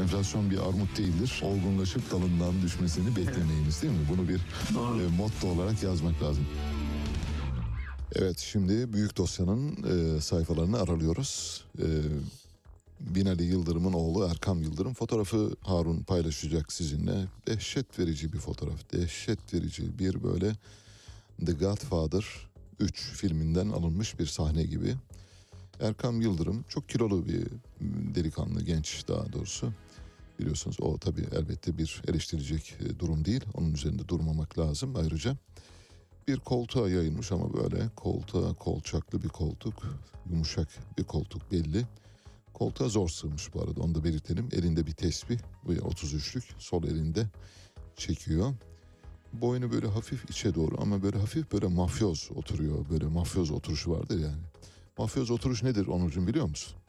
Enflasyon 0.00 0.50
bir 0.50 0.58
armut 0.58 0.98
değildir. 0.98 1.40
Olgunlaşıp 1.44 2.10
dalından 2.10 2.62
düşmesini 2.62 3.16
beklemeyiniz 3.16 3.82
değil 3.82 3.92
mi? 3.92 4.06
Bunu 4.08 4.28
bir 4.28 4.36
e, 4.36 5.16
motto 5.16 5.48
olarak 5.48 5.82
yazmak 5.82 6.22
lazım. 6.22 6.46
Evet 8.14 8.38
şimdi 8.38 8.92
büyük 8.92 9.16
dosyanın 9.16 9.76
e, 9.82 10.20
sayfalarını 10.20 10.80
aralıyoruz. 10.80 11.64
E, 11.78 11.86
Binali 13.00 13.44
Yıldırım'ın 13.44 13.92
oğlu 13.92 14.28
Erkam 14.30 14.62
Yıldırım 14.62 14.94
fotoğrafı 14.94 15.56
Harun 15.60 16.02
paylaşacak 16.02 16.72
sizinle. 16.72 17.26
Dehşet 17.46 17.98
verici 17.98 18.32
bir 18.32 18.38
fotoğraf. 18.38 18.92
Dehşet 18.92 19.54
verici 19.54 19.98
bir 19.98 20.22
böyle 20.22 20.52
The 21.46 21.52
Godfather 21.52 22.24
3 22.80 23.00
filminden 23.00 23.68
alınmış 23.68 24.18
bir 24.18 24.26
sahne 24.26 24.62
gibi. 24.62 24.94
Erkam 25.80 26.20
Yıldırım 26.20 26.64
çok 26.68 26.88
kilolu 26.88 27.26
bir 27.26 27.46
delikanlı, 28.14 28.62
genç 28.62 29.08
daha 29.08 29.32
doğrusu. 29.32 29.72
Biliyorsunuz 30.42 30.76
o 30.80 30.98
tabii 30.98 31.26
elbette 31.32 31.78
bir 31.78 32.02
eleştirilecek 32.08 32.74
e, 32.80 32.98
durum 32.98 33.24
değil. 33.24 33.44
Onun 33.54 33.74
üzerinde 33.74 34.08
durmamak 34.08 34.58
lazım 34.58 34.96
ayrıca. 34.96 35.36
Bir 36.28 36.36
koltuğa 36.36 36.88
yayılmış 36.88 37.32
ama 37.32 37.54
böyle 37.54 37.88
koltuğa 37.96 38.54
kolçaklı 38.54 39.22
bir 39.22 39.28
koltuk, 39.28 39.82
yumuşak 40.30 40.68
bir 40.98 41.04
koltuk 41.04 41.52
belli. 41.52 41.86
Koltuğa 42.52 42.88
zor 42.88 43.08
sığmış 43.08 43.54
bu 43.54 43.62
arada 43.62 43.80
onu 43.80 43.94
da 43.94 44.04
belirtelim. 44.04 44.48
Elinde 44.52 44.86
bir 44.86 44.92
tesbih, 44.92 45.38
bu 45.64 45.72
33'lük 45.72 46.44
sol 46.58 46.84
elinde 46.84 47.26
çekiyor. 47.96 48.54
Boynu 49.32 49.72
böyle 49.72 49.86
hafif 49.86 50.30
içe 50.30 50.54
doğru 50.54 50.74
ama 50.78 51.02
böyle 51.02 51.18
hafif 51.18 51.52
böyle 51.52 51.66
mafyoz 51.66 52.30
oturuyor. 52.34 52.90
Böyle 52.90 53.06
mafyoz 53.06 53.50
oturuşu 53.50 53.90
vardır 53.90 54.18
yani. 54.20 54.42
Mafyoz 54.98 55.30
oturuş 55.30 55.62
nedir 55.62 55.86
Onurcuğum 55.86 56.26
biliyor 56.26 56.46
musun? 56.46 56.81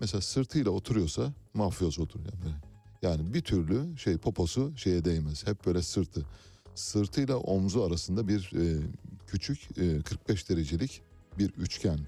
Mesela 0.00 0.20
sırtıyla 0.20 0.70
oturuyorsa 0.70 1.32
mafyoz 1.54 1.98
oturuyor. 1.98 2.32
Yani, 2.32 2.44
böyle. 2.44 2.56
yani 3.02 3.34
bir 3.34 3.40
türlü 3.40 3.98
şey 3.98 4.16
poposu 4.16 4.72
şeye 4.76 5.04
değmez. 5.04 5.46
Hep 5.46 5.66
böyle 5.66 5.82
sırtı. 5.82 6.26
Sırtıyla 6.74 7.36
omzu 7.36 7.82
arasında 7.82 8.28
bir 8.28 8.50
e, 8.56 8.82
küçük 9.26 9.78
e, 9.78 10.02
45 10.02 10.48
derecelik 10.48 11.02
bir 11.38 11.50
üçgen. 11.50 11.98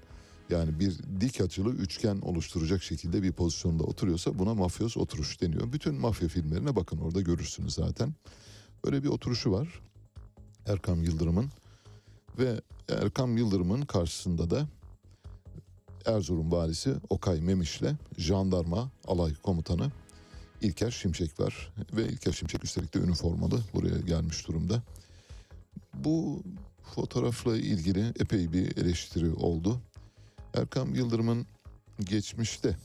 Yani 0.49 0.79
bir 0.79 0.99
dik 1.21 1.41
açılı 1.41 1.69
üçgen 1.69 2.21
oluşturacak 2.21 2.83
şekilde 2.83 3.23
bir 3.23 3.31
pozisyonda 3.31 3.83
oturuyorsa 3.83 4.39
buna 4.39 4.53
mafyoz 4.53 4.97
oturuş 4.97 5.41
deniyor. 5.41 5.73
Bütün 5.73 5.95
mafya 5.95 6.27
filmlerine 6.27 6.75
bakın 6.75 6.97
orada 6.97 7.21
görürsünüz 7.21 7.73
zaten. 7.73 8.13
Öyle 8.83 9.03
bir 9.03 9.07
oturuşu 9.07 9.51
var 9.51 9.81
Erkam 10.65 11.03
Yıldırım'ın. 11.03 11.49
Ve 12.39 12.61
Erkam 12.89 13.37
Yıldırım'ın 13.37 13.81
karşısında 13.81 14.49
da 14.49 14.67
Erzurum 16.05 16.51
valisi 16.51 16.93
Okay 17.09 17.41
Memiş'le 17.41 17.91
jandarma 18.17 18.91
alay 19.07 19.33
komutanı 19.43 19.91
İlker 20.61 20.91
Şimşek 20.91 21.39
var. 21.39 21.73
Ve 21.93 22.07
İlker 22.07 22.31
Şimşek 22.31 22.63
üstelik 22.63 22.95
de 22.95 22.99
üniformalı 22.99 23.59
buraya 23.73 23.99
gelmiş 23.99 24.47
durumda. 24.47 24.83
Bu 25.93 26.43
fotoğrafla 26.83 27.57
ilgili 27.57 28.13
epey 28.19 28.53
bir 28.53 28.77
eleştiri 28.77 29.33
oldu. 29.33 29.81
Erkam 30.53 30.95
Yıldırım'ın 30.95 31.45
geçmişte 31.99 32.77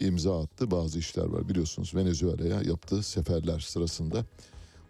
imza 0.00 0.42
attı 0.42 0.70
bazı 0.70 0.98
işler 0.98 1.24
var. 1.24 1.48
Biliyorsunuz 1.48 1.94
Venezuela'ya 1.94 2.62
yaptığı 2.62 3.02
seferler 3.02 3.60
sırasında 3.60 4.24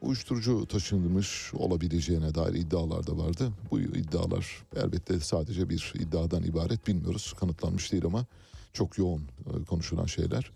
uyuşturucu 0.05 0.67
taşınmış 0.67 1.55
olabileceğine 1.55 2.35
dair 2.35 2.55
iddialar 2.55 3.07
da 3.07 3.19
vardı. 3.19 3.53
Bu 3.71 3.81
iddialar 3.81 4.65
elbette 4.77 5.21
sadece 5.21 5.69
bir 5.69 5.93
iddiadan 5.99 6.43
ibaret 6.43 6.87
bilmiyoruz. 6.87 7.35
Kanıtlanmış 7.41 7.93
değil 7.93 8.05
ama 8.05 8.27
çok 8.73 8.99
yoğun 8.99 9.23
e, 9.23 9.65
konuşulan 9.65 10.07
şeyler. 10.07 10.51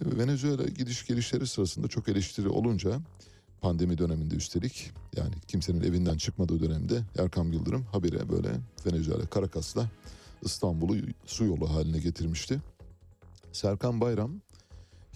Venezuela 0.00 0.64
gidiş 0.64 1.06
gelişleri 1.06 1.46
sırasında 1.46 1.88
çok 1.88 2.08
eleştiri 2.08 2.48
olunca 2.48 3.00
pandemi 3.60 3.98
döneminde 3.98 4.34
üstelik 4.34 4.90
yani 5.16 5.34
kimsenin 5.48 5.82
evinden 5.82 6.16
çıkmadığı 6.16 6.60
dönemde 6.60 7.02
Erkam 7.18 7.52
Yıldırım 7.52 7.82
habire 7.92 8.28
böyle 8.28 8.48
Venezuela 8.86 9.22
Caracas'la 9.34 9.90
İstanbul'u 10.42 10.96
su 11.26 11.44
yolu 11.44 11.70
haline 11.70 11.98
getirmişti. 11.98 12.60
Serkan 13.52 14.00
Bayram 14.00 14.40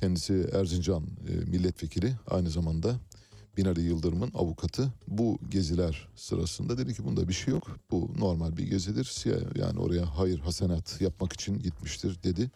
kendisi 0.01 0.51
Erzincan 0.53 1.03
e, 1.29 1.33
milletvekili 1.51 2.15
aynı 2.31 2.51
zamanda 2.51 2.97
Binali 3.59 3.81
Yıldırım'ın 3.81 4.31
avukatı 4.35 4.93
bu 5.09 5.39
geziler 5.49 6.09
sırasında 6.17 6.79
dedi 6.79 6.95
ki 6.95 7.05
bunda 7.05 7.29
bir 7.29 7.33
şey 7.33 7.55
yok. 7.55 7.79
Bu 7.91 8.11
normal 8.19 8.57
bir 8.57 8.67
gezidir. 8.67 9.25
Yani 9.59 9.79
oraya 9.79 10.19
hayır 10.19 10.39
hasenat 10.39 11.01
yapmak 11.01 11.33
için 11.33 11.59
gitmiştir 11.59 12.23
dedi. 12.23 12.51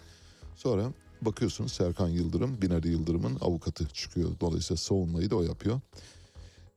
Sonra 0.56 0.92
bakıyorsunuz 1.22 1.72
Serkan 1.72 2.08
Yıldırım 2.08 2.62
Binali 2.62 2.88
Yıldırım'ın 2.88 3.38
avukatı 3.40 3.88
çıkıyor. 3.88 4.30
Dolayısıyla 4.40 4.76
savunmayı 4.76 5.30
da 5.30 5.36
o 5.36 5.42
yapıyor. 5.42 5.80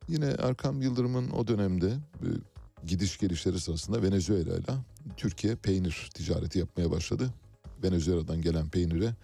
Yine 0.08 0.36
Erkam 0.38 0.82
Yıldırım'ın 0.82 1.30
o 1.30 1.46
dönemde 1.46 1.88
e, 1.88 2.28
gidiş 2.86 3.18
gelişleri 3.18 3.60
sırasında 3.60 4.02
Venezuela 4.02 4.56
ile 4.56 4.74
Türkiye 5.16 5.56
peynir 5.56 6.10
ticareti 6.14 6.58
yapmaya 6.58 6.90
başladı. 6.90 7.30
Venezuela'dan 7.82 8.42
gelen 8.42 8.68
peynire 8.68 9.14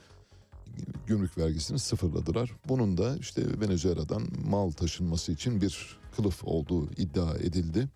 gümrük 1.07 1.39
vergisini 1.39 1.79
sıfırladılar. 1.79 2.51
Bunun 2.69 2.99
da 2.99 3.17
işte 3.17 3.61
Venezuela'dan 3.61 4.23
mal 4.45 4.71
taşınması 4.71 5.33
için 5.33 5.61
bir 5.61 5.99
kılıf 6.17 6.45
olduğu 6.45 6.93
iddia 6.93 7.35
edildi. 7.35 7.89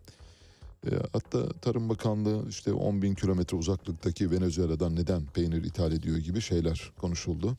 E, 0.86 0.90
hatta 1.12 1.48
Tarım 1.48 1.88
Bakanlığı 1.88 2.48
işte 2.48 2.72
10 2.72 3.02
bin 3.02 3.14
kilometre 3.14 3.56
uzaklıktaki 3.56 4.30
Venezuela'dan 4.30 4.96
neden 4.96 5.26
peynir 5.26 5.64
ithal 5.64 5.92
ediyor 5.92 6.16
gibi 6.16 6.40
şeyler 6.40 6.92
konuşuldu. 6.96 7.56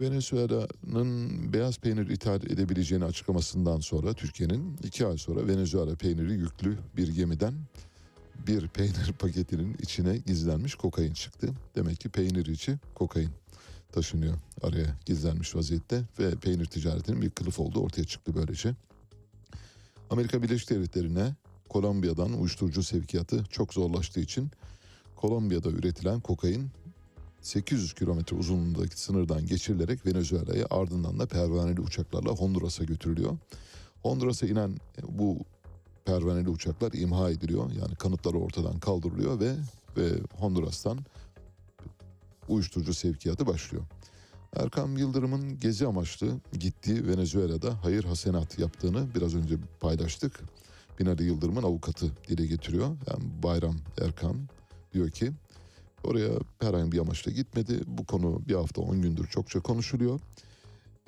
Venezuela'nın 0.00 1.52
beyaz 1.52 1.78
peynir 1.78 2.08
ithal 2.10 2.42
edebileceğini 2.42 3.04
açıklamasından 3.04 3.80
sonra 3.80 4.12
Türkiye'nin 4.12 4.76
iki 4.84 5.06
ay 5.06 5.18
sonra 5.18 5.48
Venezuela 5.48 5.96
peyniri 5.96 6.32
yüklü 6.32 6.78
bir 6.96 7.08
gemiden 7.08 7.54
bir 8.46 8.68
peynir 8.68 9.12
paketinin 9.18 9.76
içine 9.82 10.16
gizlenmiş 10.18 10.74
kokain 10.74 11.12
çıktı. 11.12 11.48
Demek 11.76 12.00
ki 12.00 12.08
peynir 12.08 12.46
içi 12.46 12.78
kokain 12.94 13.30
taşınıyor 13.92 14.34
araya 14.62 14.96
gizlenmiş 15.06 15.56
vaziyette 15.56 16.02
ve 16.18 16.30
peynir 16.30 16.66
ticaretinin 16.66 17.22
bir 17.22 17.30
kılıf 17.30 17.60
olduğu 17.60 17.80
ortaya 17.80 18.04
çıktı 18.04 18.32
böylece. 18.34 18.74
Amerika 20.10 20.42
Birleşik 20.42 20.70
Devletleri'ne 20.70 21.34
Kolombiya'dan 21.68 22.32
uyuşturucu 22.32 22.82
sevkiyatı 22.82 23.44
çok 23.44 23.74
zorlaştığı 23.74 24.20
için 24.20 24.50
Kolombiya'da 25.16 25.70
üretilen 25.70 26.20
kokain 26.20 26.70
800 27.40 27.94
kilometre 27.94 28.36
uzunluğundaki 28.36 29.00
sınırdan 29.00 29.46
geçirilerek 29.46 30.06
Venezuela'ya 30.06 30.66
ardından 30.70 31.18
da 31.18 31.26
pervaneli 31.26 31.80
uçaklarla 31.80 32.30
Honduras'a 32.30 32.84
götürülüyor. 32.84 33.38
Honduras'a 34.02 34.46
inen 34.46 34.76
bu 35.08 35.38
pervaneli 36.06 36.48
uçaklar 36.48 36.92
imha 36.92 37.30
ediliyor. 37.30 37.70
Yani 37.70 37.94
kanıtları 37.94 38.38
ortadan 38.38 38.78
kaldırılıyor 38.78 39.40
ve 39.40 39.54
ve 39.96 40.08
Honduras'tan 40.38 40.98
uyuşturucu 42.48 42.94
sevkiyatı 42.94 43.46
başlıyor. 43.46 43.84
Erkam 44.56 44.96
Yıldırım'ın 44.96 45.60
gezi 45.60 45.86
amaçlı 45.86 46.40
gittiği 46.52 47.06
Venezuela'da 47.06 47.84
hayır 47.84 48.04
hasenat 48.04 48.58
yaptığını 48.58 49.14
biraz 49.14 49.34
önce 49.34 49.56
paylaştık. 49.80 50.40
Binali 51.00 51.24
Yıldırım'ın 51.24 51.62
avukatı 51.62 52.10
dile 52.28 52.46
getiriyor. 52.46 52.86
Yani 52.86 53.42
Bayram 53.42 53.76
Erkam 54.00 54.36
diyor 54.94 55.10
ki 55.10 55.32
oraya 56.04 56.30
herhangi 56.60 56.92
bir 56.92 56.98
amaçla 56.98 57.32
gitmedi. 57.32 57.80
Bu 57.86 58.06
konu 58.06 58.42
bir 58.48 58.54
hafta 58.54 58.80
on 58.80 59.02
gündür 59.02 59.26
çokça 59.26 59.60
konuşuluyor. 59.60 60.20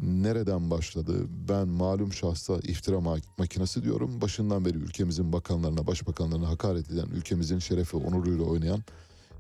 Nereden 0.03 0.71
başladı? 0.71 1.27
Ben 1.49 1.69
malum 1.69 2.13
şahsa 2.13 2.57
iftira 2.57 3.01
makinesi 3.39 3.83
diyorum. 3.83 4.21
Başından 4.21 4.65
beri 4.65 4.77
ülkemizin 4.77 5.33
bakanlarına, 5.33 5.87
başbakanlarına 5.87 6.49
hakaret 6.49 6.91
eden, 6.91 7.07
ülkemizin 7.07 7.59
şerefi, 7.59 7.97
onuruyla 7.97 8.45
oynayan, 8.45 8.83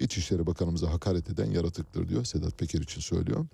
İçişleri 0.00 0.46
Bakanımıza 0.46 0.92
hakaret 0.92 1.30
eden 1.30 1.50
yaratıktır 1.50 2.08
diyor. 2.08 2.24
Sedat 2.24 2.58
Peker 2.58 2.80
için 2.80 3.00
söylüyor. 3.00 3.46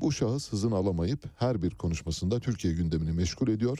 Bu 0.00 0.12
şahıs 0.12 0.52
hızını 0.52 0.74
alamayıp 0.74 1.24
her 1.36 1.62
bir 1.62 1.70
konuşmasında 1.70 2.40
Türkiye 2.40 2.74
gündemini 2.74 3.12
meşgul 3.12 3.48
ediyor. 3.48 3.78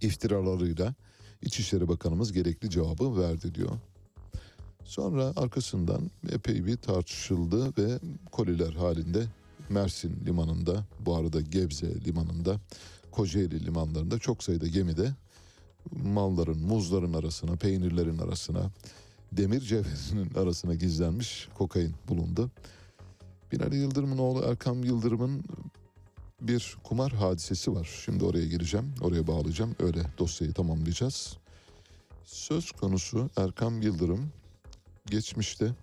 İftiralarıyla 0.00 0.94
İçişleri 1.42 1.88
Bakanımız 1.88 2.32
gerekli 2.32 2.70
cevabı 2.70 3.20
verdi 3.20 3.54
diyor. 3.54 3.70
Sonra 4.84 5.32
arkasından 5.36 6.10
epey 6.32 6.66
bir 6.66 6.76
tartışıldı 6.76 7.72
ve 7.78 7.98
koliler 8.32 8.72
halinde 8.72 9.26
Mersin 9.70 10.26
limanında, 10.26 10.84
bu 11.00 11.16
arada 11.16 11.40
Gebze 11.40 12.00
limanında, 12.04 12.60
Kocaeli 13.10 13.66
limanlarında 13.66 14.18
çok 14.18 14.42
sayıda 14.44 14.66
gemide 14.66 15.14
malların, 15.92 16.58
muzların 16.58 17.12
arasına, 17.12 17.56
peynirlerin 17.56 18.18
arasına, 18.18 18.70
demir 19.32 19.60
cevherinin 19.60 20.34
arasına 20.38 20.74
gizlenmiş 20.74 21.48
kokain 21.54 21.94
bulundu. 22.08 22.50
Binali 23.52 23.76
Yıldırım'ın 23.76 24.18
oğlu 24.18 24.44
Erkam 24.44 24.84
Yıldırım'ın 24.84 25.44
bir 26.40 26.76
kumar 26.84 27.12
hadisesi 27.12 27.74
var. 27.74 28.00
Şimdi 28.04 28.24
oraya 28.24 28.46
gireceğim, 28.46 28.94
oraya 29.00 29.26
bağlayacağım. 29.26 29.76
Öyle 29.80 30.02
dosyayı 30.18 30.52
tamamlayacağız. 30.52 31.36
Söz 32.24 32.72
konusu 32.72 33.30
Erkam 33.36 33.82
Yıldırım 33.82 34.32
geçmişte 35.06 35.74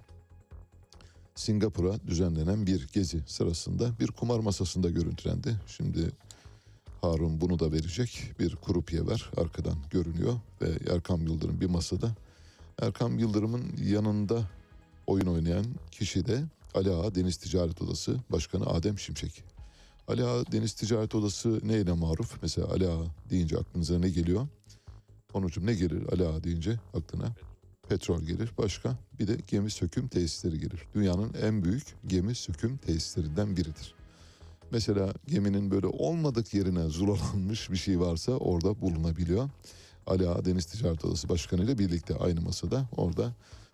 Singapur'a 1.40 2.08
düzenlenen 2.08 2.68
bir 2.68 2.88
gezi 2.88 3.22
sırasında 3.28 4.00
bir 4.00 4.08
kumar 4.08 4.40
masasında 4.40 4.90
görüntülendi. 4.90 5.56
Şimdi 5.68 6.12
Harun 7.02 7.42
bunu 7.42 7.60
da 7.60 7.72
verecek. 7.72 8.32
Bir 8.40 8.56
kurupiye 8.56 9.06
var 9.06 9.32
arkadan 9.38 9.78
görünüyor 9.92 10.34
ve 10.62 10.94
Erkam 10.94 11.22
Yıldırım 11.22 11.62
bir 11.62 11.70
masada. 11.70 12.16
Erkam 12.82 13.20
Yıldırım'ın 13.20 13.64
yanında 13.84 14.44
oyun 15.08 15.26
oynayan 15.26 15.66
kişi 15.92 16.26
de 16.26 16.44
Ali 16.76 16.92
Ağa 16.92 17.16
Deniz 17.16 17.38
Ticaret 17.38 17.82
Odası 17.82 18.18
Başkanı 18.30 18.66
Adem 18.66 19.00
Şimşek. 19.00 19.44
Ali 20.08 20.24
Ağa 20.24 20.52
Deniz 20.52 20.74
Ticaret 20.74 21.16
Odası 21.16 21.60
neyle 21.64 21.94
maruf? 21.94 22.38
Mesela 22.42 22.68
Ali 22.68 22.88
Ağa 22.88 23.06
deyince 23.30 23.58
aklınıza 23.58 24.00
ne 24.00 24.10
geliyor? 24.10 24.48
Sonucum 25.32 25.66
ne 25.66 25.74
gelir 25.74 26.04
Ali 26.12 26.28
Ağa 26.28 26.44
deyince 26.44 26.80
aklına? 26.94 27.36
Petrol 27.90 28.22
gelir. 28.22 28.52
Başka? 28.58 28.98
Bir 29.20 29.28
de 29.28 29.38
gemi 29.48 29.72
söküm 29.72 30.08
tesisleri 30.08 30.60
gelir. 30.60 30.88
Dünyanın 30.96 31.34
en 31.42 31.64
büyük 31.64 31.84
gemi 32.08 32.36
söküm 32.36 32.78
tesislerinden 32.78 33.58
biridir. 33.58 33.94
Mesela 34.72 35.14
geminin 35.28 35.72
böyle 35.72 35.88
olmadık 35.88 36.54
yerine 36.54 36.88
zulalanmış 36.88 37.72
bir 37.72 37.78
şey 37.78 38.00
varsa 38.00 38.32
orada 38.32 38.82
bulunabiliyor. 38.82 39.50
Ali 40.08 40.30
Ağa 40.30 40.46
Deniz 40.46 40.66
Ticaret 40.66 41.06
Odası 41.06 41.30
Başkanı 41.30 41.64
ile 41.64 41.78
birlikte 41.78 42.16
aynı 42.16 42.42
masada 42.42 42.90
orada 42.98 43.34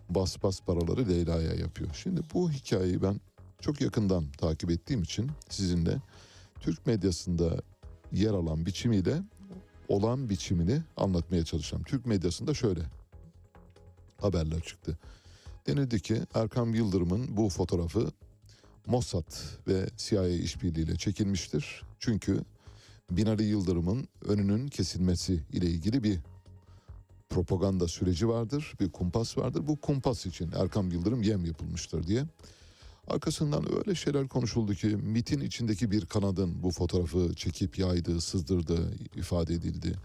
bas 0.10 0.44
bas 0.44 0.62
paraları 0.62 1.10
Leyla'ya 1.10 1.54
yapıyor. 1.54 1.90
Şimdi 1.94 2.22
bu 2.34 2.52
hikayeyi 2.52 3.02
ben 3.02 3.22
çok 3.62 3.82
yakından 3.82 4.32
takip 4.32 4.72
ettiğim 4.72 5.02
için 5.02 5.32
sizinle 5.50 5.98
Türk 6.60 6.88
medyasında 6.88 7.62
yer 8.12 8.32
alan 8.34 8.66
biçimiyle 8.66 9.22
olan 9.88 10.30
biçimini 10.30 10.82
anlatmaya 10.98 11.46
çalışacağım. 11.46 11.84
Türk 11.84 12.06
medyasında 12.06 12.54
şöyle 12.54 12.82
haberler 14.24 14.62
çıktı. 14.62 14.98
Denildi 15.68 16.00
ki 16.00 16.22
Erkam 16.34 16.76
Yıldırım'ın 16.76 17.38
bu 17.38 17.50
fotoğrafı 17.50 18.12
Mossad 18.86 19.34
ve 19.68 19.90
CIA 19.98 20.28
işbirliğiyle 20.28 20.96
çekilmiştir. 20.96 21.84
Çünkü 22.00 22.42
Binali 23.12 23.44
Yıldırım'ın 23.44 24.08
önünün 24.26 24.68
kesilmesi 24.68 25.44
ile 25.52 25.66
ilgili 25.66 26.04
bir 26.04 26.20
propaganda 27.30 27.88
süreci 27.88 28.28
vardır, 28.28 28.74
bir 28.80 28.92
kumpas 28.92 29.38
vardır. 29.38 29.68
Bu 29.68 29.82
kumpas 29.82 30.26
için 30.26 30.52
Erkam 30.56 30.92
Yıldırım 30.92 31.22
yem 31.22 31.46
yapılmıştır 31.46 32.08
diye. 32.08 32.26
Arkasından 33.08 33.78
öyle 33.78 33.96
şeyler 33.96 34.28
konuşuldu 34.28 34.74
ki 34.74 34.88
MIT'in 34.88 35.42
içindeki 35.42 35.92
bir 35.92 36.06
kanadın 36.06 36.64
bu 36.64 36.72
fotoğrafı 36.72 37.34
çekip 37.36 37.80
yaydığı, 37.80 38.22
sızdırdığı 38.22 38.94
ifade 39.16 39.54
edildi. 39.54 39.96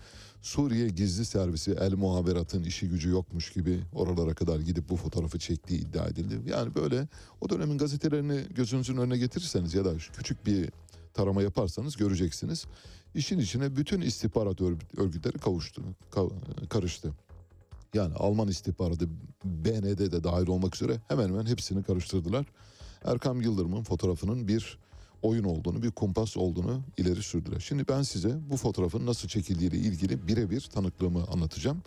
Suriye 0.43 0.89
gizli 0.89 1.25
servisi 1.25 1.71
El 1.81 1.93
Muhaberat'ın 1.93 2.63
işi 2.63 2.89
gücü 2.89 3.09
yokmuş 3.09 3.53
gibi 3.53 3.81
oralara 3.93 4.35
kadar 4.35 4.61
gidip 4.61 4.89
bu 4.89 4.97
fotoğrafı 4.97 5.39
çektiği 5.39 5.81
iddia 5.81 6.07
edildi. 6.07 6.51
Yani 6.51 6.75
böyle 6.75 7.09
o 7.41 7.51
dönemin 7.51 7.79
gazetelerini 7.79 8.45
gözünüzün 8.55 8.97
önüne 8.97 9.19
getirirseniz 9.19 9.75
ya 9.75 9.85
da 9.85 9.97
küçük 9.97 10.47
bir 10.47 10.71
tarama 11.15 11.43
yaparsanız 11.43 11.97
göreceksiniz. 11.97 12.67
İşin 13.15 13.39
içine 13.39 13.77
bütün 13.77 14.01
istihbarat 14.01 14.61
örgütleri 14.97 15.39
kavuştu, 15.39 15.83
karıştı. 16.69 17.13
Yani 17.95 18.15
Alman 18.15 18.49
istihbaratı 18.49 19.09
BND 19.45 19.99
de 20.13 20.25
dahil 20.25 20.49
olmak 20.49 20.75
üzere 20.77 21.01
hemen 21.09 21.29
hemen 21.29 21.47
hepsini 21.47 21.83
karıştırdılar. 21.83 22.47
Erkam 23.05 23.41
Yıldırım'ın 23.41 23.83
fotoğrafının 23.83 24.49
bir 24.49 24.79
oyun 25.23 25.45
olduğunu, 25.45 25.83
bir 25.83 25.91
kumpas 25.91 26.37
olduğunu 26.37 26.83
ileri 26.97 27.23
sürdüler. 27.23 27.61
Şimdi 27.61 27.89
ben 27.89 28.03
size 28.03 28.39
bu 28.51 28.57
fotoğrafın 28.57 29.07
nasıl 29.07 29.29
çekildiğiyle 29.29 29.77
ilgili 29.77 30.29
birebir 30.29 30.61
tanıklığımı 30.61 31.25
anlatacağım. 31.25 31.83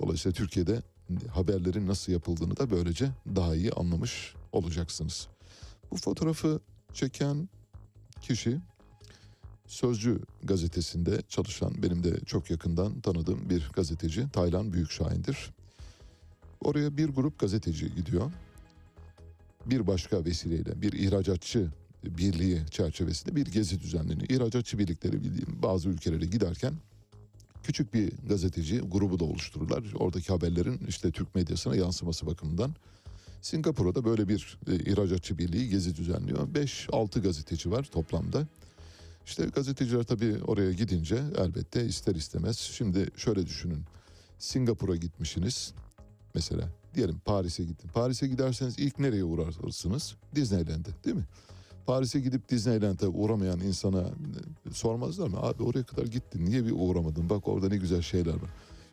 Dolayısıyla 0.00 0.34
Türkiye'de 0.34 0.82
haberlerin 1.30 1.86
nasıl 1.86 2.12
yapıldığını 2.12 2.56
da 2.56 2.70
böylece 2.70 3.10
daha 3.36 3.54
iyi 3.54 3.72
anlamış 3.72 4.34
olacaksınız. 4.52 5.28
Bu 5.90 5.96
fotoğrafı 5.96 6.60
çeken 6.92 7.48
kişi 8.20 8.60
Sözcü 9.66 10.20
gazetesinde 10.42 11.22
çalışan 11.28 11.82
benim 11.82 12.04
de 12.04 12.20
çok 12.26 12.50
yakından 12.50 13.00
tanıdığım 13.00 13.50
bir 13.50 13.70
gazeteci 13.72 14.28
Taylan 14.32 14.72
Büyükşahin'dir. 14.72 15.50
Oraya 16.60 16.96
bir 16.96 17.08
grup 17.08 17.38
gazeteci 17.38 17.94
gidiyor. 17.94 18.32
Bir 19.66 19.86
başka 19.86 20.24
vesileyle 20.24 20.82
bir 20.82 20.92
ihracatçı 20.92 21.68
birliği 22.04 22.62
çerçevesinde 22.70 23.36
bir 23.36 23.46
gezi 23.46 23.80
düzenleniyor. 23.80 24.28
İhracatçı 24.28 24.78
birlikleri 24.78 25.24
bildiğim 25.24 25.62
bazı 25.62 25.88
ülkelere 25.88 26.26
giderken 26.26 26.74
küçük 27.62 27.94
bir 27.94 28.12
gazeteci 28.28 28.78
grubu 28.78 29.20
da 29.20 29.24
oluştururlar. 29.24 29.84
Oradaki 29.94 30.28
haberlerin 30.28 30.80
işte 30.88 31.10
Türk 31.10 31.34
medyasına 31.34 31.76
yansıması 31.76 32.26
bakımından. 32.26 32.74
Singapur'da 33.42 34.04
böyle 34.04 34.28
bir 34.28 34.58
e, 34.66 34.74
ihracatçı 34.74 35.38
birliği 35.38 35.68
gezi 35.68 35.96
düzenliyor. 35.96 36.48
5-6 36.48 37.20
gazeteci 37.20 37.70
var 37.70 37.88
toplamda. 37.92 38.46
İşte 39.26 39.46
gazeteciler 39.46 40.02
tabii 40.02 40.36
oraya 40.46 40.72
gidince 40.72 41.18
elbette 41.38 41.84
ister 41.86 42.14
istemez. 42.14 42.58
Şimdi 42.58 43.08
şöyle 43.16 43.46
düşünün. 43.46 43.82
Singapur'a 44.38 44.96
gitmişsiniz 44.96 45.74
mesela. 46.34 46.68
Diyelim 46.94 47.18
Paris'e 47.24 47.64
gittin. 47.64 47.88
Paris'e 47.88 48.28
giderseniz 48.28 48.78
ilk 48.78 48.98
nereye 48.98 49.24
uğrarsınız? 49.24 50.14
Disneyland'e 50.34 50.90
değil 51.04 51.16
mi? 51.16 51.24
Paris'e 51.86 52.20
gidip 52.20 52.48
Disneyland'e 52.48 53.08
uğramayan 53.08 53.60
insana 53.60 54.00
e, 54.00 54.70
sormazlar 54.72 55.28
mı? 55.28 55.36
Abi 55.40 55.62
oraya 55.62 55.84
kadar 55.84 56.06
gittin 56.06 56.46
niye 56.46 56.64
bir 56.64 56.72
uğramadın? 56.76 57.30
Bak 57.30 57.48
orada 57.48 57.68
ne 57.68 57.76
güzel 57.76 58.02
şeyler 58.02 58.34
var. 58.34 58.50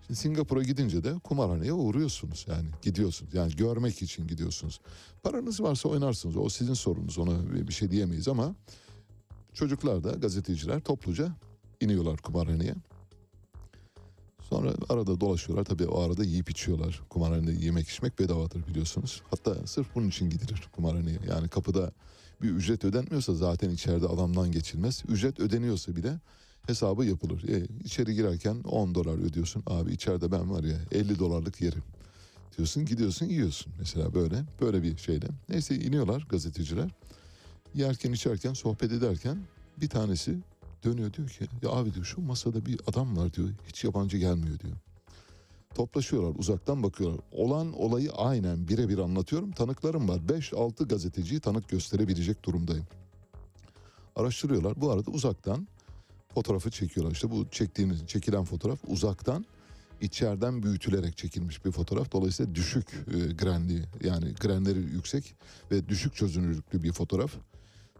Şimdi 0.07 0.19
Singapur'a 0.19 0.63
gidince 0.63 1.03
de 1.03 1.13
kumarhaneye 1.13 1.73
uğruyorsunuz 1.73 2.45
yani 2.49 2.67
gidiyorsunuz. 2.81 3.33
Yani 3.33 3.55
görmek 3.55 4.01
için 4.01 4.27
gidiyorsunuz. 4.27 4.79
Paranız 5.23 5.61
varsa 5.61 5.89
oynarsınız. 5.89 6.37
O 6.37 6.49
sizin 6.49 6.73
sorunuz. 6.73 7.17
Ona 7.17 7.67
bir 7.67 7.73
şey 7.73 7.91
diyemeyiz 7.91 8.27
ama 8.27 8.55
çocuklar 9.53 10.03
da 10.03 10.11
gazeteciler 10.11 10.79
topluca 10.79 11.31
iniyorlar 11.81 12.17
kumarhaneye. 12.17 12.75
Sonra 14.51 14.73
arada 14.89 15.21
dolaşıyorlar. 15.21 15.65
Tabii 15.65 15.85
o 15.85 16.01
arada 16.01 16.23
yiyip 16.23 16.49
içiyorlar. 16.49 17.01
Kumarhanede 17.09 17.65
yemek 17.65 17.89
içmek 17.89 18.19
bedavadır 18.19 18.67
biliyorsunuz. 18.67 19.21
Hatta 19.29 19.67
sırf 19.67 19.87
bunun 19.95 20.07
için 20.07 20.29
gidilir 20.29 20.63
kumarhaneye. 20.71 21.19
Yani 21.29 21.47
kapıda 21.47 21.91
bir 22.41 22.49
ücret 22.49 22.85
ödenmiyorsa 22.85 23.33
zaten 23.33 23.69
içeride 23.69 24.07
adamdan 24.07 24.51
geçilmez. 24.51 25.03
Ücret 25.07 25.39
ödeniyorsa 25.39 25.95
bile 25.95 26.19
hesabı 26.67 27.05
yapılır. 27.05 27.43
E, 27.49 27.67
içeri 27.83 28.15
girerken 28.15 28.55
10 28.63 28.95
dolar 28.95 29.17
ödüyorsun. 29.25 29.63
Abi 29.67 29.91
içeride 29.93 30.31
ben 30.31 30.51
var 30.51 30.63
ya 30.63 30.77
50 30.91 31.19
dolarlık 31.19 31.61
yerim. 31.61 31.83
Diyorsun 32.57 32.85
gidiyorsun 32.85 33.25
yiyorsun 33.25 33.73
mesela 33.79 34.13
böyle. 34.13 34.43
Böyle 34.61 34.83
bir 34.83 34.97
şeyle. 34.97 35.27
Neyse 35.49 35.75
iniyorlar 35.75 36.27
gazeteciler. 36.29 36.89
Yerken 37.75 38.11
içerken 38.11 38.53
sohbet 38.53 38.91
ederken 38.91 39.37
bir 39.77 39.89
tanesi 39.89 40.37
dönüyor 40.83 41.13
diyor 41.13 41.29
ki 41.29 41.47
ya 41.61 41.69
abi 41.69 41.93
diyor 41.93 42.05
şu 42.05 42.21
masada 42.21 42.65
bir 42.65 42.79
adam 42.87 43.17
var 43.17 43.33
diyor. 43.33 43.49
Hiç 43.67 43.83
yabancı 43.83 44.17
gelmiyor 44.17 44.59
diyor. 44.59 44.73
Toplaşıyorlar 45.75 46.39
uzaktan 46.39 46.83
bakıyorlar. 46.83 47.19
Olan 47.31 47.73
olayı 47.73 48.11
aynen 48.11 48.67
birebir 48.67 48.97
anlatıyorum. 48.97 49.51
Tanıklarım 49.51 50.09
var. 50.09 50.17
5-6 50.17 50.87
gazeteciyi 50.87 51.39
tanık 51.39 51.69
gösterebilecek 51.69 52.45
durumdayım. 52.45 52.85
Araştırıyorlar. 54.15 54.81
Bu 54.81 54.91
arada 54.91 55.11
uzaktan 55.11 55.67
fotoğrafı 56.33 56.71
çekiyorlar. 56.71 57.13
İşte 57.13 57.31
bu 57.31 57.49
çektiğimiz 57.49 58.07
çekilen 58.07 58.43
fotoğraf 58.43 58.79
uzaktan 58.87 59.45
içeriden 60.01 60.63
büyütülerek 60.63 61.17
çekilmiş 61.17 61.65
bir 61.65 61.71
fotoğraf. 61.71 62.11
Dolayısıyla 62.11 62.55
düşük 62.55 62.87
e, 63.07 63.33
grenli 63.33 63.83
yani 64.03 64.33
grenleri 64.33 64.79
yüksek 64.79 65.35
ve 65.71 65.89
düşük 65.89 66.15
çözünürlüklü 66.15 66.83
bir 66.83 66.91
fotoğraf. 66.91 67.31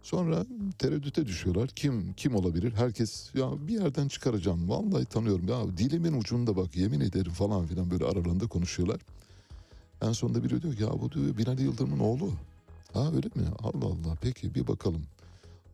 Sonra 0.02 0.46
tereddüte 0.78 1.26
düşüyorlar. 1.26 1.68
Kim 1.68 2.12
kim 2.12 2.34
olabilir? 2.34 2.72
Herkes 2.72 3.30
ya 3.34 3.68
bir 3.68 3.72
yerden 3.72 4.08
çıkaracağım. 4.08 4.68
Vallahi 4.68 5.04
tanıyorum. 5.04 5.48
Ya 5.48 5.78
dilimin 5.78 6.12
ucunda 6.12 6.56
bak 6.56 6.76
yemin 6.76 7.00
ederim 7.00 7.32
falan 7.32 7.66
filan 7.66 7.90
böyle 7.90 8.04
aralarında 8.04 8.46
konuşuyorlar. 8.46 9.00
En 10.02 10.12
sonunda 10.12 10.44
biri 10.44 10.62
diyor 10.62 10.76
ki 10.76 10.82
ya 10.82 10.90
bu 10.90 11.12
diyor 11.12 11.36
Binali 11.36 11.62
Yıldırım'ın 11.62 11.98
oğlu. 11.98 12.30
Ha 12.92 13.12
öyle 13.16 13.26
mi? 13.26 13.46
Allah 13.62 13.86
Allah 13.86 14.16
peki 14.20 14.54
bir 14.54 14.66
bakalım. 14.66 15.02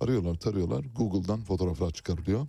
Arıyorlar 0.00 0.34
tarıyorlar. 0.34 0.84
Google'dan 0.96 1.40
fotoğraflar 1.40 1.90
çıkarılıyor. 1.90 2.46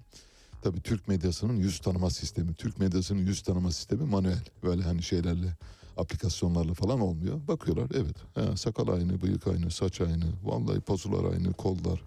Tabii 0.62 0.82
Türk 0.82 1.08
medyasının 1.08 1.56
yüz 1.56 1.80
tanıma 1.80 2.10
sistemi. 2.10 2.54
Türk 2.54 2.80
medyasının 2.80 3.20
yüz 3.20 3.42
tanıma 3.42 3.72
sistemi 3.72 4.04
manuel. 4.04 4.44
Böyle 4.64 4.84
hani 4.84 5.04
şeylerle 5.04 5.54
aplikasyonlarla 6.00 6.74
falan 6.74 7.00
olmuyor. 7.00 7.48
Bakıyorlar 7.48 7.88
evet 7.94 8.16
he, 8.36 8.58
sakal 8.58 8.88
aynı, 8.88 9.22
bıyık 9.22 9.48
aynı, 9.48 9.72
saç 9.72 10.02
aynı, 10.02 10.26
vallahi 10.44 10.80
pozular 10.80 11.34
aynı, 11.34 11.54
kollar, 11.54 12.02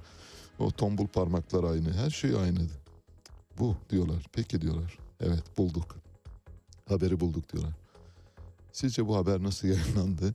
o 0.59 0.71
tombul 0.71 1.07
parmaklar 1.07 1.65
aynı, 1.65 1.93
her 1.93 2.11
şey 2.11 2.37
aynı. 2.37 2.61
Bu 3.59 3.77
diyorlar. 3.91 4.27
Peki 4.33 4.61
diyorlar. 4.61 4.99
Evet 5.21 5.59
bulduk. 5.59 5.97
Haberi 6.89 7.21
bulduk 7.21 7.53
diyorlar. 7.53 7.73
Sizce 8.73 9.07
bu 9.07 9.17
haber 9.17 9.43
nasıl 9.43 9.69
yayınlandı? 9.69 10.35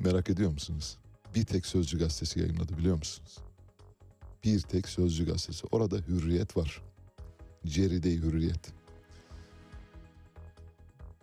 Merak 0.00 0.30
ediyor 0.30 0.50
musunuz? 0.50 0.98
Bir 1.34 1.44
tek 1.44 1.66
Sözcü 1.66 1.98
gazetesi 1.98 2.40
yayınladı 2.40 2.78
biliyor 2.78 2.96
musunuz? 2.96 3.38
Bir 4.44 4.60
tek 4.60 4.88
Sözcü 4.88 5.26
gazetesi. 5.26 5.66
Orada 5.72 5.96
hürriyet 5.96 6.56
var. 6.56 6.82
Ceride 7.66 8.12
hürriyet. 8.12 8.72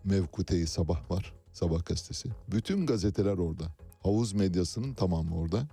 Mevkuteyi 0.03 0.67
Sabah 0.67 1.11
var. 1.11 1.33
Sabah 1.53 1.85
gazetesi. 1.85 2.29
Bütün 2.51 2.85
gazeteler 2.85 3.37
orada. 3.37 3.63
Havuz 4.03 4.33
medyasının 4.33 4.93
tamamı 4.93 5.35
orada. 5.35 5.67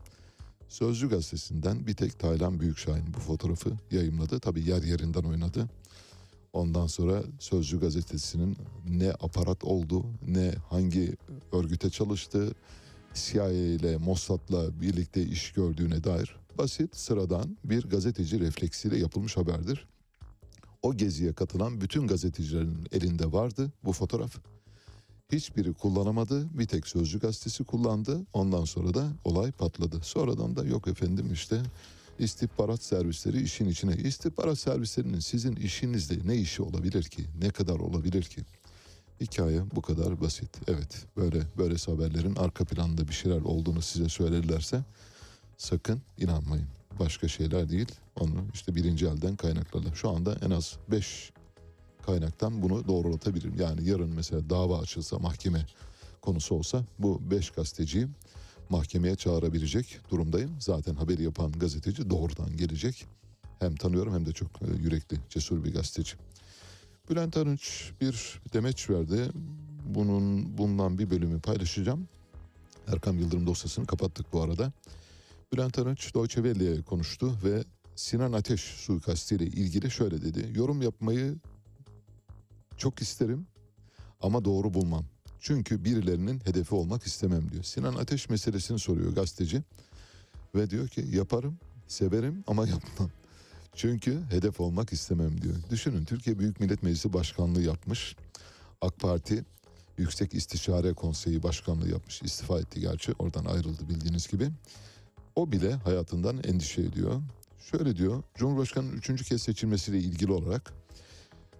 Sözcü 0.68 1.09
gazetesinden 1.09 1.86
bir 1.86 1.94
tek 1.94 2.18
Taylan 2.18 2.60
Büyükşahin 2.60 3.14
bu 3.14 3.18
fotoğrafı 3.18 3.70
yayımladı. 3.90 4.40
Tabii 4.40 4.68
yer 4.68 4.82
yerinden 4.82 5.22
oynadı. 5.22 5.68
Ondan 6.52 6.86
sonra 6.86 7.22
Sözcü 7.38 7.80
gazetesinin 7.80 8.56
ne 8.88 9.10
aparat 9.10 9.64
oldu, 9.64 10.06
ne 10.26 10.55
hangi 10.70 11.16
örgüte 11.52 11.90
çalıştı, 11.90 12.55
CIA 13.14 13.50
ile 13.50 13.96
Mossad'la 13.96 14.80
birlikte 14.80 15.22
iş 15.22 15.52
gördüğüne 15.52 16.05
dair 16.05 16.36
basit, 16.59 16.96
sıradan 16.96 17.59
bir 17.64 17.82
gazeteci 17.84 18.40
refleksiyle 18.40 18.98
yapılmış 18.98 19.36
haberdir. 19.36 19.86
O 20.82 20.96
geziye 20.96 21.32
katılan 21.32 21.80
bütün 21.80 22.06
gazetecilerin 22.06 22.86
elinde 22.92 23.32
vardı 23.32 23.72
bu 23.84 23.92
fotoğraf. 23.92 24.36
Hiçbiri 25.32 25.72
kullanamadı. 25.72 26.59
Bir 26.59 26.66
tek 26.66 26.86
Sözcü 26.86 27.20
gazetesi 27.20 27.64
kullandı. 27.64 28.26
Ondan 28.32 28.64
sonra 28.64 28.94
da 28.94 29.12
olay 29.24 29.52
patladı. 29.52 30.00
Sonradan 30.02 30.56
da 30.56 30.64
yok 30.64 30.88
efendim 30.88 31.32
işte 31.32 31.62
istihbarat 32.18 32.82
servisleri 32.82 33.42
işin 33.42 33.68
içine. 33.68 33.96
İstihbarat 33.96 34.59
servislerinin 34.59 35.20
sizin 35.20 35.56
işinizde 35.56 36.18
ne 36.24 36.36
işi 36.36 36.62
olabilir 36.62 37.02
ki? 37.02 37.24
Ne 37.42 37.50
kadar 37.50 37.78
olabilir 37.78 38.22
ki? 38.22 38.40
Hikaye 39.20 39.62
bu 39.74 39.82
kadar 39.82 40.20
basit. 40.20 40.50
Evet 40.68 41.06
böyle 41.16 41.42
böyle 41.59 41.74
haberlerin 41.74 42.36
arka 42.36 42.64
planda 42.64 43.09
bir 43.09 43.12
şeyler 43.12 43.40
olduğunu 43.40 43.82
size 43.82 44.09
söylerlerse 44.09 44.84
sakın 45.56 46.02
inanmayın. 46.18 46.66
Başka 46.98 47.28
şeyler 47.28 47.70
değil. 47.70 47.88
Onu 48.20 48.45
işte 48.55 48.74
birinci 48.74 49.07
elden 49.07 49.36
kaynaklarla. 49.36 49.95
Şu 49.95 50.11
anda 50.11 50.36
en 50.43 50.51
az 50.51 50.77
5 50.90 51.32
kaynaktan 52.07 52.62
bunu 52.62 52.89
doğrulatabilirim. 52.89 53.55
Yani 53.59 53.89
yarın 53.89 54.15
mesela 54.15 54.51
dava 54.51 54.78
açılsa 54.78 55.19
mahkeme 55.19 55.66
konusu 56.23 56.55
olsa 56.55 56.85
bu 56.99 57.31
5 57.31 57.51
gazeteciyi 57.51 58.09
mahkemeye 58.70 59.16
çağırabilecek 59.16 60.01
durumdayım. 60.11 60.57
Zaten 60.61 60.95
haberi 60.95 61.23
yapan 61.23 61.53
gazeteci 61.53 62.11
doğrudan 62.11 62.57
gelecek. 62.57 63.07
Hem 63.59 63.77
tanıyorum 63.77 64.15
hem 64.15 64.27
de 64.27 64.32
çok 64.32 64.62
e, 64.62 64.82
yürekli, 64.82 65.16
cesur 65.31 65.65
bir 65.65 65.74
gazeteci. 65.74 66.16
Bülent 67.11 67.36
Arınç 67.36 67.93
bir 68.01 68.40
demeç 68.53 68.90
verdi. 68.90 69.31
Bunun 69.86 70.59
bundan 70.59 70.99
bir 70.99 71.11
bölümü 71.11 71.40
paylaşacağım. 71.40 72.09
Erkam 72.93 73.19
Yıldırım 73.19 73.47
dosyasını 73.47 73.86
kapattık 73.86 74.32
bu 74.32 74.43
arada. 74.43 74.73
Bülent 75.53 75.78
Arınç 75.78 76.15
Deutsche 76.15 76.43
Welle'ye 76.43 76.82
konuştu 76.82 77.39
ve 77.45 77.65
Sinan 77.99 78.33
Ateş 78.33 78.61
suikastiyle 78.61 79.47
ilgili 79.47 79.91
şöyle 79.91 80.23
dedi. 80.23 80.59
Yorum 80.59 80.83
yapmayı 80.83 81.37
çok 82.77 83.03
isterim 83.03 83.47
ama 84.20 84.45
doğru 84.45 84.75
bulmam. 84.75 85.05
Çünkü 85.41 85.85
birilerinin 85.85 86.41
hedefi 86.45 86.75
olmak 86.75 87.03
istemem 87.03 87.51
diyor. 87.53 87.62
Sinan 87.65 87.95
Ateş 87.95 88.29
meselesini 88.29 88.79
soruyor 88.79 89.12
gazeteci. 89.12 89.62
Ve 90.55 90.70
diyor 90.70 90.89
ki 90.89 91.07
yaparım, 91.11 91.59
severim 91.89 92.45
ama 92.47 92.69
yapmam. 92.69 93.11
Çünkü 93.75 94.23
hedef 94.31 94.61
olmak 94.61 94.93
istemem 94.93 95.43
diyor. 95.43 95.55
Düşünün 95.70 96.05
Türkiye 96.05 96.39
Büyük 96.39 96.61
Millet 96.61 96.83
Meclisi 96.83 97.12
Başkanlığı 97.12 97.62
yapmış. 97.62 98.16
AK 98.81 98.99
Parti 98.99 99.45
Yüksek 99.99 100.35
İstişare 100.35 100.93
Konseyi 100.93 101.43
Başkanlığı 101.43 101.89
yapmış. 101.89 102.23
İstifa 102.23 102.61
etti 102.61 102.81
gerçi 102.81 103.12
oradan 103.19 103.45
ayrıldı 103.45 103.89
bildiğiniz 103.89 104.29
gibi. 104.29 104.51
O 105.37 105.53
bile 105.53 105.73
hayatından 105.73 106.39
endişe 106.45 106.83
ediyor. 106.83 107.23
Şöyle 107.70 107.97
diyor 107.97 108.23
Cumhurbaşkanı'nın 108.35 108.97
üçüncü 108.97 109.24
kez 109.24 109.43
seçilmesiyle 109.43 109.99
ilgili 109.99 110.32
olarak 110.32 110.73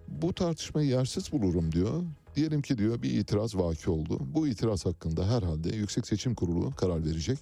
bu 0.07 0.33
tartışmayı 0.33 0.89
yersiz 0.89 1.31
bulurum 1.31 1.71
diyor. 1.71 2.03
Diyelim 2.35 2.61
ki 2.61 2.77
diyor 2.77 3.01
bir 3.01 3.11
itiraz 3.11 3.55
vaki 3.55 3.89
oldu. 3.89 4.17
Bu 4.21 4.47
itiraz 4.47 4.85
hakkında 4.85 5.35
herhalde 5.35 5.75
Yüksek 5.75 6.07
Seçim 6.07 6.35
Kurulu 6.35 6.75
karar 6.75 7.05
verecek. 7.05 7.39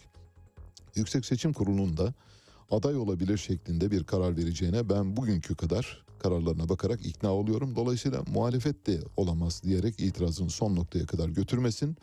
Yüksek 0.95 1.25
Seçim 1.25 1.53
Kurulu'nun 1.53 1.97
da 1.97 2.13
aday 2.71 2.95
olabilir 2.95 3.37
şeklinde 3.37 3.91
bir 3.91 4.03
karar 4.03 4.37
vereceğine 4.37 4.89
ben 4.89 5.17
bugünkü 5.17 5.55
kadar 5.55 6.05
kararlarına 6.19 6.69
bakarak 6.69 7.05
ikna 7.05 7.33
oluyorum. 7.33 7.75
Dolayısıyla 7.75 8.23
muhalefet 8.33 8.87
de 8.87 8.99
olamaz 9.17 9.63
diyerek 9.63 9.99
itirazın 9.99 10.47
son 10.47 10.75
noktaya 10.75 11.05
kadar 11.05 11.29
götürmesin. 11.29 11.97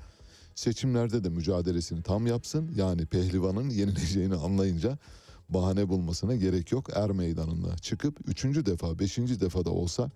Seçimlerde 0.55 1.25
de 1.25 1.29
mücadelesini 1.29 2.03
tam 2.03 2.27
yapsın. 2.27 2.71
Yani 2.77 3.07
pehlivanın 3.07 3.71
yenileceğini 3.71 4.35
anlayınca 4.35 4.99
bahane 5.49 5.89
bulmasına 5.89 6.35
gerek 6.35 6.73
yok. 6.73 6.91
Er 6.95 7.11
meydanına 7.11 7.77
çıkıp 7.77 8.29
üçüncü 8.29 8.67
defa, 8.67 8.99
beşinci 8.99 9.41
defada 9.41 9.71
olsa 9.71 10.11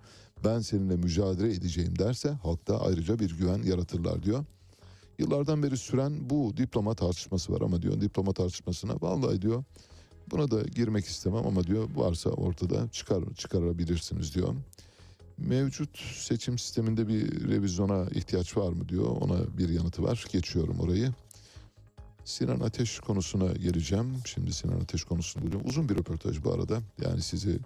ben 0.44 0.60
seninle 0.60 0.96
mücadele 0.96 1.54
edeceğim 1.54 1.98
derse 1.98 2.28
halkta 2.30 2.80
ayrıca 2.80 3.18
bir 3.18 3.38
güven 3.38 3.62
yaratırlar 3.62 4.22
diyor. 4.22 4.44
Yıllardan 5.18 5.62
beri 5.62 5.76
süren 5.76 6.30
bu 6.30 6.56
diploma 6.56 6.94
tartışması 6.94 7.52
var 7.52 7.60
ama 7.60 7.82
diyor 7.82 8.00
diploma 8.00 8.32
tartışmasına 8.32 8.94
vallahi 9.00 9.42
diyor 9.42 9.64
buna 10.30 10.50
da 10.50 10.62
girmek 10.62 11.04
istemem 11.04 11.46
ama 11.46 11.64
diyor 11.64 11.88
varsa 11.94 12.30
ortada 12.30 12.88
çıkar 12.88 13.24
çıkarabilirsiniz 13.36 14.34
diyor. 14.34 14.54
Mevcut 15.38 15.98
seçim 16.16 16.58
sisteminde 16.58 17.08
bir 17.08 17.48
revizyona 17.48 18.06
ihtiyaç 18.10 18.56
var 18.56 18.72
mı 18.72 18.88
diyor. 18.88 19.06
Ona 19.06 19.58
bir 19.58 19.68
yanıtı 19.68 20.02
var. 20.02 20.24
Geçiyorum 20.32 20.80
orayı. 20.80 21.12
Sinan 22.28 22.60
Ateş 22.60 23.00
konusuna 23.00 23.52
geleceğim. 23.52 24.14
Şimdi 24.24 24.52
Sinan 24.52 24.80
Ateş 24.80 25.04
konusunu 25.04 25.42
buluyorum. 25.42 25.68
Uzun 25.68 25.88
bir 25.88 25.96
röportaj 25.96 26.44
bu 26.44 26.52
arada. 26.52 26.80
Yani 27.04 27.22
sizi 27.22 27.58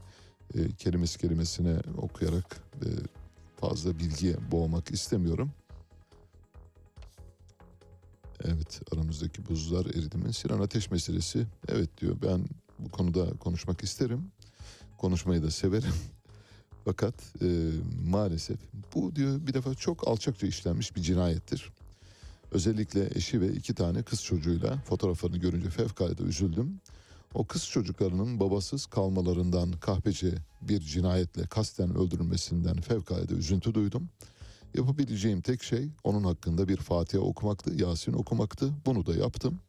e, 0.55 0.73
kelimesi 0.79 1.19
kelimesine 1.19 1.77
okuyarak 1.97 2.63
e, 2.75 2.89
fazla 3.57 3.99
bilgiye 3.99 4.37
boğmak 4.51 4.91
istemiyorum. 4.91 5.51
Evet 8.45 8.81
aramızdaki 8.93 9.49
buzlar 9.49 9.87
eridi 9.87 10.17
mi? 10.17 10.33
Sinan 10.33 10.61
Ateş 10.61 10.91
meselesi 10.91 11.47
evet 11.69 12.01
diyor 12.01 12.17
ben 12.23 12.45
bu 12.79 12.89
konuda 12.89 13.31
konuşmak 13.31 13.83
isterim. 13.85 14.33
Konuşmayı 14.99 15.43
da 15.43 15.51
severim. 15.51 15.95
Fakat 16.85 17.15
e, 17.43 17.71
maalesef 18.05 18.59
bu 18.95 19.17
diyor 19.17 19.47
bir 19.47 19.55
defa 19.55 19.75
çok 19.75 20.09
alçakça 20.09 20.47
işlenmiş 20.47 20.97
bir 20.97 21.03
cinayettir. 21.03 21.73
Özellikle 22.53 23.09
eşi 23.15 23.41
ve 23.41 23.53
iki 23.53 23.75
tane 23.75 24.03
kız 24.03 24.23
çocuğuyla 24.23 24.79
fotoğraflarını 24.89 25.37
görünce 25.37 25.71
fevkalade 25.71 26.23
üzüldüm. 26.23 26.81
O 27.35 27.47
kız 27.47 27.67
çocuklarının 27.67 28.41
babasız 28.41 28.87
kalmalarından 28.87 29.73
kahpece 29.73 30.35
bir 30.63 30.81
cinayetle 30.81 31.47
kasten 31.47 31.97
öldürülmesinden 31.97 32.81
fevkalade 32.81 33.35
üzüntü 33.35 33.75
duydum. 33.75 34.09
Yapabileceğim 34.75 35.41
tek 35.41 35.63
şey 35.63 35.89
onun 36.05 36.25
hakkında 36.25 36.69
bir 36.69 36.77
Fatiha 36.77 37.23
okumaktı, 37.23 37.75
Yasin 37.83 38.13
okumaktı. 38.13 38.73
Bunu 38.87 39.07
da 39.07 39.15
yaptım. 39.15 39.61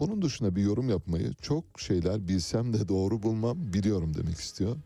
Bunun 0.00 0.22
dışında 0.22 0.56
bir 0.56 0.62
yorum 0.62 0.88
yapmayı 0.88 1.34
çok 1.42 1.64
şeyler 1.78 2.28
bilsem 2.28 2.72
de 2.72 2.88
doğru 2.88 3.22
bulmam 3.22 3.72
biliyorum 3.72 4.14
demek 4.14 4.38
istiyor. 4.38 4.76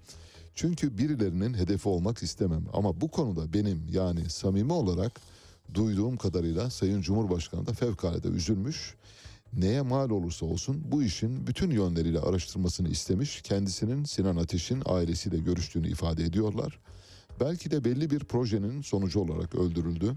Çünkü 0.55 0.99
birilerinin 0.99 1.55
hedefi 1.55 1.89
olmak 1.89 2.23
istemem 2.23 2.65
ama 2.73 3.01
bu 3.01 3.09
konuda 3.09 3.53
benim 3.53 3.87
yani 3.91 4.31
samimi 4.31 4.73
olarak 4.73 5.21
duyduğum 5.75 6.17
kadarıyla 6.17 6.71
Sayın 6.71 7.01
Cumhurbaşkanı 7.01 7.67
da 7.67 7.73
fevkalade 7.73 8.29
üzülmüş. 8.29 8.95
Neye 9.53 9.83
mal 9.83 10.11
olursa 10.11 10.47
olsun 10.47 10.83
bu 10.85 11.03
işin 11.03 11.47
bütün 11.47 11.71
yönleriyle 11.71 12.21
araştırmasını 12.21 12.89
istemiş. 12.89 13.43
Kendisinin 13.43 14.05
Sinan 14.05 14.37
Ateş'in 14.37 14.83
ailesiyle 14.87 15.39
görüştüğünü 15.39 15.89
ifade 15.89 16.25
ediyorlar. 16.25 16.81
Belki 17.41 17.71
de 17.71 17.85
belli 17.85 18.11
bir 18.11 18.21
projenin 18.21 18.83
sonucu 18.83 19.21
olarak 19.21 19.55
öldürüldü. 19.55 20.15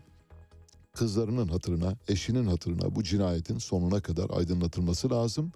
Kızlarının 0.94 1.48
hatırına, 1.48 1.98
eşinin 2.07 2.45
hatırına 2.45 2.95
bu 2.95 3.03
cinayetin 3.03 3.57
sonuna 3.57 4.02
kadar 4.02 4.30
aydınlatılması 4.30 5.10
lazım. 5.10 5.52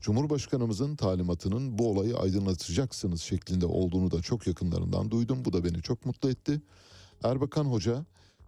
Cumhurbaşkanımızın 0.00 0.96
talimatının 0.96 1.78
bu 1.78 1.90
olayı 1.90 2.16
aydınlatacaksınız 2.16 3.20
şeklinde 3.20 3.66
olduğunu 3.66 4.10
da 4.10 4.22
çok 4.22 4.46
yakınlarından 4.46 5.10
duydum. 5.10 5.44
Bu 5.44 5.52
da 5.52 5.64
beni 5.64 5.82
çok 5.82 6.06
mutlu 6.06 6.30
etti. 6.30 6.60
Erbakan 7.24 7.64
Hoca 7.64 8.04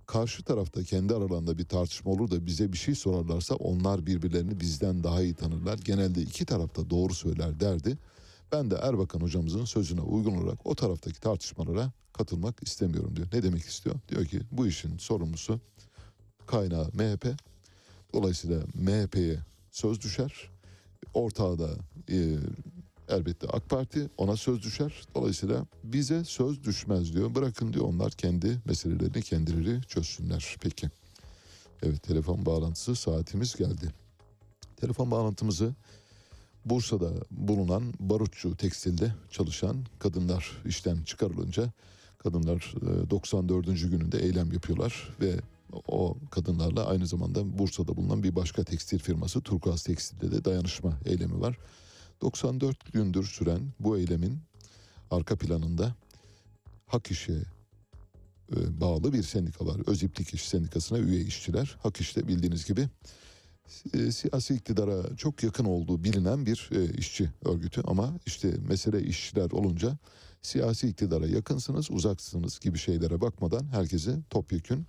karşı 0.08 0.42
tarafta 0.42 0.84
kendi 0.84 1.14
aralarında 1.14 1.58
bir 1.58 1.64
tartışma 1.64 2.12
olur 2.12 2.30
da 2.30 2.46
bize 2.46 2.72
bir 2.72 2.78
şey 2.78 2.94
sorarlarsa 2.94 3.54
onlar 3.54 4.06
birbirlerini 4.06 4.60
bizden 4.60 5.04
daha 5.04 5.22
iyi 5.22 5.34
tanırlar. 5.34 5.78
Genelde 5.78 6.22
iki 6.22 6.46
tarafta 6.46 6.90
doğru 6.90 7.14
söyler 7.14 7.60
derdi. 7.60 7.98
Ben 8.52 8.70
de 8.70 8.74
Erbakan 8.74 9.20
hocamızın 9.20 9.64
sözüne 9.64 10.00
uygun 10.00 10.36
olarak 10.36 10.66
o 10.66 10.74
taraftaki 10.74 11.20
tartışmalara 11.20 11.92
katılmak 12.12 12.62
istemiyorum 12.62 13.16
diyor. 13.16 13.28
Ne 13.32 13.42
demek 13.42 13.62
istiyor? 13.62 13.96
Diyor 14.08 14.26
ki 14.26 14.40
bu 14.52 14.66
işin 14.66 14.98
sorumlusu 14.98 15.60
kaynağı 16.46 16.88
MHP. 16.94 17.26
Dolayısıyla 18.12 18.62
MHP'ye 18.74 19.38
söz 19.70 20.00
düşer. 20.00 20.50
Ortağı 21.14 21.58
da 21.58 21.68
e, 22.10 22.36
elbette 23.08 23.46
AK 23.46 23.68
Parti 23.68 24.08
ona 24.16 24.36
söz 24.36 24.62
düşer. 24.62 25.02
Dolayısıyla 25.14 25.66
bize 25.84 26.24
söz 26.24 26.64
düşmez 26.64 27.14
diyor. 27.14 27.34
Bırakın 27.34 27.72
diyor 27.72 27.84
onlar 27.84 28.12
kendi 28.12 28.60
meselelerini 28.64 29.22
kendileri 29.22 29.82
çözsünler. 29.82 30.56
Peki. 30.60 30.90
Evet 31.82 32.02
telefon 32.02 32.46
bağlantısı 32.46 32.96
saatimiz 32.96 33.56
geldi. 33.56 33.92
Telefon 34.76 35.10
bağlantımızı 35.10 35.74
Bursa'da 36.64 37.12
bulunan 37.30 37.94
barutçu 38.00 38.56
tekstilde 38.56 39.12
çalışan 39.30 39.76
kadınlar 39.98 40.62
işten 40.64 41.02
çıkarılınca 41.02 41.72
kadınlar 42.18 42.74
e, 43.06 43.10
94. 43.10 43.66
gününde 43.66 44.18
eylem 44.18 44.52
yapıyorlar 44.52 45.16
ve 45.20 45.40
o 45.88 46.16
kadınlarla 46.30 46.86
aynı 46.86 47.06
zamanda 47.06 47.58
Bursa'da 47.58 47.96
bulunan 47.96 48.22
bir 48.22 48.36
başka 48.36 48.64
tekstil 48.64 48.98
firması 48.98 49.40
Turkuaz 49.40 49.82
Tekstil'de 49.82 50.32
de 50.32 50.44
dayanışma 50.44 50.98
eylemi 51.04 51.40
var. 51.40 51.58
94 52.20 52.92
gündür 52.92 53.24
süren 53.24 53.60
bu 53.80 53.98
eylemin 53.98 54.38
arka 55.10 55.36
planında 55.36 55.94
Hak 56.86 57.10
İş'e 57.10 57.42
e, 58.56 58.80
bağlı 58.80 59.12
bir 59.12 59.22
sendika 59.22 59.66
var. 59.66 59.80
Öziplik 59.86 60.34
İş 60.34 60.48
Sendikası'na 60.48 60.98
üye 60.98 61.20
işçiler. 61.20 61.76
Hak 61.82 62.00
İş'te 62.00 62.28
bildiğiniz 62.28 62.64
gibi 62.64 62.88
e, 63.94 64.12
siyasi 64.12 64.54
iktidara 64.54 65.16
çok 65.16 65.42
yakın 65.42 65.64
olduğu 65.64 66.04
bilinen 66.04 66.46
bir 66.46 66.70
e, 66.72 66.98
işçi 66.98 67.30
örgütü 67.44 67.82
ama 67.84 68.14
işte 68.26 68.54
mesele 68.68 69.02
işçiler 69.02 69.50
olunca 69.50 69.98
siyasi 70.42 70.88
iktidara 70.88 71.26
yakınsınız, 71.26 71.90
uzaksınız 71.90 72.60
gibi 72.60 72.78
şeylere 72.78 73.20
bakmadan 73.20 73.66
herkesi 73.66 74.18
topyekün 74.30 74.86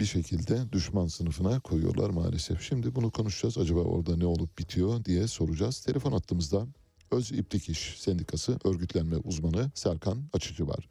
bir 0.00 0.04
şekilde 0.04 0.72
düşman 0.72 1.06
sınıfına 1.06 1.60
koyuyorlar 1.60 2.10
maalesef. 2.10 2.60
Şimdi 2.60 2.94
bunu 2.94 3.10
konuşacağız. 3.10 3.58
Acaba 3.58 3.80
orada 3.80 4.16
ne 4.16 4.26
olup 4.26 4.58
bitiyor 4.58 5.04
diye 5.04 5.26
soracağız. 5.26 5.80
Telefon 5.80 6.12
attığımızda 6.12 6.66
Öz 7.10 7.32
İplik 7.32 7.68
İş 7.68 7.78
Sendikası 7.78 8.58
örgütlenme 8.64 9.16
uzmanı 9.16 9.70
Serkan 9.74 10.18
Açıcı 10.32 10.68
var. 10.68 10.88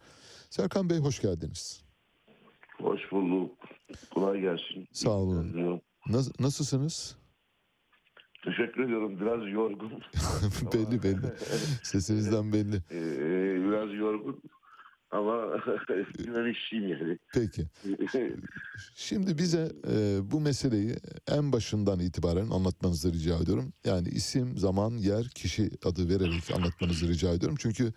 Serkan 0.49 0.89
Bey 0.89 0.97
hoş 0.97 1.21
geldiniz. 1.21 1.83
Hoş 2.81 3.01
bulduk. 3.11 3.51
Kolay 4.13 4.41
gelsin. 4.41 4.87
Sağ 4.91 5.09
olun. 5.09 5.81
Nas- 6.07 6.41
nasılsınız? 6.43 7.17
Teşekkür 8.45 8.83
ediyorum. 8.83 9.19
Biraz 9.19 9.53
yorgun. 9.53 9.91
belli 10.73 11.03
belli. 11.03 11.33
Sesinizden 11.83 12.53
belli. 12.53 12.75
Ee, 12.91 13.63
biraz 13.67 13.93
yorgun. 13.93 14.41
Ama 15.11 15.45
işçiyim 16.51 16.87
yani. 16.89 17.17
Peki. 17.33 17.67
Şimdi 18.95 19.37
bize 19.37 19.71
e, 19.91 20.19
bu 20.31 20.39
meseleyi 20.39 20.95
en 21.31 21.51
başından 21.51 21.99
itibaren 21.99 22.49
anlatmanızı 22.49 23.13
rica 23.13 23.37
ediyorum. 23.37 23.73
Yani 23.85 24.07
isim, 24.07 24.57
zaman, 24.57 24.91
yer, 24.91 25.27
kişi 25.27 25.69
adı 25.85 26.09
vererek 26.09 26.55
anlatmanızı 26.55 27.07
rica 27.07 27.33
ediyorum. 27.33 27.57
Çünkü 27.59 27.93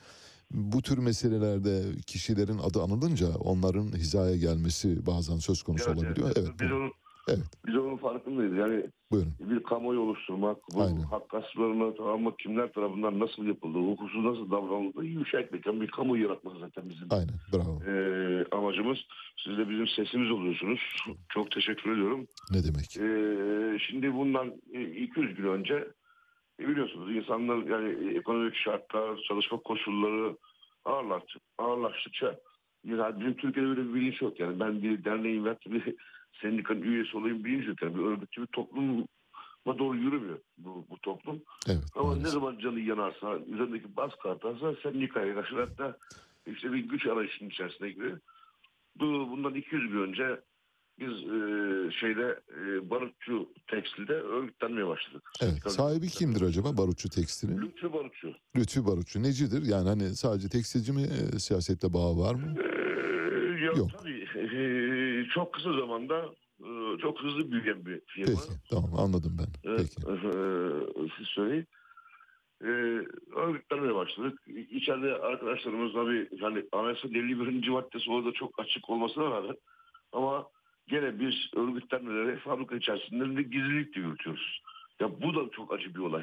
bu 0.51 0.83
tür 0.83 0.99
meselelerde 0.99 1.83
kişilerin 2.07 2.59
adı 2.59 2.83
anılınca 2.83 3.29
onların 3.29 3.93
hizaya 3.97 4.37
gelmesi 4.37 5.07
bazen 5.07 5.39
söz 5.39 5.63
konusu 5.63 5.91
Evet, 5.91 5.99
olabiliyor. 5.99 6.33
Evet. 6.37 6.49
Biz 6.61 6.73
onun, 6.73 6.93
Evet. 7.29 7.45
biz 7.67 7.77
onun 7.77 7.97
farkındayız. 7.97 8.57
Yani 8.57 8.87
Buyurun. 9.11 9.33
bir 9.41 9.63
kamuoyu 9.63 10.01
oluşturmak, 10.01 10.57
bu 10.75 10.83
Aynen. 10.83 11.01
hak 11.01 11.29
gasplarına 11.29 11.95
tamam 11.95 12.23
mı 12.23 12.37
kimler 12.37 12.73
tarafından 12.73 13.21
nasıl 13.21 13.47
yapıldığı, 13.47 13.79
hukuksuz 13.79 14.25
nasıl 14.25 14.51
davranıldığı 14.51 15.05
ifşa 15.05 15.41
etmek. 15.41 15.67
Yani 15.67 15.81
bir 15.81 15.91
kamuoyu 15.91 16.23
yaratmak 16.23 16.57
zaten 16.61 16.89
bizim 16.89 17.09
Aynen. 17.11 17.35
Bravo. 17.53 17.83
Ee, 17.91 18.45
amacımız. 18.53 18.99
Siz 19.45 19.59
de 19.59 19.71
bizim 19.71 19.89
sesimiz 19.89 20.31
oluyorsunuz. 20.31 20.81
Çok 21.29 21.51
teşekkür 21.51 21.93
ediyorum. 21.93 22.27
Ne 22.51 22.65
demek? 22.65 22.97
Ee, 22.97 23.79
şimdi 23.79 24.15
bundan 24.15 24.53
e, 24.73 24.83
200 24.83 25.35
gün 25.35 25.49
önce 25.49 25.89
e, 26.61 26.69
biliyorsunuz 26.69 27.17
insanlar 27.17 27.57
yani 27.57 28.19
ekonomik 28.19 28.55
şartlar, 28.55 29.17
çalışma 29.29 29.59
koşulları 29.59 30.37
ağırlaştı, 30.85 31.39
ağırlaştıkça 31.59 32.41
yani 32.85 33.21
bizim 33.21 33.35
Türkiye'de 33.35 33.69
böyle 33.69 33.89
bir 33.89 33.95
bilinç 33.95 34.23
yok 34.23 34.41
yani 34.41 34.61
ben 34.61 34.83
bir 34.83 35.05
derneğin 35.05 35.45
ve 35.45 35.57
bir 35.67 35.95
sendikanın 36.43 36.83
üyesi 36.83 37.17
olayım 37.17 37.45
bilinç 37.45 37.67
yok 37.69 37.83
yani 37.83 37.95
bir 37.95 38.03
örgütçü 38.03 38.43
bir 38.43 38.47
topluma 38.47 39.07
doğru 39.79 39.97
yürümüyor 39.97 40.39
bu, 40.59 40.87
bu 40.91 40.99
toplum. 40.99 41.43
Evet. 41.69 41.85
Ama 41.95 42.17
ne 42.17 42.29
zaman 42.29 42.59
canı 42.59 42.81
yanarsa, 42.81 43.39
üzerindeki 43.39 43.97
baskı 43.97 44.31
artarsa 44.31 44.75
sendikaya 44.83 45.35
karşı 45.35 45.55
hatta 45.57 45.97
işte 46.47 46.73
bir 46.73 46.79
güç 46.79 47.07
arayışının 47.07 47.51
içerisine 47.51 47.91
giriyor. 47.91 48.21
Bu, 48.97 49.07
bundan 49.31 49.55
200 49.55 49.93
gün 49.93 50.03
önce 50.03 50.41
biz 51.01 51.13
e, 51.13 51.93
şeyde 52.01 52.41
e, 52.51 52.91
barutçu 52.91 53.49
tekstilde 53.67 54.13
örgütlenmeye 54.13 54.87
başladık. 54.87 55.31
Evet. 55.43 55.73
Sahibi 55.73 56.09
kimdir 56.09 56.43
acaba 56.43 56.77
Barutçu 56.77 57.09
Tekstil'in? 57.09 57.59
Lütfü 57.59 57.93
Barutçu. 57.93 58.35
Lütfü 58.57 58.87
Barutçu. 58.87 59.23
Necidir? 59.23 59.63
Yani 59.67 59.89
hani 59.89 60.03
sadece 60.03 60.49
tekstilci 60.49 60.93
mi 60.93 61.03
e, 61.03 61.39
siyasetle 61.39 61.93
bağı 61.93 62.19
var 62.19 62.35
mı? 62.35 62.55
Ee, 62.59 62.80
ya 63.73 63.79
Yok. 63.79 63.91
tabii 63.99 64.27
e, 64.37 65.29
çok 65.35 65.53
kısa 65.55 65.73
zamanda 65.73 66.25
e, 66.61 66.99
çok 67.03 67.23
hızlı 67.23 67.53
büyüyen 67.53 67.87
bir 67.87 68.01
firma. 68.07 68.27
Peki. 68.27 68.61
Tamam 68.71 68.95
anladım 68.99 69.37
ben. 69.39 69.71
Evet, 69.71 69.97
Peki. 69.97 70.13
e, 70.13 71.09
siz 71.19 71.27
söyleyin. 71.27 71.67
E, 72.65 72.69
örgütlenmeye 73.37 73.95
başladık. 73.95 74.43
İçeride 74.71 75.15
arkadaşlarımızla 75.15 76.11
bir 76.11 76.41
hani 76.41 76.65
anayasanın 76.73 77.15
51. 77.15 77.69
maddesi 77.69 78.11
orada 78.11 78.33
çok 78.33 78.61
açık 78.61 78.91
olmasına 78.91 79.25
rağmen 79.31 79.57
ama 80.13 80.47
gene 80.89 81.21
biz 81.21 81.35
örgütlenmeleri 81.57 82.39
fabrika 82.39 82.77
içerisinde 82.77 83.37
de 83.37 83.43
gizlilikle 83.43 84.01
yürütüyoruz. 84.01 84.63
Ya 85.01 85.23
bu 85.23 85.35
da 85.35 85.51
çok 85.51 85.73
acı 85.75 85.95
bir 85.95 86.01
olay. 86.01 86.23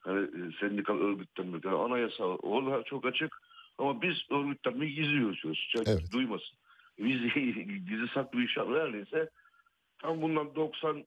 Hani 0.00 0.20
e, 0.20 0.38
sendikal 0.60 0.98
örgütlenme, 0.98 1.58
yani 1.64 1.76
anayasa 1.76 2.24
orada 2.24 2.82
çok 2.82 3.06
açık 3.06 3.36
ama 3.78 4.02
biz 4.02 4.14
örgütlenmeyi 4.30 4.94
gizli 4.94 5.14
yürütüyoruz. 5.14 5.68
Çünkü 5.72 5.90
Evet. 5.90 6.12
duymasın. 6.12 6.56
Biz 6.98 7.34
gizli 7.88 8.08
saklı 8.14 8.42
iş 8.42 8.56
neredeyse 8.56 9.30
tam 9.98 10.22
bundan 10.22 10.54
95 10.54 11.06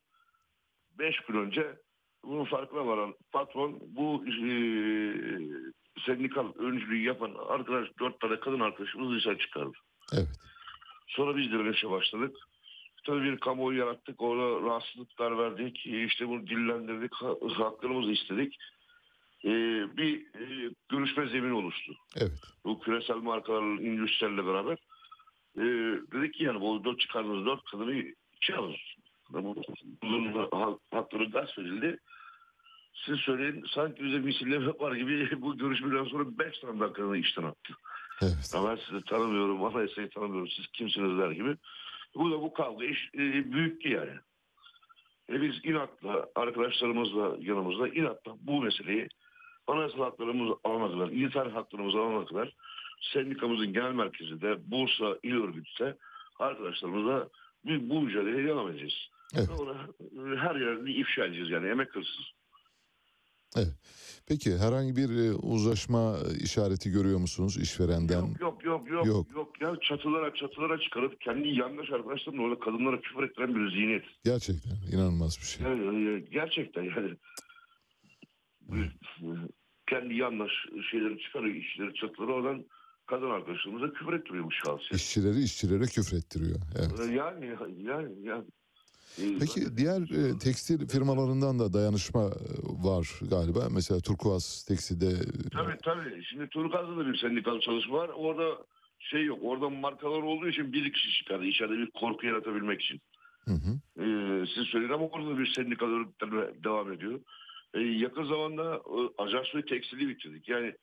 gün 1.27 1.35
önce 1.37 1.75
bunun 2.23 2.45
farkına 2.45 2.87
varan 2.87 3.15
patron 3.31 3.79
bu 3.81 4.25
e, 4.27 4.49
sendikal 6.05 6.53
öncülüğü 6.57 7.01
yapan 7.03 7.35
arkadaş 7.47 7.87
dört 7.99 8.19
tane 8.19 8.39
kadın 8.39 8.59
arkadaşımızı 8.59 9.15
dışarı 9.15 9.37
çıkardı. 9.37 9.77
Evet. 10.13 10.39
Sonra 11.07 11.37
biz 11.37 11.51
direnişe 11.51 11.89
başladık. 11.89 12.35
Tabii 13.05 13.23
bir 13.23 13.37
kamuoyu 13.39 13.79
yarattık. 13.79 14.21
Orada 14.21 14.65
rahatsızlıklar 14.67 15.37
verdik. 15.37 15.85
İşte 15.85 16.27
bunu 16.27 16.47
dillendirdik. 16.47 17.13
ha- 17.13 17.35
Haklarımızı 17.65 18.11
istedik. 18.11 18.57
Ee, 19.45 19.49
bir 19.97 20.19
e, 20.19 20.73
görüşme 20.89 21.27
zemini 21.27 21.53
oluştu. 21.53 21.93
Evet. 22.17 22.31
Bu 22.65 22.79
küresel 22.79 23.15
markalarla, 23.15 23.81
endüstrilerle 23.81 24.45
beraber. 24.45 24.77
Ee, 25.57 25.61
dedik 26.13 26.33
ki 26.33 26.43
yani 26.43 26.61
bu 26.61 26.83
dört 26.83 26.99
çıkardığınız 26.99 27.45
dört 27.45 27.65
kadını 27.65 28.03
içe 28.41 28.55
alın. 28.55 28.75
Bunun 30.03 30.47
ha- 30.51 30.77
hakları 30.91 31.25
gasp 31.25 31.59
edildi. 31.59 31.99
Siz 33.05 33.19
söyleyin 33.19 33.65
sanki 33.73 34.03
bize 34.03 34.19
misilleme 34.19 34.67
var 34.67 34.95
gibi 34.95 35.29
bu 35.41 35.57
görüşmeden 35.57 36.03
sonra 36.03 36.23
beş 36.39 36.59
tane 36.59 36.79
daha 36.79 36.93
kadını 36.93 37.17
işten 37.17 37.43
attı. 37.43 37.73
Evet. 38.21 38.51
Ya 38.53 38.63
ben 38.63 38.75
sizi 38.75 39.05
tanımıyorum, 39.05 39.63
anayasayı 39.63 40.09
tanımıyorum, 40.09 40.49
siz 40.49 40.67
kimsiniz 40.67 41.19
der 41.19 41.31
gibi. 41.31 41.55
Burada 42.15 42.41
bu 42.41 42.53
kavga 42.53 42.85
iş 42.85 43.09
e, 43.13 43.51
büyüktü 43.51 43.89
yani. 43.89 44.11
E 45.29 45.41
biz 45.41 45.55
inatla, 45.63 46.25
arkadaşlarımızla 46.35 47.35
yanımızda 47.39 47.87
inatla 47.87 48.35
bu 48.41 48.61
meseleyi 48.61 49.07
anayasal 49.67 49.99
haklarımızı 49.99 50.55
alana 50.63 50.91
kadar, 50.91 51.09
insan 51.09 51.49
haklarımızı 51.49 51.97
alana 51.97 52.25
kadar 52.25 52.55
sendikamızın 53.01 53.73
genel 53.73 53.91
merkezi 53.91 54.41
de 54.41 54.71
Bursa 54.71 55.17
İl 55.23 55.35
Örgütü 55.35 55.83
de 55.83 55.97
arkadaşlarımızla 56.39 57.29
bir, 57.65 57.89
bu 57.89 58.01
mücadeleyi 58.01 58.47
devam 58.47 58.69
edeceğiz. 58.69 59.09
Evet. 59.35 59.47
Sonra 59.57 59.87
her 60.37 60.55
yerde 60.55 60.91
ifşa 60.91 61.25
edeceğiz 61.25 61.49
yani 61.49 61.67
emek 61.67 61.95
hırsız. 61.95 62.31
Evet. 63.57 63.73
Peki 64.27 64.57
herhangi 64.57 64.95
bir 64.95 65.09
e, 65.09 65.33
uzlaşma 65.33 66.17
işareti 66.43 66.91
görüyor 66.91 67.19
musunuz 67.19 67.57
işverenden? 67.57 68.21
Yok 68.39 68.63
yok 68.65 68.65
yok 68.65 68.89
yok 68.91 69.05
Yok. 69.05 69.27
yok 69.35 69.61
ya 69.61 69.75
çatılara 69.81 70.33
çatılara 70.33 70.79
çıkarıp 70.79 71.21
kendi 71.21 71.47
yandaş 71.47 71.91
arkadaşlarının 71.91 72.43
orada 72.43 72.59
kadınlara 72.59 73.01
küfür 73.01 73.23
ettiren 73.23 73.55
bir 73.55 73.71
zihniyet. 73.71 74.03
Gerçekten 74.23 74.71
inanılmaz 74.93 75.37
bir 75.41 75.45
şey. 75.45 75.65
Yani, 75.65 76.25
gerçekten 76.31 76.83
yani 76.83 77.15
kendi 79.87 80.15
yandaş 80.15 80.51
şeyleri 80.91 81.19
çıkarıyor 81.19 81.55
işleri 81.55 81.93
çatılara 81.93 82.31
oradan 82.31 82.65
kadın 83.05 83.29
arkadaşlarımıza 83.29 83.93
küfür 83.93 84.13
ettiriyor 84.13 84.45
bu. 84.45 84.95
İşçileri 84.95 85.43
işçilere 85.43 85.85
küfrettiriyor. 85.85 86.59
Evet. 86.75 87.15
Yani 87.15 87.57
yani 87.83 88.13
yani. 88.23 88.45
Ee, 89.19 89.37
Peki 89.39 89.77
diğer 89.77 90.01
e, 90.01 90.39
tekstil 90.39 90.87
firmalarından 90.87 91.59
da 91.59 91.73
dayanışma 91.73 92.21
e, 92.21 92.49
var 92.87 93.19
galiba. 93.29 93.67
Mesela 93.71 93.99
Turkuaz 93.99 94.65
Tekstil'de 94.67 95.07
e, 95.07 95.49
Tabii 95.49 95.77
tabii. 95.83 96.23
Şimdi 96.23 96.47
Turgaz'da 96.47 96.97
da 96.97 97.07
bir 97.07 97.17
sendikal 97.17 97.59
çalışma 97.59 97.97
var. 97.97 98.09
Orada 98.09 98.57
şey 98.99 99.25
yok. 99.25 99.39
Orada 99.41 99.69
markalar 99.69 100.21
olduğu 100.21 100.47
için 100.47 100.73
bir 100.73 100.93
kişi 100.93 101.17
çıkardı. 101.17 101.45
İçeride 101.45 101.73
bir 101.73 101.91
korku 101.91 102.25
yaratabilmek 102.25 102.81
için. 102.81 103.01
Hı 103.45 103.51
hı. 103.51 104.01
Ee, 104.03 104.45
siz 104.55 104.63
söyleyin 104.67 104.91
ama 104.91 105.07
orada 105.07 105.29
da 105.29 105.39
bir 105.39 105.53
sendikal 105.55 105.87
devam 106.63 106.93
ediyor. 106.93 107.19
Ee, 107.73 107.79
yakın 107.79 108.23
zamanda 108.23 108.75
e, 108.75 109.23
ajans 109.23 109.55
ve 109.55 109.65
tekstili 109.65 110.07
bitirdik. 110.09 110.49
Yani 110.49 110.75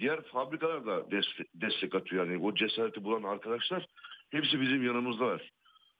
diğer 0.00 0.22
fabrikalar 0.22 0.86
da 0.86 1.10
destek, 1.10 1.46
destek 1.54 1.94
atıyor. 1.94 2.26
Yani 2.26 2.44
o 2.44 2.54
cesareti 2.54 3.04
bulan 3.04 3.22
arkadaşlar 3.22 3.86
hepsi 4.30 4.60
bizim 4.60 4.86
yanımızda 4.86 5.26
var. 5.26 5.50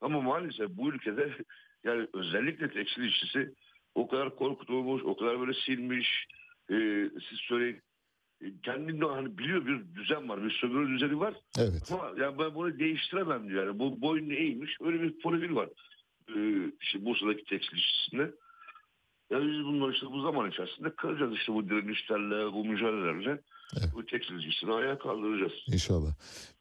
Ama 0.01 0.21
maalesef 0.21 0.69
bu 0.71 0.89
ülkede 0.89 1.33
yani 1.85 2.07
özellikle 2.15 2.71
tekstil 2.71 3.03
işçisi 3.03 3.55
o 3.95 4.09
kadar 4.09 4.37
korkutulmuş, 4.37 5.03
o 5.05 5.17
kadar 5.17 5.41
böyle 5.41 5.55
silmiş. 5.55 6.27
Ee, 6.71 7.11
siz 7.29 7.39
söyleyin 7.39 7.83
e, 8.43 8.47
kendinde 8.63 9.05
hani 9.05 9.39
biliyor 9.39 9.67
bir 9.67 9.95
düzen 9.95 10.29
var, 10.29 10.45
bir 10.45 10.51
sömürü 10.51 10.95
düzeni 10.95 11.21
var. 11.21 11.35
Evet. 11.59 11.93
Ama 11.93 12.13
yani 12.19 12.39
ben 12.39 12.55
bunu 12.55 12.79
değiştiremem 12.79 13.49
diyor. 13.49 13.67
Yani 13.67 13.79
bu 13.79 14.01
boyun 14.01 14.31
eğmiş 14.31 14.77
öyle 14.81 15.03
bir 15.03 15.21
profil 15.21 15.55
var. 15.55 15.69
Ee, 16.37 16.73
işte 16.81 17.05
Bursa'daki 17.05 17.45
tekstil 17.45 17.77
işçisinde. 17.77 18.31
Yani 19.31 19.53
biz 19.53 19.65
bunları 19.65 19.93
işte 19.93 20.07
bu 20.07 20.23
zaman 20.23 20.51
içerisinde 20.51 20.91
kıracağız 20.91 21.35
işte 21.35 21.53
bu 21.53 21.69
direnişlerle, 21.69 22.53
bu 22.53 22.65
mücadelelerle 22.65 23.41
bu 23.95 24.07
tekstilcisini 24.07 24.73
ayağa 24.73 24.99
kaldıracağız. 24.99 25.53
İnşallah. 25.67 26.13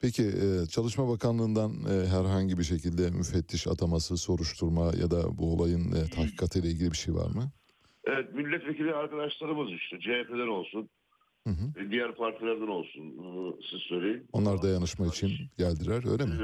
Peki 0.02 0.24
e, 0.24 0.66
Çalışma 0.66 1.10
Bakanlığı'ndan 1.10 1.72
e, 1.72 2.08
herhangi 2.08 2.58
bir 2.58 2.64
şekilde 2.64 3.10
müfettiş 3.10 3.68
ataması, 3.68 4.18
soruşturma 4.18 4.86
ya 4.86 5.12
da 5.12 5.38
bu 5.38 5.54
olayın 5.54 5.92
e, 5.92 6.10
tahkikatıyla 6.16 6.70
ilgili 6.70 6.92
bir 6.92 6.98
şey 6.98 7.14
var 7.14 7.30
mı? 7.36 7.52
Evet 8.04 8.34
milletvekili 8.34 8.94
arkadaşlarımız 8.94 9.72
işte 9.72 10.00
CHP'den 10.00 10.48
olsun, 10.48 10.90
e, 11.48 11.92
diğer 11.92 12.16
partilerden 12.16 12.68
olsun 12.68 13.04
siz 13.70 13.80
söyleyin. 13.80 14.28
Onlar 14.34 14.62
dayanışma 14.62 15.08
için 15.08 15.32
geldiler 15.58 16.12
öyle 16.12 16.26
mi? 16.26 16.36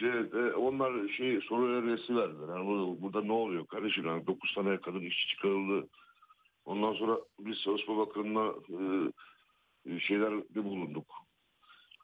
Şey, 0.00 0.10
onlar 0.56 1.08
şey 1.08 1.40
soru 1.48 1.66
önergesi 1.66 2.16
verdiler. 2.16 2.48
Yani 2.56 2.66
burada, 2.66 3.02
burada 3.02 3.22
ne 3.22 3.32
oluyor 3.32 3.66
kardeşim? 3.66 4.06
Yani 4.06 4.26
9 4.26 4.54
tane 4.54 4.80
kadın 4.80 5.00
işçi 5.00 5.28
çıkarıldı. 5.28 5.88
Ondan 6.64 6.92
sonra 6.92 7.18
biz 7.40 7.60
Çalışma 7.64 7.96
Bakanı'na 7.96 8.46
e, 8.48 9.12
şeylerde 10.00 10.64
bulunduk. 10.64 11.06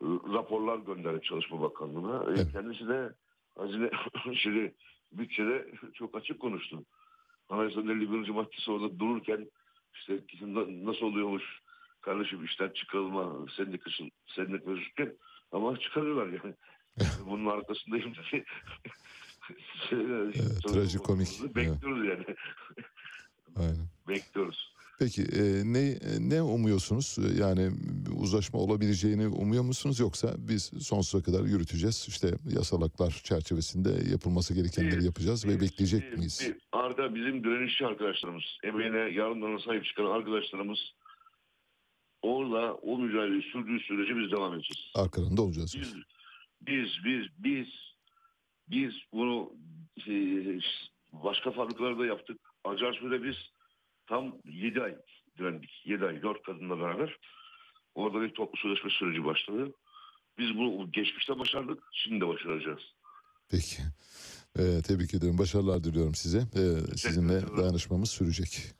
E, 0.03 0.05
raporlar 0.07 0.78
gönderdik 0.78 1.24
Çalışma 1.24 1.61
Bakanlığı'na. 1.61 2.32
E, 2.32 2.48
kendisi 2.53 2.89
de 2.89 3.12
hazine 3.59 3.90
şimdi 4.43 4.74
bütçede 5.12 5.70
çok 5.94 6.16
açık 6.16 6.40
konuştu. 6.40 6.85
Anayasanın 7.48 7.89
51. 8.01 8.28
maddesi 8.28 8.70
orada 8.70 8.98
dururken 8.98 9.51
işte 9.94 10.20
na- 10.40 10.90
nasıl 10.90 11.07
oluyormuş 11.07 11.61
kardeşim 12.01 12.44
işten 12.44 12.69
çıkarılma 12.69 13.47
sendikası 13.57 14.05
sendiklaşırken 14.27 15.16
ama 15.53 15.78
çıkarıyorlar 15.78 16.27
yani. 16.27 16.55
Bunun 17.27 17.47
arkasındayım 17.47 18.15
diye. 18.32 18.44
trajikomik, 20.66 21.57
Bekliyoruz 21.57 22.07
yani. 22.07 22.36
Aynen. 23.57 23.89
Bekliyoruz. 24.09 24.76
Peki 24.98 25.23
e, 25.23 25.43
ne 25.64 25.98
ne 26.20 26.43
umuyorsunuz? 26.43 27.16
E, 27.18 27.43
Yani 27.43 27.70
uzlaşma 28.16 28.60
olabileceğini 28.60 29.28
umuyor 29.28 29.62
musunuz 29.62 30.01
yoksa 30.01 30.35
biz 30.39 30.70
sonsuza 30.81 31.24
kadar 31.24 31.44
yürüteceğiz? 31.44 32.06
İşte 32.09 32.28
yasalaklar 32.55 33.10
çerçevesinde 33.24 34.10
yapılması 34.10 34.55
gerekenleri 34.55 35.05
yapacağız 35.05 35.47
ve 35.47 35.60
bekleyecek 35.60 36.18
miyiz? 36.18 36.40
Bir, 36.47 36.56
Arda 36.73 37.14
bizim 37.14 37.44
direnişçi 37.44 37.86
arkadaşlarımız, 37.86 38.44
emeğine, 38.64 38.98
yarınlarına 38.98 39.59
sahip 39.59 39.85
çıkan 39.85 40.05
arkadaşlarımız 40.06 40.78
orada 42.23 42.74
o 42.74 42.98
mücadeleyi 42.98 43.43
sürdüğü 43.43 43.81
sürece 43.81 44.16
biz 44.16 44.32
devam 44.32 44.55
edeceğiz. 44.55 44.90
Arkalarında 44.94 45.43
olacağız. 45.43 45.74
Biz, 45.81 45.94
biz, 46.60 46.89
biz, 47.05 47.27
biz, 47.39 47.66
biz 48.68 48.93
bunu 49.12 49.52
e, 50.09 50.12
başka 51.12 51.51
fabrikalarda 51.51 52.06
yaptık. 52.06 52.40
Acarsu'da 52.64 53.23
biz 53.24 53.36
tam 54.07 54.35
7 54.45 54.83
ay 54.83 54.95
direndik. 55.39 55.70
7 55.85 56.05
ay, 56.05 56.23
4 56.23 56.43
kadınla 56.43 56.81
beraber. 56.81 57.16
Orada 57.95 58.20
bir 58.20 58.35
toplu 58.35 58.59
sözleşme 58.59 58.91
süreci 58.91 59.24
başladı. 59.24 59.73
Biz 60.39 60.57
bunu 60.57 60.93
geçmişte 60.93 61.39
başardık, 61.39 61.83
şimdi 61.93 62.20
de 62.20 62.28
başaracağız. 62.28 62.83
Peki. 63.51 63.83
Ee, 64.59 64.83
tebrik 64.83 65.15
ederim. 65.15 65.39
Başarılar 65.39 65.85
diliyorum 65.85 66.15
size. 66.15 66.39
Ee, 66.39 66.97
sizinle 66.97 67.57
dayanışmamız 67.57 68.11
sürecek. 68.11 68.73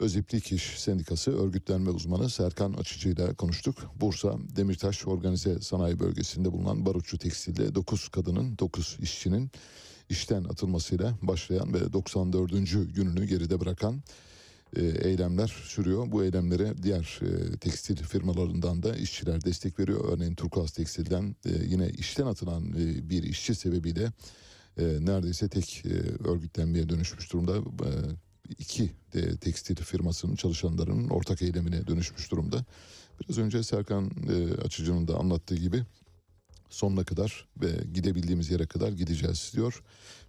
Öziplik 0.00 0.52
İş 0.52 0.62
Sendikası 0.62 1.44
örgütlenme 1.44 1.90
uzmanı 1.90 2.30
Serkan 2.30 2.72
Açıcı 2.72 3.08
ile 3.08 3.34
konuştuk. 3.34 3.78
Bursa 3.94 4.36
Demirtaş 4.56 5.06
Organize 5.06 5.60
Sanayi 5.60 6.00
Bölgesi'nde 6.00 6.52
bulunan 6.52 6.86
Barutçu 6.86 7.18
Tekstil'de 7.18 7.74
9 7.74 8.08
kadının 8.08 8.58
9 8.58 8.96
işçinin 9.00 9.50
işten 10.08 10.44
atılmasıyla 10.44 11.18
başlayan 11.22 11.74
ve 11.74 11.92
94. 11.92 12.50
gününü 12.94 13.24
geride 13.26 13.60
bırakan 13.60 14.02
eylemler 14.82 15.48
sürüyor. 15.64 16.12
Bu 16.12 16.24
eylemlere 16.24 16.82
diğer 16.82 17.20
e, 17.22 17.56
tekstil 17.56 17.96
firmalarından 17.96 18.82
da 18.82 18.96
işçiler 18.96 19.44
destek 19.44 19.78
veriyor. 19.78 20.12
Örneğin 20.12 20.34
Turkuaz 20.34 20.70
Tekstil'den 20.70 21.36
e, 21.44 21.50
yine 21.66 21.90
işten 21.90 22.26
atılan 22.26 22.72
e, 22.72 23.10
bir 23.10 23.22
işçi 23.22 23.54
sebebiyle 23.54 24.12
e, 24.78 24.84
neredeyse 25.00 25.48
tek 25.48 25.82
e, 25.86 26.28
örgütlenmeye 26.28 26.88
dönüşmüş 26.88 27.32
durumda. 27.32 27.56
E, 27.56 27.90
iki 28.58 28.90
de 29.12 29.36
tekstil 29.36 29.76
firmasının 29.76 30.36
çalışanlarının 30.36 31.08
ortak 31.08 31.42
eylemine 31.42 31.86
dönüşmüş 31.86 32.30
durumda. 32.30 32.64
Biraz 33.20 33.38
önce 33.38 33.62
Serkan 33.62 34.10
e, 34.28 34.54
Açıcı'nın 34.54 35.08
da 35.08 35.16
anlattığı 35.16 35.56
gibi 35.56 35.82
sonuna 36.70 37.04
kadar 37.04 37.48
ve 37.62 37.70
gidebildiğimiz 37.94 38.50
yere 38.50 38.66
kadar 38.66 38.92
gideceğiz 38.92 39.52
diyor. 39.54 39.82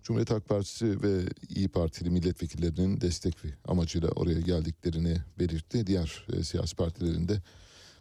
Cumhuriyet 0.08 0.32
Halk 0.32 0.50
Partisi 0.50 1.04
ve 1.04 1.22
İyi 1.50 1.68
Partili 1.68 2.10
milletvekillerinin 2.10 3.02
destek 3.02 3.38
amacıyla 3.68 4.10
oraya 4.10 4.42
geldiklerini 4.42 5.18
belirtti. 5.40 5.88
Diğer 5.88 6.26
e, 6.34 6.44
siyasi 6.44 6.76
partilerin 6.76 7.28
de 7.28 7.42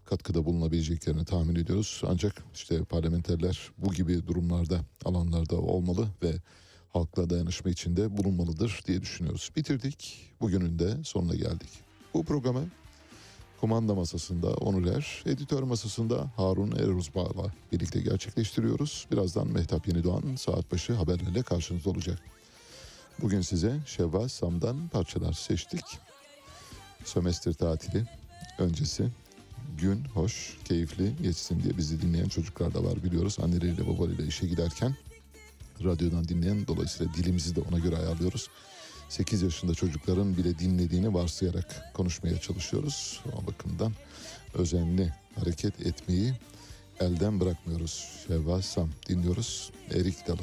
katkıda 0.04 0.44
bulunabileceklerini 0.44 1.24
tahmin 1.24 1.54
ediyoruz. 1.54 2.02
Ancak 2.06 2.44
işte 2.54 2.84
parlamenterler 2.84 3.70
bu 3.78 3.92
gibi 3.92 4.26
durumlarda 4.26 4.80
alanlarda 5.04 5.56
olmalı 5.56 6.08
ve 6.22 6.32
halkla 6.92 7.30
dayanışma 7.30 7.70
içinde 7.70 8.16
bulunmalıdır 8.16 8.80
diye 8.86 9.02
düşünüyoruz. 9.02 9.50
Bitirdik. 9.56 10.30
Bugünün 10.40 10.78
de 10.78 11.04
sonuna 11.04 11.34
geldik. 11.34 11.70
Bu 12.14 12.24
programı 12.24 12.64
kumanda 13.60 13.94
masasında 13.94 14.46
Onuler, 14.46 15.22
editör 15.26 15.62
masasında 15.62 16.30
Harun 16.36 16.72
Eruzbağ'la 16.72 17.52
birlikte 17.72 18.00
gerçekleştiriyoruz. 18.00 19.06
Birazdan 19.12 19.48
Mehtap 19.48 19.88
Yenidoğan 19.88 20.36
saat 20.36 20.72
başı 20.72 20.92
haberlerle 20.92 21.42
karşınızda 21.42 21.90
olacak. 21.90 22.18
Bugün 23.22 23.40
size 23.40 23.80
Şevval 23.86 24.28
Sam'dan 24.28 24.88
parçalar 24.88 25.32
seçtik. 25.32 25.84
Sömestr 27.04 27.52
tatili 27.52 28.04
öncesi 28.58 29.08
gün 29.78 30.04
hoş, 30.04 30.58
keyifli 30.64 31.12
geçsin 31.22 31.62
diye 31.62 31.76
bizi 31.76 32.02
dinleyen 32.02 32.28
çocuklar 32.28 32.74
da 32.74 32.84
var 32.84 33.04
biliyoruz. 33.04 33.36
Anneleriyle 33.42 33.88
babalarıyla 33.88 34.24
işe 34.24 34.46
giderken 34.46 34.96
radyodan 35.84 36.28
dinleyen 36.28 36.66
dolayısıyla 36.66 37.14
dilimizi 37.14 37.56
de 37.56 37.60
ona 37.60 37.78
göre 37.78 37.96
ayarlıyoruz. 37.96 38.48
8 39.08 39.42
yaşında 39.42 39.74
çocukların 39.74 40.36
bile 40.36 40.58
dinlediğini 40.58 41.14
varsayarak 41.14 41.92
konuşmaya 41.94 42.40
çalışıyoruz. 42.40 43.20
O 43.32 43.46
bakımdan 43.46 43.92
özenli 44.54 45.14
hareket 45.36 45.86
etmeyi 45.86 46.34
elden 47.00 47.40
bırakmıyoruz. 47.40 48.08
Şevval 48.26 48.60
Sam 48.60 48.90
dinliyoruz. 49.08 49.70
Erik 49.94 50.28
Dalı. 50.28 50.42